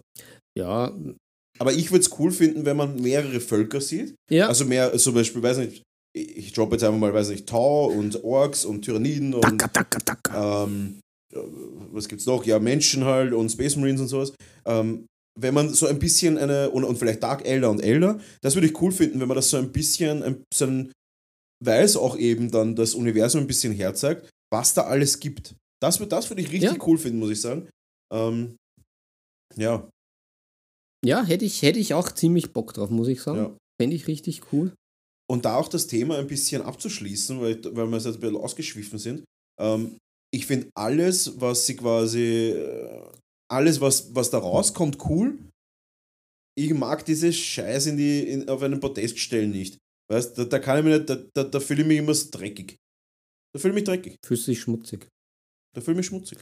ja, 0.56 0.92
Aber 1.58 1.72
ich 1.72 1.90
würde 1.90 2.00
es 2.04 2.18
cool 2.18 2.30
finden, 2.30 2.64
wenn 2.64 2.76
man 2.76 3.00
mehrere 3.00 3.40
Völker 3.40 3.80
sieht. 3.80 4.14
ja, 4.30 4.46
Also 4.48 4.64
mehr, 4.64 4.96
zum 4.96 5.14
Beispiel, 5.14 5.42
weiß 5.42 5.58
nicht, 5.58 5.82
ich 6.14 6.52
droppe 6.52 6.74
jetzt 6.76 6.84
einfach 6.84 6.98
mal, 6.98 7.12
weiß 7.14 7.28
nicht, 7.30 7.46
Tau 7.48 7.86
und 7.86 8.22
Orks 8.24 8.64
und 8.64 8.82
Tyranniden 8.82 9.34
und 9.34 9.42
Taka, 9.42 9.68
taka, 9.68 9.98
taka. 10.00 10.64
ähm, 10.64 11.00
äh, 11.32 11.38
was 11.92 12.08
gibt's 12.08 12.26
noch? 12.26 12.44
Ja, 12.44 12.58
Menschen 12.58 13.04
halt 13.04 13.32
und 13.32 13.50
Space 13.50 13.76
Marines 13.76 14.00
und 14.00 14.08
sowas. 14.08 14.32
Ähm, 14.64 15.06
wenn 15.40 15.54
man 15.54 15.72
so 15.72 15.86
ein 15.86 15.98
bisschen 16.00 16.36
eine, 16.38 16.70
und, 16.70 16.82
und 16.84 16.98
vielleicht 16.98 17.22
Dark 17.22 17.46
Elder 17.46 17.70
und 17.70 17.80
Elder, 17.80 18.18
das 18.40 18.54
würde 18.56 18.66
ich 18.66 18.80
cool 18.80 18.90
finden, 18.90 19.20
wenn 19.20 19.28
man 19.28 19.36
das 19.36 19.50
so 19.50 19.56
ein 19.56 19.70
bisschen, 19.70 20.22
ein, 20.24 20.42
so 20.52 20.64
ein, 20.66 20.92
weil 21.64 21.84
es 21.84 21.96
auch 21.96 22.16
eben 22.16 22.50
dann 22.50 22.74
das 22.74 22.94
Universum 22.94 23.42
ein 23.42 23.46
bisschen 23.46 23.72
herzeigt, 23.72 24.28
was 24.52 24.74
da 24.74 24.82
alles 24.84 25.20
gibt. 25.20 25.54
Das, 25.80 25.98
das 26.08 26.30
würde 26.30 26.42
ich 26.42 26.50
richtig 26.50 26.72
Ja. 26.72 26.84
cool 26.86 26.98
finden, 26.98 27.20
muss 27.20 27.30
ich 27.30 27.40
sagen. 27.40 27.68
Ähm, 28.12 28.56
ja, 29.56 29.88
ja 31.04 31.24
hätte 31.24 31.44
ich, 31.44 31.62
hätte 31.62 31.78
ich 31.78 31.94
auch 31.94 32.10
ziemlich 32.12 32.52
Bock 32.52 32.74
drauf, 32.74 32.90
muss 32.90 33.08
ich 33.08 33.20
sagen. 33.20 33.38
Ja. 33.38 33.56
Fände 33.80 33.96
ich 33.96 34.06
richtig 34.08 34.52
cool. 34.52 34.72
Und 35.30 35.44
da 35.44 35.56
auch 35.56 35.68
das 35.68 35.86
Thema 35.86 36.18
ein 36.18 36.26
bisschen 36.26 36.62
abzuschließen, 36.62 37.40
weil, 37.40 37.62
weil 37.76 37.86
wir 37.86 37.96
jetzt 37.96 38.06
ein 38.06 38.20
bisschen 38.20 38.36
ausgeschwiffen 38.36 38.98
sind. 38.98 39.24
Ähm, 39.60 39.98
ich 40.34 40.46
finde 40.46 40.70
alles, 40.74 41.40
was 41.40 41.66
sie 41.66 41.76
quasi, 41.76 42.50
äh, 42.50 43.12
alles, 43.50 43.80
was, 43.80 44.14
was 44.14 44.30
da 44.30 44.38
rauskommt, 44.38 44.98
cool. 45.08 45.38
Ich 46.56 46.72
mag 46.74 47.04
diese 47.04 47.32
Scheiß 47.32 47.86
in 47.86 47.96
die, 47.96 48.20
in, 48.28 48.48
auf 48.48 48.62
einen 48.62 48.80
Podest 48.80 49.18
stellen 49.18 49.50
nicht. 49.50 49.78
Weißt 50.10 50.36
da, 50.38 50.44
da 50.44 50.58
kann 50.58 50.78
ich 50.78 50.84
mich 50.84 50.98
nicht, 50.98 51.10
da, 51.10 51.16
da, 51.34 51.44
da 51.44 51.60
fühle 51.60 51.82
ich 51.82 51.88
mich 51.88 51.98
immer 51.98 52.14
so 52.14 52.28
dreckig. 52.30 52.76
Da 53.54 53.60
fühle 53.60 53.72
ich 53.72 53.76
mich 53.76 53.84
dreckig. 53.84 54.16
Fühlst 54.24 54.46
du 54.46 54.50
dich 54.50 54.60
schmutzig. 54.60 55.08
Fühle 55.76 55.92
ich 55.92 55.96
mich 55.98 56.06
schmutzig. 56.06 56.38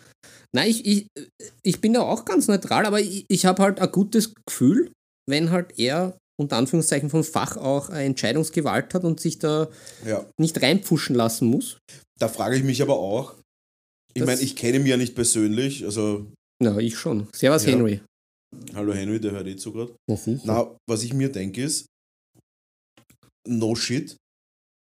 Nein, 0.54 0.70
ich, 0.70 0.86
ich, 0.86 1.06
ich 1.62 1.80
bin 1.80 1.92
da 1.92 2.00
auch 2.02 2.24
ganz 2.24 2.48
neutral, 2.48 2.86
aber 2.86 3.00
ich, 3.00 3.24
ich 3.28 3.44
habe 3.44 3.62
halt 3.62 3.80
ein 3.80 3.92
gutes 3.92 4.32
Gefühl, 4.46 4.90
wenn 5.28 5.50
halt 5.50 5.78
er 5.78 6.16
unter 6.40 6.56
Anführungszeichen 6.56 7.10
vom 7.10 7.24
Fach 7.24 7.56
auch 7.56 7.88
eine 7.90 8.04
Entscheidungsgewalt 8.04 8.94
hat 8.94 9.04
und 9.04 9.20
sich 9.20 9.38
da 9.38 9.68
Ja. 10.06 10.26
nicht 10.38 10.60
reinpfuschen 10.62 11.14
lassen 11.16 11.48
muss. 11.48 11.78
Da 12.18 12.28
frage 12.28 12.56
ich 12.56 12.62
mich 12.62 12.80
aber 12.82 12.98
auch. 12.98 13.34
Ich 14.14 14.24
meine, 14.24 14.40
ich 14.40 14.56
kenne 14.56 14.78
ihn 14.78 14.86
ja 14.86 14.96
nicht 14.96 15.14
persönlich. 15.14 15.84
Also, 15.84 16.26
Na, 16.62 16.78
ich 16.78 16.96
schon. 16.96 17.28
Servus, 17.34 17.64
Ja. 17.66 17.72
Henry. 17.72 18.00
hallo 18.74 18.94
Henry, 18.94 19.20
der 19.20 19.32
hört 19.32 19.46
eh 19.48 19.56
zu 19.56 19.72
gerade. 19.72 19.94
Na, 20.44 20.74
was 20.88 21.02
ich 21.02 21.12
mir 21.12 21.30
denke 21.30 21.62
ist, 21.62 21.86
no 23.46 23.74
shit. 23.74 24.16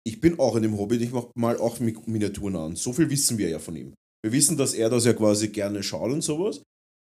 ich 0.06 0.20
bin 0.20 0.38
auch 0.38 0.54
in 0.56 0.62
dem 0.62 0.78
Hobby, 0.78 0.96
ich 0.96 1.10
mache 1.10 1.30
mal 1.34 1.56
auch 1.58 1.80
Mi- 1.80 1.96
Miniaturen 2.06 2.54
an. 2.56 2.76
So 2.76 2.92
viel 2.92 3.10
wissen 3.10 3.38
wir 3.38 3.48
ja 3.48 3.58
von 3.58 3.74
ihm. 3.76 3.94
Wir 4.26 4.32
wissen, 4.32 4.56
dass 4.56 4.74
er 4.74 4.90
das 4.90 5.04
ja 5.04 5.12
quasi 5.12 5.46
gerne 5.50 5.84
schaut 5.84 6.10
und 6.10 6.20
sowas. 6.20 6.60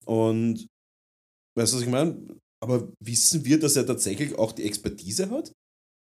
Und 0.05 0.67
weißt 1.57 1.73
du, 1.73 1.75
was 1.75 1.83
ich 1.83 1.89
meine? 1.89 2.15
Aber 2.63 2.87
wissen 3.03 3.43
wir, 3.43 3.59
dass 3.59 3.75
er 3.75 3.85
tatsächlich 3.85 4.37
auch 4.39 4.53
die 4.53 4.63
Expertise 4.63 5.29
hat? 5.29 5.51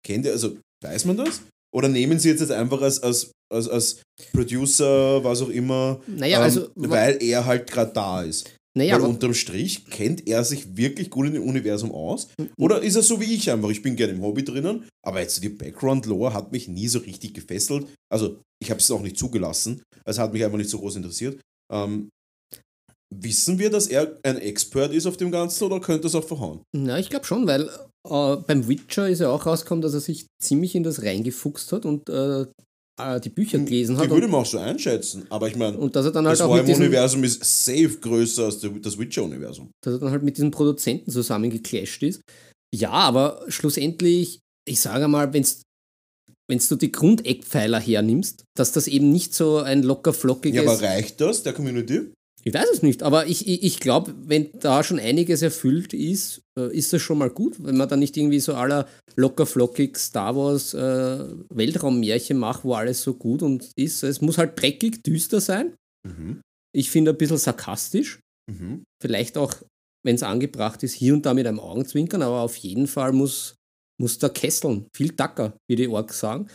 Kennt 0.06 0.26
er, 0.26 0.32
also 0.32 0.58
weiß 0.84 1.06
man 1.06 1.16
das? 1.16 1.40
Oder 1.74 1.88
nehmen 1.88 2.18
sie 2.18 2.28
jetzt, 2.28 2.40
jetzt 2.40 2.52
einfach 2.52 2.82
als, 2.82 3.02
als, 3.02 3.32
als, 3.50 3.66
als 3.68 4.02
Producer, 4.32 5.24
was 5.24 5.40
auch 5.40 5.48
immer, 5.48 6.02
Naja, 6.06 6.36
ähm, 6.36 6.42
also- 6.42 6.70
weil 6.76 7.22
er 7.22 7.46
halt 7.46 7.70
gerade 7.70 7.92
da 7.94 8.22
ist? 8.22 8.54
Naja, 8.76 8.94
Weil 8.94 9.00
aber, 9.00 9.08
unterm 9.08 9.34
Strich 9.34 9.86
kennt 9.86 10.28
er 10.28 10.44
sich 10.44 10.76
wirklich 10.76 11.10
gut 11.10 11.26
in 11.26 11.34
dem 11.34 11.42
Universum 11.42 11.90
aus? 11.90 12.28
Oder 12.56 12.82
ist 12.82 12.94
er 12.94 13.02
so 13.02 13.20
wie 13.20 13.34
ich 13.34 13.50
einfach? 13.50 13.70
Ich 13.70 13.82
bin 13.82 13.96
gerne 13.96 14.12
im 14.12 14.22
Hobby 14.22 14.44
drinnen, 14.44 14.88
aber 15.04 15.20
jetzt 15.20 15.42
die 15.42 15.48
Background-Lore 15.48 16.32
hat 16.32 16.52
mich 16.52 16.68
nie 16.68 16.86
so 16.86 17.00
richtig 17.00 17.34
gefesselt. 17.34 17.88
Also, 18.12 18.40
ich 18.62 18.70
habe 18.70 18.78
es 18.78 18.90
auch 18.90 19.02
nicht 19.02 19.18
zugelassen. 19.18 19.82
Es 20.04 20.18
hat 20.18 20.32
mich 20.32 20.44
einfach 20.44 20.58
nicht 20.58 20.70
so 20.70 20.78
groß 20.78 20.96
interessiert. 20.96 21.40
Ähm, 21.72 22.10
wissen 23.12 23.58
wir, 23.58 23.70
dass 23.70 23.88
er 23.88 24.18
ein 24.22 24.38
Expert 24.38 24.92
ist 24.92 25.06
auf 25.06 25.16
dem 25.16 25.32
Ganzen 25.32 25.64
oder 25.64 25.80
könnte 25.80 26.06
es 26.06 26.14
auch 26.14 26.24
verhauen? 26.24 26.62
na, 26.72 26.98
ich 26.98 27.10
glaube 27.10 27.26
schon, 27.26 27.46
weil 27.48 27.68
äh, 28.08 28.36
beim 28.36 28.68
Witcher 28.68 29.08
ist 29.08 29.20
ja 29.20 29.30
auch 29.30 29.46
rausgekommen, 29.46 29.82
dass 29.82 29.94
er 29.94 30.00
sich 30.00 30.26
ziemlich 30.40 30.74
in 30.74 30.84
das 30.84 31.02
reingefuchst 31.02 31.72
hat 31.72 31.84
und 31.84 32.08
äh, 32.08 32.46
die 33.24 33.30
Bücher 33.30 33.58
gelesen 33.58 33.94
Ich 33.96 34.02
hat. 34.02 34.10
würde 34.10 34.26
Und, 34.26 34.32
ihn 34.32 34.34
auch 34.34 34.46
so 34.46 34.58
einschätzen, 34.58 35.24
aber 35.30 35.48
ich 35.48 35.56
meine, 35.56 35.78
das 35.90 36.04
halt 36.04 36.16
auch 36.16 36.24
war 36.50 36.56
mit 36.56 36.60
im 36.60 36.66
diesem, 36.66 36.82
Universum 36.82 37.24
ist 37.24 37.42
safe 37.64 37.98
größer 37.98 38.44
als 38.44 38.60
das 38.60 38.98
Witcher-Universum. 38.98 39.70
dass 39.82 39.94
er 39.94 39.98
dann 40.00 40.10
halt 40.10 40.22
mit 40.22 40.36
diesem 40.36 40.50
Produzenten 40.50 41.10
zusammengeclasht 41.10 42.02
ist. 42.02 42.20
Ja, 42.74 42.90
aber 42.90 43.44
schlussendlich, 43.48 44.40
ich 44.68 44.80
sage 44.80 45.08
mal, 45.08 45.32
wenn 45.32 45.44
wenn 46.48 46.58
du 46.68 46.76
die 46.76 46.90
Grundeckpfeiler 46.90 47.78
hernimmst, 47.78 48.42
dass 48.56 48.72
das 48.72 48.88
eben 48.88 49.10
nicht 49.12 49.34
so 49.34 49.58
ein 49.58 49.84
locker 49.84 50.12
flockiges. 50.12 50.64
Ja, 50.64 50.68
aber 50.70 50.82
reicht 50.82 51.20
das 51.20 51.44
der 51.44 51.52
Community? 51.52 52.12
Ich 52.42 52.54
weiß 52.54 52.68
es 52.72 52.82
nicht, 52.82 53.02
aber 53.02 53.26
ich, 53.26 53.46
ich, 53.46 53.62
ich 53.62 53.80
glaube, 53.80 54.14
wenn 54.24 54.50
da 54.58 54.82
schon 54.82 54.98
einiges 54.98 55.42
erfüllt 55.42 55.92
ist, 55.92 56.42
äh, 56.58 56.74
ist 56.74 56.92
das 56.92 57.02
schon 57.02 57.18
mal 57.18 57.28
gut, 57.28 57.62
wenn 57.62 57.76
man 57.76 57.88
da 57.88 57.96
nicht 57.96 58.16
irgendwie 58.16 58.40
so 58.40 58.54
aller 58.54 58.88
locker 59.16 59.44
flockig 59.44 59.98
Star 59.98 60.34
Wars 60.34 60.72
äh, 60.72 61.26
Weltraummärchen 61.50 62.38
macht, 62.38 62.64
wo 62.64 62.74
alles 62.74 63.02
so 63.02 63.14
gut 63.14 63.42
und 63.42 63.70
ist. 63.76 64.02
Es 64.02 64.22
muss 64.22 64.38
halt 64.38 64.60
dreckig, 64.60 65.02
düster 65.02 65.40
sein. 65.40 65.74
Mhm. 66.08 66.40
Ich 66.74 66.90
finde 66.90 67.10
ein 67.10 67.18
bisschen 67.18 67.36
sarkastisch. 67.36 68.20
Mhm. 68.50 68.84
Vielleicht 69.02 69.36
auch, 69.36 69.54
wenn 70.02 70.14
es 70.14 70.22
angebracht 70.22 70.82
ist, 70.82 70.94
hier 70.94 71.12
und 71.12 71.26
da 71.26 71.34
mit 71.34 71.46
einem 71.46 71.60
Augenzwinkern, 71.60 72.22
aber 72.22 72.40
auf 72.40 72.56
jeden 72.56 72.86
Fall 72.86 73.12
muss, 73.12 73.56
muss 74.00 74.18
da 74.18 74.30
kesseln. 74.30 74.86
Viel 74.96 75.12
Dacker, 75.12 75.56
wie 75.68 75.76
die 75.76 75.88
Orks 75.88 76.20
sagen. 76.20 76.48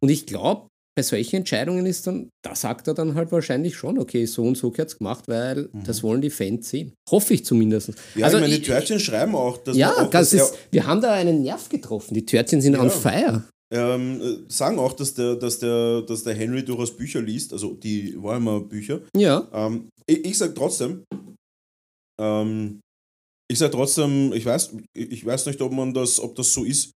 Und 0.00 0.08
ich 0.08 0.26
glaube, 0.26 0.67
bei 0.98 1.02
solchen 1.02 1.36
Entscheidungen 1.36 1.86
ist 1.86 2.08
dann, 2.08 2.28
da 2.42 2.56
sagt 2.56 2.88
er 2.88 2.94
dann 2.94 3.14
halt 3.14 3.30
wahrscheinlich 3.30 3.76
schon, 3.76 4.00
okay, 4.00 4.26
so 4.26 4.42
und 4.42 4.56
so 4.56 4.72
es 4.76 4.98
gemacht, 4.98 5.28
weil 5.28 5.68
das 5.84 6.02
wollen 6.02 6.20
die 6.20 6.28
Fans 6.28 6.68
sehen. 6.68 6.92
Hoffe 7.08 7.34
ich 7.34 7.44
zumindest. 7.44 7.90
Mhm. 7.90 7.94
Ja, 8.16 8.26
ich 8.26 8.32
meine, 8.32 8.48
die 8.48 8.62
Törtchen 8.62 8.98
schreiben 8.98 9.36
auch, 9.36 9.58
dass 9.58 9.76
ja, 9.76 9.92
auch, 9.92 10.10
das 10.10 10.32
ist, 10.32 10.58
wir 10.72 10.84
haben 10.88 11.00
da 11.00 11.12
einen 11.12 11.42
Nerv 11.42 11.68
getroffen. 11.68 12.14
Die 12.14 12.26
Törtchen 12.26 12.60
sind 12.60 12.74
Ja. 12.74 12.80
on 12.80 12.90
fire. 12.90 13.44
ähm, 13.72 14.20
äh, 14.20 14.36
sagen 14.52 14.80
auch, 14.80 14.92
dass 14.92 15.14
der, 15.14 15.36
dass, 15.36 15.60
der, 15.60 16.02
dass 16.02 16.24
der 16.24 16.34
Henry 16.34 16.64
durchaus 16.64 16.96
Bücher 16.96 17.22
liest, 17.22 17.52
also 17.52 17.74
die 17.74 18.20
Warhammer-Bücher. 18.20 19.02
Ja, 19.16 19.46
Ähm, 19.52 19.88
ich 20.06 20.24
ich 20.24 20.36
sage 20.38 20.54
trotzdem, 20.54 21.04
ähm, 22.20 22.80
ich 23.48 23.58
sage 23.58 23.70
trotzdem, 23.72 24.32
ich 24.32 24.44
weiß, 24.44 24.70
ich 24.94 25.24
weiß 25.24 25.46
nicht, 25.46 25.60
ob 25.60 25.70
man 25.72 25.94
das, 25.94 26.18
ob 26.18 26.34
das 26.34 26.52
so 26.52 26.64
ist. 26.64 26.90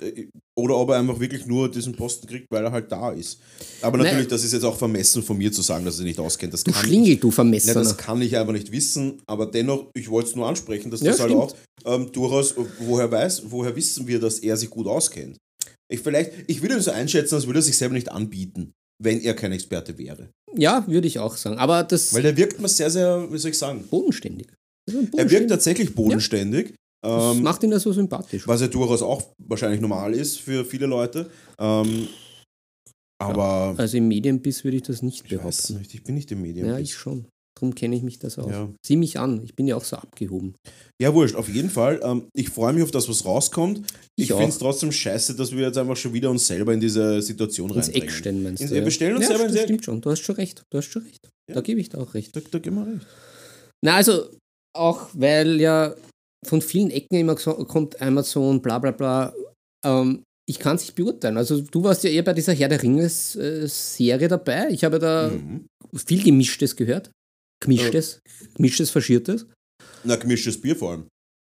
Äh, 0.00 0.26
Oder 0.56 0.76
ob 0.76 0.90
er 0.90 0.96
einfach 0.98 1.18
wirklich 1.18 1.46
nur 1.46 1.70
diesen 1.70 1.94
Posten 1.94 2.26
kriegt, 2.26 2.46
weil 2.50 2.64
er 2.64 2.72
halt 2.72 2.90
da 2.92 3.10
ist. 3.12 3.38
Aber 3.82 3.96
Nein. 3.98 4.06
natürlich, 4.06 4.28
das 4.28 4.44
ist 4.44 4.52
jetzt 4.52 4.64
auch 4.64 4.76
vermessen 4.76 5.22
von 5.22 5.36
mir 5.36 5.50
zu 5.52 5.62
sagen, 5.62 5.84
dass 5.84 5.98
er 5.98 6.04
nicht 6.04 6.18
auskennt. 6.18 6.52
Das 6.52 6.62
du 6.64 6.72
Schlingel, 6.72 7.16
du 7.16 7.28
Ja, 7.28 7.32
Vermessener. 7.32 7.74
das 7.74 7.96
kann 7.96 8.20
ich 8.22 8.36
einfach 8.36 8.52
nicht 8.52 8.70
wissen, 8.72 9.20
aber 9.26 9.46
dennoch, 9.46 9.90
ich 9.94 10.08
wollte 10.10 10.28
es 10.30 10.36
nur 10.36 10.46
ansprechen, 10.46 10.90
dass 10.90 11.00
Ja, 11.00 11.10
das 11.12 11.20
halt 11.20 11.30
stimmt. 11.30 11.42
auch 11.42 11.56
ähm, 11.86 12.12
durchaus, 12.12 12.54
woher 12.80 13.10
weiß, 13.10 13.44
woher 13.46 13.74
wissen 13.76 14.06
wir, 14.06 14.20
dass 14.20 14.38
er 14.38 14.56
sich 14.56 14.70
gut 14.70 14.86
auskennt. 14.86 15.36
Ich 15.90 16.00
vielleicht, 16.00 16.32
ich 16.46 16.62
würde 16.62 16.76
ihn 16.76 16.80
so 16.80 16.90
einschätzen, 16.92 17.34
als 17.34 17.46
würde 17.46 17.58
er 17.58 17.62
sich 17.62 17.76
selber 17.76 17.94
nicht 17.94 18.10
anbieten, 18.10 18.72
wenn 19.02 19.20
er 19.20 19.34
kein 19.34 19.52
Experte 19.52 19.98
wäre. 19.98 20.30
ja, 20.56 20.84
würde 20.86 21.06
ich 21.08 21.18
auch 21.18 21.36
sagen. 21.36 21.58
Aber 21.58 21.82
das 21.82 22.14
Weil 22.14 22.22
der 22.22 22.36
wirkt 22.36 22.60
mir 22.60 22.68
sehr, 22.68 22.90
sehr, 22.90 23.26
wie 23.30 23.38
soll 23.38 23.50
ich 23.50 23.58
sagen, 23.58 23.84
bodenständig. 23.90 24.46
Er 25.16 25.30
wirkt 25.30 25.48
tatsächlich 25.50 25.94
bodenständig, 25.94 26.74
Das 27.04 27.36
ähm, 27.36 27.42
macht 27.42 27.62
ihn 27.62 27.70
ja 27.70 27.78
so 27.78 27.92
sympathisch. 27.92 28.46
was 28.48 28.60
ja 28.60 28.66
durchaus 28.68 29.02
auch 29.02 29.22
wahrscheinlich 29.46 29.80
normal 29.80 30.14
ist 30.14 30.38
für 30.40 30.64
viele 30.64 30.86
Leute. 30.86 31.30
Ähm, 31.58 32.08
aber 33.20 33.74
Also 33.78 33.96
im 33.96 34.08
Medienbiss 34.08 34.64
würde 34.64 34.76
ich 34.78 34.82
das 34.82 35.02
nicht 35.02 35.24
ich 35.24 35.30
behaupten. 35.30 35.78
nicht, 35.78 35.94
ich 35.94 36.02
bin 36.02 36.14
nicht 36.14 36.30
im 36.32 36.42
Medium. 36.42 36.68
Ja, 36.68 36.78
ich 36.78 36.94
schon. 36.94 37.26
Darum 37.56 37.72
kenne 37.76 37.94
ich 37.94 38.02
mich 38.02 38.18
das 38.18 38.36
aus. 38.36 38.50
Ja. 38.50 38.68
Sieh 38.84 38.96
mich 38.96 39.16
an, 39.20 39.40
ich 39.44 39.54
bin 39.54 39.68
ja 39.68 39.76
auch 39.76 39.84
so 39.84 39.94
abgehoben. 39.96 40.56
Ja, 41.00 41.14
wurscht, 41.14 41.36
auf 41.36 41.48
jeden 41.48 41.70
Fall. 41.70 42.00
Ähm, 42.02 42.26
ich 42.34 42.50
freue 42.50 42.72
mich 42.72 42.82
auf 42.82 42.90
das, 42.90 43.08
was 43.08 43.24
rauskommt. 43.24 43.78
Ich, 44.16 44.24
Ich 44.24 44.32
auch. 44.32 44.38
finde 44.38 44.50
es 44.52 44.58
trotzdem 44.58 44.90
scheiße, 44.90 45.36
dass 45.36 45.52
wir 45.52 45.60
jetzt 45.66 45.78
einfach 45.78 45.96
schon 45.96 46.12
wieder 46.12 46.30
uns 46.30 46.46
selber 46.48 46.72
in 46.74 46.80
diese 46.80 47.22
Situation 47.22 47.70
Ins 47.70 47.86
reinbringen. 47.86 48.08
Eck 48.08 48.12
stellen, 48.12 48.42
meinst 48.42 48.62
Ins- 48.62 48.72
du? 48.72 48.82
wir 48.82 48.90
stellen 48.90 49.16
uns 49.16 49.28
ja, 49.28 49.36
selber 49.38 49.54
Eck. 49.54 49.62
stimmt 49.62 49.84
schon. 49.84 50.00
Du 50.00 50.10
hast 50.10 50.20
schon 50.20 50.34
recht. 50.34 50.64
Du 50.70 50.78
hast 50.78 50.86
schon 50.90 51.02
recht. 51.02 51.28
Ja. 51.48 51.54
Da 51.54 51.60
gebe 51.60 51.80
ich 51.80 51.90
dir 51.90 51.98
auch 51.98 52.14
recht. 52.14 52.34
Da, 52.34 52.40
da 52.50 52.58
gehen 52.58 52.74
wir 52.74 52.86
recht. 52.92 53.06
Na, 53.84 53.94
also 53.96 54.30
auch 54.76 55.08
weil 55.12 55.60
ja 55.60 55.94
von 56.44 56.60
vielen 56.62 56.90
Ecken 56.90 57.16
immer 57.16 57.36
so- 57.36 57.54
kommt 57.64 58.00
Amazon, 58.00 58.60
bla 58.62 58.78
bla 58.78 58.90
bla. 58.92 59.32
Ähm, 59.84 60.22
ich 60.48 60.58
kann 60.58 60.76
es 60.76 60.82
nicht 60.82 60.94
beurteilen. 60.94 61.36
Also 61.38 61.60
du 61.60 61.82
warst 61.82 62.04
ja 62.04 62.10
eher 62.10 62.22
bei 62.22 62.34
dieser 62.34 62.52
Herr 62.52 62.68
der 62.68 62.82
Ringe-Serie 62.82 64.28
dabei. 64.28 64.68
Ich 64.70 64.84
habe 64.84 64.98
da 64.98 65.28
Mhm. 65.30 65.66
viel 65.96 66.22
Gemischtes 66.22 66.76
gehört. 66.76 67.10
Gemischtes, 67.62 68.20
Gemischtes, 68.56 68.90
Verschiertes. 68.90 69.46
Na, 70.04 70.16
gemischtes 70.16 70.60
Bier 70.60 70.76
vor 70.76 70.90
allem. 70.92 71.06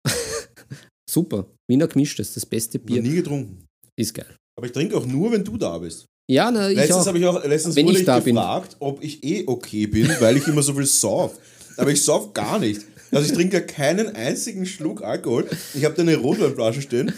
Super. 1.10 1.48
Wiener 1.70 1.88
Gemischtes, 1.88 2.34
das 2.34 2.46
beste 2.46 2.78
Noch 2.78 2.86
Bier. 2.86 3.02
nie 3.02 3.16
getrunken. 3.16 3.66
Ist 4.00 4.14
geil. 4.14 4.36
Aber 4.58 4.68
ich 4.68 4.74
trinke 4.74 4.96
auch 4.98 5.06
nur, 5.06 5.32
wenn 5.32 5.44
du 5.44 5.58
da 5.58 5.78
bist. 5.78 6.06
Ja, 6.30 6.52
na, 6.52 6.70
ich 6.70 6.76
letztens 6.78 6.98
auch. 7.04 7.08
habe 7.08 7.20
ich 7.20 7.26
auch, 7.26 7.44
letztens 7.46 7.76
Wenn 7.76 7.86
wurde 7.86 7.96
ich 7.96 8.00
ich, 8.02 8.06
da 8.06 8.20
bin. 8.20 8.36
gefragt, 8.36 8.76
ob 8.80 9.04
ich 9.04 9.24
eh 9.24 9.44
okay 9.48 9.88
bin, 9.88 10.10
weil 10.20 10.38
ich 10.38 10.48
immer 10.48 10.62
so 10.62 10.74
viel 10.74 10.86
sauf. 10.86 11.38
Aber 11.78 11.92
ich 11.92 12.04
sauf 12.04 12.34
gar 12.34 12.60
nicht. 12.60 12.82
Also 13.12 13.30
ich 13.30 13.34
trinke 13.34 13.58
ja 13.58 13.62
keinen 13.62 14.16
einzigen 14.16 14.66
Schluck 14.66 15.01
Alkohol. 15.01 15.49
Ich 15.74 15.86
habe 15.86 15.95
da 15.95 16.01
eine 16.01 16.18
Rotweinflasche 16.18 16.82
stehen 16.82 17.14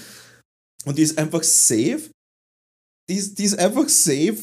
und 0.85 0.97
die 0.97 1.03
ist 1.03 1.17
einfach 1.17 1.43
safe. 1.43 2.09
Die 3.09 3.15
ist, 3.15 3.39
die 3.39 3.43
ist 3.43 3.57
einfach 3.57 3.89
safe 3.89 4.37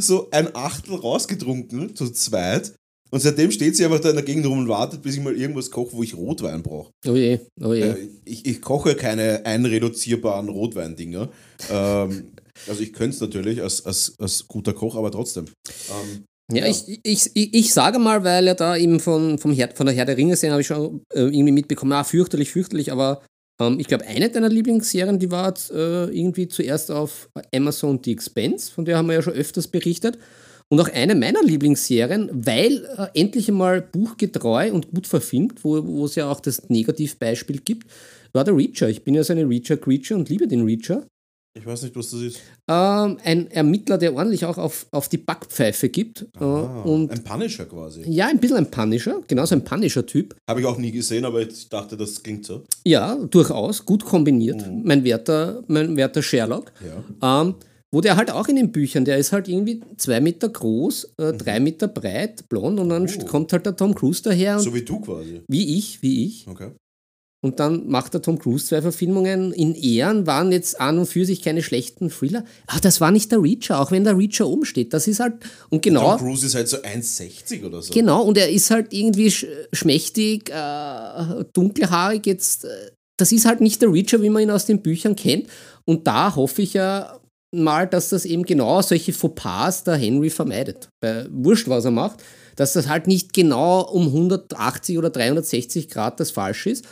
so 0.00 0.30
ein 0.30 0.54
Achtel 0.54 0.94
rausgetrunken, 0.94 1.94
zu 1.94 2.10
zweit. 2.10 2.74
Und 3.10 3.20
seitdem 3.20 3.50
steht 3.50 3.76
sie 3.76 3.84
einfach 3.84 4.00
da 4.00 4.08
in 4.08 4.16
der 4.16 4.24
Gegend 4.24 4.46
rum 4.46 4.60
und 4.60 4.68
wartet, 4.68 5.02
bis 5.02 5.16
ich 5.16 5.22
mal 5.22 5.36
irgendwas 5.36 5.70
koche, 5.70 5.92
wo 5.92 6.02
ich 6.02 6.16
Rotwein 6.16 6.62
brauche. 6.62 6.90
Oh 7.06 7.14
je, 7.14 7.40
oh 7.60 7.74
je. 7.74 7.82
Äh, 7.82 8.08
ich, 8.24 8.46
ich 8.46 8.62
koche 8.62 8.94
keine 8.94 9.44
einreduzierbaren 9.44 10.48
Rotweindinger. 10.48 11.30
Ähm, 11.70 12.32
also 12.66 12.82
ich 12.82 12.94
könnte 12.94 13.16
es 13.16 13.20
natürlich 13.20 13.60
als, 13.60 13.84
als, 13.84 14.14
als 14.18 14.48
guter 14.48 14.72
Koch, 14.72 14.96
aber 14.96 15.10
trotzdem. 15.10 15.44
Ähm, 15.90 16.24
Ja, 16.50 16.66
Ich, 16.66 17.00
ich, 17.02 17.30
ich, 17.34 17.54
ich 17.54 17.72
sage 17.72 17.98
mal, 17.98 18.24
weil 18.24 18.46
er 18.46 18.54
da 18.54 18.76
eben 18.76 19.00
von, 19.00 19.38
vom 19.38 19.52
Herr, 19.52 19.70
von 19.74 19.86
der 19.86 19.94
Herr 19.94 20.04
der 20.04 20.16
Ringe-Serie 20.16 20.52
habe 20.52 20.60
ich 20.60 20.66
schon 20.66 21.02
äh, 21.14 21.20
irgendwie 21.20 21.52
mitbekommen, 21.52 21.92
ah, 21.92 22.04
fürchterlich, 22.04 22.50
fürchterlich, 22.50 22.92
aber 22.92 23.22
ähm, 23.60 23.78
ich 23.78 23.86
glaube, 23.86 24.06
eine 24.06 24.28
deiner 24.28 24.48
Lieblingsserien, 24.48 25.18
die 25.18 25.30
war 25.30 25.54
äh, 25.70 26.04
irgendwie 26.16 26.48
zuerst 26.48 26.90
auf 26.90 27.30
Amazon 27.54 28.00
The 28.04 28.12
Expense, 28.12 28.72
von 28.72 28.84
der 28.84 28.96
haben 28.96 29.06
wir 29.06 29.14
ja 29.14 29.22
schon 29.22 29.34
öfters 29.34 29.68
berichtet. 29.68 30.18
Und 30.68 30.80
auch 30.80 30.88
eine 30.88 31.14
meiner 31.14 31.42
Lieblingsserien, 31.42 32.30
weil 32.32 32.86
äh, 32.96 33.20
endlich 33.20 33.48
einmal 33.48 33.82
buchgetreu 33.82 34.72
und 34.72 34.90
gut 34.90 35.06
verfilmt, 35.06 35.62
wo, 35.64 35.86
wo 35.86 36.06
es 36.06 36.14
ja 36.14 36.30
auch 36.30 36.40
das 36.40 36.70
Negativbeispiel 36.70 37.60
gibt, 37.60 37.90
war 38.32 38.44
der 38.44 38.56
Reacher. 38.56 38.88
Ich 38.88 39.04
bin 39.04 39.14
ja 39.14 39.22
so 39.22 39.34
eine 39.34 39.46
Reacher-Creature 39.46 40.18
und 40.18 40.30
liebe 40.30 40.48
den 40.48 40.64
Reacher. 40.64 41.06
Ich 41.54 41.66
weiß 41.66 41.82
nicht, 41.82 41.94
was 41.96 42.10
das 42.10 42.20
ist. 42.22 42.40
Ähm, 42.68 43.18
ein 43.24 43.50
Ermittler, 43.50 43.98
der 43.98 44.14
ordentlich 44.14 44.44
auch 44.46 44.56
auf, 44.58 44.86
auf 44.90 45.08
die 45.08 45.18
Backpfeife 45.18 45.88
gibt. 45.90 46.22
Äh, 46.40 46.44
Ah, 46.44 46.82
und 46.82 47.10
ein 47.10 47.22
Punisher 47.22 47.66
quasi. 47.66 48.02
ja, 48.08 48.28
ein 48.28 48.38
bisschen 48.38 48.56
ein 48.56 48.70
Punisher, 48.70 49.20
genauso 49.28 49.54
ein 49.54 49.62
Punisher-Typ. 49.64 50.34
Habe 50.48 50.60
ich 50.60 50.66
auch 50.66 50.78
nie 50.78 50.90
gesehen, 50.92 51.24
aber 51.24 51.42
ich 51.42 51.68
dachte, 51.68 51.96
das 51.96 52.22
klingt 52.22 52.46
so. 52.46 52.62
Ja, 52.84 53.16
durchaus, 53.16 53.84
gut 53.84 54.04
kombiniert. 54.04 54.64
Mein, 54.82 55.04
werter, 55.04 55.62
mein 55.68 55.96
werter 55.96 56.22
Sherlock. 56.22 56.72
Ja. 57.20 57.42
Ähm, 57.42 57.54
wo 57.94 58.00
der 58.00 58.16
halt 58.16 58.30
auch 58.30 58.48
in 58.48 58.56
den 58.56 58.72
Büchern, 58.72 59.04
der 59.04 59.18
ist 59.18 59.32
halt 59.32 59.48
irgendwie 59.48 59.82
zwei 59.98 60.18
Meter 60.22 60.48
groß, 60.48 61.10
äh, 61.18 61.34
drei 61.34 61.60
Meter 61.60 61.88
breit, 61.88 62.48
blond 62.48 62.80
und 62.80 62.88
dann 62.88 63.06
Oh. 63.06 63.24
kommt 63.26 63.52
halt 63.52 63.66
der 63.66 63.76
Tom 63.76 63.94
Cruise 63.94 64.22
daher, 64.22 64.58
So 64.58 64.72
wie 64.74 64.80
du 64.80 64.98
quasi. 65.00 65.42
wie 65.46 65.76
ich, 65.76 66.00
wie 66.00 66.24
ich. 66.24 66.48
Okay. 66.48 66.70
Und 67.44 67.58
dann 67.58 67.88
macht 67.88 68.14
der 68.14 68.22
Tom 68.22 68.38
Cruise 68.38 68.66
zwei 68.66 68.80
Verfilmungen. 68.80 69.52
In 69.52 69.74
Ehren 69.74 70.28
waren 70.28 70.52
jetzt 70.52 70.80
an 70.80 70.98
und 71.00 71.06
für 71.06 71.24
sich 71.26 71.42
keine 71.42 71.62
schlechten 71.62 72.08
Thriller. 72.08 72.44
Ach, 72.68 72.78
das 72.78 73.00
war 73.00 73.10
nicht 73.10 73.32
der 73.32 73.42
Reacher, 73.42 73.80
auch 73.80 73.90
wenn 73.90 74.04
der 74.04 74.16
Reacher 74.16 74.46
oben 74.46 74.64
steht. 74.64 74.94
Das 74.94 75.08
ist 75.08 75.18
halt, 75.18 75.34
und 75.68 75.82
genau. 75.82 76.16
Tom 76.16 76.26
Cruise 76.28 76.46
ist 76.46 76.54
halt 76.54 76.68
so 76.68 76.76
1,60 76.76 77.66
oder 77.66 77.82
so. 77.82 77.92
Genau, 77.92 78.22
und 78.22 78.38
er 78.38 78.48
ist 78.48 78.70
halt 78.70 78.92
irgendwie 78.92 79.32
sch 79.32 79.46
schmächtig, 79.72 80.50
äh, 80.50 81.44
dunkelhaarig 81.52 82.26
jetzt. 82.26 82.64
Äh, 82.64 82.92
das 83.16 83.32
ist 83.32 83.44
halt 83.44 83.60
nicht 83.60 83.82
der 83.82 83.92
Reacher, 83.92 84.22
wie 84.22 84.30
man 84.30 84.44
ihn 84.44 84.50
aus 84.50 84.66
den 84.66 84.80
Büchern 84.80 85.16
kennt. 85.16 85.48
Und 85.84 86.06
da 86.06 86.36
hoffe 86.36 86.62
ich 86.62 86.74
ja, 86.74 87.20
mal, 87.52 87.86
dass 87.86 88.08
das 88.08 88.24
eben 88.24 88.44
genau 88.44 88.80
solche 88.82 89.12
Fauxpas 89.12 89.84
der 89.84 89.96
Henry 89.96 90.30
vermeidet. 90.30 90.88
Bei 91.00 91.26
Wurscht, 91.30 91.68
was 91.68 91.84
er 91.84 91.90
macht, 91.90 92.22
dass 92.56 92.72
das 92.72 92.88
halt 92.88 93.06
nicht 93.06 93.32
genau 93.32 93.82
um 93.82 94.06
180 94.06 94.98
oder 94.98 95.10
360 95.10 95.88
Grad 95.88 96.20
das 96.20 96.30
Falsche 96.30 96.70
ist. 96.70 96.84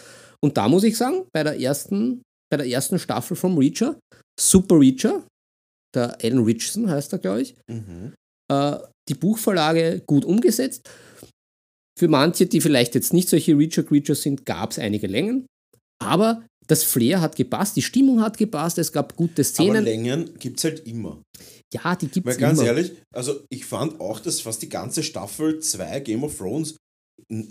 Und 0.43 0.57
da 0.57 0.69
muss 0.69 0.85
ich 0.85 0.97
sagen, 0.97 1.27
bei 1.33 1.43
der 1.43 1.61
ersten, 1.61 2.23
bei 2.51 2.57
der 2.57 2.67
ersten 2.67 2.99
Staffel 2.99 3.37
vom 3.37 3.59
Reacher, 3.59 3.99
Super 4.39 4.79
Reacher, 4.81 5.27
der 5.95 6.17
Alan 6.23 6.45
Richardson 6.45 6.89
heißt 6.89 7.13
er, 7.13 7.19
glaube 7.19 7.43
ich, 7.43 7.55
Mhm. 7.69 8.15
äh, 8.51 8.79
die 9.09 9.15
Buchvorlage 9.15 10.03
gut 10.07 10.25
umgesetzt. 10.25 10.89
Für 11.99 12.09
manche, 12.09 12.47
die 12.47 12.61
vielleicht 12.61 12.95
jetzt 12.95 13.13
nicht 13.13 13.29
solche 13.29 13.57
Reacher-Creatures 13.59 14.23
sind, 14.23 14.47
gab 14.47 14.71
es 14.71 14.79
einige 14.79 15.07
Längen. 15.07 15.47
Aber 16.03 16.47
das 16.67 16.85
Flair 16.85 17.21
hat 17.21 17.37
gepasst, 17.37 17.77
die 17.77 17.83
Stimmung 17.83 18.23
hat 18.23 18.39
gepasst, 18.39 18.79
es 18.79 18.93
gab 18.93 19.17
gute 19.17 19.43
Aber 19.43 19.45
Szenen. 19.45 19.85
Längen 19.85 20.39
gibt 20.39 20.59
es 20.59 20.65
halt 20.65 20.87
immer. 20.87 21.21
Ja, 21.75 21.95
die 21.97 22.07
gibt 22.09 22.27
es 22.29 22.39
ganz 22.39 22.59
immer. 22.61 22.69
ehrlich, 22.69 22.93
also 23.15 23.45
ich 23.51 23.65
fand 23.67 24.01
auch, 24.01 24.21
dass 24.21 24.41
fast 24.41 24.63
die 24.63 24.69
ganze 24.69 25.03
Staffel 25.03 25.59
2 25.61 26.01
Game 26.01 26.23
of 26.25 26.37
Thrones 26.39 26.77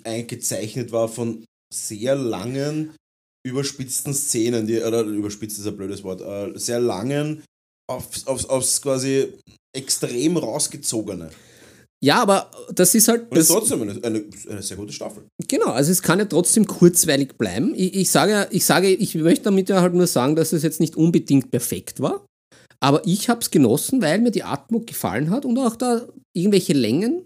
eingezeichnet 0.03 0.91
war 0.91 1.07
von 1.07 1.45
sehr 1.73 2.15
langen, 2.15 2.95
überspitzten 3.45 4.13
Szenen, 4.13 4.67
die, 4.67 4.81
oder 4.81 5.01
überspitzt 5.03 5.59
ist 5.59 5.67
ein 5.67 5.77
blödes 5.77 6.03
Wort, 6.03 6.21
äh, 6.21 6.57
sehr 6.57 6.79
langen, 6.79 7.43
aufs, 7.89 8.27
aufs, 8.27 8.45
aufs 8.45 8.81
quasi 8.81 9.33
extrem 9.75 10.37
rausgezogene. 10.37 11.29
Ja, 12.01 12.21
aber 12.21 12.49
das 12.71 12.95
ist 12.95 13.09
halt. 13.09 13.29
Und 13.29 13.37
ist 13.37 13.49
Das, 13.49 13.57
trotzdem 13.57 13.81
eine, 13.81 14.03
eine, 14.03 14.23
eine 14.49 14.61
sehr 14.61 14.77
gute 14.77 14.93
Staffel. 14.93 15.23
genau, 15.47 15.71
also 15.71 15.91
es 15.91 16.01
kann 16.01 16.19
ja 16.19 16.25
trotzdem 16.25 16.65
kurzweilig 16.65 17.37
bleiben. 17.37 17.73
Ich, 17.75 17.93
ich 17.93 18.09
sage 18.09 18.31
ja, 18.31 18.47
ich 18.51 18.65
sage, 18.65 18.89
ich 18.89 19.15
möchte 19.15 19.45
damit 19.45 19.67
ja 19.67 19.81
halt 19.81 19.93
nur 19.93 20.07
sagen, 20.07 20.35
dass 20.35 20.53
es 20.53 20.63
jetzt 20.63 20.79
nicht 20.79 20.95
unbedingt 20.95 21.51
perfekt 21.51 21.99
war. 21.99 22.25
Aber 22.81 23.05
ich 23.05 23.27
habe 23.27 23.41
es 23.41 23.51
genossen, 23.51 24.01
weil 24.01 24.19
mir 24.19 24.31
die 24.31 24.43
Atmo 24.43 24.79
gefallen 24.79 25.29
hat 25.29 25.43
und 25.43 25.57
auch 25.57 25.75
da 25.75 26.07
irgendwelche 26.33 26.71
Längen 26.71 27.25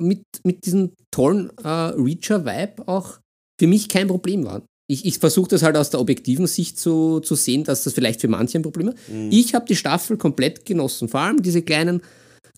mit, 0.00 0.22
mit 0.42 0.64
diesem 0.64 0.92
tollen 1.10 1.50
äh, 1.58 1.68
Reacher-Vibe 1.68 2.88
auch 2.88 3.18
für 3.60 3.66
mich 3.66 3.88
kein 3.88 4.08
Problem 4.08 4.44
waren. 4.44 4.62
Ich, 4.86 5.06
ich 5.06 5.18
versuche 5.18 5.48
das 5.48 5.62
halt 5.62 5.76
aus 5.76 5.90
der 5.90 6.00
objektiven 6.00 6.46
Sicht 6.46 6.78
zu, 6.78 7.20
zu 7.20 7.36
sehen, 7.36 7.64
dass 7.64 7.84
das 7.84 7.94
vielleicht 7.94 8.20
für 8.20 8.28
manche 8.28 8.58
ein 8.58 8.62
Problem 8.62 8.88
ist. 8.88 8.98
Ich 9.30 9.54
habe 9.54 9.64
die 9.64 9.76
Staffel 9.76 10.18
komplett 10.18 10.66
genossen. 10.66 11.08
Vor 11.08 11.20
allem 11.20 11.42
diese 11.42 11.62
kleinen 11.62 12.02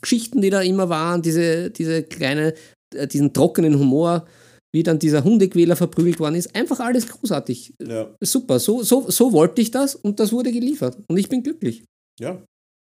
Geschichten, 0.00 0.42
die 0.42 0.50
da 0.50 0.60
immer 0.60 0.88
waren, 0.88 1.22
diese, 1.22 1.70
diese 1.70 2.02
kleine, 2.02 2.54
äh, 2.94 3.06
diesen 3.06 3.32
trockenen 3.32 3.78
Humor, 3.78 4.26
wie 4.74 4.82
dann 4.82 4.98
dieser 4.98 5.22
Hundequäler 5.22 5.76
verprügelt 5.76 6.18
worden 6.18 6.34
ist. 6.34 6.54
Einfach 6.54 6.80
alles 6.80 7.06
großartig. 7.06 7.74
Ja. 7.80 8.14
Super, 8.20 8.58
so, 8.58 8.82
so, 8.82 9.08
so 9.08 9.32
wollte 9.32 9.62
ich 9.62 9.70
das 9.70 9.94
und 9.94 10.18
das 10.18 10.32
wurde 10.32 10.52
geliefert. 10.52 10.98
Und 11.08 11.18
ich 11.18 11.28
bin 11.28 11.42
glücklich. 11.42 11.84
Ja. 12.20 12.42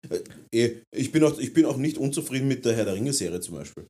Äh, 0.08 0.20
eh, 0.54 0.76
Ich 0.94 1.12
bin, 1.12 1.22
auch, 1.22 1.38
ich 1.38 1.52
bin 1.52 1.66
auch 1.66 1.76
nicht 1.76 1.98
unzufrieden 1.98 2.48
mit 2.48 2.64
der 2.64 2.74
Herr 2.74 2.86
der 2.86 2.94
Ringe-Serie 2.94 3.40
zum 3.40 3.56
Beispiel. 3.56 3.86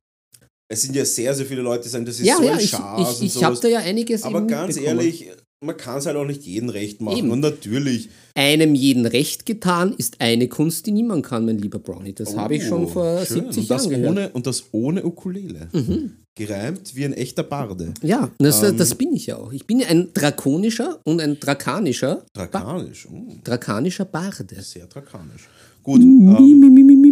Es 0.69 0.81
sind 0.81 0.95
ja 0.95 1.05
sehr, 1.05 1.33
sehr 1.33 1.45
viele 1.45 1.61
Leute, 1.61 1.83
die 1.83 1.89
sagen, 1.89 2.05
das 2.05 2.19
ist 2.19 2.25
ja, 2.25 2.37
so 2.37 2.43
ja, 2.43 2.53
ein 2.53 2.59
ich, 2.59 2.69
Schaß 2.69 3.13
ich, 3.15 3.19
und 3.21 3.25
ich 3.37 3.43
habe 3.43 3.57
da 3.61 3.67
ja 3.69 3.79
einiges 3.79 4.23
Aber 4.23 4.41
ganz 4.45 4.75
bekommen. 4.75 4.99
ehrlich, 4.99 5.27
man 5.61 5.77
kann 5.77 5.97
es 5.99 6.05
halt 6.05 6.17
auch 6.17 6.25
nicht 6.25 6.43
jedem 6.43 6.69
recht 6.69 6.99
machen. 7.01 7.17
Eben. 7.17 7.31
Und 7.31 7.39
natürlich, 7.39 8.09
Einem 8.35 8.75
jeden 8.75 9.05
recht 9.05 9.45
getan 9.45 9.93
ist 9.97 10.19
eine 10.19 10.47
Kunst, 10.49 10.85
die 10.85 10.91
niemand 10.91 11.25
kann, 11.25 11.45
mein 11.45 11.57
lieber 11.57 11.79
Brownie. 11.79 12.13
Das 12.13 12.35
habe 12.35 12.55
ich 12.57 12.65
schon 12.65 12.83
Oh, 12.83 12.87
vor 12.87 13.25
schön. 13.25 13.45
70 13.51 13.61
und 13.63 13.69
das 13.71 13.85
Jahren 13.85 13.89
gehört. 13.89 14.11
Mhm. 14.15 14.17
ohne 14.19 14.29
Und 14.33 14.45
das 14.47 14.63
ohne 14.73 15.05
Ukulele. 15.05 15.69
Gereimt 16.35 16.95
wie 16.95 17.05
ein 17.05 17.13
echter 17.13 17.41
Barde. 17.43 17.93
Ja, 18.03 18.29
das, 18.37 18.61
Ähm, 18.61 18.77
das 18.77 18.93
bin 18.93 19.13
ich 19.13 19.25
ja 19.25 19.37
auch. 19.37 19.51
Ich 19.53 19.65
bin 19.65 19.79
ja 19.79 19.87
ein 19.87 20.09
drakonischer 20.13 20.99
und 21.03 21.19
ein 21.19 21.39
drakanischer, 21.39 22.23
Drakanisch. 22.33 23.07
Oh, 23.11 23.25
drakanischer 23.43 24.05
Barde. 24.05 24.61
sehr 24.61 24.85
drakanisch. 24.85 25.47
Gut, 25.81 26.01
ähm, 26.01 26.17
Mi, 26.37 26.53
mi, 26.53 26.69
mi, 26.69 26.83
mi, 26.95 27.06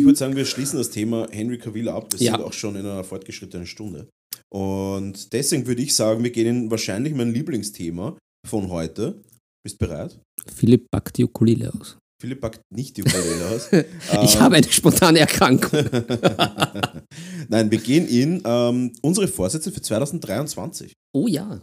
ich 0.00 0.04
würde 0.06 0.18
sagen, 0.18 0.36
wir 0.36 0.44
schließen 0.44 0.78
das 0.78 0.90
Thema 0.90 1.28
Henry 1.30 1.58
Cavill 1.58 1.88
ab. 1.88 2.12
Wir 2.12 2.20
Ja. 2.20 2.32
sind 2.36 2.44
auch 2.44 2.52
schon 2.52 2.74
in 2.76 2.84
einer 2.86 3.04
fortgeschrittenen 3.04 3.66
Stunde. 3.66 4.08
Und 4.52 5.32
deswegen 5.32 5.66
würde 5.66 5.82
ich 5.82 5.94
sagen, 5.94 6.22
wir 6.24 6.30
gehen 6.30 6.46
in 6.64 6.70
wahrscheinlich 6.70 7.14
mein 7.14 7.32
Lieblingsthema 7.32 8.18
von 8.48 8.68
heute. 8.70 9.22
Bist 9.64 9.78
bereit? 9.78 10.18
Philipp 10.54 10.86
packt 10.90 11.18
die 11.18 11.24
Ukulele 11.24 11.72
aus. 11.74 11.96
Philipp 12.20 12.40
packt 12.40 12.60
nicht 12.74 12.96
die 12.96 13.02
Ukulele 13.02 13.46
aus. 13.50 13.72
Ich 13.72 14.34
Ähm, 14.34 14.40
habe 14.40 14.56
eine 14.56 14.70
spontane 14.70 15.18
Erkrankung. 15.20 15.70
Nein, 17.48 17.70
wir 17.70 17.78
gehen 17.78 18.06
in 18.08 18.42
ähm, 18.44 18.92
unsere 19.02 19.28
Vorsätze 19.28 19.70
für 19.72 19.80
2023. 19.82 20.92
Oh 21.14 21.26
ja. 21.26 21.62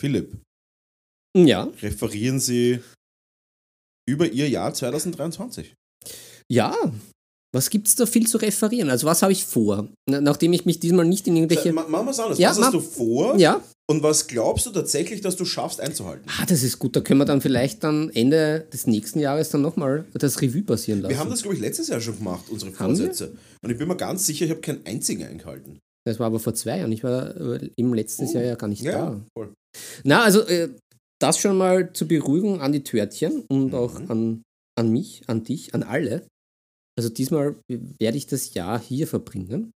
Philipp, 0.00 0.36
Ja. 1.36 1.64
referieren 1.82 2.40
Sie 2.40 2.80
über 4.08 4.26
Ihr 4.30 4.48
Jahr 4.48 4.72
2023. 4.74 5.74
Ja. 6.50 6.74
Was 7.52 7.68
gibt 7.70 7.88
es 7.88 7.96
da 7.96 8.06
viel 8.06 8.26
zu 8.28 8.38
referieren? 8.38 8.90
Also, 8.90 9.06
was 9.06 9.22
habe 9.22 9.32
ich 9.32 9.44
vor? 9.44 9.88
Na, 10.08 10.20
nachdem 10.20 10.52
ich 10.52 10.66
mich 10.66 10.78
diesmal 10.78 11.04
nicht 11.04 11.26
in 11.26 11.34
irgendwelche. 11.36 11.72
Ma- 11.72 11.86
Machen 11.88 12.06
wir 12.06 12.10
es 12.12 12.20
anders. 12.20 12.38
Ja, 12.38 12.50
was 12.50 12.60
hast 12.60 12.74
du 12.74 12.80
vor 12.80 13.36
Ja. 13.38 13.60
und 13.90 14.04
was 14.04 14.28
glaubst 14.28 14.66
du 14.66 14.70
tatsächlich, 14.70 15.20
dass 15.20 15.34
du 15.34 15.44
schaffst 15.44 15.80
einzuhalten? 15.80 16.24
Ah, 16.38 16.46
das 16.46 16.62
ist 16.62 16.78
gut. 16.78 16.94
Da 16.94 17.00
können 17.00 17.18
wir 17.18 17.24
dann 17.24 17.40
vielleicht 17.40 17.82
dann 17.82 18.10
Ende 18.10 18.66
des 18.72 18.86
nächsten 18.86 19.18
Jahres 19.18 19.48
dann 19.50 19.62
nochmal 19.62 20.04
das 20.14 20.40
Revue 20.40 20.62
passieren 20.62 21.00
lassen. 21.02 21.10
Wir 21.10 21.18
haben 21.18 21.30
das, 21.30 21.42
glaube 21.42 21.56
ich, 21.56 21.60
letztes 21.60 21.88
Jahr 21.88 22.00
schon 22.00 22.18
gemacht, 22.18 22.44
unsere? 22.50 22.70
Vorsätze. 22.70 23.32
Und 23.64 23.70
ich 23.70 23.78
bin 23.78 23.88
mir 23.88 23.96
ganz 23.96 24.26
sicher, 24.26 24.44
ich 24.44 24.50
habe 24.52 24.60
keinen 24.60 24.86
einzigen 24.86 25.24
eingehalten. 25.24 25.80
Das 26.06 26.20
war 26.20 26.26
aber 26.26 26.38
vor 26.38 26.54
zwei 26.54 26.78
Jahren. 26.78 26.92
Ich 26.92 27.02
war 27.02 27.36
äh, 27.36 27.68
im 27.76 27.92
letzten 27.94 28.26
Oh. 28.26 28.32
Jahr 28.32 28.44
ja 28.44 28.54
gar 28.54 28.68
nicht 28.68 28.82
Ja, 28.82 28.92
da. 28.92 29.20
voll. 29.36 29.52
Na, 30.04 30.22
also 30.22 30.42
äh, 30.46 30.68
das 31.20 31.38
schon 31.38 31.56
mal 31.58 31.92
zur 31.92 32.06
Beruhigung 32.06 32.60
an 32.60 32.70
die 32.72 32.84
Törtchen 32.84 33.42
und 33.50 33.66
Mhm. 33.68 33.74
auch 33.74 33.96
an, 34.08 34.42
an 34.78 34.90
mich, 34.90 35.22
an 35.26 35.42
dich, 35.42 35.74
an 35.74 35.82
alle. 35.82 36.22
Also 37.00 37.08
diesmal 37.08 37.56
werde 37.98 38.18
ich 38.18 38.26
das 38.26 38.52
Jahr 38.52 38.78
hier 38.78 39.06
verbringen. 39.06 39.70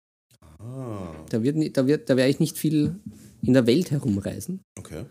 Ah, 0.59 1.25
Da, 1.31 1.45
wird, 1.45 1.77
da, 1.77 1.87
wird, 1.87 2.11
da 2.11 2.17
werde 2.17 2.31
ich 2.33 2.41
nicht 2.41 2.59
viel 2.59 2.99
in 3.43 3.53
der 3.53 3.65
Welt 3.69 3.93
herumreisen. 3.93 4.61
okay. 4.77 5.07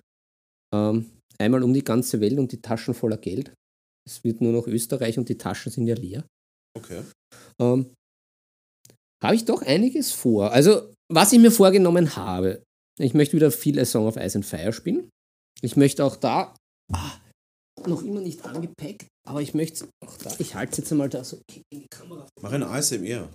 Ähm, 0.75 1.09
einmal 1.37 1.63
um 1.63 1.73
die 1.73 1.85
ganze 1.85 2.19
Welt 2.19 2.37
und 2.37 2.51
die 2.51 2.61
Taschen 2.61 2.93
voller 2.93 3.15
Geld. 3.15 3.53
Es 4.05 4.25
wird 4.25 4.41
nur 4.41 4.51
noch 4.51 4.67
Österreich 4.67 5.17
und 5.17 5.29
die 5.29 5.37
Taschen 5.37 5.71
sind 5.71 5.87
ja 5.87 5.95
leer. 5.95 6.25
Okay. 6.77 7.01
Ähm, 7.61 7.93
habe 9.23 9.35
ich 9.35 9.45
doch 9.45 9.61
einiges 9.61 10.11
vor. 10.11 10.51
Also, 10.51 10.91
was 11.09 11.31
ich 11.31 11.39
mir 11.39 11.51
vorgenommen 11.51 12.17
habe, 12.17 12.61
ich 12.99 13.13
möchte 13.13 13.37
wieder 13.37 13.51
viel 13.51 13.79
A 13.79 13.85
Song 13.85 14.05
of 14.05 14.17
Ice 14.17 14.37
and 14.37 14.45
Fire 14.45 14.73
spielen. 14.73 15.09
Ich 15.61 15.77
möchte 15.77 16.03
auch 16.03 16.17
da, 16.17 16.53
ah, 16.91 17.20
noch 17.87 18.03
immer 18.03 18.21
nicht 18.21 18.43
angepackt, 18.45 19.07
aber 19.27 19.41
ich 19.41 19.53
möchte 19.53 19.87
auch 20.05 20.17
da, 20.17 20.33
ich 20.39 20.55
halte 20.55 20.71
es 20.73 20.77
jetzt 20.79 20.91
einmal 20.91 21.09
da 21.09 21.23
so 21.23 21.39
in 21.71 21.81
die 21.81 21.87
Kamera. 21.89 22.27
Mach 22.41 22.51
ein 22.51 22.63
ASMR. 22.63 23.29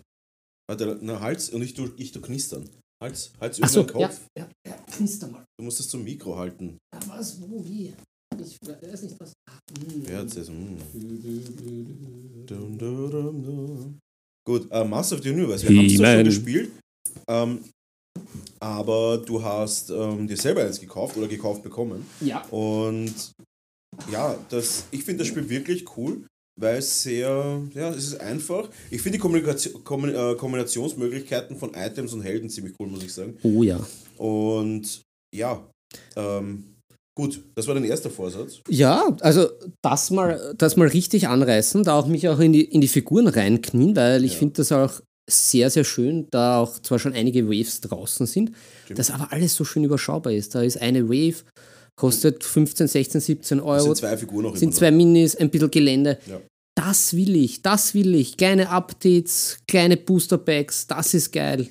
Warte, 0.68 0.99
na, 1.01 1.20
Hals 1.20 1.51
und 1.51 1.62
ich 1.62 1.74
tu, 1.74 1.89
ich 1.97 2.12
tu 2.12 2.20
knistern. 2.20 2.68
Hals, 3.03 3.32
Hals 3.41 3.59
über 3.59 3.66
Achso, 3.66 3.82
den 3.82 3.99
ja, 4.01 4.09
Kopf. 4.09 4.20
ja, 4.37 4.49
ja, 4.66 4.72
knister 4.91 5.28
mal. 5.28 5.45
Du 5.59 5.64
musst 5.64 5.78
das 5.78 5.89
zum 5.89 6.03
Mikro 6.03 6.37
halten. 6.37 6.78
Ja, 6.95 7.01
was, 7.09 7.41
wo, 7.41 7.64
wie? 7.64 7.95
Ich 8.39 8.59
weiß 8.62 9.03
nicht, 9.03 9.18
was. 9.20 9.32
Ah, 9.49 9.59
hm. 9.78 10.03
Wer? 10.07 10.20
Hm. 10.22 10.76
Dum, 12.47 12.78
dum. 12.78 13.99
Gut, 14.47 14.70
äh, 14.70 14.84
Master 14.84 15.16
of 15.16 15.22
the 15.22 15.30
Universe. 15.30 15.68
Wir 15.68 15.78
haben 15.78 15.87
es 15.87 15.97
zwar 15.97 16.14
schon 16.14 16.24
gespielt, 16.24 16.70
ähm, 17.28 17.64
aber 18.61 19.18
du 19.18 19.43
hast 19.43 19.91
ähm, 19.91 20.26
dir 20.26 20.37
selber 20.37 20.62
eins 20.64 20.80
gekauft 20.80 21.16
oder 21.16 21.28
gekauft 21.28 21.62
bekommen. 21.62 22.07
Ja, 22.20 22.45
Und 22.47 23.32
ja, 24.11 24.36
das, 24.51 24.84
ich 24.90 25.03
finde 25.05 25.20
das 25.20 25.28
Spiel 25.28 25.49
wirklich 25.49 25.84
cool, 25.97 26.22
weil 26.61 26.78
es 26.78 27.03
sehr, 27.03 27.61
ja, 27.74 27.90
es 27.90 28.09
ist 28.09 28.20
einfach. 28.20 28.68
Ich 28.90 29.03
finde 29.03 29.18
die 29.18 29.22
Kommun, 29.84 30.14
äh, 30.14 30.34
Kombinationsmöglichkeiten 30.36 31.57
von 31.57 31.74
Items 31.74 32.12
und 32.12 32.22
Helden 32.22 32.49
ziemlich 32.49 32.74
cool, 32.80 32.88
muss 32.88 33.03
ich 33.05 33.12
sagen. 33.12 33.36
oh 33.42 33.62
ja. 33.62 33.84
Und 34.16 35.03
ja, 35.34 35.62
ähm, 36.16 36.64
gut, 37.18 37.42
das 37.55 37.66
war 37.66 37.74
dein 37.74 37.84
erster 37.84 38.11
Vorsatz. 38.11 38.61
Ja, 38.68 39.14
also 39.20 39.49
das 39.82 40.11
mal, 40.11 40.55
das 40.57 40.76
mal 40.76 40.88
richtig 40.88 41.28
anreißen, 41.28 41.84
da 41.84 41.99
auch 41.99 42.07
mich 42.07 42.28
auch 42.28 42.38
in 42.40 42.53
die, 42.53 42.64
in 42.64 42.80
die 42.80 42.88
Figuren 42.88 43.28
reinknien, 43.28 43.94
weil 43.97 44.24
ich 44.24 44.32
Ja. 44.32 44.38
finde 44.38 44.55
das 44.55 44.72
auch 44.72 45.01
sehr, 45.28 45.70
sehr 45.70 45.84
schön, 45.84 46.28
da 46.30 46.61
auch 46.61 46.78
zwar 46.78 46.99
schon 47.01 47.12
einige 47.12 47.49
Waves 47.49 47.80
draußen 47.80 48.26
sind, 48.26 48.53
Stimmt. 48.84 48.99
das 48.99 49.11
aber 49.11 49.32
alles 49.32 49.57
so 49.57 49.64
schön 49.64 49.82
überschaubar 49.84 50.32
ist. 50.32 50.55
Da 50.55 50.62
ist 50.62 50.80
eine 50.80 51.09
Wave, 51.09 51.42
kostet 51.97 52.44
15, 52.44 52.88
16, 52.88 53.20
17 53.20 53.59
Es 53.59 53.64
Euro, 53.64 53.84
sind 53.84 53.97
zwei 53.97 54.16
Figuren 54.16 54.44
noch 54.44 54.57
sind 54.57 54.74
zwei 54.74 54.90
Minis, 54.90 55.34
ein 55.36 55.51
bisschen 55.51 55.70
Gelände. 55.70 56.18
Ja. 56.26 56.40
Das 56.76 57.16
will 57.16 57.36
ich, 57.36 57.62
das 57.62 57.94
will 57.94 58.14
ich. 58.14 58.36
Kleine 58.36 58.68
Updates, 58.68 59.59
kleine 59.66 59.97
Booster 59.97 60.36
Packs, 60.36 60.86
das 60.86 61.14
ist 61.14 61.32
geil. 61.32 61.70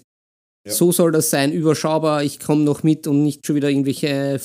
Ja. 0.65 0.73
So 0.73 0.91
soll 0.91 1.11
das 1.11 1.29
sein, 1.29 1.51
überschaubar. 1.51 2.23
Ich 2.23 2.39
komme 2.39 2.63
noch 2.63 2.81
mit 2.81 3.05
und 3.05 3.21
nicht 3.21 3.45
schon 3.45 3.55
wieder 3.55 3.69
irgendwelche 3.69 4.41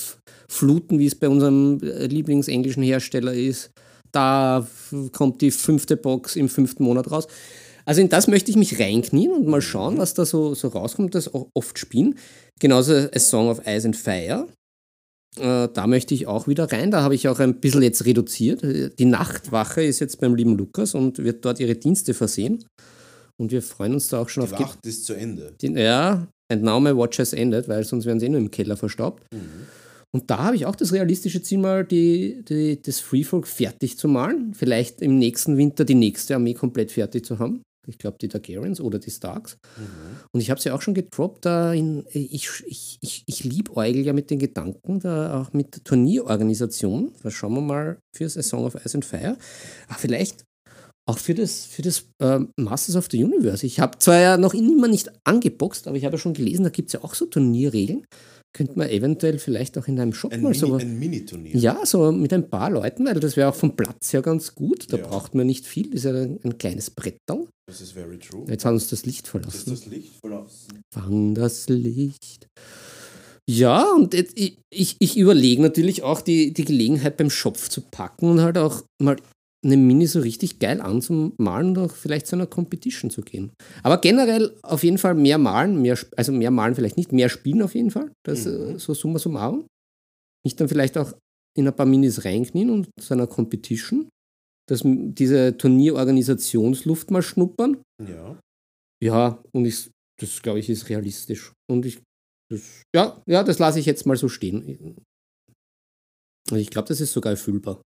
Fluten, 0.49 0.99
wie 0.99 1.07
es 1.07 1.14
bei 1.14 1.28
unserem 1.28 1.81
äh, 1.83 2.07
Lieblingsenglischen 2.07 2.83
Hersteller 2.83 3.33
ist. 3.33 3.70
Da 4.12 4.66
kommt 5.12 5.41
die 5.41 5.51
fünfte 5.51 5.97
Box 5.97 6.37
im 6.37 6.49
fünften 6.49 6.85
Monat 6.85 7.11
raus. 7.11 7.26
Also 7.87 8.03
in 8.03 8.09
das 8.09 8.28
möchte 8.28 8.51
ich 8.51 8.57
mich 8.57 8.78
reinknien 8.78 9.33
und 9.33 9.47
mal 9.47 9.62
schauen, 9.62 9.97
was 9.97 10.12
da 10.12 10.26
so, 10.26 10.55
so 10.55 10.68
rauskommt. 10.68 11.14
Das 11.14 11.33
auch 11.33 11.49
oft 11.55 11.78
spielen. 11.78 12.18
Genauso 12.59 12.93
A 12.93 13.18
Song 13.18 13.49
of 13.49 13.62
Ice 13.66 13.87
and 13.87 13.97
Fire. 13.97 14.47
Äh, 15.39 15.68
da 15.72 15.87
möchte 15.87 16.14
ich 16.14 16.26
auch 16.26 16.49
wieder 16.49 16.70
rein. 16.72 16.91
Da 16.91 17.03
habe 17.03 17.14
ich 17.14 17.28
auch 17.28 17.39
ein 17.39 17.61
bisschen 17.61 17.83
jetzt 17.83 18.05
reduziert. 18.05 18.62
Die 18.99 19.05
Nachtwache 19.05 19.83
ist 19.83 20.01
jetzt 20.01 20.20
beim 20.20 20.35
lieben 20.35 20.57
Lukas 20.57 20.95
und 20.95 21.18
wird 21.18 21.45
dort 21.45 21.61
ihre 21.61 21.76
Dienste 21.76 22.14
versehen. 22.14 22.64
Und 23.37 23.53
wir 23.53 23.62
freuen 23.62 23.95
uns 23.95 24.09
da 24.09 24.20
auch 24.20 24.28
schon 24.28 24.47
Die 24.47 24.53
auf 24.53 24.61
Wacht 24.61 24.87
ist 24.87 25.07
zu 25.07 25.14
Ende. 25.14 25.55
die, 25.61 25.68
Ja, 25.68 26.26
and 26.51 26.62
now 26.62 26.81
my 26.81 26.95
watch 26.95 27.18
has 27.18 27.33
ended, 27.33 27.68
weil 27.68 27.85
sonst 27.85 28.05
wären 28.05 28.20
sie 28.20 28.26
eh 28.26 28.28
nur 28.28 28.41
im 28.41 28.51
Keller 28.51 28.76
verstaubt. 28.76 29.22
Mhm. 29.33 29.66
Und 30.12 30.28
da 30.28 30.39
habe 30.39 30.57
ich 30.57 30.66
auch 30.66 30.74
das 30.74 30.93
realistische 30.93 31.41
Ziel, 31.41 31.59
mal 31.59 31.85
die, 31.85 32.45
die, 32.49 32.83
das 32.83 32.99
Freefolk 32.99 33.47
fertig 33.47 33.97
zu 33.97 34.09
malen. 34.09 34.53
Vielleicht 34.55 35.01
im 35.01 35.18
nächsten 35.18 35.57
Winter 35.57 35.85
die 35.85 35.95
nächste 35.95 36.35
Armee 36.35 36.55
komplett 36.55 36.91
fertig 36.91 37.24
zu 37.24 37.39
haben. 37.39 37.62
Ich 37.87 37.99
glaube, 37.99 38.18
die 38.20 38.28
Targaryens 38.28 38.81
oder 38.81 38.99
die 38.99 39.11
Starks. 39.11 39.57
Mhm. 39.76 39.83
Und 40.33 40.41
ich 40.41 40.51
habe 40.51 40.61
sie 40.61 40.70
auch 40.70 40.83
schon 40.83 40.95
gedroppt. 40.95 41.45
Da 41.47 41.72
in, 41.72 42.05
ich 42.12 42.49
ich, 42.66 42.99
ich, 43.01 43.24
ich 43.26 43.45
liebäugel 43.45 44.05
ja 44.05 44.12
mit 44.12 44.31
den 44.31 44.39
Gedanken, 44.39 45.01
da 45.01 45.41
auch 45.41 45.53
mit 45.53 45.74
der 45.76 45.85
Turnierorganisation. 45.85 47.12
Da 47.22 47.31
schauen 47.31 47.55
wir 47.55 47.61
mal 47.61 47.99
für 48.14 48.24
A 48.26 48.28
Song 48.43 48.64
of 48.64 48.74
Ice 48.85 48.95
and 48.95 49.05
Fire. 49.05 49.37
Ach, 49.89 49.99
vielleicht 49.99 50.45
auch 51.07 51.18
für 51.18 51.35
das, 51.35 51.64
für 51.64 51.83
das 51.83 52.05
äh, 52.22 52.41
Masters 52.57 52.97
of 52.97 53.09
the 53.11 53.24
Universe. 53.24 53.66
Ich 53.66 53.81
habe 53.81 53.99
zwar 53.99 54.20
ja 54.20 54.37
noch 54.37 54.55
immer 54.55 54.87
nicht 54.87 55.11
angeboxt, 55.24 55.89
aber 55.89 55.97
ich 55.97 56.05
habe 56.05 56.14
ja 56.16 56.18
schon 56.18 56.35
gelesen, 56.35 56.62
da 56.62 56.68
gibt 56.70 56.89
es 56.89 56.93
ja 56.93 57.03
auch 57.03 57.14
so 57.14 57.26
Turnierregeln. 57.26 58.05
Könnte 58.53 58.76
man 58.76 58.89
eventuell 58.89 59.39
vielleicht 59.39 59.78
auch 59.78 59.87
in 59.87 59.99
einem 60.01 60.12
Shop 60.12 60.33
Ein 60.33 60.43
mal 60.43 60.53
so. 60.55 60.74
ein 60.74 60.99
Mini-Turnier. 60.99 61.57
Ja, 61.57 61.87
so 61.87 62.11
mit 62.11 62.33
ein 62.33 62.51
paar 62.51 62.68
Leuten, 62.70 63.07
weil 63.07 63.14
das 63.20 63.37
wäre 63.37 63.49
auch 63.49 63.55
vom 63.55 63.76
Platz 63.76 64.12
her 64.12 64.22
ganz 64.22 64.57
gut. 64.57 64.93
Da 64.93 64.97
Ja. 64.97 65.07
braucht 65.07 65.37
man 65.37 65.47
nicht 65.47 65.66
viel. 65.66 65.87
Das 65.91 66.01
ist 66.01 66.05
ja 66.05 66.12
ein, 66.14 66.41
ein 66.43 66.59
kleines 66.59 66.91
Brettel. 66.91 67.47
Das 67.71 67.81
ist 67.81 67.93
very 67.93 68.18
true. 68.18 68.45
Jetzt 68.49 68.64
hat 68.64 68.73
uns 68.73 68.89
das 68.89 69.07
Licht 69.07 69.21
Das 69.33 69.55
ist 69.55 69.62
verlassen. 69.62 69.71
das 69.71 69.87
Licht 69.87 70.12
verlassen. 70.21 70.83
Fang 70.93 71.35
das 71.35 71.68
Licht. 71.68 72.49
Ja, 73.49 73.93
und 73.95 74.12
jetzt, 74.14 74.37
ich, 74.39 74.59
ich, 74.73 74.97
ich 74.99 75.16
überlege 75.16 75.62
natürlich 75.62 76.03
auch 76.03 76.21
die, 76.21 76.53
die 76.53 76.64
Gelegenheit 76.64 77.16
beim 77.16 77.31
Schopf 77.31 77.68
zu 77.68 77.81
packen 77.83 78.27
und 78.29 78.41
halt 78.41 78.59
auch 78.59 78.83
mal 79.01 79.16
eine 79.64 79.77
Mini 79.77 80.07
so 80.07 80.21
richtig 80.21 80.59
geil 80.59 80.81
anzumalen 80.81 81.68
und 81.68 81.79
auch 81.79 81.95
vielleicht 81.95 82.27
zu 82.27 82.35
einer 82.35 82.47
Competition 82.47 83.11
zu 83.11 83.21
gehen. 83.23 83.51
Aber 83.83 83.99
generell 83.99 84.57
auf 84.62 84.83
jeden 84.83 84.99
Fall 84.99 85.14
mehr 85.14 85.39
malen, 85.39 85.81
mehr, 85.81 85.99
also 86.16 86.33
mehr 86.33 86.51
malen 86.51 86.75
vielleicht 86.75 86.97
nicht, 86.97 87.12
mehr 87.12 87.29
spielen 87.29 87.62
auf 87.62 87.75
jeden 87.77 87.91
Fall. 87.93 88.11
Das 88.27 88.47
Mhm. 88.47 88.77
äh, 88.77 88.79
so 88.79 88.95
summa 88.95 89.18
summarum. 89.21 89.66
Nicht 90.45 90.61
dann 90.61 90.68
vielleicht 90.68 90.97
auch 90.99 91.12
in 91.57 91.68
ein 91.68 91.77
paar 91.77 91.87
Minis 91.87 92.25
reinknien 92.25 92.71
und 92.71 92.89
zu 93.01 93.14
einer 93.14 93.27
Competition. 93.27 94.09
Das, 94.68 94.82
diese 94.84 95.56
Turnierorganisationsluft 95.56 97.11
mal 97.11 97.22
schnuppern. 97.22 97.82
Ja. 98.06 98.38
Ja, 99.02 99.42
und 99.52 99.64
ich, 99.64 99.90
das 100.20 100.42
glaube 100.42 100.58
ich 100.61 100.68
ist 100.68 100.88
realistisch. 100.88 101.52
Und 101.70 101.86
ich, 101.86 102.00
das, 102.52 102.82
ja, 102.94 103.20
ja, 103.26 103.42
das 103.42 103.58
lasse 103.58 103.80
ich 103.80 103.86
jetzt 103.86 104.06
mal 104.06 104.16
so 104.16 104.28
stehen. 104.28 104.96
Ich 106.52 106.70
glaube, 106.70 106.88
das 106.88 107.00
ist 107.00 107.12
sogar 107.12 107.32
erfüllbar. 107.32 107.80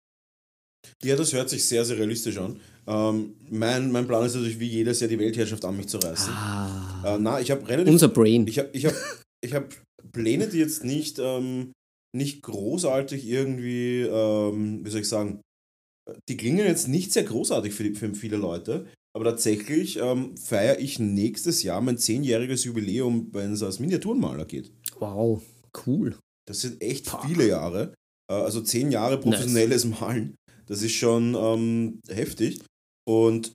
Ja, 1.02 1.16
das 1.16 1.32
hört 1.32 1.48
sich 1.48 1.64
sehr, 1.64 1.84
sehr 1.84 1.96
realistisch 1.98 2.36
an. 2.38 2.60
Ähm, 2.86 3.34
mein, 3.50 3.90
mein 3.90 4.06
Plan 4.06 4.24
ist 4.26 4.34
natürlich, 4.34 4.60
wie 4.60 4.68
jedes 4.68 5.00
Jahr 5.00 5.08
die 5.08 5.18
Weltherrschaft 5.18 5.64
an 5.64 5.76
mich 5.76 5.88
zu 5.88 5.98
reißen. 5.98 6.32
Ah, 6.32 7.02
Äh, 7.14 7.18
na, 7.18 7.40
ich 7.40 7.50
habe 7.50 7.66
relativ. 7.66 7.90
unser 7.92 8.08
Brain. 8.08 8.46
Ich 8.46 8.58
habe 8.58 8.68
ich 8.72 8.84
hab, 8.86 8.94
ich 9.42 9.54
hab 9.54 9.74
Pläne, 10.12 10.48
die 10.48 10.58
jetzt 10.58 10.84
nicht, 10.84 11.18
ähm, 11.18 11.72
nicht 12.14 12.42
großartig 12.42 13.26
irgendwie, 13.26 14.02
ähm, 14.02 14.84
wie 14.84 14.90
soll 14.90 15.00
ich 15.00 15.08
sagen, 15.08 15.40
die 16.28 16.36
klingen 16.36 16.66
jetzt 16.66 16.88
nicht 16.88 17.12
sehr 17.12 17.24
großartig 17.24 17.72
für, 17.74 17.84
die, 17.84 17.94
für 17.94 18.14
viele 18.14 18.36
Leute, 18.36 18.86
aber 19.16 19.24
tatsächlich 19.24 19.98
ähm, 19.98 20.36
feiere 20.36 20.80
ich 20.80 20.98
nächstes 20.98 21.62
Jahr 21.62 21.80
mein 21.80 21.98
zehnjähriges 21.98 22.64
Jubiläum, 22.64 23.28
wenn 23.32 23.52
es 23.52 23.62
als 23.62 23.78
Miniaturenmaler 23.78 24.44
geht. 24.44 24.72
Wow, 24.98 25.42
cool. 25.86 26.16
Das 26.46 26.61
sind 26.61 26.82
echt 26.82 27.09
Fuck. 27.09 27.24
viele 27.24 27.46
Jahre. 27.46 27.94
Äh, 28.30 28.34
also 28.34 28.61
zehn 28.61 28.90
Jahre 28.90 29.18
professionelles 29.18 29.84
Malen. 29.84 30.34
Das 30.66 30.82
ist 30.82 30.94
schon 30.94 31.34
ähm, 31.34 32.00
heftig. 32.09 32.61
Und 33.07 33.52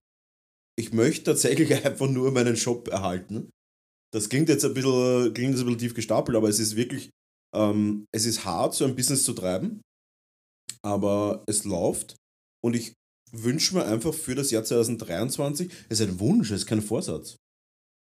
ich 0.78 0.94
möchte 0.94 1.26
tatsächlich 1.26 1.74
einfach 1.86 2.10
nur 2.10 2.32
meinen 2.32 2.56
Shop 2.56 2.88
erhalten. 2.88 3.50
Das 4.14 4.30
klingt 4.30 4.50
jetzt 4.50 4.66
ein 4.66 4.74
bisschen, 4.74 5.34
klingt 5.34 5.52
jetzt 5.52 5.60
ein 5.60 5.66
bisschen 5.66 5.80
tief 5.80 5.94
gestapelt, 5.94 6.36
aber 6.36 6.50
es 6.50 6.60
ist 6.60 6.76
wirklich, 6.76 7.10
ähm, 7.56 8.06
es 8.12 8.26
ist 8.26 8.46
hart, 8.46 8.74
so 8.74 8.86
ein 8.86 8.96
Business 8.96 9.24
zu 9.24 9.34
treiben. 9.34 9.82
Aber 10.82 11.44
es 11.48 11.66
läuft. 11.66 12.16
Und 12.64 12.76
ich 12.76 12.94
wünsche 13.32 13.76
mir 13.76 13.86
einfach 13.86 14.14
für 14.14 14.36
das 14.36 14.52
Jahr 14.52 14.64
2023, 14.64 15.72
es 15.90 16.00
ist 16.00 16.10
ein 16.10 16.20
Wunsch, 16.20 16.52
es 16.52 16.62
ist 16.62 16.66
kein 16.68 16.82
Vorsatz. 16.82 17.38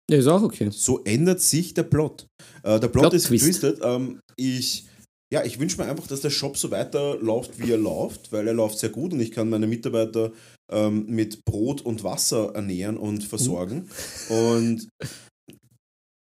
Ja, 0.09 0.17
ist 0.17 0.27
auch 0.27 0.43
okay. 0.43 0.69
So 0.71 1.03
ändert 1.05 1.39
sich 1.39 1.73
der 1.73 1.83
Plot. 1.83 2.27
Äh, 2.63 2.79
der 2.79 2.89
Plot 2.89 3.13
ist 3.13 3.27
Plot-Twist. 3.27 3.61
getwistet. 3.61 3.79
Ähm, 3.83 4.19
ich, 4.35 4.85
ja, 5.31 5.45
ich 5.45 5.59
wünsche 5.59 5.77
mir 5.77 5.87
einfach, 5.87 6.07
dass 6.07 6.21
der 6.21 6.29
Shop 6.29 6.57
so 6.57 6.71
weiterläuft, 6.71 7.57
wie 7.59 7.71
er 7.71 7.77
läuft, 7.77 8.31
weil 8.31 8.47
er 8.47 8.53
läuft 8.53 8.79
sehr 8.79 8.89
gut 8.89 9.13
und 9.13 9.21
ich 9.21 9.31
kann 9.31 9.49
meine 9.49 9.65
Mitarbeiter 9.65 10.33
ähm, 10.71 11.05
mit 11.07 11.45
Brot 11.45 11.81
und 11.81 12.03
Wasser 12.03 12.53
ernähren 12.53 12.97
und 12.97 13.23
versorgen. 13.23 13.89
Und 14.29 14.89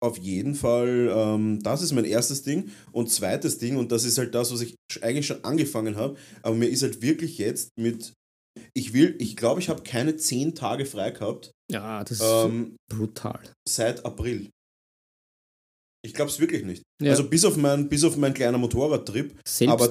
auf 0.02 0.16
jeden 0.18 0.54
Fall, 0.54 1.10
ähm, 1.14 1.62
das 1.62 1.82
ist 1.82 1.92
mein 1.92 2.04
erstes 2.06 2.42
Ding. 2.42 2.70
Und 2.92 3.10
zweites 3.10 3.58
Ding, 3.58 3.76
und 3.76 3.92
das 3.92 4.04
ist 4.04 4.18
halt 4.18 4.34
das, 4.34 4.52
was 4.52 4.62
ich 4.62 4.74
eigentlich 5.02 5.26
schon 5.26 5.44
angefangen 5.44 5.96
habe, 5.96 6.16
aber 6.42 6.54
mir 6.56 6.68
ist 6.68 6.82
halt 6.82 7.02
wirklich 7.02 7.38
jetzt 7.38 7.68
mit, 7.78 8.12
ich 8.74 8.92
will, 8.94 9.14
ich 9.18 9.36
glaube, 9.36 9.60
ich 9.60 9.68
habe 9.68 9.82
keine 9.82 10.16
zehn 10.16 10.54
Tage 10.54 10.84
frei 10.86 11.10
gehabt 11.10 11.52
Ja, 11.70 12.02
das 12.02 12.18
ist 12.18 12.22
ähm, 12.24 12.76
brutal. 12.90 13.40
seit 13.68 14.04
April. 14.04 14.48
Ich 16.02 16.14
glaube 16.14 16.30
es 16.30 16.40
wirklich 16.40 16.64
nicht. 16.64 16.82
Ja, 17.02 17.10
Also 17.10 17.28
bis 17.28 17.44
auf 17.44 17.58
mein, 17.58 17.90
bis 17.90 18.04
auf 18.04 18.16
mein 18.16 18.32
kleiner 18.32 18.56
Motorradtrip, 18.56 19.34
selbst 19.46 19.70
aber- 19.70 19.84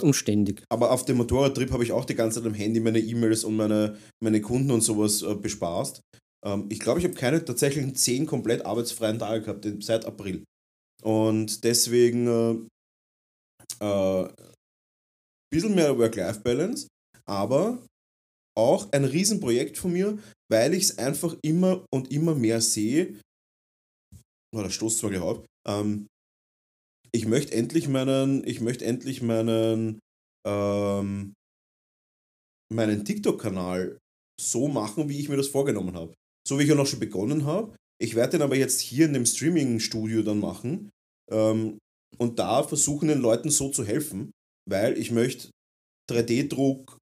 aber 0.69 0.89
auf 0.91 1.05
dem 1.05 1.17
Motorradtrip 1.17 1.71
habe 1.71 1.83
ich 1.83 1.91
auch 1.91 2.03
die 2.05 2.15
ganze 2.15 2.39
Zeit 2.41 2.47
am 2.47 2.55
Handy 2.55 2.79
meine 2.79 2.99
E-Mails 2.99 3.43
und 3.43 3.55
meine, 3.55 3.95
meine 4.23 4.41
Kunden 4.41 4.71
und 4.71 4.81
sowas 4.81 5.21
äh, 5.21 5.35
bespaßt. 5.35 6.01
Ähm, 6.45 6.67
ich 6.69 6.79
glaube, 6.79 6.99
ich 6.99 7.05
habe 7.05 7.15
keine 7.15 7.43
tatsächlichen 7.43 7.95
zehn 7.95 8.25
komplett 8.25 8.65
arbeitsfreien 8.65 9.19
Tage 9.19 9.43
gehabt 9.43 9.67
seit 9.83 10.05
April. 10.05 10.43
Und 11.01 11.63
deswegen 11.63 12.69
äh, 13.79 13.85
äh, 13.85 14.33
bisschen 15.51 15.75
mehr 15.75 15.97
Work-Life-Balance, 15.97 16.87
aber 17.25 17.85
auch 18.57 18.91
ein 18.91 19.05
Riesenprojekt 19.05 19.77
von 19.77 19.93
mir, 19.93 20.19
weil 20.51 20.73
ich 20.73 20.83
es 20.83 20.97
einfach 20.97 21.35
immer 21.41 21.85
und 21.93 22.11
immer 22.11 22.35
mehr 22.35 22.61
sehe. 22.61 23.19
Oh, 24.53 24.61
da 24.61 24.69
stoßt 24.69 24.99
zwar 24.99 25.21
auf. 25.21 25.45
Ähm, 25.67 26.07
ich 27.11 27.25
möchte 27.25 27.53
endlich 27.53 27.87
meinen, 27.87 28.45
ich 28.45 28.61
möchte 28.61 28.85
endlich 28.85 29.21
meinen, 29.21 29.99
ähm, 30.45 31.33
meinen 32.71 33.05
TikTok-Kanal 33.05 33.97
so 34.39 34.67
machen, 34.67 35.09
wie 35.09 35.19
ich 35.19 35.29
mir 35.29 35.37
das 35.37 35.47
vorgenommen 35.47 35.95
habe. 35.95 36.13
So 36.49 36.57
wie 36.57 36.63
ich 36.63 36.73
auch 36.73 36.87
schon 36.87 36.99
begonnen 36.99 37.45
habe. 37.45 37.75
Ich 38.01 38.15
werde 38.15 38.31
den 38.31 38.41
aber 38.41 38.55
jetzt 38.55 38.79
hier 38.79 39.05
in 39.05 39.13
dem 39.13 39.27
Streaming-Studio 39.27 40.23
dann 40.23 40.39
machen 40.39 40.89
ähm, 41.31 41.77
und 42.17 42.39
da 42.39 42.63
versuchen 42.63 43.07
den 43.07 43.19
Leuten 43.19 43.51
so 43.51 43.69
zu 43.69 43.85
helfen, 43.85 44.31
weil 44.67 44.97
ich 44.97 45.11
möchte 45.11 45.51
3D-Druck, 46.11 46.97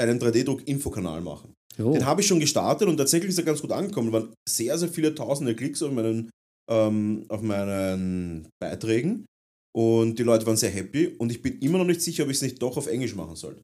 einen 0.00 0.20
3D-Druck-Infokanal 0.20 1.20
machen. 1.20 1.52
Oh. 1.80 1.92
Den 1.92 2.06
habe 2.06 2.20
ich 2.20 2.28
schon 2.28 2.38
gestartet 2.38 2.86
und 2.86 2.96
tatsächlich 2.96 3.30
ist 3.30 3.38
er 3.38 3.44
ganz 3.44 3.60
gut 3.60 3.72
angekommen. 3.72 4.08
Es 4.08 4.12
waren 4.14 4.34
sehr, 4.48 4.78
sehr 4.78 4.88
viele 4.88 5.16
tausende 5.16 5.56
Klicks 5.56 5.82
auf 5.82 5.90
meinen, 5.90 6.30
ähm, 6.70 7.24
auf 7.28 7.42
meinen 7.42 8.48
Beiträgen 8.60 9.26
und 9.74 10.16
die 10.16 10.22
Leute 10.22 10.46
waren 10.46 10.56
sehr 10.56 10.70
happy 10.70 11.08
und 11.18 11.32
ich 11.32 11.42
bin 11.42 11.58
immer 11.58 11.78
noch 11.78 11.86
nicht 11.86 12.02
sicher, 12.02 12.22
ob 12.22 12.30
ich 12.30 12.36
es 12.36 12.42
nicht 12.42 12.62
doch 12.62 12.76
auf 12.76 12.86
Englisch 12.86 13.16
machen 13.16 13.34
soll. 13.34 13.60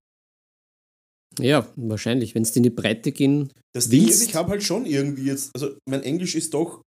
Ja, 1.38 1.70
wahrscheinlich. 1.76 2.34
Wenn 2.34 2.42
es 2.42 2.54
in 2.56 2.62
die 2.62 2.70
Breite 2.70 3.12
gehen. 3.12 3.52
Das 3.74 3.88
Ding 3.88 4.02
Willst- 4.06 4.22
ist, 4.22 4.28
ich 4.28 4.34
habe 4.34 4.50
halt 4.50 4.62
schon 4.62 4.86
irgendwie 4.86 5.24
jetzt, 5.26 5.50
also 5.54 5.76
mein 5.88 6.02
Englisch 6.02 6.34
ist 6.34 6.54
doch, 6.54 6.82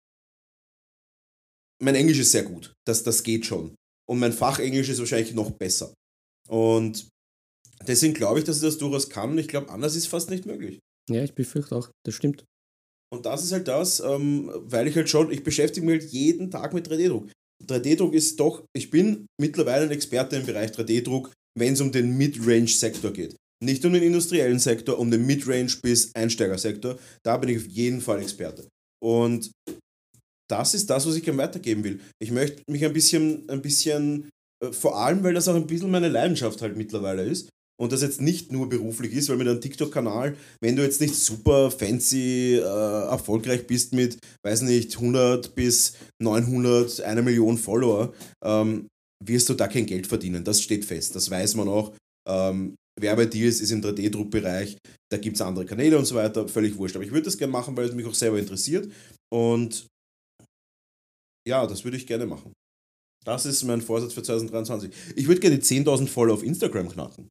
mein 1.81 1.95
Englisch 1.95 2.19
ist 2.19 2.31
sehr 2.31 2.43
gut, 2.43 2.73
das, 2.87 3.03
das 3.03 3.23
geht 3.23 3.45
schon. 3.45 3.75
Und 4.09 4.19
mein 4.19 4.33
Fachenglisch 4.33 4.89
ist 4.89 4.99
wahrscheinlich 4.99 5.33
noch 5.33 5.51
besser. 5.51 5.93
Und 6.47 7.07
deswegen 7.87 8.13
glaube 8.13 8.39
ich, 8.39 8.45
dass 8.45 8.57
ich 8.57 8.63
das 8.63 8.77
durchaus 8.77 9.09
kann 9.09 9.31
und 9.31 9.37
ich 9.37 9.47
glaube, 9.47 9.69
anders 9.69 9.95
ist 9.95 10.07
fast 10.07 10.29
nicht 10.29 10.45
möglich. 10.45 10.79
Ja, 11.09 11.23
ich 11.23 11.33
befürchte 11.33 11.75
auch. 11.75 11.89
Das 12.05 12.15
stimmt. 12.15 12.43
Und 13.11 13.25
das 13.25 13.43
ist 13.43 13.51
halt 13.51 13.67
das, 13.67 13.99
ähm, 13.99 14.51
weil 14.53 14.87
ich 14.87 14.95
halt 14.95 15.09
schon, 15.09 15.31
ich 15.31 15.43
beschäftige 15.43 15.85
mich 15.85 16.01
halt 16.01 16.11
jeden 16.11 16.51
Tag 16.51 16.73
mit 16.73 16.87
3D-Druck. 16.87 17.31
3D-Druck 17.65 18.13
ist 18.13 18.39
doch, 18.39 18.63
ich 18.75 18.89
bin 18.89 19.25
mittlerweile 19.39 19.85
ein 19.85 19.91
Experte 19.91 20.35
im 20.37 20.45
Bereich 20.45 20.71
3D-Druck, 20.71 21.31
wenn 21.57 21.73
es 21.73 21.81
um 21.81 21.91
den 21.91 22.17
Mid-Range-Sektor 22.17 23.11
geht. 23.11 23.35
Nicht 23.63 23.83
um 23.85 23.93
den 23.93 24.03
industriellen 24.03 24.59
Sektor, 24.59 24.97
um 24.97 25.11
den 25.11 25.25
Mid-Range 25.25 25.71
bis 25.81 26.13
Einsteigersektor. 26.15 26.97
Da 27.23 27.37
bin 27.37 27.49
ich 27.49 27.57
auf 27.57 27.67
jeden 27.67 28.01
Fall 28.01 28.21
Experte. 28.21 28.67
Und 29.03 29.51
das 30.49 30.73
ist 30.73 30.89
das, 30.89 31.05
was 31.05 31.15
ich 31.15 31.23
gerne 31.23 31.37
weitergeben 31.37 31.83
will. 31.83 31.99
Ich 32.21 32.31
möchte 32.31 32.61
mich 32.69 32.83
ein 32.83 32.93
bisschen, 32.93 33.47
ein 33.49 33.61
bisschen, 33.61 34.29
äh, 34.63 34.71
vor 34.71 34.97
allem, 34.97 35.23
weil 35.23 35.33
das 35.33 35.47
auch 35.47 35.55
ein 35.55 35.67
bisschen 35.67 35.91
meine 35.91 36.09
Leidenschaft 36.09 36.61
halt 36.61 36.75
mittlerweile 36.75 37.23
ist. 37.23 37.49
Und 37.79 37.93
das 37.93 38.01
jetzt 38.01 38.19
nicht 38.19 38.51
nur 38.51 38.67
beruflich 38.67 39.13
ist, 39.13 39.29
weil 39.29 39.37
mit 39.37 39.47
einem 39.47 39.61
TikTok-Kanal, 39.61 40.35
wenn 40.61 40.75
du 40.75 40.83
jetzt 40.83 40.99
nicht 40.99 41.15
super 41.15 41.71
fancy 41.71 42.55
äh, 42.55 42.61
erfolgreich 42.61 43.67
bist 43.67 43.93
mit, 43.93 44.17
weiß 44.43 44.63
nicht, 44.63 44.95
100 44.95 45.55
bis 45.55 45.93
900, 46.21 46.99
eine 47.01 47.21
Million 47.21 47.57
Follower, 47.57 48.13
ähm, 48.43 48.87
wirst 49.23 49.47
du 49.47 49.53
da 49.53 49.69
kein 49.69 49.85
Geld 49.85 50.07
verdienen. 50.07 50.43
Das 50.43 50.61
steht 50.61 50.83
fest. 50.83 51.15
Das 51.15 51.29
weiß 51.29 51.55
man 51.55 51.69
auch. 51.69 51.93
Ähm, 52.27 52.75
Werbedeals 53.01 53.61
ist 53.61 53.71
im 53.71 53.81
3D-Druckbereich, 53.81 54.77
da 55.11 55.17
gibt 55.17 55.35
es 55.35 55.41
andere 55.41 55.65
Kanäle 55.65 55.97
und 55.97 56.05
so 56.05 56.15
weiter, 56.15 56.47
völlig 56.47 56.77
wurscht. 56.77 56.95
Aber 56.95 57.05
ich 57.05 57.11
würde 57.11 57.25
das 57.25 57.37
gerne 57.37 57.51
machen, 57.53 57.75
weil 57.77 57.85
es 57.85 57.95
mich 57.95 58.05
auch 58.05 58.13
selber 58.13 58.39
interessiert. 58.39 58.91
Und 59.33 59.87
ja, 61.47 61.65
das 61.65 61.83
würde 61.83 61.97
ich 61.97 62.07
gerne 62.07 62.25
machen. 62.25 62.53
Das 63.25 63.45
ist 63.45 63.63
mein 63.63 63.81
Vorsatz 63.81 64.13
für 64.13 64.23
2023. 64.23 64.91
Ich 65.15 65.27
würde 65.27 65.41
gerne 65.41 65.57
10.000 65.57 66.07
Follower 66.07 66.35
auf 66.35 66.43
Instagram 66.43 66.89
knacken. 66.89 67.27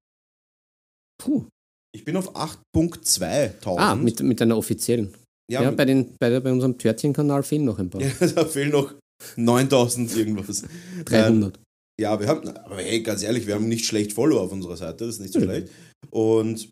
Puh. 1.21 1.47
Ich 1.95 2.05
bin 2.05 2.17
auf 2.17 2.35
8.2.000. 2.37 3.79
Ah, 3.79 3.95
mit, 3.95 4.21
mit 4.21 4.41
einer 4.43 4.57
offiziellen. 4.57 5.15
ja, 5.51 5.63
Ja, 5.63 5.71
bei, 5.71 5.85
den, 5.85 6.15
bei, 6.21 6.39
bei 6.41 6.53
unserem 6.53 6.77
Törtchen-Kanal 6.77 7.43
fehlen 7.43 7.65
noch 7.65 7.79
ein 7.79 7.91
paar. 7.91 8.01
ja, 8.21 8.27
da 8.35 8.45
fehlen 8.45 8.71
noch 8.71 8.95
9.000 9.37 10.17
irgendwas. 10.17 10.65
300. 11.07 11.59
Ja, 12.01 12.21
wir 12.21 12.29
haben, 12.29 12.49
aber 12.49 12.77
hey, 12.77 13.03
ganz 13.03 13.23
ehrlich, 13.23 13.47
wir 13.47 13.55
haben 13.55 13.69
nicht 13.69 13.85
schlecht 13.85 14.13
Follower 14.13 14.43
auf 14.43 14.53
unserer 14.53 14.77
Seite, 14.77 15.07
das 15.07 15.17
ist 15.17 15.21
nicht 15.21 15.33
so 15.33 15.41
Ja. 15.41 15.47
schlecht. 15.47 15.73
Und 16.11 16.71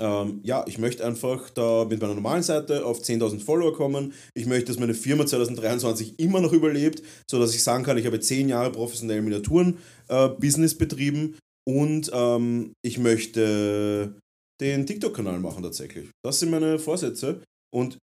ähm, 0.00 0.40
ja, 0.44 0.64
ich 0.68 0.78
möchte 0.78 1.04
einfach 1.04 1.50
da 1.50 1.84
mit 1.84 2.00
meiner 2.00 2.14
normalen 2.14 2.42
Seite 2.42 2.84
auf 2.84 3.00
10.000 3.00 3.40
Follower 3.40 3.72
kommen. 3.74 4.12
Ich 4.34 4.46
möchte, 4.46 4.66
dass 4.66 4.78
meine 4.78 4.94
Firma 4.94 5.26
2023 5.26 6.20
immer 6.20 6.40
noch 6.40 6.52
überlebt, 6.52 7.02
sodass 7.28 7.54
ich 7.54 7.62
sagen 7.64 7.82
kann, 7.84 7.98
ich 7.98 8.06
habe 8.06 8.20
10 8.20 8.48
Jahre 8.48 8.70
professionell 8.70 9.22
Miniaturen-Business 9.22 10.76
betrieben 10.78 11.36
und 11.66 12.10
ähm, 12.12 12.72
ich 12.84 12.98
möchte 12.98 14.14
den 14.60 14.86
TikTok-Kanal 14.86 15.40
machen 15.40 15.62
tatsächlich. 15.64 16.10
Das 16.24 16.38
sind 16.38 16.50
meine 16.50 16.78
Vorsätze 16.78 17.42
und 17.74 17.98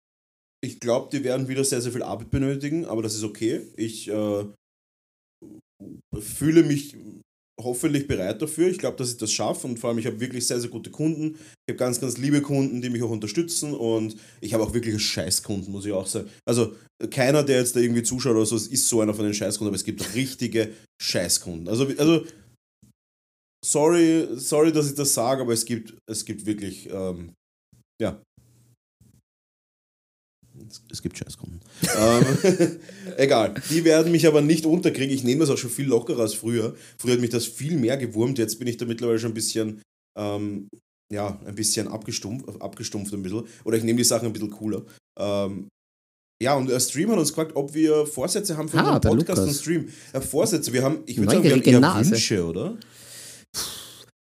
ich 0.63 0.79
glaube, 0.79 1.09
die 1.11 1.23
werden 1.23 1.47
wieder 1.47 1.63
sehr, 1.63 1.81
sehr 1.81 1.91
viel 1.91 2.03
Arbeit 2.03 2.31
benötigen, 2.31 2.85
aber 2.85 3.03
das 3.03 3.13
ist 3.15 3.23
okay. 3.23 3.61
Ich 3.75 4.07
äh, 4.09 4.45
fühle 6.19 6.63
mich 6.63 6.95
hoffentlich 7.61 8.07
bereit 8.07 8.41
dafür. 8.41 8.67
Ich 8.69 8.79
glaube, 8.79 8.97
dass 8.97 9.11
ich 9.11 9.17
das 9.17 9.31
schaffe 9.31 9.67
und 9.67 9.77
vor 9.79 9.89
allem, 9.89 9.99
ich 9.99 10.07
habe 10.07 10.19
wirklich 10.19 10.47
sehr, 10.47 10.59
sehr 10.59 10.69
gute 10.69 10.89
Kunden. 10.89 11.35
Ich 11.65 11.73
habe 11.73 11.77
ganz, 11.77 11.99
ganz 11.99 12.17
liebe 12.17 12.41
Kunden, 12.41 12.81
die 12.81 12.89
mich 12.89 13.03
auch 13.03 13.11
unterstützen 13.11 13.73
und 13.73 14.15
ich 14.41 14.53
habe 14.53 14.63
auch 14.63 14.73
wirklich 14.73 15.01
Scheißkunden, 15.01 15.71
muss 15.71 15.85
ich 15.85 15.91
auch 15.91 16.07
sagen. 16.07 16.29
Also 16.45 16.75
keiner, 17.11 17.43
der 17.43 17.59
jetzt 17.59 17.75
da 17.75 17.79
irgendwie 17.79 18.03
zuschaut 18.03 18.35
oder 18.35 18.45
so, 18.45 18.55
ist 18.55 18.87
so 18.87 19.01
einer 19.01 19.13
von 19.13 19.25
den 19.25 19.33
Scheißkunden, 19.33 19.69
aber 19.69 19.75
es 19.75 19.85
gibt 19.85 20.15
richtige 20.15 20.73
Scheißkunden. 21.01 21.67
Also, 21.67 21.87
also 21.97 22.25
sorry, 23.63 24.27
sorry, 24.35 24.71
dass 24.71 24.89
ich 24.89 24.95
das 24.95 25.13
sage, 25.13 25.41
aber 25.41 25.53
es 25.53 25.65
gibt, 25.65 25.95
es 26.09 26.25
gibt 26.25 26.45
wirklich, 26.45 26.89
ähm, 26.89 27.33
ja. 28.01 28.21
Es, 30.91 31.01
gibt 31.01 31.17
Scheißkunden. 31.17 31.59
ähm, 31.97 32.25
egal. 33.17 33.53
Die 33.69 33.83
werden 33.83 34.11
mich 34.11 34.27
aber 34.27 34.41
nicht 34.41 34.65
unterkriegen. 34.65 35.13
Ich 35.13 35.23
nehme 35.23 35.41
das 35.41 35.49
auch 35.49 35.57
schon 35.57 35.69
viel 35.69 35.87
lockerer 35.87 36.21
als 36.21 36.33
früher. 36.33 36.75
Früher 36.97 37.13
hat 37.13 37.21
mich 37.21 37.29
das 37.29 37.45
viel 37.45 37.77
mehr 37.77 37.97
gewurmt. 37.97 38.37
Jetzt 38.37 38.59
bin 38.59 38.67
ich 38.67 38.77
da 38.77 38.85
mittlerweile 38.85 39.19
schon 39.19 39.31
ein 39.31 39.35
bisschen, 39.35 39.81
ähm, 40.17 40.67
ja, 41.11 41.39
ein 41.45 41.55
bisschen 41.55 41.87
abgestumpft, 41.87 42.61
abgestumpft 42.61 43.13
ein 43.13 43.23
bisschen. 43.23 43.43
Oder 43.63 43.77
ich 43.77 43.83
nehme 43.83 43.97
die 43.97 44.03
Sachen 44.03 44.27
ein 44.27 44.33
bisschen 44.33 44.51
cooler. 44.51 44.83
Ähm, 45.19 45.67
ja, 46.41 46.55
und 46.55 46.69
der 46.69 46.79
Stream 46.79 47.09
hat 47.11 47.19
uns 47.19 47.29
gefragt, 47.29 47.51
ob 47.55 47.73
wir 47.73 48.05
Vorsätze 48.05 48.57
haben 48.57 48.67
für 48.67 48.77
Ah, 48.77 48.95
unseren 48.95 49.17
Podcast 49.17 49.39
und 49.39 49.45
Lukas. 49.45 49.61
Stream. 49.61 49.87
Ja, 50.13 50.19
Vorsätze, 50.21 50.73
wir 50.73 50.83
haben, 50.83 50.99
ich 51.05 51.17
würde 51.17 51.31
sagen, 51.31 51.43
wir 51.43 51.51
haben 51.51 51.61
eher 51.61 51.79
Nase. 51.79 52.11
Wünsche, 52.11 52.45
oder? 52.45 52.77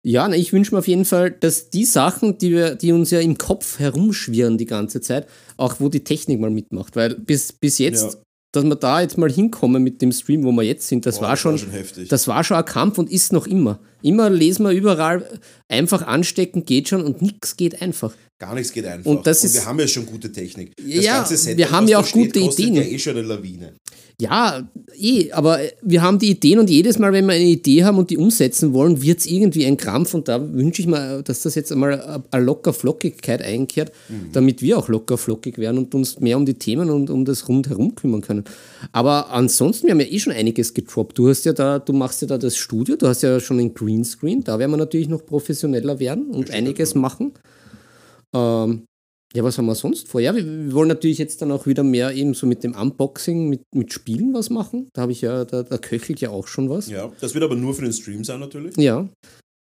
Ja, 0.04 0.28
na, 0.28 0.36
ich 0.36 0.52
wünsche 0.52 0.74
mir 0.74 0.80
auf 0.80 0.88
jeden 0.88 1.06
Fall, 1.06 1.30
dass 1.32 1.70
die 1.70 1.86
Sachen, 1.86 2.38
die, 2.40 2.52
wir, 2.52 2.76
die 2.76 2.92
uns 2.92 3.12
ja 3.12 3.20
im 3.20 3.38
Kopf 3.38 3.78
herumschwirren 3.78 4.58
die 4.58 4.66
ganze 4.66 5.00
Zeit, 5.00 5.28
auch 5.58 5.76
wo 5.80 5.90
die 5.90 6.04
Technik 6.04 6.40
mal 6.40 6.50
mitmacht. 6.50 6.96
Weil 6.96 7.16
bis, 7.16 7.54
bis 7.54 7.78
jetzt, 7.78 8.14
Ja. 8.16 8.20
dass 8.52 8.64
wir 8.64 8.76
da 8.76 9.02
jetzt 9.02 9.20
mal 9.20 9.32
hinkommen 9.32 9.84
mit 9.84 10.02
dem 10.02 10.12
Stream, 10.12 10.44
wo 10.44 10.52
wir 10.54 10.64
jetzt 10.64 10.88
sind, 10.88 11.06
das, 11.06 11.20
Boah, 11.20 11.28
war, 11.28 11.38
schon, 11.38 11.58
heftig. 11.58 12.10
das 12.10 12.28
war 12.28 12.44
schon 12.44 12.58
ein 12.58 12.66
Kampf 12.66 12.98
und 12.98 13.12
ist 13.12 13.32
noch 13.32 13.46
immer. 13.46 13.80
Immer 14.02 14.32
lesen 14.32 14.64
wir 14.66 14.72
überall, 14.72 15.40
einfach 15.68 16.02
anstecken 16.08 16.66
geht 16.66 16.90
schon 16.90 17.04
und 17.04 17.22
nichts 17.22 17.56
geht 17.56 17.82
einfach. 17.84 18.14
Gar 18.42 18.56
nichts 18.56 18.74
geht 18.74 18.88
einfach. 18.88 19.06
Und 19.06 19.28
das 19.28 19.44
ist- 19.44 19.54
wir 19.54 19.66
haben 19.68 19.78
ja 19.80 19.88
schon 19.88 20.04
gute 20.08 20.32
Technik. 20.32 20.72
Das 20.76 21.06
Ja, 21.06 21.24
Setup, 21.24 21.58
wir 21.60 21.70
haben 21.70 21.88
ja 21.88 22.00
auch 22.00 22.12
gute 22.12 22.40
kostet 22.40 22.66
Ideen. 22.66 22.76
ja 22.76 22.82
eh 22.82 22.98
schon 22.98 23.16
eine 23.16 23.22
Lawine. 23.28 23.74
Ja, 24.20 24.68
eh, 25.00 25.32
aber 25.32 25.60
wir 25.84 26.02
haben 26.02 26.18
die 26.18 26.32
Ideen 26.32 26.58
und 26.58 26.68
jedes 26.70 26.98
Mal, 26.98 27.14
wenn 27.14 27.26
wir 27.28 27.34
eine 27.36 27.44
Idee 27.46 27.84
haben 27.84 28.00
und 28.00 28.10
die 28.10 28.18
umsetzen 28.18 28.74
wollen, 28.74 29.02
wird 29.04 29.20
es 29.20 29.26
irgendwie 29.28 29.66
ein 29.68 29.78
Krampf 29.78 30.16
und 30.16 30.28
da 30.28 30.42
wünsche 30.54 30.82
ich 30.82 30.88
mir, 30.88 31.22
dass 31.22 31.42
das 31.44 31.54
jetzt 31.54 31.72
einmal 31.72 32.24
eine 32.32 32.44
locker 32.44 32.74
Flockigkeit 32.74 33.44
einkehrt, 33.44 33.92
damit 34.34 34.64
wir 34.64 34.80
auch 34.80 34.90
locker 34.90 35.20
flockig 35.20 35.60
werden 35.60 35.78
und 35.78 35.94
uns 35.94 36.20
mehr 36.20 36.38
um 36.38 36.46
die 36.48 36.56
Themen 36.56 36.90
und 36.90 37.12
um 37.12 37.26
das 37.26 37.48
rundherum 37.48 37.94
kümmern 37.94 38.22
können. 38.22 38.44
Aber 38.92 39.30
ansonsten, 39.32 39.86
wir 39.86 39.92
haben 39.92 40.02
ja 40.02 40.08
eh 40.08 40.20
schon 40.20 40.34
einiges 40.34 40.74
gedroppt. 40.74 41.16
Du 41.18 41.30
hast 41.30 41.46
ja 41.46 41.54
da, 41.54 41.78
du 41.78 41.94
machst 41.94 42.22
ja 42.24 42.28
da 42.28 42.40
das 42.40 42.58
Studio, 42.58 42.96
du 42.96 43.08
hast 43.08 43.22
ja 43.22 43.40
schon 43.40 43.60
ein 43.60 43.74
Greenscreen, 43.76 44.44
da 44.44 44.58
werden 44.58 44.72
wir 44.72 44.78
natürlich 44.78 45.10
noch 45.10 45.24
professioneller 45.26 46.00
werden 46.00 46.26
und 46.32 46.50
einiges 46.50 46.96
machen. 46.96 47.34
Ähm, 48.36 48.86
ja, 49.34 49.44
was 49.44 49.58
haben 49.58 49.66
wir 49.66 49.76
sonst 49.76 50.10
vor? 50.10 50.20
Ja, 50.20 50.36
wir, 50.36 50.46
wir 50.46 50.74
wollen 50.74 50.90
natürlich 50.90 51.18
jetzt 51.18 51.42
dann 51.42 51.52
auch 51.52 51.66
wieder 51.66 51.84
mehr 51.84 52.14
eben 52.14 52.34
so 52.34 52.46
mit 52.46 52.64
dem 52.64 52.76
Unboxing, 52.76 53.48
mit, 53.50 53.62
mit 53.74 53.94
Spielen 53.94 54.34
was 54.34 54.50
machen. 54.50 54.90
Da 54.94 55.04
habe 55.04 55.14
ich 55.14 55.22
ja, 55.22 55.46
da, 55.46 55.64
da 55.64 55.78
köchelt 55.78 56.20
ja 56.20 56.30
auch 56.32 56.48
schon 56.48 56.70
was. 56.70 56.90
Ja, 56.90 57.12
das 57.22 57.34
wird 57.34 57.44
aber 57.44 57.56
nur 57.56 57.74
für 57.74 57.84
den 57.84 57.94
Stream 57.94 58.24
sein 58.24 58.42
natürlich. 58.42 58.76
Ja. 58.78 59.08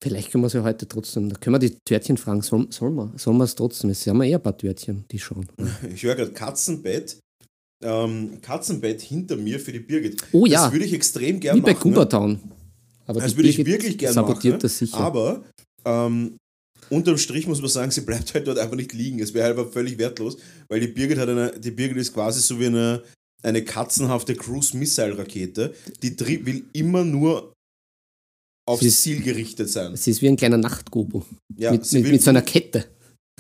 Vielleicht 0.04 0.32
können 0.32 0.44
wir 0.44 0.48
es 0.48 0.54
ja 0.54 0.64
heute 0.64 0.88
trotzdem. 0.88 1.30
Da 1.30 1.36
können 1.38 1.54
wir 1.54 1.60
die 1.70 1.78
Törtchen 1.86 2.18
fragen, 2.18 2.42
soll, 2.42 2.66
soll 2.72 2.90
man 2.90 3.16
soll 3.18 3.40
es 3.44 3.54
trotzdem? 3.54 3.92
Es 3.92 4.06
haben 4.08 4.18
wir 4.18 4.26
eher 4.26 4.40
ein 4.40 4.44
paar 4.44 4.58
Törtchen, 4.58 5.06
die 5.12 5.20
schauen. 5.20 5.48
Ich 5.94 6.02
höre 6.02 6.16
gerade 6.16 6.32
Katzenbett. 6.32 7.20
Ähm, 7.84 8.40
Katzenbett 8.42 9.02
hinter 9.02 9.36
mir 9.36 9.60
für 9.60 9.72
die 9.72 9.80
Birgit. 9.80 10.24
Oh 10.32 10.46
Das 10.46 10.54
ja, 10.54 10.72
würde 10.72 10.86
ich 10.86 10.94
extrem 10.94 11.40
gerne 11.40 11.60
wie 11.60 11.64
bei 11.64 11.74
machen. 11.74 11.92
ne? 11.92 12.40
Aber 13.06 13.20
Das 13.20 13.36
würde 13.36 13.50
ich 13.50 13.64
wirklich 13.64 13.98
gerne 13.98 14.14
sabotiert 14.14 14.54
machen. 14.54 14.62
das 14.62 14.78
sicher. 14.78 14.98
Aber 14.98 15.44
ähm, 15.86 16.38
unterm 16.92 17.18
Strich 17.18 17.48
muss 17.48 17.62
man 17.62 17.70
sagen, 17.70 17.92
sie 17.92 18.02
bleibt 18.02 18.34
halt 18.34 18.48
dort 18.48 18.60
einfach 18.60 18.76
nicht 18.76 18.94
liegen. 18.94 19.20
Es 19.20 19.34
wäre 19.34 19.56
halt 19.56 19.74
völlig 19.74 19.98
wertlos, 19.98 20.38
weil 20.70 20.80
die 20.80 20.88
Birgit 20.88 21.18
hat 21.18 21.30
eine, 21.30 21.60
die 21.60 21.72
Birgit 21.72 21.98
ist 21.98 22.14
quasi 22.14 22.42
so 22.42 22.60
wie 22.60 22.68
eine, 22.68 23.04
eine 23.44 23.64
katzenhafte 23.64 24.36
Cruise-Missile-Rakete. 24.36 25.74
Die 26.04 26.46
will 26.46 26.66
immer 26.74 27.04
nur 27.04 27.54
aufs 28.68 28.84
ist- 28.84 29.02
Ziel 29.02 29.22
gerichtet 29.22 29.70
sein. 29.70 29.96
Sie 29.96 30.12
ist 30.12 30.22
wie 30.22 30.28
ein 30.28 30.36
kleiner 30.38 30.58
Nachtgobo. 30.58 31.26
Ja, 31.58 31.72
mit, 31.72 31.92
mit, 31.92 32.04
will 32.04 32.12
mit 32.12 32.22
so 32.22 32.30
einer 32.30 32.42
Kette. 32.42 32.86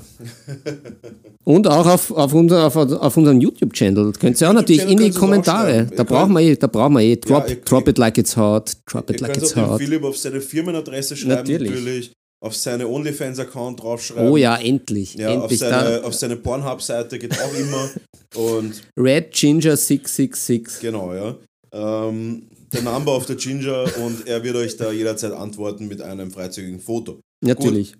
und 1.44 1.66
auch 1.66 1.86
auf, 1.86 2.10
auf, 2.10 2.32
unser, 2.34 2.66
auf, 2.66 2.76
auf 2.76 3.16
unserem 3.16 3.40
YouTube-Channel. 3.40 4.12
Könnt 4.20 4.40
ihr 4.40 4.48
auch 4.48 4.52
natürlich 4.52 4.88
in 4.88 4.98
die 4.98 5.10
Kommentare. 5.10 5.86
Da 5.96 6.02
brauchen 6.04 6.32
wir 6.32 6.40
eh, 6.40 6.56
da 6.56 6.66
brauchen 6.66 6.94
wir 6.94 7.00
eh. 7.02 7.16
Drop, 7.16 7.48
ihr- 7.48 7.56
drop 7.56 7.88
it 7.88 7.98
like 7.98 8.18
it's 8.18 8.36
hot, 8.36 8.72
drop 8.86 9.08
it 9.10 9.20
like 9.20 9.36
it's 9.36 9.54
hot. 9.56 9.78
Philipp 9.78 10.04
auf 10.04 10.16
seine 10.18 10.40
Firmenadresse 10.40 11.16
schreiben, 11.16 11.34
Natürlich. 11.36 11.70
natürlich. 11.70 12.12
auf 12.44 12.54
seine 12.54 12.86
OnlyFans-Account 12.88 13.82
draufschreiben. 13.82 14.28
Oh 14.30 14.36
ja, 14.36 14.56
endlich. 14.56 15.14
Ja, 15.14 15.30
endlich. 15.32 15.62
auf 15.62 15.70
seine, 15.70 16.04
auf 16.04 16.14
seine 16.14 16.36
Pornhub-Seite 16.36 17.18
geht 17.18 17.32
auch 17.40 17.54
immer. 17.54 17.90
Und 18.36 18.82
Red 18.98 19.32
Ginger 19.32 19.76
666. 19.76 20.80
genau, 20.80 21.14
ja. 21.14 21.36
Ähm, 21.72 22.42
der 22.72 22.82
Number 22.82 23.16
of 23.16 23.26
the 23.26 23.36
Ginger 23.36 23.86
und 23.98 24.26
er 24.26 24.42
wird 24.42 24.56
euch 24.56 24.76
da 24.76 24.92
jederzeit 24.92 25.32
antworten 25.32 25.88
mit 25.88 26.00
einem 26.00 26.30
freizügigen 26.30 26.80
Foto. 26.80 27.20
Natürlich. 27.44 27.96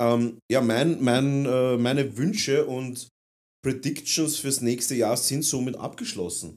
Ähm, 0.00 0.38
ja, 0.50 0.60
mein, 0.60 1.02
mein, 1.02 1.46
äh, 1.46 1.76
meine 1.76 2.16
Wünsche 2.16 2.64
und 2.66 3.08
Predictions 3.62 4.36
fürs 4.36 4.60
nächste 4.60 4.94
Jahr 4.94 5.16
sind 5.16 5.44
somit 5.44 5.76
abgeschlossen. 5.76 6.56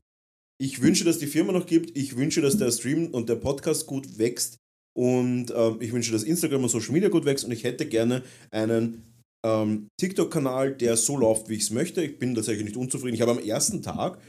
Ich 0.61 0.81
wünsche, 0.81 1.03
dass 1.03 1.19
die 1.19 1.27
Firma 1.27 1.51
noch 1.51 1.65
gibt. 1.65 1.97
Ich 1.97 2.15
wünsche, 2.15 2.41
dass 2.41 2.57
der 2.57 2.71
Stream 2.71 3.07
und 3.07 3.27
der 3.27 3.35
Podcast 3.35 3.85
gut 3.85 4.17
wächst. 4.17 4.57
Und 4.95 5.51
ähm, 5.55 5.77
ich 5.81 5.91
wünsche, 5.91 6.11
dass 6.11 6.23
Instagram 6.23 6.63
und 6.63 6.69
Social 6.69 6.93
Media 6.93 7.09
gut 7.09 7.25
wächst. 7.25 7.43
Und 7.43 7.51
ich 7.51 7.63
hätte 7.63 7.85
gerne 7.85 8.23
einen 8.51 9.03
ähm, 9.45 9.89
TikTok-Kanal, 9.99 10.75
der 10.75 10.95
so 10.95 11.17
läuft, 11.17 11.49
wie 11.49 11.55
ich 11.55 11.63
es 11.63 11.71
möchte. 11.71 12.03
Ich 12.03 12.17
bin 12.17 12.35
tatsächlich 12.35 12.65
nicht 12.65 12.77
unzufrieden. 12.77 13.15
Ich 13.15 13.21
habe 13.21 13.31
am 13.31 13.39
ersten 13.39 13.81
Tag, 13.81 14.19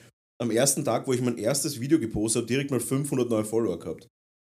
am 0.44 0.50
ersten 0.50 0.84
Tag, 0.84 1.06
wo 1.06 1.12
ich 1.12 1.20
mein 1.20 1.38
erstes 1.38 1.80
Video 1.80 1.98
gepostet 1.98 2.42
habe, 2.42 2.46
direkt 2.46 2.70
mal 2.70 2.80
500 2.80 3.28
neue 3.28 3.44
Follower 3.44 3.78
gehabt. 3.78 4.06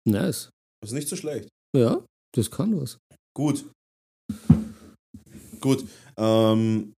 Nice. 0.09 0.51
Das 0.80 0.91
ist 0.91 0.95
nicht 0.95 1.09
so 1.09 1.16
schlecht. 1.16 1.49
Ja, 1.76 2.05
das 2.34 2.51
kann 2.51 2.80
was. 2.80 2.99
Gut. 3.36 3.64
Gut. 5.61 5.84
Ähm, 6.16 6.95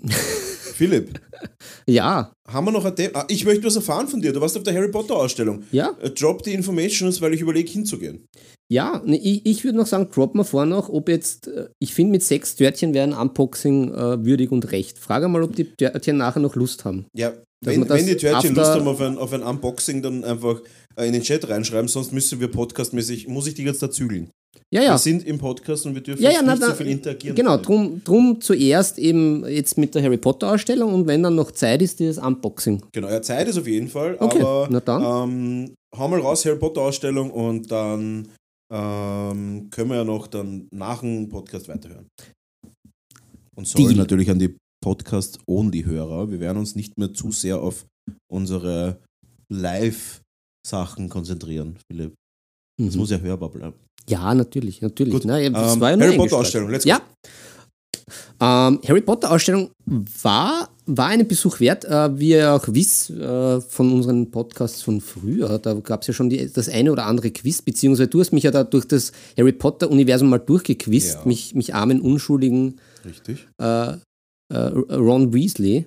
Philipp, 0.78 1.20
Ja, 1.88 2.32
haben 2.46 2.66
wir 2.66 2.70
noch 2.72 2.84
ein 2.84 2.94
Thema? 2.94 3.10
Ah, 3.20 3.24
ich 3.28 3.44
möchte 3.44 3.64
was 3.64 3.74
erfahren 3.76 4.06
von 4.06 4.20
dir. 4.20 4.32
Du 4.32 4.40
warst 4.40 4.56
auf 4.56 4.62
der 4.62 4.74
Harry 4.74 4.88
Potter 4.90 5.16
Ausstellung. 5.16 5.64
ja, 5.72 5.96
Äh, 6.00 6.10
Drop 6.10 6.42
die 6.44 6.52
Informations, 6.54 7.20
weil 7.20 7.34
ich 7.34 7.40
überlege 7.40 7.68
hinzugehen. 7.70 8.26
ja. 8.70 9.02
Ne, 9.04 9.18
ich 9.18 9.44
ich 9.44 9.64
würde 9.64 9.76
noch 9.78 9.86
sagen, 9.86 10.08
drop 10.14 10.34
mal 10.36 10.44
vor 10.44 10.66
noch, 10.66 10.88
ob 10.88 11.08
jetzt, 11.08 11.48
äh, 11.48 11.68
ich 11.80 11.94
finde 11.94 12.12
mit 12.12 12.22
sechs 12.22 12.54
Törtchen 12.54 12.94
wäre 12.94 13.06
ein 13.08 13.12
Unboxing 13.12 13.92
äh, 13.92 14.24
würdig 14.24 14.52
und 14.52 14.70
recht. 14.70 14.98
Frage 14.98 15.26
mal, 15.28 15.42
ob 15.42 15.56
die 15.56 15.64
Törtchen 15.64 16.16
nachher 16.18 16.40
noch 16.40 16.54
Lust 16.54 16.84
haben. 16.84 17.06
Ja, 17.16 17.32
wenn, 17.64 17.88
wenn 17.88 18.06
die 18.06 18.16
Törtchen 18.16 18.54
Lust 18.54 18.70
haben 18.70 18.86
auf 18.86 19.00
ein, 19.00 19.18
auf 19.18 19.32
ein 19.32 19.42
Unboxing, 19.42 20.00
dann 20.02 20.22
einfach 20.22 20.60
äh, 20.96 21.06
in 21.08 21.12
den 21.12 21.22
Chat 21.22 21.48
reinschreiben, 21.48 21.88
sonst 21.88 22.12
müssen 22.12 22.38
wir 22.38 22.48
podcastmäßig, 22.48 23.26
muss 23.26 23.48
ich 23.48 23.54
die 23.54 23.64
jetzt 23.64 23.82
da 23.82 23.90
zügeln. 23.90 24.30
Ja, 24.70 24.82
ja. 24.82 24.90
Wir 24.94 24.98
sind 24.98 25.24
im 25.26 25.38
Podcast 25.38 25.86
und 25.86 25.94
wir 25.94 26.02
dürfen 26.02 26.22
Ja, 26.22 26.30
ja, 26.30 26.36
jetzt 26.38 26.46
na, 26.46 26.54
nicht 26.54 26.64
so 26.64 26.74
viel 26.74 26.88
interagieren. 26.88 27.36
Genau, 27.36 27.56
drum, 27.56 28.02
drum 28.04 28.40
zuerst 28.40 28.98
eben 28.98 29.46
jetzt 29.46 29.78
mit 29.78 29.94
der 29.94 30.02
Harry 30.02 30.18
Potter 30.18 30.52
Ausstellung 30.52 30.92
und 30.92 31.06
wenn 31.06 31.22
dann 31.22 31.34
noch 31.34 31.50
Zeit 31.52 31.80
ist, 31.80 32.00
dieses 32.00 32.18
Unboxing. 32.18 32.82
Genau, 32.92 33.08
ja, 33.08 33.22
Zeit 33.22 33.48
ist 33.48 33.56
auf 33.58 33.66
jeden 33.66 33.88
Fall, 33.88 34.16
Okay, 34.18 34.40
aber 34.40 34.68
na 34.70 34.80
dann. 34.80 35.30
Ähm, 35.30 35.74
hau 35.96 36.08
mal 36.08 36.20
raus, 36.20 36.44
Harry 36.44 36.58
Potter 36.58 36.82
Ausstellung 36.82 37.30
und 37.30 37.70
dann 37.70 38.28
ähm, 38.70 39.68
können 39.70 39.88
wir 39.90 39.96
ja 39.96 40.04
noch 40.04 40.26
dann 40.26 40.68
nach 40.70 41.00
dem 41.00 41.28
Podcast 41.30 41.66
weiterhören. 41.68 42.06
Und 43.56 43.66
sorry 43.66 43.86
Deal. 43.88 43.96
natürlich 43.96 44.30
an 44.30 44.38
die 44.38 44.54
Podcast-Only-Hörer. 44.84 46.30
Wir 46.30 46.40
werden 46.40 46.58
uns 46.58 46.74
nicht 46.76 46.96
mehr 46.98 47.12
zu 47.14 47.32
sehr 47.32 47.60
auf 47.60 47.86
unsere 48.30 48.98
Live-Sachen 49.50 51.08
konzentrieren, 51.08 51.76
Philipp. 51.90 52.14
Das 52.80 52.94
Mhm. 52.94 53.00
muss 53.00 53.10
ja 53.10 53.18
hörbar 53.18 53.48
bleiben. 53.50 53.74
Ja, 54.08 54.34
natürlich, 54.34 54.80
natürlich. 54.80 55.12
Gut, 55.14 55.24
Na, 55.24 55.38
ja, 55.38 55.50
das 55.50 55.74
ähm, 55.74 55.80
war 55.80 55.90
ja 55.92 56.00
Harry 56.00 56.16
Potter. 56.16 56.36
Ausstellung, 56.38 56.70
let's 56.70 56.84
go. 56.84 56.90
Ja. 56.90 57.00
Ähm, 58.40 58.80
Harry 58.86 59.00
Potter 59.00 59.30
Ausstellung 59.30 59.70
war, 60.22 60.68
war 60.86 61.06
einen 61.08 61.26
Besuch 61.26 61.60
wert. 61.60 61.84
Äh, 61.84 62.18
wie 62.18 62.30
ihr 62.30 62.54
auch 62.54 62.64
wisst 62.68 63.10
äh, 63.10 63.60
von 63.60 63.92
unseren 63.92 64.30
Podcasts 64.30 64.80
von 64.82 65.00
früher, 65.00 65.58
da 65.58 65.74
gab 65.74 66.02
es 66.02 66.06
ja 66.06 66.14
schon 66.14 66.30
die, 66.30 66.50
das 66.50 66.68
eine 66.68 66.92
oder 66.92 67.04
andere 67.06 67.30
Quiz, 67.30 67.60
beziehungsweise 67.62 68.08
du 68.08 68.20
hast 68.20 68.32
mich 68.32 68.44
ja 68.44 68.50
da 68.50 68.64
durch 68.64 68.86
das 68.86 69.12
Harry 69.36 69.52
Potter 69.52 69.90
Universum 69.90 70.30
mal 70.30 70.38
durchgequizt, 70.38 71.14
Ja. 71.14 71.22
mich, 71.26 71.54
mich 71.54 71.74
armen, 71.74 72.00
unschuldigen 72.00 72.76
Richtig. 73.04 73.46
äh, 73.60 73.92
äh, 73.92 73.96
Ron 74.56 75.34
Weasley. 75.34 75.86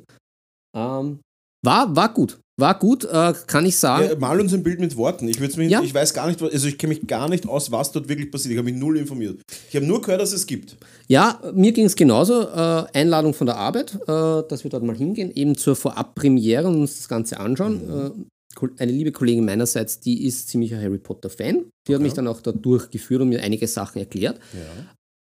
Ähm, 0.75 1.19
war, 1.65 1.95
war 1.95 2.13
gut. 2.13 2.37
War 2.61 2.79
gut, 2.79 3.03
äh, 3.03 3.33
kann 3.47 3.65
ich 3.65 3.75
sagen. 3.75 4.07
Ja, 4.09 4.15
mal 4.17 4.39
uns 4.39 4.53
ein 4.53 4.63
Bild 4.63 4.79
mit 4.79 4.95
Worten. 4.95 5.27
Ich, 5.27 5.39
mir, 5.39 5.67
Ja. 5.67 5.81
ich 5.81 5.93
weiß 5.93 6.13
gar 6.13 6.27
nicht, 6.27 6.41
also 6.41 6.67
ich 6.67 6.77
kenne 6.77 6.93
mich 6.93 7.05
gar 7.07 7.27
nicht 7.27 7.45
aus, 7.47 7.71
was 7.71 7.91
dort 7.91 8.07
wirklich 8.07 8.31
passiert. 8.31 8.53
Ich 8.53 8.57
habe 8.57 8.71
mich 8.71 8.79
null 8.79 8.97
informiert. 8.97 9.41
Ich 9.69 9.75
habe 9.75 9.85
nur 9.85 10.01
gehört, 10.01 10.21
dass 10.21 10.31
es 10.31 10.45
gibt. 10.47 10.77
Ja, 11.07 11.41
mir 11.53 11.73
ging 11.73 11.85
es 11.85 11.95
genauso. 11.95 12.43
Äh, 12.43 12.85
Einladung 12.93 13.33
von 13.33 13.47
der 13.47 13.57
Arbeit, 13.57 13.95
äh, 13.95 14.07
dass 14.47 14.63
wir 14.63 14.69
dort 14.71 14.83
mal 14.83 14.95
hingehen, 14.95 15.31
eben 15.35 15.57
zur 15.57 15.75
Vorab-Premiere 15.75 16.67
und 16.67 16.75
uns 16.81 16.95
das 16.97 17.09
Ganze 17.09 17.39
anschauen. 17.39 17.81
Äh, 17.89 18.11
Ko- 18.55 18.67
eine 18.77 18.91
liebe 18.91 19.11
Kollegin 19.11 19.45
meinerseits, 19.45 19.99
die 20.01 20.25
ist 20.25 20.49
ziemlicher 20.49 20.77
Harry 20.79 20.97
Potter-Fan. 20.97 21.65
Die 21.87 21.93
hat 21.93 21.99
Okay. 21.99 22.03
mich 22.03 22.13
dann 22.13 22.27
auch 22.27 22.41
da 22.41 22.51
durchgeführt 22.51 23.21
und 23.21 23.29
mir 23.29 23.41
einige 23.41 23.65
Sachen 23.67 23.99
erklärt. 23.99 24.39
Ja. 24.53 24.59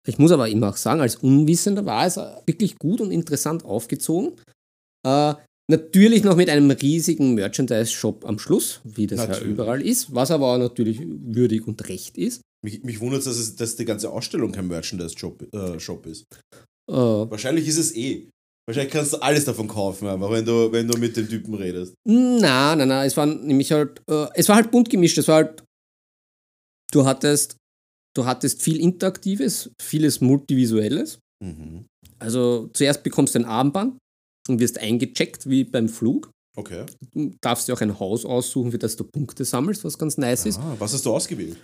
Ich 0.07 0.17
muss 0.17 0.31
aber 0.31 0.49
immer 0.49 0.69
auch 0.69 0.75
sagen, 0.77 0.99
als 0.99 1.15
Unwissender 1.17 1.85
war 1.85 2.05
es 2.05 2.17
wirklich 2.45 2.77
gut 2.79 2.99
und 3.01 3.11
interessant 3.11 3.63
aufgezogen. 3.63 4.33
Äh, 5.05 5.35
natürlich 5.69 6.23
noch 6.23 6.35
mit 6.35 6.49
einem 6.49 6.71
riesigen 6.71 7.35
Merchandise-Shop 7.35 8.25
am 8.25 8.39
Schluss, 8.39 8.81
wie 8.83 9.07
das 9.07 9.19
ja 9.19 9.27
Natürlich. 9.27 9.53
überall 9.53 9.81
ist, 9.81 10.13
was 10.13 10.31
aber 10.31 10.53
auch 10.53 10.57
natürlich 10.57 10.99
würdig 11.01 11.67
und 11.67 11.87
recht 11.87 12.17
ist. 12.17 12.41
Mich, 12.63 12.83
mich 12.83 12.99
wundert 12.99 13.19
es, 13.19 13.25
dass, 13.25 13.37
es, 13.37 13.55
dass 13.55 13.75
die 13.75 13.85
ganze 13.85 14.09
Ausstellung 14.09 14.51
kein 14.51 14.67
Merchandise-Shop 14.67 15.53
äh, 15.53 15.79
Shop 15.79 16.05
ist. 16.05 16.25
Äh, 16.89 16.93
Wahrscheinlich 16.95 17.67
ist 17.67 17.77
es 17.77 17.95
eh. 17.95 18.29
Wahrscheinlich 18.65 18.93
kannst 18.93 19.13
du 19.13 19.17
alles 19.17 19.43
davon 19.43 19.67
kaufen, 19.67 20.07
einfach 20.07 20.31
wenn 20.31 20.45
du, 20.45 20.71
wenn 20.71 20.87
du 20.87 20.97
mit 20.97 21.17
dem 21.17 21.27
Typen 21.27 21.53
redest. 21.55 21.95
Na, 22.07 22.75
na, 22.75 22.85
na, 22.85 23.05
es 23.05 23.17
war 23.17 23.25
nämlich 23.25 23.71
halt, 23.73 24.01
äh, 24.09 24.27
es 24.35 24.47
war 24.47 24.55
halt 24.55 24.71
bunt 24.71 24.89
gemischt. 24.89 25.17
Es 25.17 25.27
war 25.27 25.35
halt, 25.35 25.63
du 26.93 27.05
hattest, 27.05 27.57
du 28.15 28.25
hattest 28.25 28.61
viel 28.61 28.79
Interaktives, 28.79 29.69
vieles 29.81 30.21
Multivisuelles. 30.21 31.19
Mhm. 31.43 31.85
Also 32.19 32.69
zuerst 32.73 33.03
bekommst 33.03 33.35
du 33.35 33.39
ein 33.39 33.45
Armband 33.45 33.97
und 34.49 34.59
wirst 34.59 34.79
eingecheckt 34.79 35.49
wie 35.49 35.63
beim 35.63 35.89
Flug. 35.89 36.29
Okay. 36.55 36.85
Du 37.13 37.31
darfst 37.41 37.67
dir 37.67 37.73
auch 37.73 37.81
ein 37.81 37.99
Haus 37.99 38.25
aussuchen, 38.25 38.71
für 38.71 38.77
das 38.77 38.95
du 38.95 39.03
Punkte 39.03 39.43
sammelst, 39.43 39.83
was 39.83 39.97
ganz 39.97 40.17
nice 40.17 40.45
ist. 40.45 40.59
Ah, 40.59 40.75
was 40.77 40.93
hast 40.93 41.05
du 41.05 41.11
ausgewählt? 41.13 41.57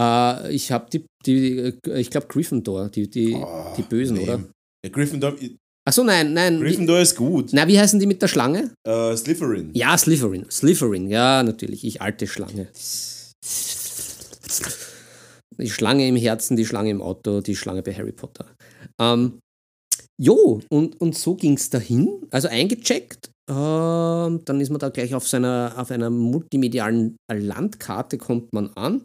Äh, 0.00 0.52
ich 0.52 0.72
habe 0.72 0.90
die, 0.90 1.04
die, 1.24 1.72
ich 1.94 2.10
glaube 2.10 2.26
Gryffindor, 2.26 2.88
die, 2.88 3.08
die, 3.08 3.34
Ah, 3.36 3.72
die 3.76 3.82
Bösen, 3.82 4.16
lame. 4.16 4.26
oder? 4.26 4.44
Ja, 4.84 4.90
Gryffindor, 4.90 5.36
Achso, 5.84 6.02
nein, 6.04 6.32
nein. 6.32 6.58
Wie, 6.60 6.64
Gryffindor 6.64 7.00
ist 7.00 7.14
gut. 7.16 7.50
na, 7.52 7.66
wie 7.68 7.78
heißen 7.78 7.98
die 8.00 8.06
mit 8.06 8.20
der 8.22 8.28
Schlange? 8.28 8.72
Äh, 8.86 9.16
Slytherin. 9.16 9.70
Ja, 9.74 9.96
Slytherin. 9.98 10.46
Slytherin, 10.50 11.08
ja, 11.08 11.42
natürlich. 11.42 11.84
Ich 11.84 12.00
alte 12.02 12.26
Schlange. 12.26 12.68
Die 15.58 15.70
Schlange 15.70 16.08
im 16.08 16.16
Herzen, 16.16 16.56
die 16.56 16.64
Schlange 16.66 16.90
im 16.90 17.02
Auto, 17.02 17.40
die 17.40 17.54
Schlange 17.56 17.82
bei 17.82 17.92
Harry 17.94 18.12
Potter. 18.12 18.46
Ähm, 19.00 19.38
jo, 20.22 20.60
und, 20.70 21.00
und 21.00 21.16
so 21.16 21.34
ging 21.34 21.54
es 21.54 21.68
dahin. 21.68 22.26
Also 22.30 22.48
eingecheckt. 22.48 23.30
Ähm, 23.50 24.40
dann 24.44 24.60
ist 24.60 24.70
man 24.70 24.78
da 24.78 24.88
gleich 24.88 25.14
auf, 25.14 25.26
seiner, 25.26 25.74
auf 25.76 25.90
einer 25.90 26.10
multimedialen 26.10 27.16
Landkarte 27.30 28.18
kommt 28.18 28.52
man 28.52 28.70
an. 28.76 29.04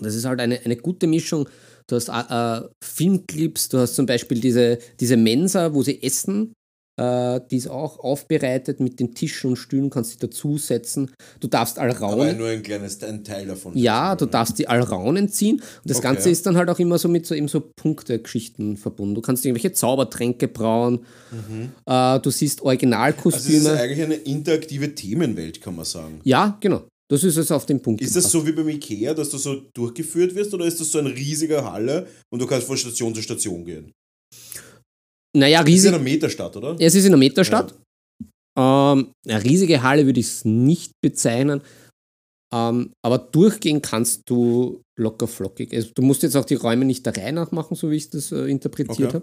Das 0.00 0.14
ist 0.14 0.24
halt 0.24 0.40
eine, 0.40 0.60
eine 0.60 0.76
gute 0.76 1.06
Mischung. 1.06 1.48
Du 1.86 1.96
hast 1.96 2.08
äh, 2.08 2.12
äh, 2.12 2.68
Filmclips, 2.82 3.68
du 3.68 3.78
hast 3.78 3.94
zum 3.94 4.06
Beispiel 4.06 4.40
diese, 4.40 4.78
diese 4.98 5.16
Mensa, 5.16 5.74
wo 5.74 5.82
sie 5.82 6.02
essen. 6.02 6.52
Äh, 6.98 7.40
die 7.50 7.56
ist 7.56 7.68
auch 7.68 7.98
aufbereitet 7.98 8.80
mit 8.80 8.98
den 9.00 9.14
Tischen 9.14 9.50
und 9.50 9.56
Stühlen, 9.56 9.90
kannst 9.90 10.12
dich 10.12 10.18
dazusetzen. 10.18 11.10
Du 11.40 11.48
darfst 11.48 11.78
Aber 11.78 11.88
Alraunen. 11.88 12.38
nur 12.38 12.48
ein 12.48 12.62
kleines 12.62 13.02
ein 13.02 13.22
Teil 13.22 13.46
davon. 13.46 13.76
Ja, 13.76 14.14
du 14.16 14.24
darfst 14.26 14.58
die 14.58 14.66
Alraunen 14.68 15.28
ziehen. 15.28 15.56
Und 15.56 15.62
das 15.90 15.98
Okay. 15.98 16.06
Ganze 16.08 16.30
ist 16.30 16.46
dann 16.46 16.56
halt 16.56 16.70
auch 16.70 16.78
immer 16.78 16.98
so 16.98 17.08
mit 17.08 17.26
so, 17.26 17.34
eben 17.34 17.48
so 17.48 17.60
Punktegeschichten 17.76 18.76
verbunden. 18.76 19.14
Du 19.14 19.20
kannst 19.20 19.44
irgendwelche 19.44 19.72
Zaubertränke 19.72 20.48
brauen. 20.48 21.00
Äh, 21.86 22.20
du 22.20 22.30
siehst 22.30 22.30
Mhm. 22.30 22.30
Also 22.30 22.30
es 22.30 22.42
ist 22.42 22.62
Originalkostüme. 22.62 23.72
eigentlich 23.78 24.02
eine 24.02 24.14
interaktive 24.14 24.94
Themenwelt, 24.94 25.60
kann 25.60 25.76
man 25.76 25.84
sagen. 25.84 26.20
ja, 26.24 26.56
genau. 26.60 26.82
Das 27.08 27.22
ist 27.22 27.36
es 27.36 27.52
auf 27.52 27.66
den 27.66 27.80
Punkt. 27.80 28.00
Ist 28.02 28.16
das 28.16 28.28
so 28.32 28.44
wie 28.44 28.50
beim 28.50 28.68
Ikea, 28.68 29.14
dass 29.14 29.30
du 29.30 29.38
so 29.38 29.60
durchgeführt 29.74 30.34
wirst 30.34 30.52
oder 30.54 30.64
ist 30.66 30.80
das 30.80 30.90
so 30.90 30.98
eine 30.98 31.10
riesige 31.14 31.62
Halle 31.64 32.08
und 32.32 32.42
du 32.42 32.46
kannst 32.48 32.66
von 32.66 32.76
Station 32.76 33.14
zu 33.14 33.22
Station 33.22 33.64
gehen? 33.64 33.92
Naja, 35.36 35.62
Das 35.62 35.68
ist 35.68 35.84
ja 35.84 35.90
riesig. 35.90 35.94
eine 35.94 36.02
Meterstadt, 36.02 36.56
oder? 36.56 36.76
Es 36.78 36.94
ist 36.94 37.04
in 37.04 37.10
der 37.12 37.18
Meterstadt. 37.18 37.74
Ähm, 38.58 39.10
eine 39.28 39.44
riesige 39.44 39.82
Halle 39.82 40.06
würde 40.06 40.20
ich 40.20 40.26
es 40.26 40.44
nicht 40.44 40.92
bezeichnen. 41.02 41.60
Ähm, 42.54 42.92
aber 43.04 43.18
durchgehen 43.18 43.82
kannst 43.82 44.22
du 44.26 44.80
locker 44.98 45.26
flockig. 45.26 45.74
Also, 45.74 45.88
du 45.94 46.02
musst 46.02 46.22
jetzt 46.22 46.36
auch 46.36 46.44
die 46.44 46.54
Räume 46.54 46.84
nicht 46.84 47.04
der 47.04 47.16
Reihe 47.16 47.32
nach 47.32 47.50
machen, 47.52 47.74
so 47.74 47.90
wie 47.90 47.96
ich 47.96 48.08
das 48.08 48.32
äh, 48.32 48.46
interpretiert 48.46 49.14
Okay. 49.14 49.20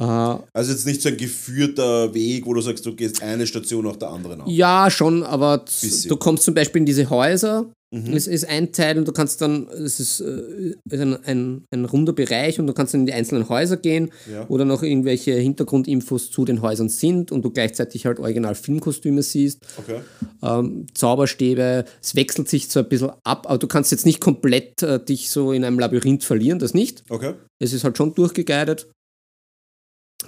habe. 0.00 0.40
Äh, 0.40 0.42
Also 0.54 0.72
jetzt 0.72 0.86
nicht 0.86 1.02
so 1.02 1.08
ein 1.10 1.16
geführter 1.16 2.14
Weg, 2.14 2.46
wo 2.46 2.54
du 2.54 2.60
sagst, 2.62 2.86
du 2.86 2.94
gehst 2.94 3.22
eine 3.22 3.46
Station 3.46 3.84
nach 3.84 3.96
der 3.96 4.08
anderen 4.10 4.40
auf. 4.40 4.48
Ja, 4.48 4.90
schon, 4.90 5.22
aber 5.24 5.64
du 6.08 6.16
kommst 6.16 6.44
zum 6.44 6.54
Beispiel 6.54 6.80
in 6.80 6.86
diese 6.86 7.10
Häuser 7.10 7.66
Mhm. 7.94 8.14
Es 8.14 8.26
ist 8.26 8.48
ein 8.48 8.72
Teil 8.72 8.96
und 8.98 9.06
du 9.06 9.12
kannst 9.12 9.42
dann, 9.42 9.68
es 9.68 10.00
ist, 10.00 10.20
äh, 10.20 10.74
ein, 10.90 11.22
ein, 11.24 11.64
ein 11.70 11.84
runder 11.84 12.14
Bereich 12.14 12.58
und 12.58 12.66
du 12.66 12.72
kannst 12.72 12.94
dann 12.94 13.02
in 13.02 13.06
die 13.06 13.12
einzelnen 13.12 13.50
Häuser 13.50 13.76
gehen, 13.76 14.10
Ja. 14.32 14.44
dann 14.46 14.68
noch 14.68 14.82
irgendwelche 14.82 15.32
Hintergrundinfos 15.34 16.30
zu 16.30 16.46
den 16.46 16.62
Häusern 16.62 16.88
sind 16.88 17.30
und 17.32 17.42
du 17.44 17.50
gleichzeitig 17.50 18.06
halt 18.06 18.18
original 18.18 18.54
Filmkostüme 18.54 19.22
siehst, 19.22 19.58
Okay. 19.78 20.00
ähm, 20.42 20.86
Zauberstäbe, 20.94 21.84
es 22.00 22.14
wechselt 22.16 22.48
sich 22.48 22.68
so 22.68 22.80
ein 22.80 22.88
bisschen 22.88 23.10
ab, 23.24 23.46
aber 23.46 23.58
du 23.58 23.66
kannst 23.66 23.90
jetzt 23.92 24.06
nicht 24.06 24.20
komplett 24.20 24.82
äh, 24.82 24.98
dich 25.04 25.28
so 25.28 25.52
in 25.52 25.62
einem 25.62 25.78
Labyrinth 25.78 26.24
verlieren, 26.24 26.58
das 26.58 26.72
nicht. 26.72 27.04
Okay. 27.10 27.34
Es 27.60 27.74
ist 27.74 27.84
halt 27.84 27.98
schon 27.98 28.14
durchgeguidet. 28.14 28.90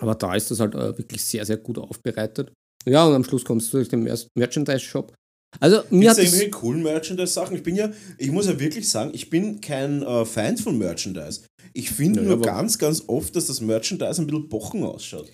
Aber 0.01 0.15
da 0.15 0.35
ist 0.35 0.51
das 0.51 0.61
halt 0.61 0.75
äh, 0.75 0.99
wirklich 0.99 1.23
sehr, 1.25 1.47
sehr 1.47 1.57
gut 1.57 1.79
aufbereitet. 1.79 2.53
Ja, 2.87 3.07
und 3.07 3.15
am 3.15 3.25
Schluss 3.25 3.45
kommst 3.45 3.73
du 3.73 3.79
durch 3.79 3.89
den 3.89 4.03
Mer 4.03 4.19
Merchandise-Shop. 4.37 5.15
Also, 5.61 5.83
mir 5.91 6.01
Gibt 6.01 6.11
hat 6.11 6.19
irgendwelche 6.19 6.51
coolen 6.51 6.83
Merchandise-Sachen? 6.83 7.57
Ich 7.57 7.63
bin 7.63 7.77
ja, 7.77 7.91
ich 8.19 8.31
muss 8.31 8.47
ja 8.47 8.59
wirklich 8.59 8.89
sagen, 8.89 9.11
ich 9.15 9.31
bin 9.31 9.61
kein 9.61 10.03
äh, 10.03 10.25
Fan 10.25 10.57
von 10.57 10.77
Merchandise. 10.79 11.43
Ich 11.73 11.91
finde 11.91 12.21
Ja, 12.23 12.27
nur 12.29 12.41
ganz, 12.43 12.79
ganz 12.79 13.05
oft, 13.07 13.35
dass 13.37 13.47
das 13.47 13.61
Merchandise 13.61 14.21
ein 14.23 14.27
bisschen 14.27 14.49
bochen 14.49 14.85
ausschaut. 14.85 15.33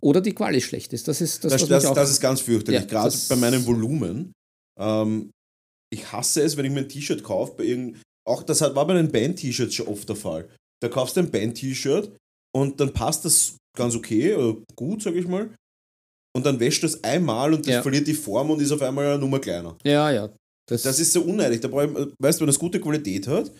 oder 0.00 0.20
die 0.20 0.34
Quali 0.34 0.60
schlecht 0.60 0.92
ist. 0.92 1.08
Das 1.08 1.20
ist 1.20 1.44
das, 1.44 1.52
Das, 1.52 1.68
das, 1.68 1.92
das 1.94 2.10
ist 2.10 2.20
ganz 2.20 2.40
fürchterlich, 2.40 2.80
Ja, 2.82 2.86
gerade 2.86 3.16
bei 3.28 3.36
meinem 3.36 3.64
Volumen. 3.66 4.32
Ähm, 4.78 5.30
ich 5.92 6.12
hasse 6.12 6.42
es, 6.42 6.56
wenn 6.56 6.64
ich 6.66 6.72
mir 6.72 6.80
ein 6.80 6.88
T-Shirt 6.88 7.22
kaufe, 7.22 7.54
bei 7.56 7.64
irgend, 7.64 7.98
auch 8.28 8.42
das 8.42 8.60
hat, 8.60 8.74
war 8.74 8.86
bei 8.86 8.94
den 8.94 9.10
Band-T-Shirts 9.10 9.74
schon 9.74 9.86
oft 9.88 10.08
der 10.08 10.16
Fall. 10.16 10.48
Da 10.82 10.88
kaufst 10.88 11.16
du 11.16 11.20
ein 11.20 11.30
Band-T-Shirt 11.30 12.14
und 12.54 12.80
dann 12.80 12.92
passt 12.92 13.24
das 13.24 13.56
ganz 13.76 13.94
okay, 13.94 14.34
oder 14.34 14.58
gut, 14.76 15.02
sag 15.02 15.14
ich 15.14 15.26
mal. 15.26 15.50
Und 16.36 16.44
dann 16.44 16.60
wäscht 16.60 16.82
das 16.84 17.02
einmal 17.02 17.54
und 17.54 17.66
das 17.66 17.74
Ja. 17.74 17.82
verliert 17.82 18.06
die 18.06 18.14
Form 18.14 18.50
und 18.50 18.60
ist 18.60 18.70
auf 18.72 18.82
einmal 18.82 19.06
eine 19.06 19.18
Nummer 19.18 19.38
kleiner. 19.40 19.76
Ja, 19.84 20.10
ja. 20.10 20.28
Das, 20.68 20.82
Das 20.82 21.00
ist 21.00 21.12
so 21.12 21.22
unnötig. 21.22 21.60
Da 21.62 21.68
ich, 21.68 21.90
weißt 22.18 22.38
du, 22.38 22.42
wenn 22.42 22.46
das 22.48 22.58
gute 22.58 22.80
Qualität 22.80 23.26
hat, 23.26 23.50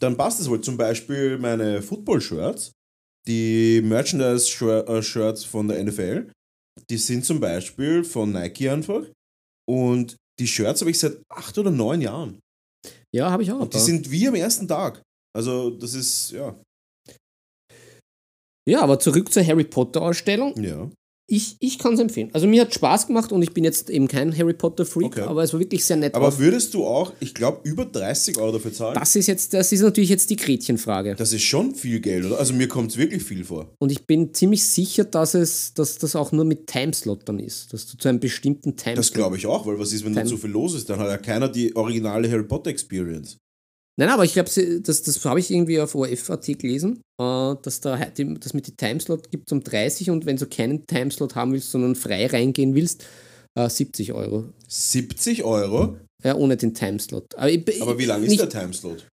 dann 0.00 0.16
passt 0.16 0.40
es 0.40 0.48
wohl. 0.48 0.60
Zum 0.60 0.76
Beispiel 0.76 1.36
meine 1.38 1.82
Football-Shirts, 1.82 2.72
die 3.28 3.82
Merchandise-Shirts 3.84 5.44
von 5.44 5.68
der 5.68 5.84
NFL, 5.84 6.30
die 6.88 6.96
sind 6.96 7.24
zum 7.26 7.38
Beispiel 7.40 8.02
von 8.04 8.32
Nike 8.32 8.68
einfach. 8.70 9.04
Und 9.68 10.16
die 10.38 10.46
Shirts 10.46 10.80
habe 10.80 10.90
ich 10.90 10.98
seit 10.98 11.18
acht 11.28 11.56
oder 11.58 11.70
neun 11.70 12.00
Jahren. 12.00 12.38
ja, 13.14 13.30
habe 13.30 13.42
ich 13.42 13.52
auch. 13.52 13.60
Und 13.60 13.74
die 13.74 13.78
sind 13.78 14.10
wie 14.10 14.26
am 14.26 14.34
ersten 14.34 14.66
Tag. 14.66 15.02
Also, 15.36 15.70
das 15.70 15.94
ist, 15.94 16.30
ja. 16.32 16.54
ja, 18.68 18.80
aber 18.80 18.98
zurück 18.98 19.32
zur 19.32 19.44
Harry 19.46 19.64
Potter-Ausstellung. 19.64 20.54
Ja. 20.62 20.90
Ich, 21.34 21.56
ich 21.60 21.78
kann 21.78 21.94
es 21.94 22.00
empfehlen. 22.00 22.28
Also 22.34 22.46
mir 22.46 22.60
hat 22.60 22.74
Spaß 22.74 23.06
gemacht 23.06 23.32
und 23.32 23.40
ich 23.40 23.54
bin 23.54 23.64
jetzt 23.64 23.88
eben 23.88 24.06
kein 24.06 24.36
Harry 24.36 24.52
Potter-Freak, 24.52 25.06
Okay. 25.06 25.20
aber 25.22 25.42
es 25.42 25.54
war 25.54 25.60
wirklich 25.60 25.82
sehr 25.82 25.96
nett. 25.96 26.14
Aber 26.14 26.28
auf- 26.28 26.38
würdest 26.38 26.74
du 26.74 26.84
auch, 26.84 27.10
ich 27.20 27.32
glaube, 27.32 27.60
über 27.66 27.86
30 27.86 28.36
Euro 28.36 28.52
dafür 28.52 28.70
zahlen? 28.74 28.94
das 29.00 29.16
ist 29.16 29.28
jetzt, 29.28 29.54
das 29.54 29.72
ist 29.72 29.80
natürlich 29.80 30.10
jetzt 30.10 30.28
die 30.28 30.36
Gretchenfrage. 30.36 31.14
Das 31.14 31.32
ist 31.32 31.42
schon 31.44 31.74
viel 31.74 32.00
Geld, 32.00 32.26
oder? 32.26 32.38
Also, 32.38 32.52
mir 32.52 32.68
kommt 32.68 32.90
es 32.90 32.98
wirklich 32.98 33.22
viel 33.22 33.44
vor. 33.44 33.72
Und 33.78 33.90
ich 33.90 34.06
bin 34.06 34.34
ziemlich 34.34 34.62
sicher, 34.62 35.04
dass 35.04 35.32
es, 35.32 35.72
dass 35.72 35.96
das 35.96 36.14
auch 36.16 36.32
nur 36.32 36.44
mit 36.44 36.66
Timeslot 36.66 37.26
dann 37.26 37.38
ist. 37.38 37.72
Dass 37.72 37.86
du 37.86 37.96
zu 37.96 38.10
einem 38.10 38.20
bestimmten 38.20 38.76
Timeslot. 38.76 38.98
Das 38.98 39.12
glaube 39.12 39.38
ich 39.38 39.46
auch, 39.46 39.64
weil 39.66 39.78
was 39.78 39.94
ist, 39.94 40.04
wenn 40.04 40.12
da 40.14 40.26
zu 40.26 40.36
viel 40.36 40.50
los 40.50 40.74
ist? 40.74 40.90
Dann 40.90 40.98
hat 40.98 41.08
ja 41.08 41.16
keiner 41.16 41.48
die 41.48 41.74
originale 41.74 42.30
Harry 42.30 42.44
Potter 42.44 42.68
Experience. 42.68 43.38
Nein, 43.98 44.08
aber 44.08 44.24
ich 44.24 44.32
glaube, 44.32 44.48
das, 44.80 45.02
das 45.02 45.24
habe 45.24 45.38
ich 45.40 45.50
irgendwie 45.50 45.78
auf 45.80 45.94
ORF.at 45.94 46.46
gelesen, 46.58 47.00
äh, 47.20 47.54
dass 47.62 47.80
da 47.80 47.96
die- 48.06 48.34
das 48.40 48.54
mit 48.54 48.66
dem 48.66 48.76
Timeslot 48.76 49.30
gibt 49.30 49.52
um 49.52 49.62
30 49.62 50.08
und 50.10 50.24
wenn 50.24 50.36
du 50.36 50.46
keinen 50.46 50.86
Timeslot 50.86 51.34
haben 51.34 51.52
willst, 51.52 51.70
sondern 51.70 51.94
frei 51.94 52.26
reingehen 52.26 52.74
willst, 52.74 53.04
äh, 53.54 53.68
70 53.68 54.12
Euro. 54.14 54.46
70 54.66 55.44
Euro? 55.44 55.98
Ja, 56.24 56.36
ohne 56.36 56.56
den 56.56 56.72
Timeslot. 56.72 57.34
Aber, 57.36 57.50
ich, 57.50 57.82
Aber 57.82 57.98
wie 57.98 58.06
lang 58.06 58.22
ist 58.22 58.30
nicht, 58.30 58.40
der 58.40 58.48
Timeslot? 58.48 59.06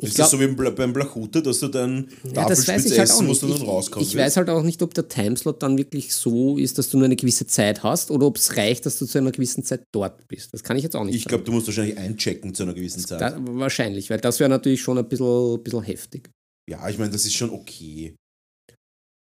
Ich 0.00 0.08
ist 0.08 0.18
das 0.18 0.30
so 0.30 0.40
wie 0.40 0.46
beim, 0.46 0.92
Blachute, 0.92 1.42
dass 1.42 1.60
du 1.60 1.68
dann 1.68 2.08
ja, 2.34 2.46
das 2.48 2.66
weiß 2.66 2.84
ich 2.86 2.98
halt 2.98 3.08
essen 3.10 3.26
musst 3.26 3.42
und 3.42 3.50
dann 3.50 3.62
Ich, 3.62 3.66
rauskommst? 3.66 4.08
ich 4.10 4.16
weiß 4.16 4.36
halt 4.36 4.48
auch 4.50 4.62
nicht, 4.62 4.82
ob 4.82 4.94
der 4.94 5.08
Timeslot 5.08 5.62
dann 5.62 5.76
wirklich 5.78 6.14
so 6.14 6.56
ist, 6.58 6.78
dass 6.78 6.90
du 6.90 6.98
nur 6.98 7.06
eine 7.06 7.16
gewisse 7.16 7.46
Zeit 7.46 7.82
hast 7.82 8.10
oder 8.10 8.26
ob 8.26 8.36
es 8.36 8.56
reicht, 8.56 8.86
dass 8.86 8.98
du 8.98 9.06
zu 9.06 9.18
einer 9.18 9.32
gewissen 9.32 9.64
Zeit 9.64 9.82
dort 9.92 10.26
bist. 10.28 10.52
Das 10.52 10.62
kann 10.62 10.76
ich 10.76 10.82
jetzt 10.82 10.96
auch 10.96 11.04
nicht 11.04 11.14
ich 11.16 11.24
glaube, 11.24 11.44
du 11.44 11.52
musst 11.52 11.66
wahrscheinlich 11.66 11.96
einchecken 11.98 12.54
zu 12.54 12.62
einer 12.64 12.74
gewissen 12.74 13.00
Zeit. 13.00 13.20
Da, 13.20 13.36
wahrscheinlich, 13.38 14.10
weil 14.10 14.20
das 14.20 14.38
wäre 14.40 14.50
natürlich 14.50 14.80
schon 14.82 14.98
ein 14.98 15.08
bisschen, 15.08 15.62
bisschen 15.62 15.82
heftig. 15.82 16.28
ja, 16.70 16.88
ich 16.88 16.98
meine, 16.98 17.10
das 17.10 17.24
ist 17.24 17.34
schon 17.34 17.50
okay. 17.50 18.14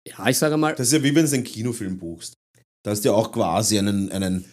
Ja, 0.09 0.29
ich 0.29 0.39
sage 0.39 0.57
mal, 0.57 0.75
Das 0.75 0.87
ist 0.89 0.93
ja 0.93 1.03
wie 1.03 1.15
wenn 1.15 1.27
du 1.27 1.33
einen 1.35 1.45
Kinofilm 1.45 1.99
buchst. 1.99 2.35
Da 2.85 2.93
hast 2.93 3.05
du 3.05 3.09
ja 3.09 3.15
auch 3.15 3.33
quasi 3.33 3.79
einen, 3.79 4.11
einen, 4.13 4.45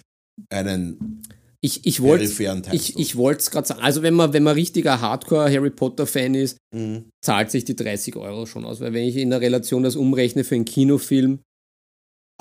einen 0.51 1.22
ich, 1.66 1.86
ich 1.86 2.01
wollte 2.01 2.26
ich, 2.74 2.99
ich 2.99 3.16
wollte 3.16 3.39
es 3.39 3.49
gerade 3.49 3.66
sagen. 3.68 3.80
Also, 3.82 4.01
wenn 4.01 4.14
man, 4.14 4.34
wenn 4.34 4.43
man 4.43 4.53
richtiger 4.53 4.99
Hardcore-Harry 4.99 5.70
Potter-Fan 5.70 6.36
ist, 6.36 6.57
Mhm. 6.76 7.05
zahlt 7.24 7.51
sich 7.51 7.64
die 7.64 7.76
30 7.76 8.16
Euro 8.18 8.45
schon 8.45 8.66
aus. 8.66 8.82
Weil, 8.82 8.91
wenn 8.93 9.05
ich 9.07 9.16
in 9.16 9.30
der 9.30 9.39
Relation 9.39 9.84
das 9.84 9.95
umrechne 9.95 10.43
für 10.43 10.55
einen 10.55 10.66
Kinofilm, 10.66 11.39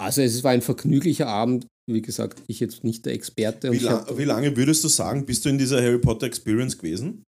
also 0.00 0.22
es 0.22 0.42
war 0.42 0.50
ein 0.50 0.62
vergnüglicher 0.62 1.28
Abend. 1.28 1.66
Wie 1.88 2.02
gesagt, 2.02 2.42
ich 2.48 2.58
jetzt 2.60 2.82
nicht 2.84 3.06
der 3.06 3.12
Experte. 3.12 3.70
Wie, 3.72 3.78
la 3.78 4.06
hab, 4.06 4.18
wie 4.18 4.24
lange 4.24 4.56
würdest 4.56 4.82
du 4.82 4.88
sagen, 4.88 5.24
bist 5.26 5.44
du 5.44 5.48
in 5.50 5.58
dieser 5.58 5.80
Harry 5.82 5.98
Potter 5.98 6.26
Experience 6.26 6.76
gewesen? 6.78 7.22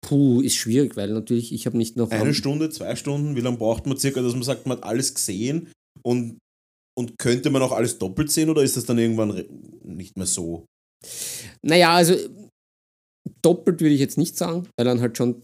puh, 0.00 0.40
ist 0.40 0.54
schwierig, 0.54 0.96
weil 0.96 1.12
natürlich, 1.12 1.52
ich 1.52 1.66
habe 1.66 1.76
nicht 1.76 1.96
noch. 1.96 2.10
Eine 2.10 2.32
Stunde, 2.32 2.70
zwei 2.70 2.96
Stunden? 2.96 3.36
Wie 3.36 3.40
lange 3.40 3.58
braucht 3.58 3.86
man 3.86 3.98
circa, 3.98 4.22
dass 4.22 4.32
man 4.32 4.42
sagt, 4.44 4.66
man 4.66 4.78
hat 4.78 4.84
alles 4.84 5.12
gesehen 5.12 5.68
und, 6.02 6.38
und 6.96 7.18
könnte 7.18 7.50
man 7.50 7.60
auch 7.62 7.72
alles 7.72 7.98
doppelt 7.98 8.30
sehen 8.30 8.48
oder 8.48 8.62
ist 8.62 8.76
das 8.76 8.84
dann 8.86 8.98
irgendwann 8.98 9.44
nicht 9.84 10.16
mehr 10.16 10.26
so? 10.26 10.64
Naja, 11.62 11.94
also 11.94 12.14
doppelt 13.42 13.80
würde 13.80 13.94
ich 13.94 14.00
jetzt 14.00 14.18
nicht 14.18 14.36
sagen, 14.36 14.68
weil 14.76 14.84
dann 14.84 15.00
halt 15.00 15.16
schon, 15.16 15.42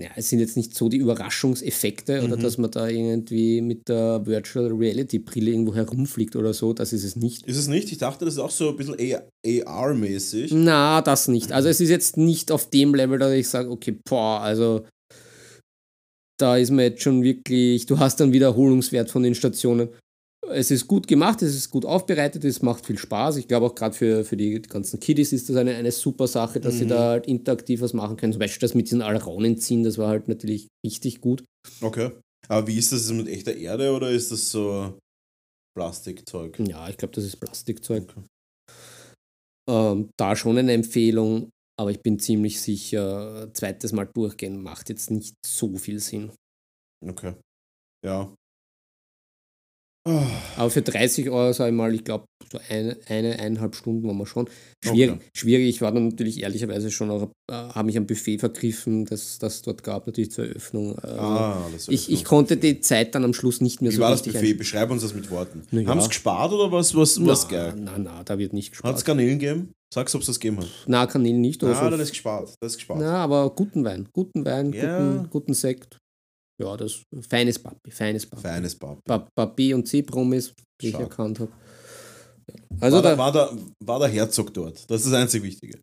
ja, 0.00 0.10
es 0.16 0.30
sind 0.30 0.38
jetzt 0.38 0.56
nicht 0.56 0.74
so 0.74 0.88
die 0.88 0.98
Überraschungseffekte 0.98 2.22
oder 2.22 2.36
Mhm. 2.36 2.42
dass 2.42 2.56
man 2.56 2.70
da 2.70 2.86
irgendwie 2.88 3.60
mit 3.60 3.88
der 3.88 4.24
Virtual 4.24 4.68
Reality 4.72 5.18
Brille 5.18 5.50
irgendwo 5.50 5.74
herumfliegt 5.74 6.36
oder 6.36 6.54
so, 6.54 6.72
das 6.72 6.92
ist 6.92 7.04
es 7.04 7.16
nicht. 7.16 7.44
Ist 7.46 7.56
es 7.56 7.66
nicht? 7.66 7.90
Ich 7.90 7.98
dachte, 7.98 8.24
das 8.24 8.34
ist 8.34 8.40
auch 8.40 8.50
so 8.50 8.70
ein 8.70 8.76
bisschen 8.76 8.96
AR-mäßig. 9.44 10.52
Na, 10.54 11.02
das 11.02 11.26
nicht. 11.28 11.50
Also 11.52 11.68
es 11.68 11.80
ist 11.80 11.90
jetzt 11.90 12.16
nicht 12.16 12.52
auf 12.52 12.70
dem 12.70 12.94
Level, 12.94 13.18
dass 13.18 13.32
ich 13.32 13.48
sage, 13.48 13.70
okay, 13.70 13.98
boah, 14.08 14.40
also 14.40 14.86
da 16.40 16.56
ist 16.56 16.70
man 16.70 16.84
jetzt 16.84 17.02
schon 17.02 17.24
wirklich, 17.24 17.86
du 17.86 17.98
hast 17.98 18.22
einen 18.22 18.32
Wiederholungswert 18.32 19.10
von 19.10 19.24
den 19.24 19.34
Stationen. 19.34 19.88
Es 20.46 20.70
ist 20.70 20.86
gut 20.86 21.06
gemacht, 21.08 21.42
es 21.42 21.54
ist 21.54 21.70
gut 21.70 21.84
aufbereitet, 21.84 22.44
es 22.44 22.62
macht 22.62 22.86
viel 22.86 22.96
Spaß. 22.96 23.36
Ich 23.36 23.48
glaube 23.48 23.66
auch 23.66 23.74
gerade 23.74 23.94
für, 23.94 24.24
für 24.24 24.36
die 24.36 24.62
ganzen 24.62 25.00
Kiddies 25.00 25.32
ist 25.32 25.48
das 25.48 25.56
eine, 25.56 25.74
eine 25.74 25.90
super 25.92 26.26
Sache, 26.26 26.60
dass 26.60 26.78
sie 26.78 26.84
Mhm. 26.84 26.88
da 26.90 27.08
halt 27.10 27.26
interaktiv 27.26 27.80
was 27.80 27.92
machen 27.92 28.16
können. 28.16 28.32
Zum 28.32 28.40
Beispiel 28.40 28.60
das 28.60 28.74
mit 28.74 28.86
diesen 28.86 29.02
Alraunen 29.02 29.58
ziehen, 29.58 29.82
das 29.82 29.98
war 29.98 30.08
halt 30.08 30.28
natürlich 30.28 30.68
richtig 30.86 31.20
gut. 31.20 31.44
Okay. 31.80 32.12
Aber 32.48 32.66
wie 32.66 32.78
ist 32.78 32.92
das? 32.92 33.00
Ist 33.02 33.10
das 33.10 33.16
mit 33.16 33.28
echter 33.28 33.54
Erde 33.56 33.92
oder 33.94 34.10
ist 34.10 34.30
das 34.32 34.50
so 34.50 34.96
Plastikzeug? 35.76 36.58
Ja, 36.60 36.88
ich 36.88 36.96
glaube, 36.96 37.14
das 37.14 37.24
ist 37.24 37.36
Plastikzeug. 37.36 38.14
Ähm, 39.68 40.10
da 40.18 40.34
schon 40.34 40.56
eine 40.56 40.72
Empfehlung, 40.72 41.50
aber 41.78 41.90
ich 41.90 42.00
bin 42.00 42.18
ziemlich 42.18 42.60
sicher, 42.60 43.50
zweites 43.52 43.92
Mal 43.92 44.06
durchgehen 44.14 44.62
macht 44.62 44.88
jetzt 44.88 45.10
nicht 45.10 45.34
so 45.44 45.76
viel 45.76 45.98
Sinn. 46.00 46.32
Okay. 47.06 47.34
Ja. 48.04 48.34
Aber 50.56 50.70
für 50.70 50.82
30 50.82 51.30
Euro, 51.30 51.52
sag 51.52 51.68
ich 51.68 51.74
mal, 51.74 51.94
ich 51.94 52.04
glaube, 52.04 52.24
so 52.50 52.58
eine, 52.70 52.96
eine, 53.08 53.38
eineinhalb 53.38 53.74
Stunden 53.74 54.06
waren 54.08 54.16
wir 54.16 54.26
schon. 54.26 54.48
Schwierig, 54.82 55.16
Okay. 55.16 55.24
schwierig. 55.34 55.68
Ich 55.68 55.80
war 55.82 55.92
dann 55.92 56.08
natürlich 56.08 56.42
ehrlicherweise 56.42 56.90
schon 56.90 57.10
auch, 57.10 57.30
äh, 57.50 57.52
habe 57.52 57.84
mich 57.86 57.98
am 57.98 58.06
Buffet 58.06 58.38
vergriffen, 58.38 59.04
das 59.04 59.38
das 59.38 59.60
dort 59.62 59.82
gab, 59.82 60.06
natürlich 60.06 60.30
zur 60.30 60.46
Eröffnung. 60.46 60.96
Äh, 60.98 61.06
Ah, 61.08 61.68
das 61.72 61.88
ich, 61.88 62.10
ich 62.10 62.24
konnte 62.24 62.56
die 62.56 62.80
Zeit 62.80 63.14
dann 63.14 63.24
am 63.24 63.34
Schluss 63.34 63.60
nicht 63.60 63.82
mehr 63.82 63.90
Wie 63.90 63.96
so 63.96 64.02
war 64.02 64.10
das 64.12 64.22
Buffet? 64.22 64.54
Beschreib 64.54 64.90
uns 64.90 65.02
das 65.02 65.14
mit 65.14 65.30
Worten. 65.30 65.62
Ja. 65.72 65.86
Haben 65.86 66.00
sie 66.00 66.08
gespart 66.08 66.52
oder 66.52 66.72
was, 66.72 66.94
was, 66.94 67.24
was 67.26 67.44
na, 67.44 67.50
geil? 67.50 67.74
Na, 67.76 67.98
na, 67.98 68.24
da 68.24 68.38
wird 68.38 68.52
nicht 68.54 68.68
Hat 68.70 68.74
es 68.74 68.82
gespart. 68.82 69.04
Garnelen 69.04 69.38
gegeben? 69.38 69.72
Sag's, 69.92 70.14
ob 70.14 70.20
es 70.22 70.26
das 70.26 70.38
gegeben 70.40 70.58
hat. 70.62 70.68
Na, 70.86 71.06
Kanälen 71.06 71.40
nicht. 71.40 71.62
Oder 71.64 71.72
Ah, 71.78 71.84
so. 71.84 71.90
das 71.90 72.00
ist 72.00 72.10
gespart. 72.10 72.54
Das 72.60 72.72
ist 72.72 72.76
gespart. 72.78 73.00
Na, 73.00 73.16
aber 73.24 73.50
guten 73.50 73.84
Wein. 73.84 74.06
Guten 74.12 74.44
Wein, 74.44 74.72
Ja. 74.72 74.98
guten, 74.98 75.30
guten 75.30 75.54
Sekt. 75.54 75.96
Ja, 76.60 76.76
das 76.76 77.02
feines 77.28 77.58
Papi, 77.58 77.90
feines 77.90 78.26
Papi. 78.26 78.42
Feines 78.42 78.76
Papi. 78.76 79.00
Pa 79.06 79.18
Papi 79.34 79.74
und 79.74 79.86
C-Promis, 79.86 80.54
die 80.80 80.88
ich 80.88 80.94
erkannt 80.94 81.38
habe. 81.40 81.52
Also 82.80 82.96
war, 82.96 83.02
der, 83.02 83.12
da, 83.12 83.18
war, 83.18 83.32
da, 83.32 83.56
war 83.80 83.98
der 84.00 84.08
Herzog 84.08 84.52
dort? 84.54 84.90
Das 84.90 85.02
ist 85.02 85.12
das 85.12 85.14
einzig 85.14 85.42
Wichtige. 85.42 85.80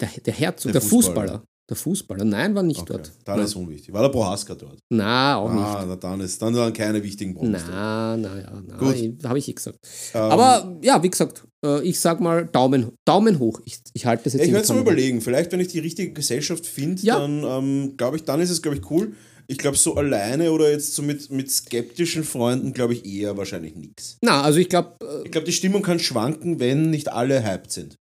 der, 0.00 0.08
der 0.08 0.34
Herzog, 0.34 0.72
der 0.72 0.80
der, 0.80 0.88
Fußballer. 0.88 1.32
Fußballer. 1.32 1.44
Der 1.70 1.76
Fußballer, 1.76 2.24
nein, 2.24 2.54
war 2.54 2.62
nicht 2.62 2.80
Okay. 2.80 2.92
dort. 2.92 3.12
Dann 3.24 3.38
Na. 3.38 3.44
ist 3.44 3.56
unwichtig. 3.56 3.94
War 3.94 4.02
der 4.02 4.10
Prohaska 4.10 4.54
dort? 4.54 4.78
Na, 4.90 5.36
auch 5.36 5.48
Ah, 5.48 5.84
na, 5.88 5.96
dann 5.96 6.20
ist 6.20 6.40
dann 6.42 6.54
waren 6.54 6.72
keine 6.74 7.02
wichtigen 7.02 7.30
nicht. 7.32 7.40
Bronze. 7.40 7.64
Na, 7.70 8.16
na 8.18 8.38
ja, 8.38 8.62
na, 8.66 9.28
habe 9.28 9.38
ich 9.38 9.48
eh 9.48 9.52
gesagt. 9.54 9.78
Ähm, 10.12 10.20
Aber 10.20 10.78
ja, 10.82 11.02
wie 11.02 11.08
gesagt, 11.08 11.44
äh, 11.64 11.82
ich 11.82 11.98
sag 11.98 12.20
mal 12.20 12.44
Daumen, 12.44 12.90
Daumen 13.06 13.38
hoch. 13.38 13.60
Ich, 13.64 13.78
ich 13.94 14.04
halte 14.04 14.24
das 14.24 14.34
jetzt 14.34 14.44
ich 14.46 14.52
werde 14.52 14.64
es 14.64 14.68
mal 14.68 14.80
überlegen. 14.80 15.22
Vielleicht, 15.22 15.52
wenn 15.52 15.60
ich 15.60 15.68
die 15.68 15.78
richtige 15.78 16.12
Gesellschaft 16.12 16.66
finde, 16.66 17.00
Ja. 17.00 17.18
dann 17.18 17.42
ähm, 17.42 17.96
glaube 17.96 18.16
ich, 18.18 18.24
dann 18.24 18.40
ist 18.42 18.50
es, 18.50 18.60
glaube 18.60 18.76
ich, 18.76 18.90
cool. 18.90 19.14
Ich 19.46 19.56
glaube, 19.58 19.76
so 19.76 19.94
alleine 19.96 20.52
oder 20.52 20.70
jetzt 20.70 20.94
so 20.94 21.02
mit, 21.02 21.30
mit 21.30 21.50
skeptischen 21.50 22.24
Freunden, 22.24 22.72
glaube 22.72 22.94
ich, 22.94 23.04
eher 23.06 23.36
wahrscheinlich 23.36 23.74
nichts. 23.74 24.16
Na, 24.22 24.42
also 24.42 24.58
ich 24.58 24.68
glaube, 24.70 24.96
Ich 25.24 25.30
glaube, 25.30 25.46
die 25.46 25.52
Stimmung 25.52 25.82
kann 25.82 25.98
schwanken, 25.98 26.60
wenn 26.60 26.90
nicht 26.90 27.10
alle 27.12 27.42
hyped 27.44 27.70
sind. 27.72 27.96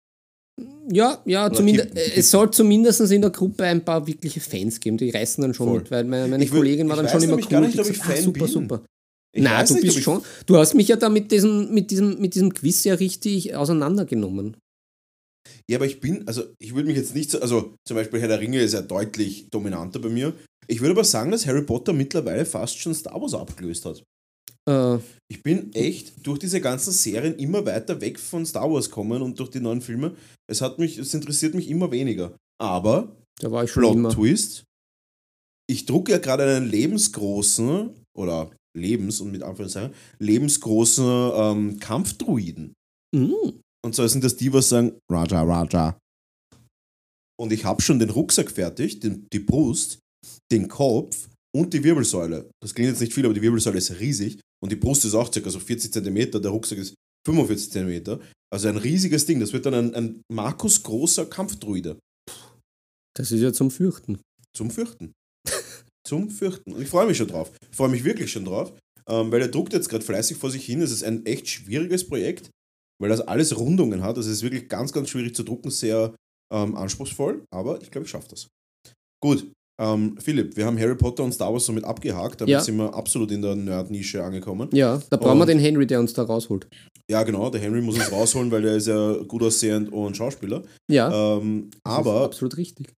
Ja, 0.91 1.21
ja, 1.25 1.45
Oder 1.45 1.55
zumindest, 1.55 1.89
kippen. 1.95 2.11
es 2.15 2.31
soll 2.31 2.51
zumindest 2.51 3.01
in 3.01 3.21
der 3.21 3.29
Gruppe 3.31 3.63
ein 3.63 3.83
paar 3.85 4.05
wirkliche 4.07 4.39
Fans 4.39 4.79
geben, 4.79 4.97
die 4.97 5.09
reißen 5.09 5.41
dann 5.41 5.53
schon 5.53 5.67
Voll. 5.67 5.79
mit, 5.79 5.91
weil 5.91 6.03
meine, 6.03 6.27
meine 6.27 6.43
will- 6.43 6.49
Kollegin 6.59 6.89
war 6.89 6.95
dann 6.97 7.07
schon 7.09 7.21
immer 7.23 7.35
cool. 7.37 7.43
gar 7.43 7.61
nicht, 7.61 7.79
ob 7.79 7.85
ich 7.85 7.93
gesagt, 7.93 8.09
ah, 8.09 8.13
Fan 8.13 8.23
super, 8.23 8.39
bin. 8.45 8.47
super. 8.53 8.85
Ich 9.33 9.43
Nein, 9.43 9.65
du 9.65 9.73
nicht, 9.75 9.83
bist 9.83 10.01
schon. 10.01 10.21
Du 10.45 10.57
hast 10.57 10.73
mich 10.73 10.87
ja 10.89 10.97
da 10.97 11.07
mit 11.07 11.31
diesem, 11.31 11.73
mit 11.73 11.89
diesem, 11.91 12.19
mit 12.19 12.35
diesem 12.35 12.53
Quiz 12.53 12.83
ja 12.83 12.95
richtig 12.95 13.55
auseinandergenommen. 13.55 14.57
Ja, 15.69 15.77
aber 15.77 15.85
ich 15.85 16.01
bin, 16.01 16.27
also 16.27 16.43
ich 16.59 16.75
würde 16.75 16.87
mich 16.87 16.97
jetzt 16.97 17.15
nicht 17.15 17.31
so, 17.31 17.39
also 17.39 17.73
zum 17.87 17.95
Beispiel 17.95 18.19
Herr 18.19 18.27
der 18.27 18.41
Ringe 18.41 18.59
ist 18.61 18.73
ja 18.73 18.81
deutlich 18.81 19.47
dominanter 19.49 19.99
bei 19.99 20.09
mir. 20.09 20.33
Ich 20.67 20.81
würde 20.81 20.91
aber 20.91 21.03
sagen, 21.05 21.31
dass 21.31 21.45
Harry 21.47 21.61
Potter 21.63 21.93
mittlerweile 21.93 22.45
fast 22.45 22.77
schon 22.79 22.93
Star 22.93 23.19
Wars 23.21 23.33
abgelöst 23.33 23.85
hat. 23.85 24.03
Äh, 24.69 24.97
Ich 25.29 25.43
bin 25.43 25.73
echt 25.73 26.25
durch 26.25 26.39
diese 26.39 26.61
ganzen 26.61 26.91
Serien 26.91 27.35
immer 27.35 27.65
weiter 27.65 27.99
weg 28.01 28.19
von 28.19 28.45
Star 28.45 28.71
Wars 28.71 28.89
kommen 28.89 29.21
und 29.21 29.39
durch 29.39 29.49
die 29.49 29.59
neuen 29.59 29.81
Filme. 29.81 30.15
Es 30.49 30.61
hat 30.61 30.79
mich, 30.79 30.97
es 30.97 31.13
interessiert 31.13 31.53
mich 31.53 31.69
immer 31.69 31.91
weniger. 31.91 32.35
Aber 32.61 33.15
da 33.39 33.51
war 33.51 33.63
ich 33.63 33.71
schon 33.71 33.81
Plot 33.81 33.95
immer. 33.95 34.09
Twist. 34.09 34.63
Ich 35.69 35.85
drucke 35.85 36.11
ja 36.11 36.17
gerade 36.17 36.43
einen 36.43 36.69
lebensgroßen 36.69 37.91
oder 38.17 38.51
Lebens 38.77 39.19
und 39.21 39.31
mit 39.31 39.43
Anführungszeichen 39.43 39.93
lebensgroßen 40.19 41.31
ähm, 41.33 41.79
Kampfdruiden. 41.79 42.73
Mm. 43.15 43.33
Und 43.83 43.95
zwar 43.95 44.07
sind 44.09 44.23
das 44.23 44.35
die, 44.35 44.53
was 44.53 44.69
sagen, 44.69 44.97
Raja, 45.11 45.41
Raja. 45.41 45.97
Und 47.39 47.51
ich 47.51 47.65
habe 47.65 47.81
schon 47.81 47.99
den 47.99 48.11
Rucksack 48.11 48.51
fertig, 48.51 48.99
den, 48.99 49.27
die 49.33 49.39
Brust, 49.39 49.99
den 50.51 50.67
Kopf 50.67 51.29
und 51.55 51.73
die 51.73 51.83
Wirbelsäule. 51.83 52.49
Das 52.61 52.73
klingt 52.73 52.89
jetzt 52.89 53.01
nicht 53.01 53.13
viel, 53.13 53.25
aber 53.25 53.33
die 53.33 53.41
Wirbelsäule 53.41 53.77
ist 53.77 53.99
riesig. 53.99 54.39
Und 54.63 54.71
die 54.71 54.75
Brust 54.75 55.05
ist 55.05 55.15
auch 55.15 55.31
circa 55.31 55.49
so 55.49 55.59
40 55.59 55.91
cm, 55.91 56.41
der 56.41 56.51
Rucksack 56.51 56.77
ist 56.77 56.93
45 57.25 57.71
cm. 57.71 58.19
Also 58.53 58.67
ein 58.67 58.77
riesiges 58.77 59.25
Ding. 59.25 59.39
Das 59.39 59.53
wird 59.53 59.65
dann 59.65 59.73
ein, 59.73 59.95
ein 59.95 60.21
Markus 60.31 60.83
großer 60.83 61.25
Kampfdruide. 61.25 61.97
Das 63.15 63.31
ist 63.31 63.41
ja 63.41 63.51
zum 63.51 63.71
Fürchten. 63.71 64.19
Zum 64.55 64.71
Fürchten. 64.71 65.13
Zum 66.07 66.29
Fürchten. 66.29 66.73
Und 66.73 66.81
ich 66.81 66.89
freue 66.89 67.07
mich 67.07 67.17
schon 67.17 67.27
drauf. 67.27 67.51
Ich 67.69 67.77
freue 67.77 67.89
mich 67.89 68.03
wirklich 68.03 68.31
schon 68.31 68.45
drauf, 68.45 68.73
ähm, 69.07 69.31
weil 69.31 69.41
er 69.41 69.47
druckt 69.47 69.73
jetzt 69.73 69.87
gerade 69.87 70.03
fleißig 70.03 70.37
vor 70.37 70.51
sich 70.51 70.65
hin. 70.65 70.81
Es 70.81 70.91
ist 70.91 71.03
ein 71.03 71.25
echt 71.25 71.47
schwieriges 71.47 72.07
Projekt, 72.07 72.49
weil 72.99 73.09
das 73.09 73.21
alles 73.21 73.57
Rundungen 73.57 74.01
hat. 74.01 74.17
Also 74.17 74.29
es 74.29 74.37
ist 74.37 74.43
wirklich 74.43 74.67
ganz, 74.67 74.91
ganz 74.91 75.09
schwierig 75.09 75.35
zu 75.35 75.43
drucken, 75.43 75.69
sehr 75.69 76.13
ähm, 76.51 76.75
anspruchsvoll, 76.75 77.45
aber 77.53 77.81
ich 77.81 77.91
glaube, 77.91 78.05
ich 78.05 78.11
schaffe 78.11 78.29
das. 78.29 78.47
Gut, 79.23 79.51
ähm, 79.81 80.15
Philipp, 80.19 80.55
wir 80.55 80.65
haben 80.65 80.77
Harry 80.79 80.95
Potter 80.95 81.23
und 81.23 81.33
Star 81.33 81.51
Wars 81.51 81.65
somit 81.65 81.83
abgehakt. 81.83 82.39
Damit 82.41 82.51
Ja. 82.51 82.61
sind 82.61 82.77
wir 82.77 82.93
absolut 82.93 83.31
in 83.31 83.41
der 83.41 83.55
Nerd-Nische 83.55 84.23
angekommen. 84.23 84.69
Ja, 84.73 85.01
da 85.09 85.17
brauchen 85.17 85.37
wir 85.39 85.41
Und- 85.41 85.47
den 85.49 85.59
Henry, 85.59 85.87
der 85.87 85.99
uns 85.99 86.13
da 86.13 86.23
rausholt. 86.23 86.67
Ja, 87.09 87.23
genau, 87.23 87.49
der 87.49 87.59
Henry 87.61 87.81
muss 87.81 87.95
uns 87.95 88.11
rausholen, 88.11 88.51
weil 88.51 88.61
der 88.61 88.75
ist 88.75 88.87
ja 88.87 89.13
gut 89.27 89.41
aussehend 89.43 89.91
und 89.91 90.15
Schauspieler. 90.15 90.63
Ja, 90.89 91.37
Ähm, 91.37 91.71
aber 91.83 92.21
absolut 92.21 92.55
richtig. 92.57 92.93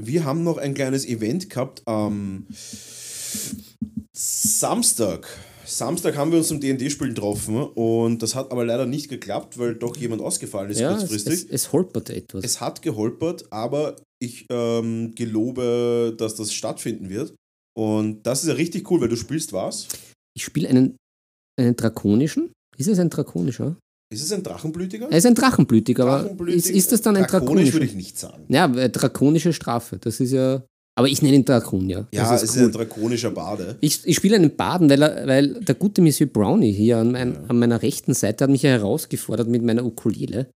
wir 0.00 0.24
haben 0.24 0.44
noch 0.44 0.58
ein 0.58 0.74
kleines 0.74 1.06
Event 1.06 1.48
gehabt 1.50 1.82
am 1.86 2.46
Samstag. 4.14 5.26
Samstag 5.64 6.16
haben 6.16 6.30
wir 6.32 6.38
uns 6.38 6.48
zum 6.48 6.60
D&D-Spielen 6.60 7.14
getroffen 7.14 7.56
und 7.62 8.22
das 8.22 8.34
hat 8.34 8.50
aber 8.50 8.64
leider 8.64 8.84
nicht 8.84 9.08
geklappt, 9.08 9.58
weil 9.58 9.74
doch 9.74 9.96
jemand 9.96 10.20
ausgefallen 10.20 10.70
ist 10.70 10.80
Ja, 10.80 10.92
es, 10.92 10.98
kurzfristig. 10.98 11.34
es, 11.34 11.44
es 11.50 11.72
holpert 11.72 12.10
etwas. 12.10 12.44
Es 12.44 12.60
hat 12.60 12.82
geholpert, 12.82 13.44
aber 13.50 13.96
ich 14.22 14.46
ähm, 14.50 15.14
gelobe, 15.14 16.14
dass 16.16 16.34
das 16.34 16.52
stattfinden 16.52 17.08
wird. 17.10 17.34
Und 17.78 18.22
das 18.26 18.42
ist 18.42 18.48
ja 18.48 18.54
richtig 18.54 18.90
cool, 18.90 19.00
weil 19.00 19.08
du 19.08 19.16
spielst 19.16 19.52
was? 19.52 19.88
Ich 20.36 20.44
spiele 20.44 20.68
einen, 20.68 20.96
einen 21.58 21.76
drakonischen. 21.76 22.52
Ist 22.76 22.88
es 22.88 22.98
ein 22.98 23.10
drakonischer? 23.10 23.76
Ist 24.12 24.22
es 24.24 24.32
ein 24.32 24.42
Drachenblütiger? 24.42 25.08
Er 25.10 25.16
ist 25.18 25.24
ein 25.24 25.34
Drachenblütiger, 25.34 26.04
aber 26.04 26.28
Drachenblütig- 26.28 26.54
ist, 26.54 26.70
ist 26.70 26.92
das 26.92 27.00
dann 27.00 27.16
ein 27.16 27.22
Drakonisch 27.22 27.40
drakonischer? 27.46 27.72
würde 27.74 27.86
ich 27.86 27.94
nicht 27.94 28.18
sagen. 28.18 28.44
Ja, 28.48 28.74
weil 28.74 28.90
drakonische 28.90 29.52
Strafe. 29.54 29.96
Das 29.98 30.20
ist 30.20 30.32
ja. 30.32 30.62
Aber 30.98 31.08
ich 31.08 31.22
nenne 31.22 31.36
ihn 31.36 31.44
Drakon, 31.46 31.88
ja. 31.88 32.06
Ja, 32.12 32.30
das 32.30 32.42
es 32.42 32.50
ist 32.50 32.50
ist 32.50 32.56
cool. 32.60 32.66
ein 32.66 32.72
drakonischer 32.72 33.30
Bade. 33.30 33.78
Ich, 33.80 34.06
ich 34.06 34.16
spiele 34.16 34.36
einen 34.36 34.54
Baden, 34.54 34.90
weil, 34.90 35.00
er, 35.02 35.26
weil 35.26 35.54
der 35.64 35.74
gute 35.74 36.02
Monsieur 36.02 36.28
Brownie 36.30 36.72
hier 36.72 36.98
an, 36.98 37.12
mein, 37.12 37.48
an 37.48 37.58
meiner 37.58 37.80
rechten 37.80 38.12
Seite 38.12 38.44
hat 38.44 38.50
mich 38.50 38.60
ja 38.62 38.70
herausgefordert 38.70 39.48
mit 39.48 39.62
meiner 39.62 39.86
Ukulele. 39.86 40.50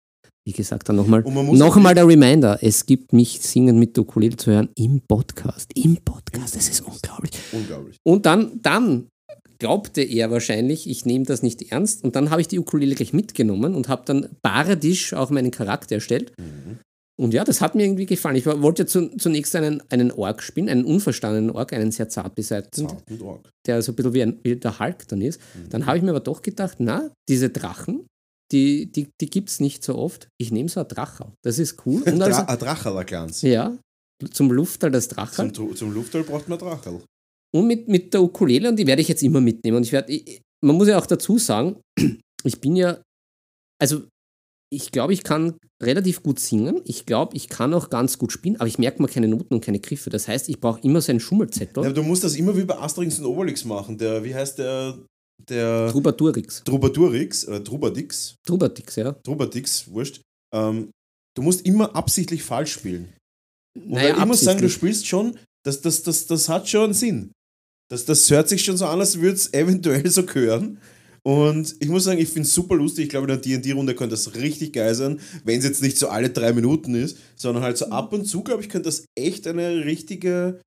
Wie 0.46 0.52
gesagt, 0.52 0.88
dann 0.88 0.96
nochmal. 0.96 1.22
Noch 1.22 1.94
der 1.94 2.06
Reminder: 2.06 2.58
Es 2.60 2.84
gibt 2.84 3.12
mich 3.12 3.40
singend 3.40 3.78
mit 3.78 3.96
der 3.96 4.02
Ukulele 4.02 4.36
zu 4.36 4.50
hören 4.50 4.68
im 4.76 5.00
Podcast. 5.00 5.70
Im 5.74 5.96
Podcast, 5.96 6.54
das 6.54 6.68
ist 6.68 6.82
unglaublich. 6.82 7.32
Unglaublich. 7.52 7.96
Und 8.04 8.26
dann, 8.26 8.60
dann 8.60 9.08
glaubte 9.58 10.02
er 10.02 10.30
wahrscheinlich, 10.30 10.88
ich 10.88 11.06
nehme 11.06 11.24
das 11.24 11.42
nicht 11.42 11.72
ernst. 11.72 12.04
Und 12.04 12.16
dann 12.16 12.28
habe 12.30 12.42
ich 12.42 12.48
die 12.48 12.58
Ukulele 12.58 12.94
gleich 12.94 13.14
mitgenommen 13.14 13.74
und 13.74 13.88
habe 13.88 14.02
dann 14.04 14.28
paradisch 14.42 15.14
auf 15.14 15.30
meinen 15.30 15.50
Charakter 15.50 15.94
erstellt. 15.94 16.32
Mhm. 16.38 16.78
Und 17.16 17.32
ja, 17.32 17.44
das 17.44 17.60
hat 17.60 17.74
mir 17.74 17.84
irgendwie 17.84 18.06
gefallen. 18.06 18.36
Ich 18.36 18.44
wollte 18.44 18.86
zunächst 18.86 19.54
einen, 19.54 19.82
einen 19.88 20.10
Ork 20.10 20.42
spielen, 20.42 20.68
einen 20.68 20.84
unverstandenen 20.84 21.50
Ork, 21.50 21.72
einen 21.72 21.92
sehr 21.92 22.08
zart 22.08 22.34
Org. 23.22 23.48
der 23.66 23.80
so 23.82 23.92
ein 23.92 23.94
bisschen 23.94 24.14
wie, 24.14 24.22
ein, 24.22 24.40
wie 24.42 24.56
der 24.56 24.78
Hulk 24.78 25.06
dann 25.08 25.22
ist. 25.22 25.40
Mhm. 25.40 25.70
Dann 25.70 25.86
habe 25.86 25.96
ich 25.96 26.02
mir 26.02 26.10
aber 26.10 26.20
doch 26.20 26.42
gedacht, 26.42 26.76
na, 26.80 27.10
diese 27.28 27.50
Drachen, 27.50 28.04
die, 28.52 28.90
die, 28.90 29.08
die 29.20 29.30
gibt 29.30 29.48
es 29.48 29.60
nicht 29.60 29.82
so 29.82 29.96
oft. 29.96 30.28
Ich 30.38 30.50
nehme 30.50 30.68
so 30.68 30.80
ein 30.80 30.88
Drache. 30.88 31.32
Das 31.42 31.58
ist 31.58 31.84
cool. 31.86 32.02
Und 32.06 32.22
also, 32.22 32.42
ein 32.42 32.58
Dracherl, 32.58 33.04
ganz. 33.04 33.42
ja, 33.42 33.76
zum 34.30 34.50
Luftal 34.50 34.90
das 34.90 35.08
Drache. 35.08 35.52
Zum, 35.52 35.74
zum 35.74 35.92
Luftal 35.92 36.24
braucht 36.24 36.48
man 36.48 36.58
Dracherl. 36.58 37.02
Und 37.54 37.66
mit, 37.66 37.88
mit 37.88 38.12
der 38.12 38.22
Ukulele, 38.22 38.68
und 38.68 38.76
die 38.76 38.86
werde 38.86 39.02
ich 39.02 39.08
jetzt 39.08 39.22
immer 39.22 39.40
mitnehmen. 39.40 39.76
Und 39.76 39.84
ich 39.84 39.92
werde, 39.92 40.20
man 40.64 40.76
muss 40.76 40.88
ja 40.88 40.98
auch 40.98 41.06
dazu 41.06 41.38
sagen, 41.38 41.80
ich 42.44 42.60
bin 42.60 42.76
ja, 42.76 43.00
also 43.80 44.02
ich 44.72 44.90
glaube, 44.90 45.12
ich 45.12 45.22
kann 45.22 45.56
relativ 45.80 46.22
gut 46.22 46.40
singen. 46.40 46.80
Ich 46.84 47.06
glaube, 47.06 47.36
ich 47.36 47.48
kann 47.48 47.74
auch 47.74 47.90
ganz 47.90 48.18
gut 48.18 48.32
spielen, 48.32 48.56
aber 48.56 48.66
ich 48.66 48.78
merke 48.78 49.00
mal 49.00 49.08
keine 49.08 49.28
Noten 49.28 49.54
und 49.54 49.64
keine 49.64 49.78
Griffe. 49.78 50.10
Das 50.10 50.26
heißt, 50.26 50.48
ich 50.48 50.60
brauche 50.60 50.80
immer 50.80 51.00
so 51.00 51.12
einen 51.12 51.20
Schummelzettel. 51.20 51.84
Ja, 51.84 51.92
du 51.92 52.02
musst 52.02 52.24
das 52.24 52.34
immer 52.34 52.56
wie 52.56 52.64
bei 52.64 52.76
Asterix 52.76 53.18
und 53.20 53.26
Obelix 53.26 53.64
machen. 53.64 53.98
Der, 53.98 54.24
wie 54.24 54.34
heißt 54.34 54.58
der? 54.58 54.98
Der 55.38 55.90
Troubadourix. 55.90 56.62
Trubadurix 56.64 57.46
oder 57.46 57.62
Trubadix. 57.62 58.36
Trubadix, 58.46 58.96
ja. 58.96 59.12
Trubadix, 59.12 59.88
wurscht. 59.88 60.20
Ähm, 60.54 60.90
du 61.36 61.42
musst 61.42 61.66
immer 61.66 61.94
absichtlich 61.94 62.42
falsch 62.42 62.72
spielen. 62.72 63.12
Naja, 63.76 64.16
ich 64.18 64.24
muss 64.24 64.40
sagen, 64.40 64.60
du 64.60 64.70
spielst 64.70 65.06
schon, 65.06 65.36
das, 65.64 65.80
das, 65.80 66.02
das, 66.02 66.26
das 66.26 66.48
hat 66.48 66.68
schon 66.68 66.94
Sinn. 66.94 67.32
Das, 67.90 68.04
das 68.04 68.30
hört 68.30 68.48
sich 68.48 68.64
schon 68.64 68.76
so 68.76 68.86
an, 68.86 69.00
als 69.00 69.20
würde 69.20 69.34
es 69.34 69.52
eventuell 69.52 70.08
so 70.08 70.24
gehören. 70.24 70.80
Und 71.26 71.76
ich 71.80 71.88
muss 71.88 72.04
sagen, 72.04 72.20
ich 72.20 72.28
finde 72.28 72.46
es 72.46 72.54
super 72.54 72.74
lustig. 72.76 73.04
Ich 73.04 73.08
glaube, 73.10 73.24
in 73.24 73.28
der 73.28 73.38
D&D-Runde 73.38 73.94
könnte 73.94 74.10
das 74.12 74.34
richtig 74.34 74.74
geil 74.74 74.94
sein, 74.94 75.20
wenn 75.44 75.58
es 75.58 75.64
jetzt 75.64 75.80
nicht 75.80 75.96
so 75.96 76.08
alle 76.08 76.28
drei 76.28 76.52
Minuten 76.52 76.94
ist, 76.94 77.16
sondern 77.34 77.62
halt 77.62 77.78
so 77.78 77.86
ab 77.86 78.12
und 78.12 78.26
zu, 78.26 78.42
glaube 78.42 78.62
ich, 78.62 78.68
könnte 78.68 78.88
das 78.88 79.06
echt 79.18 79.46
eine 79.46 79.86
richtige, 79.86 80.60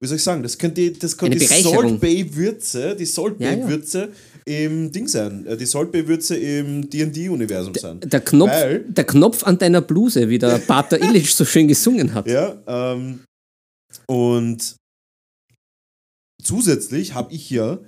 wie 0.00 0.06
soll 0.06 0.16
ich 0.16 0.22
sagen, 0.22 0.42
das 0.42 0.56
könnte, 0.56 0.92
das 0.92 1.18
könnte 1.18 1.36
die. 1.38 1.44
Salt 1.44 2.00
Bay-Würze, 2.00 2.96
die 2.96 3.04
Salt 3.04 3.38
Ja, 3.38 3.50
ja. 3.50 3.56
Bay-Würze 3.56 4.08
im 4.46 4.90
Ding 4.92 5.06
sein, 5.08 5.44
äh, 5.46 5.58
die 5.58 5.66
Salt 5.66 5.92
Bay-Würze 5.92 6.36
im 6.38 6.88
D&D-Universum 6.88 7.74
sein. 7.74 8.00
Der 8.00 8.20
Knopf, 8.20 8.50
Weil- 8.50 8.84
der 8.88 9.04
Knopf 9.04 9.42
an 9.44 9.58
deiner 9.58 9.82
Bluse, 9.82 10.30
wie 10.30 10.38
der 10.38 10.56
Pater 10.56 10.98
Illich 11.02 11.34
so 11.34 11.44
schön 11.44 11.68
gesungen 11.68 12.14
hat. 12.14 12.26
Ja, 12.26 12.56
ähm, 12.66 13.20
und 14.06 14.74
zusätzlich 16.42 17.12
habe 17.14 17.34
ich 17.34 17.50
ja 17.50 17.78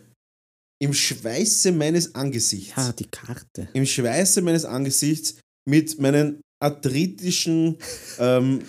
im 0.83 0.95
Schweiße 0.95 1.73
meines 1.73 2.15
Angesichts, 2.15 2.75
Ja, 2.77 2.93
die 2.93 3.07
Karte. 3.07 3.69
im 3.73 3.87
Schweiße 3.87 4.43
meines 4.43 4.65
Angesichts 4.65 5.37
mit 5.69 6.01
meinen 6.01 6.41
arthritischen, 6.63 7.77
ähm, 8.19 8.61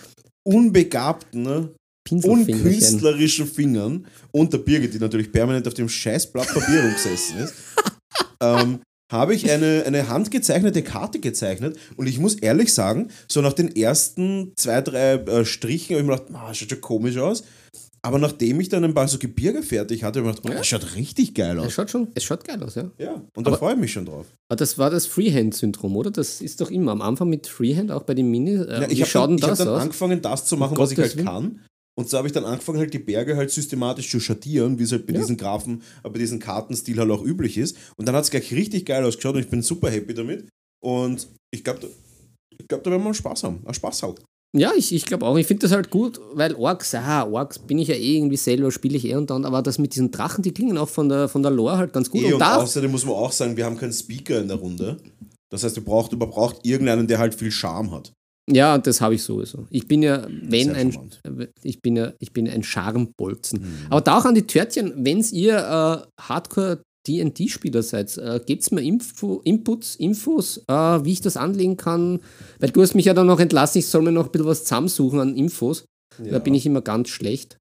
unbegabten, 0.44 1.44
ne, 1.44 1.70
unkünstlerischen 2.10 3.48
Fingern 3.48 4.06
und 4.32 4.52
der 4.52 4.58
Birgit, 4.58 4.94
die 4.94 5.00
natürlich 5.00 5.32
permanent 5.32 5.68
auf 5.68 5.74
dem 5.74 5.88
scheiß 5.88 6.32
Blatt 6.32 6.48
Papier 6.48 6.82
rumgesessen 6.82 7.38
ist, 7.38 7.54
ähm, 8.42 8.80
habe 9.12 9.36
ich 9.36 9.50
eine, 9.52 9.84
eine 9.86 10.08
handgezeichnete 10.08 10.84
Karte 10.84 11.20
gezeichnet 11.20 11.78
und 11.98 12.08
ich 12.08 12.18
muss 12.18 12.36
ehrlich 12.36 12.74
sagen, 12.74 13.10
so 13.28 13.42
nach 13.42 13.54
den 13.54 13.74
ersten 13.76 14.54
zwei, 14.56 14.82
drei 14.82 15.14
äh, 15.14 15.46
Strichen 15.46 15.96
habe 15.96 16.02
ich 16.02 16.08
mir 16.08 16.18
gedacht, 16.18 16.34
ah, 16.34 16.54
schaut 16.54 16.70
schon 16.70 16.82
komisch 16.82 17.18
aus. 17.18 17.44
Aber 18.04 18.18
nachdem 18.18 18.60
ich 18.60 18.68
dann 18.70 18.84
ein 18.84 18.96
paar 18.96 19.08
so 19.08 19.20
Gebirge 19.20 19.62
fertig 19.62 20.04
hatte, 20.04 20.20
habe 20.20 20.30
ich 20.32 20.36
mir 20.36 20.42
gedacht, 20.42 20.56
oh, 20.56 20.58
das 20.58 20.68
schaut 20.68 20.96
richtig 20.96 21.36
geil 21.36 21.58
Es 21.60 21.66
aus. 21.66 21.74
schaut 21.74 21.90
schon, 21.92 22.08
es 22.16 22.24
schaut 22.24 22.44
geil 22.44 22.62
aus, 22.64 22.74
ja. 22.74 22.90
Ja, 22.98 23.24
und 23.36 23.46
da 23.46 23.52
freue 23.54 23.74
ich 23.76 23.80
mich 23.80 23.92
schon 23.92 24.06
drauf. 24.08 24.26
Aber 24.50 24.56
das 24.58 24.80
war 24.80 24.90
das 24.90 25.06
Freehand-Syndrom, 25.06 25.96
oder? 25.96 26.10
Das 26.10 26.42
ist 26.42 26.62
doch 26.62 26.72
immer 26.72 26.94
am 26.94 27.02
Anfang 27.04 27.30
mit 27.30 27.46
Freehand, 27.46 27.92
auch 27.92 28.02
bei 28.04 28.16
den 28.16 28.32
Mini. 28.32 28.56
Äh, 28.56 28.82
Ja, 28.82 28.90
ich 28.90 29.02
habe 29.16 29.28
dann, 29.28 29.38
ich 29.38 29.44
hab 29.44 29.58
dann 29.58 29.68
angefangen, 29.68 30.20
das 30.22 30.46
zu 30.46 30.58
machen, 30.58 30.78
Um 30.78 30.84
was 30.84 30.92
ich 30.92 30.98
halt 30.98 31.16
Willen. 31.16 31.26
kann. 31.28 31.60
Und 31.96 32.10
so 32.10 32.18
habe 32.18 32.26
ich 32.28 32.34
dann 32.34 32.46
angefangen, 32.46 32.80
halt 32.80 32.92
die 32.94 33.00
Berge 33.00 33.36
halt 33.36 33.52
systematisch 33.52 34.10
zu 34.10 34.20
schattieren, 34.20 34.80
wie 34.80 34.84
es 34.84 34.92
halt 34.94 35.06
bei 35.06 35.14
Ja. 35.14 35.20
diesen 35.20 35.38
Graphen, 35.38 35.84
äh, 36.04 36.10
bei 36.10 36.18
diesem 36.18 36.40
Kartenstil 36.40 36.98
halt 36.98 37.12
auch 37.12 37.24
üblich 37.24 37.58
ist. 37.60 37.78
Und 37.98 38.08
dann 38.08 38.16
hat 38.16 38.24
es 38.24 38.32
gleich 38.32 38.52
richtig 38.52 38.86
geil 38.88 39.04
ausgeschaut 39.06 39.36
und 39.36 39.42
ich 39.42 39.50
bin 39.50 39.62
super 39.62 39.92
happy 39.92 40.16
damit. 40.16 40.48
Und 40.84 41.28
ich 41.54 41.64
glaube, 41.64 41.88
ich 42.58 42.68
glaub, 42.68 42.84
da 42.84 42.90
werden 42.90 43.04
wir 43.04 43.14
Spaß 43.14 43.44
haben. 43.44 43.62
Einen 43.64 43.74
Spaß 43.76 44.02
halt. 44.04 44.22
Ja, 44.54 44.72
ich, 44.76 44.94
ich 44.94 45.06
glaube 45.06 45.26
auch. 45.26 45.38
Ich 45.38 45.48
finde 45.48 45.62
das 45.62 45.72
halt 45.72 45.90
gut, 45.90 46.20
weil 46.34 46.56
Orks, 46.56 46.94
ah, 46.94 47.24
Orks 47.24 47.58
bin 47.60 47.80
ich 47.80 47.88
ja 47.88 47.96
eh 47.96 48.18
irgendwie 48.18 48.36
selber, 48.36 48.70
spiele 48.72 48.98
ich 48.98 49.06
eh 49.06 49.16
und 49.16 49.30
dann, 49.30 49.46
aber 49.46 49.62
das 49.62 49.80
mit 49.80 49.94
diesen 49.94 50.12
Drachen, 50.12 50.42
die 50.42 50.54
klingen 50.54 50.78
auch 50.78 50.90
von 50.90 51.08
der, 51.08 51.30
von 51.30 51.42
der 51.42 51.52
Lore 51.52 51.78
halt 51.78 51.94
ganz 51.94 52.10
gut. 52.10 52.22
Eh, 52.22 52.28
und 52.28 52.34
und 52.34 52.40
da, 52.40 52.58
außerdem 52.58 52.92
muss 52.92 53.06
man 53.06 53.16
auch 53.16 53.32
sagen, 53.32 53.56
wir 53.56 53.66
haben 53.66 53.78
keinen 53.78 53.94
Speaker 53.94 54.42
in 54.42 54.50
der 54.50 54.58
Runde. 54.58 54.98
Das 55.50 55.64
heißt, 55.64 55.78
du 55.78 55.82
braucht, 55.82 56.12
man 56.12 56.30
braucht 56.30 56.66
irgendeinen, 56.66 57.08
der 57.08 57.20
halt 57.20 57.34
viel 57.34 57.52
Charme 57.52 57.92
hat. 57.92 58.12
Ja, 58.50 58.78
das 58.78 59.00
habe 59.00 59.16
ich 59.16 59.24
sowieso. 59.24 59.68
Ich 59.70 59.88
bin 59.88 60.04
ja, 60.04 60.26
wenn 60.28 60.68
Sehr 60.68 60.76
ein, 60.76 60.92
charmant. 60.92 61.22
ich 61.64 61.82
bin 61.82 61.96
ja, 61.96 62.12
ich 62.20 62.34
bin 62.34 62.50
ein 62.50 62.64
Scharmbolzen. 62.64 63.62
Mhm. 63.62 63.86
Aber 63.90 64.02
da 64.02 64.18
auch 64.18 64.26
an 64.26 64.36
die 64.36 64.48
Törtchen, 64.48 64.94
wenn 64.98 65.22
ihr 65.32 65.58
äh, 65.58 66.22
Hardcore 66.22 66.82
D&D-Spieler 67.08 67.84
seid, 67.84 68.18
äh, 68.18 68.40
gebt 68.46 68.72
mir 68.72 68.82
Info, 68.82 69.42
Inputs, 69.44 69.96
Infos, 69.96 70.58
äh, 70.68 70.74
wie 70.74 71.14
ich 71.14 71.22
das 71.22 71.38
anlegen 71.38 71.78
kann. 71.78 72.20
Weil 72.60 72.70
du 72.70 72.82
hast 72.82 72.96
mich 72.96 73.06
ja 73.06 73.14
dann 73.14 73.28
noch 73.28 73.40
entlassen, 73.40 73.80
ich 73.80 73.88
soll 73.88 74.04
mir 74.04 74.12
noch 74.12 74.26
ein 74.26 74.32
bisschen 74.32 74.48
was 74.48 74.64
zusammensuchen 74.64 75.20
an 75.20 75.36
Infos. 75.36 75.86
Da 76.24 76.40
bin 76.40 76.54
ich 76.54 76.66
immer 76.66 76.82
ganz 76.82 77.10
schlecht. 77.10 77.58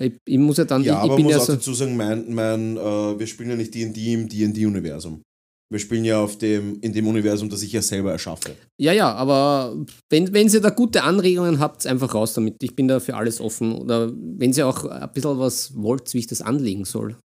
Ich, 0.00 0.14
ich 0.26 0.38
muss 0.38 0.56
ja 0.56 0.64
dann, 0.64 0.82
Ja, 0.82 0.94
ich, 0.94 0.98
ich 0.98 1.04
aber 1.04 1.16
bin 1.16 1.24
muss 1.26 1.32
ja 1.32 1.38
auch 1.38 1.44
so, 1.44 1.52
dazu 1.54 1.74
sagen, 1.74 1.96
mein, 1.96 2.32
mein, 2.34 2.76
äh, 2.76 3.18
wir 3.18 3.26
spielen 3.26 3.50
ja 3.50 3.56
nicht 3.56 3.74
D&D 3.74 4.12
im 4.12 4.28
D&D-Universum. 4.28 5.22
Wir 5.70 5.78
spielen 5.78 6.04
ja 6.04 6.20
auf 6.20 6.36
dem, 6.36 6.80
in 6.80 6.92
dem 6.92 7.06
Universum, 7.06 7.48
das 7.48 7.62
ich 7.62 7.72
ja 7.72 7.80
selber 7.80 8.12
erschaffe. 8.12 8.56
ja, 8.78 8.92
ja, 8.92 9.14
aber 9.14 9.74
wenn, 10.10 10.32
wenn 10.34 10.48
ihr 10.48 10.60
da 10.60 10.68
gute 10.68 11.02
Anregungen 11.02 11.60
habt, 11.60 11.86
einfach 11.86 12.14
raus 12.14 12.34
damit. 12.34 12.56
Ich 12.62 12.76
bin 12.76 12.88
da 12.88 13.00
für 13.00 13.14
alles 13.14 13.40
offen. 13.40 13.74
Oder 13.74 14.12
wenn 14.12 14.52
ihr 14.52 14.66
auch 14.66 14.84
ein 14.84 15.10
bisschen 15.12 15.38
was 15.38 15.72
wollt, 15.74 16.12
wie 16.12 16.18
ich 16.18 16.26
das 16.26 16.42
anlegen 16.42 16.84
soll. 16.84 17.16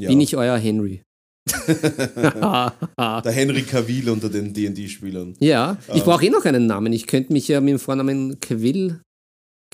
Ja. 0.00 0.08
Bin 0.08 0.20
ich 0.20 0.36
euer 0.36 0.56
Henry. 0.58 1.02
Der 1.66 2.72
Henry 3.32 3.62
Cavill 3.62 4.08
unter 4.10 4.28
den 4.28 4.52
D&D-Spielern. 4.54 5.34
Ja, 5.40 5.76
ich 5.88 5.96
Ähm. 6.00 6.04
brauche 6.04 6.24
eh 6.24 6.30
noch 6.30 6.44
einen 6.44 6.66
Namen. 6.66 6.92
Ich 6.92 7.06
könnte 7.06 7.32
mich 7.32 7.48
ja 7.48 7.60
mit 7.60 7.72
dem 7.72 7.78
Vornamen 7.78 8.38
Cavill, 8.40 9.00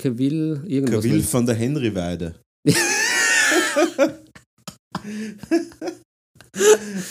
Cavill, 0.00 0.62
irgendwas 0.66 1.04
Cavill 1.04 1.22
von 1.22 1.44
der 1.46 1.54
Henry-Weide. 1.56 2.34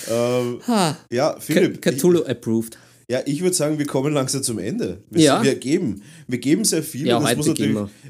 ähm, 0.09 0.59
Ha, 0.67 0.97
ja, 1.11 1.39
Philipp, 1.39 1.81
Ca- 1.81 1.91
Cthulhu 1.91 2.23
approved. 2.23 2.77
ich, 3.07 3.13
ja, 3.13 3.21
ich 3.25 3.41
würde 3.41 3.55
sagen, 3.55 3.77
wir 3.79 3.85
kommen 3.85 4.13
langsam 4.13 4.43
zum 4.43 4.59
Ende. 4.59 5.03
Wir, 5.09 5.21
Ja. 5.23 5.43
wir 5.43 5.55
geben, 5.55 6.01
wir 6.27 6.39
geben 6.39 6.65
sehr 6.65 6.83
viel. 6.83 7.07
Ja, 7.07 7.19
es, 7.29 7.37
muss 7.37 7.47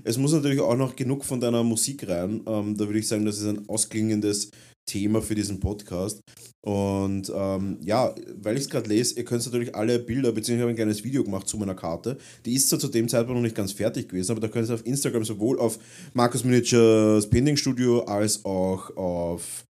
es 0.03 0.17
muss 0.17 0.31
natürlich 0.33 0.59
auch 0.59 0.75
noch 0.75 0.95
genug 0.95 1.23
von 1.25 1.39
deiner 1.39 1.63
Musik 1.63 2.07
rein. 2.07 2.41
Ähm, 2.47 2.75
da 2.77 2.85
würde 2.87 2.99
ich 2.99 3.07
sagen, 3.07 3.25
das 3.25 3.37
ist 3.39 3.45
ein 3.47 3.67
ausklingendes 3.69 4.49
Thema 4.87 5.21
für 5.21 5.35
diesen 5.35 5.59
Podcast. 5.59 6.21
Und 6.61 7.31
ähm, 7.33 7.79
ja, 7.83 8.13
weil 8.41 8.55
ich 8.55 8.63
es 8.63 8.69
gerade 8.69 8.89
lese, 8.89 9.15
ihr 9.15 9.25
könnt 9.25 9.45
natürlich 9.45 9.75
alle 9.75 9.99
Bilder, 9.99 10.31
beziehungsweise 10.31 10.69
ein 10.69 10.75
kleines 10.75 11.03
Video 11.03 11.23
gemacht 11.23 11.47
zu 11.47 11.57
meiner 11.57 11.75
Karte. 11.75 12.17
Die 12.45 12.55
ist 12.55 12.69
zwar 12.69 12.79
zu 12.79 12.87
dem 12.87 13.07
Zeitpunkt 13.07 13.35
noch 13.35 13.43
nicht 13.43 13.55
ganz 13.55 13.71
fertig 13.71 14.09
gewesen, 14.09 14.31
aber 14.31 14.41
da 14.41 14.47
könnt 14.47 14.69
ihr 14.69 14.73
auf 14.73 14.85
Instagram 14.85 15.23
sowohl 15.23 15.59
auf 15.59 15.77
Markus 16.13 16.43
Miniatures 16.43 17.29
Painting 17.29 17.57
Studio 17.57 18.01
als 18.01 18.43
auch 18.43 18.95
auf 18.97 19.65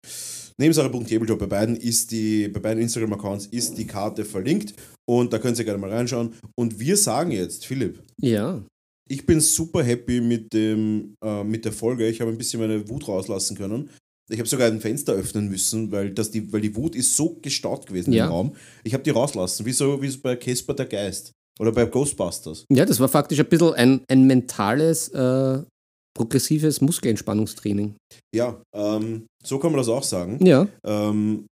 Nebensache.tabletop. 0.57 1.39
Bei 1.39 1.47
beiden 1.47 1.75
ist 1.75 2.11
die, 2.11 2.47
bei 2.47 2.59
beiden 2.59 2.83
Instagram-Accounts 2.83 3.47
ist 3.47 3.77
die 3.77 3.87
Karte 3.87 4.25
verlinkt 4.25 4.73
und 5.05 5.33
da 5.33 5.39
könnt 5.39 5.57
ihr 5.57 5.65
gerne 5.65 5.79
mal 5.79 5.91
reinschauen. 5.91 6.33
Und 6.55 6.79
wir 6.79 6.97
sagen 6.97 7.31
jetzt, 7.31 7.65
Philipp, 7.65 8.03
Ja, 8.21 8.63
ich 9.09 9.25
bin 9.25 9.39
super 9.39 9.83
happy 9.83 10.21
mit, 10.21 10.53
dem, 10.53 11.15
äh, 11.23 11.43
mit 11.43 11.65
der 11.65 11.73
Folge. 11.73 12.07
Ich 12.07 12.21
habe 12.21 12.31
ein 12.31 12.37
bisschen 12.37 12.61
meine 12.61 12.87
Wut 12.87 13.07
rauslassen 13.07 13.57
können. 13.57 13.89
Ich 14.31 14.39
habe 14.39 14.47
sogar 14.47 14.67
ein 14.67 14.79
Fenster 14.79 15.13
öffnen 15.13 15.49
müssen, 15.49 15.91
weil, 15.91 16.11
das 16.11 16.31
die, 16.31 16.51
weil 16.53 16.61
die 16.61 16.75
Wut 16.75 16.95
ist 16.95 17.15
so 17.17 17.37
gestaut 17.41 17.85
gewesen 17.87 18.13
Ja. 18.13 18.25
im 18.25 18.31
Raum. 18.31 18.55
Ich 18.83 18.93
habe 18.93 19.03
die 19.03 19.09
rauslassen, 19.09 19.65
wie 19.65 19.73
so 19.73 20.01
wie 20.01 20.07
so 20.09 20.19
bei 20.21 20.35
Casper 20.37 20.73
der 20.73 20.85
Geist 20.85 21.31
oder 21.59 21.71
bei 21.71 21.85
Ghostbusters. 21.85 22.65
ja, 22.71 22.85
das 22.85 22.99
war 22.99 23.09
faktisch 23.09 23.39
ein 23.39 23.45
bisschen 23.47 23.73
ein, 23.73 24.01
ein 24.09 24.25
mentales, 24.25 25.09
äh, 25.09 25.61
progressives 26.15 26.79
Muskelentspannungstraining. 26.81 27.95
Ja, 28.33 28.61
ähm, 28.75 29.25
so 29.43 29.59
kann 29.59 29.71
man 29.71 29.79
das 29.79 29.89
auch 29.89 30.03
sagen. 30.03 30.43
Ja, 30.45 30.67
Ähm, 30.85 31.45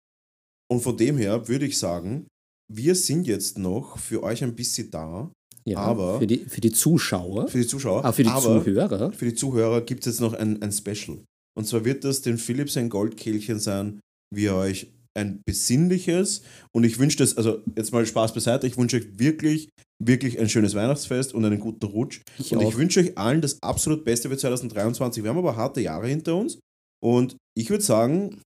und 0.71 0.81
von 0.83 0.97
dem 0.97 1.17
her 1.19 1.49
würde 1.49 1.67
ich 1.67 1.77
sagen, 1.79 2.27
wir 2.73 2.95
sind 2.95 3.27
jetzt 3.27 3.59
noch 3.59 3.99
für 3.99 4.23
euch 4.23 4.45
ein 4.45 4.55
bisschen 4.55 4.91
da, 4.91 5.31
ja 5.67 5.79
Aber- 5.79 6.19
für, 6.21 6.27
die, 6.27 6.39
für 6.47 6.61
die 6.61 6.71
Zuschauer, 6.71 7.49
für 7.49 7.59
die 7.59 7.67
Zuschauer. 7.67 8.05
auch 8.05 8.15
für 8.15 8.23
die 8.23 8.31
Zuhörer. 8.31 9.13
für 9.13 9.25
die 9.25 9.35
Zuhörer 9.35 9.81
gibt 9.81 10.07
es 10.07 10.13
jetzt 10.15 10.21
noch 10.21 10.35
ein, 10.35 10.63
ein 10.63 10.71
Special. 10.73 11.19
Und 11.57 11.67
zwar 11.67 11.85
wird 11.85 12.05
das 12.05 12.23
den 12.23 12.39
Philipp 12.39 12.71
sein 12.71 12.89
Goldkehlchen 12.89 13.59
sein, 13.59 14.01
wie 14.35 14.47
er 14.47 14.57
euch 14.57 14.93
ein 15.19 15.43
besinnliches 15.45 16.43
und 16.73 16.85
ich 16.85 16.99
wünsche 16.99 17.19
das, 17.19 17.37
also 17.37 17.63
jetzt 17.77 17.93
mal 17.93 18.07
Spaß 18.07 18.33
beiseite, 18.33 18.67
ich 18.67 18.77
wünsche 18.77 18.99
euch 18.99 19.19
wirklich, 19.19 19.69
wirklich 20.03 20.39
ein 20.39 20.49
schönes 20.49 20.75
Weihnachtsfest 20.75 21.35
und 21.35 21.45
einen 21.45 21.59
guten 21.59 21.85
Rutsch. 21.87 22.21
Ich 22.39 22.53
und 22.53 22.59
auch. 22.59 22.69
ich 22.69 22.77
wünsche 22.77 23.01
euch 23.01 23.19
allen 23.19 23.41
das 23.41 23.61
absolut 23.63 24.05
Beste 24.05 24.29
für 24.29 24.37
2023. 24.37 25.23
Wir 25.23 25.31
haben 25.31 25.39
aber 25.39 25.57
harte 25.57 25.81
Jahre 25.81 26.07
hinter 26.07 26.37
uns 26.37 26.61
und 27.03 27.37
ich 27.57 27.71
würde 27.71 27.83
sagen, 27.83 28.41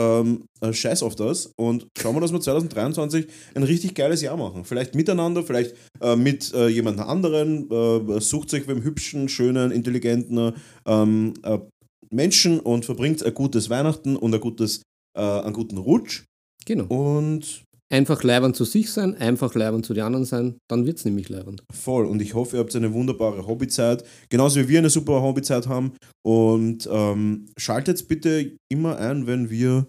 ähm, 0.00 0.44
äh, 0.62 0.72
scheiß 0.72 1.02
auf 1.02 1.14
das 1.14 1.52
und 1.58 1.86
schauen 1.98 2.16
wir, 2.16 2.20
dass 2.20 2.32
wir 2.32 2.40
2023 2.40 3.26
ein 3.54 3.62
richtig 3.62 3.94
geiles 3.94 4.22
Jahr 4.22 4.38
machen. 4.38 4.64
Vielleicht 4.64 4.94
miteinander, 4.94 5.42
vielleicht 5.42 5.74
äh, 6.00 6.16
mit 6.16 6.54
äh, 6.54 6.68
jemand 6.68 7.00
anderen. 7.00 7.70
Äh, 7.70 8.20
sucht 8.20 8.54
euch 8.54 8.66
beim 8.66 8.82
hübschen, 8.82 9.28
schönen, 9.28 9.70
intelligenten 9.70 10.54
ähm, 10.86 11.34
äh, 11.42 11.58
Menschen 12.12 12.60
und 12.60 12.84
verbringt 12.84 13.24
ein 13.24 13.34
gutes 13.34 13.70
Weihnachten 13.70 14.16
und 14.16 14.34
ein 14.34 14.40
gutes, 14.40 14.82
äh, 15.16 15.20
einen 15.20 15.52
guten 15.52 15.78
Rutsch. 15.78 16.24
Genau. 16.66 16.86
Und 16.86 17.64
Einfach 17.92 18.22
leibend 18.22 18.54
zu 18.54 18.64
sich 18.64 18.88
sein, 18.92 19.16
einfach 19.16 19.56
leibend 19.56 19.84
zu 19.84 19.94
den 19.94 20.04
anderen 20.04 20.24
sein, 20.24 20.58
dann 20.70 20.86
wird 20.86 20.98
es 20.98 21.04
nämlich 21.04 21.28
leibend. 21.28 21.64
voll. 21.72 22.06
Und 22.06 22.22
ich 22.22 22.34
hoffe, 22.34 22.56
ihr 22.56 22.60
habt 22.60 22.74
eine 22.76 22.92
wunderbare 22.92 23.48
Hobbyzeit. 23.48 24.04
Genauso 24.28 24.60
wie 24.60 24.68
wir 24.68 24.78
eine 24.78 24.90
super 24.90 25.20
Hobbyzeit 25.20 25.66
haben. 25.66 25.92
Und 26.24 26.88
ähm, 26.90 27.46
schaltet 27.58 28.06
bitte 28.06 28.52
immer 28.70 28.96
ein, 28.98 29.26
wenn 29.26 29.50
wir 29.50 29.88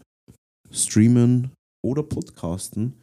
streamen 0.72 1.52
oder 1.85 2.02
podcasten. 2.02 2.93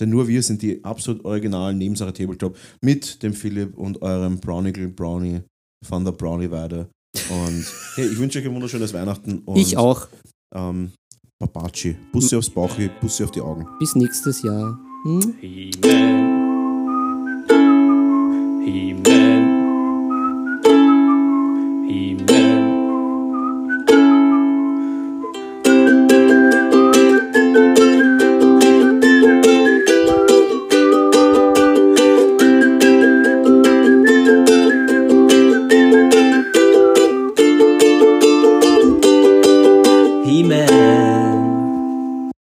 Denn 0.00 0.10
nur 0.10 0.28
wir 0.28 0.42
sind 0.42 0.62
die 0.62 0.84
absolut 0.84 1.24
originalen 1.24 1.78
Nebensache 1.78 2.12
Tabletop 2.12 2.56
mit 2.80 3.24
dem 3.24 3.32
Philipp 3.32 3.76
und 3.76 4.02
eurem 4.02 4.38
Brownigle 4.38 4.88
Brownie 4.88 5.40
von 5.84 6.04
der 6.04 6.12
Brownie 6.12 6.50
Weide. 6.52 6.88
Und 7.30 7.66
hey, 7.94 8.06
ich 8.06 8.18
wünsche 8.18 8.38
euch 8.38 8.46
ein 8.46 8.54
wunderschönes 8.54 8.92
Weihnachten. 8.92 9.38
Und, 9.44 9.56
ich 9.56 9.76
auch. 9.76 10.08
Ähm, 10.54 10.92
Babaci. 11.38 11.96
Bussi 12.12 12.36
aufs 12.36 12.50
Bauchi, 12.50 12.90
Bussi 13.00 13.24
auf 13.24 13.30
die 13.30 13.40
Augen. 13.40 13.66
Bis 13.78 13.94
nächstes 13.94 14.42
Jahr. 14.42 14.78
Hm? 15.04 15.34
He-Man, 15.40 16.43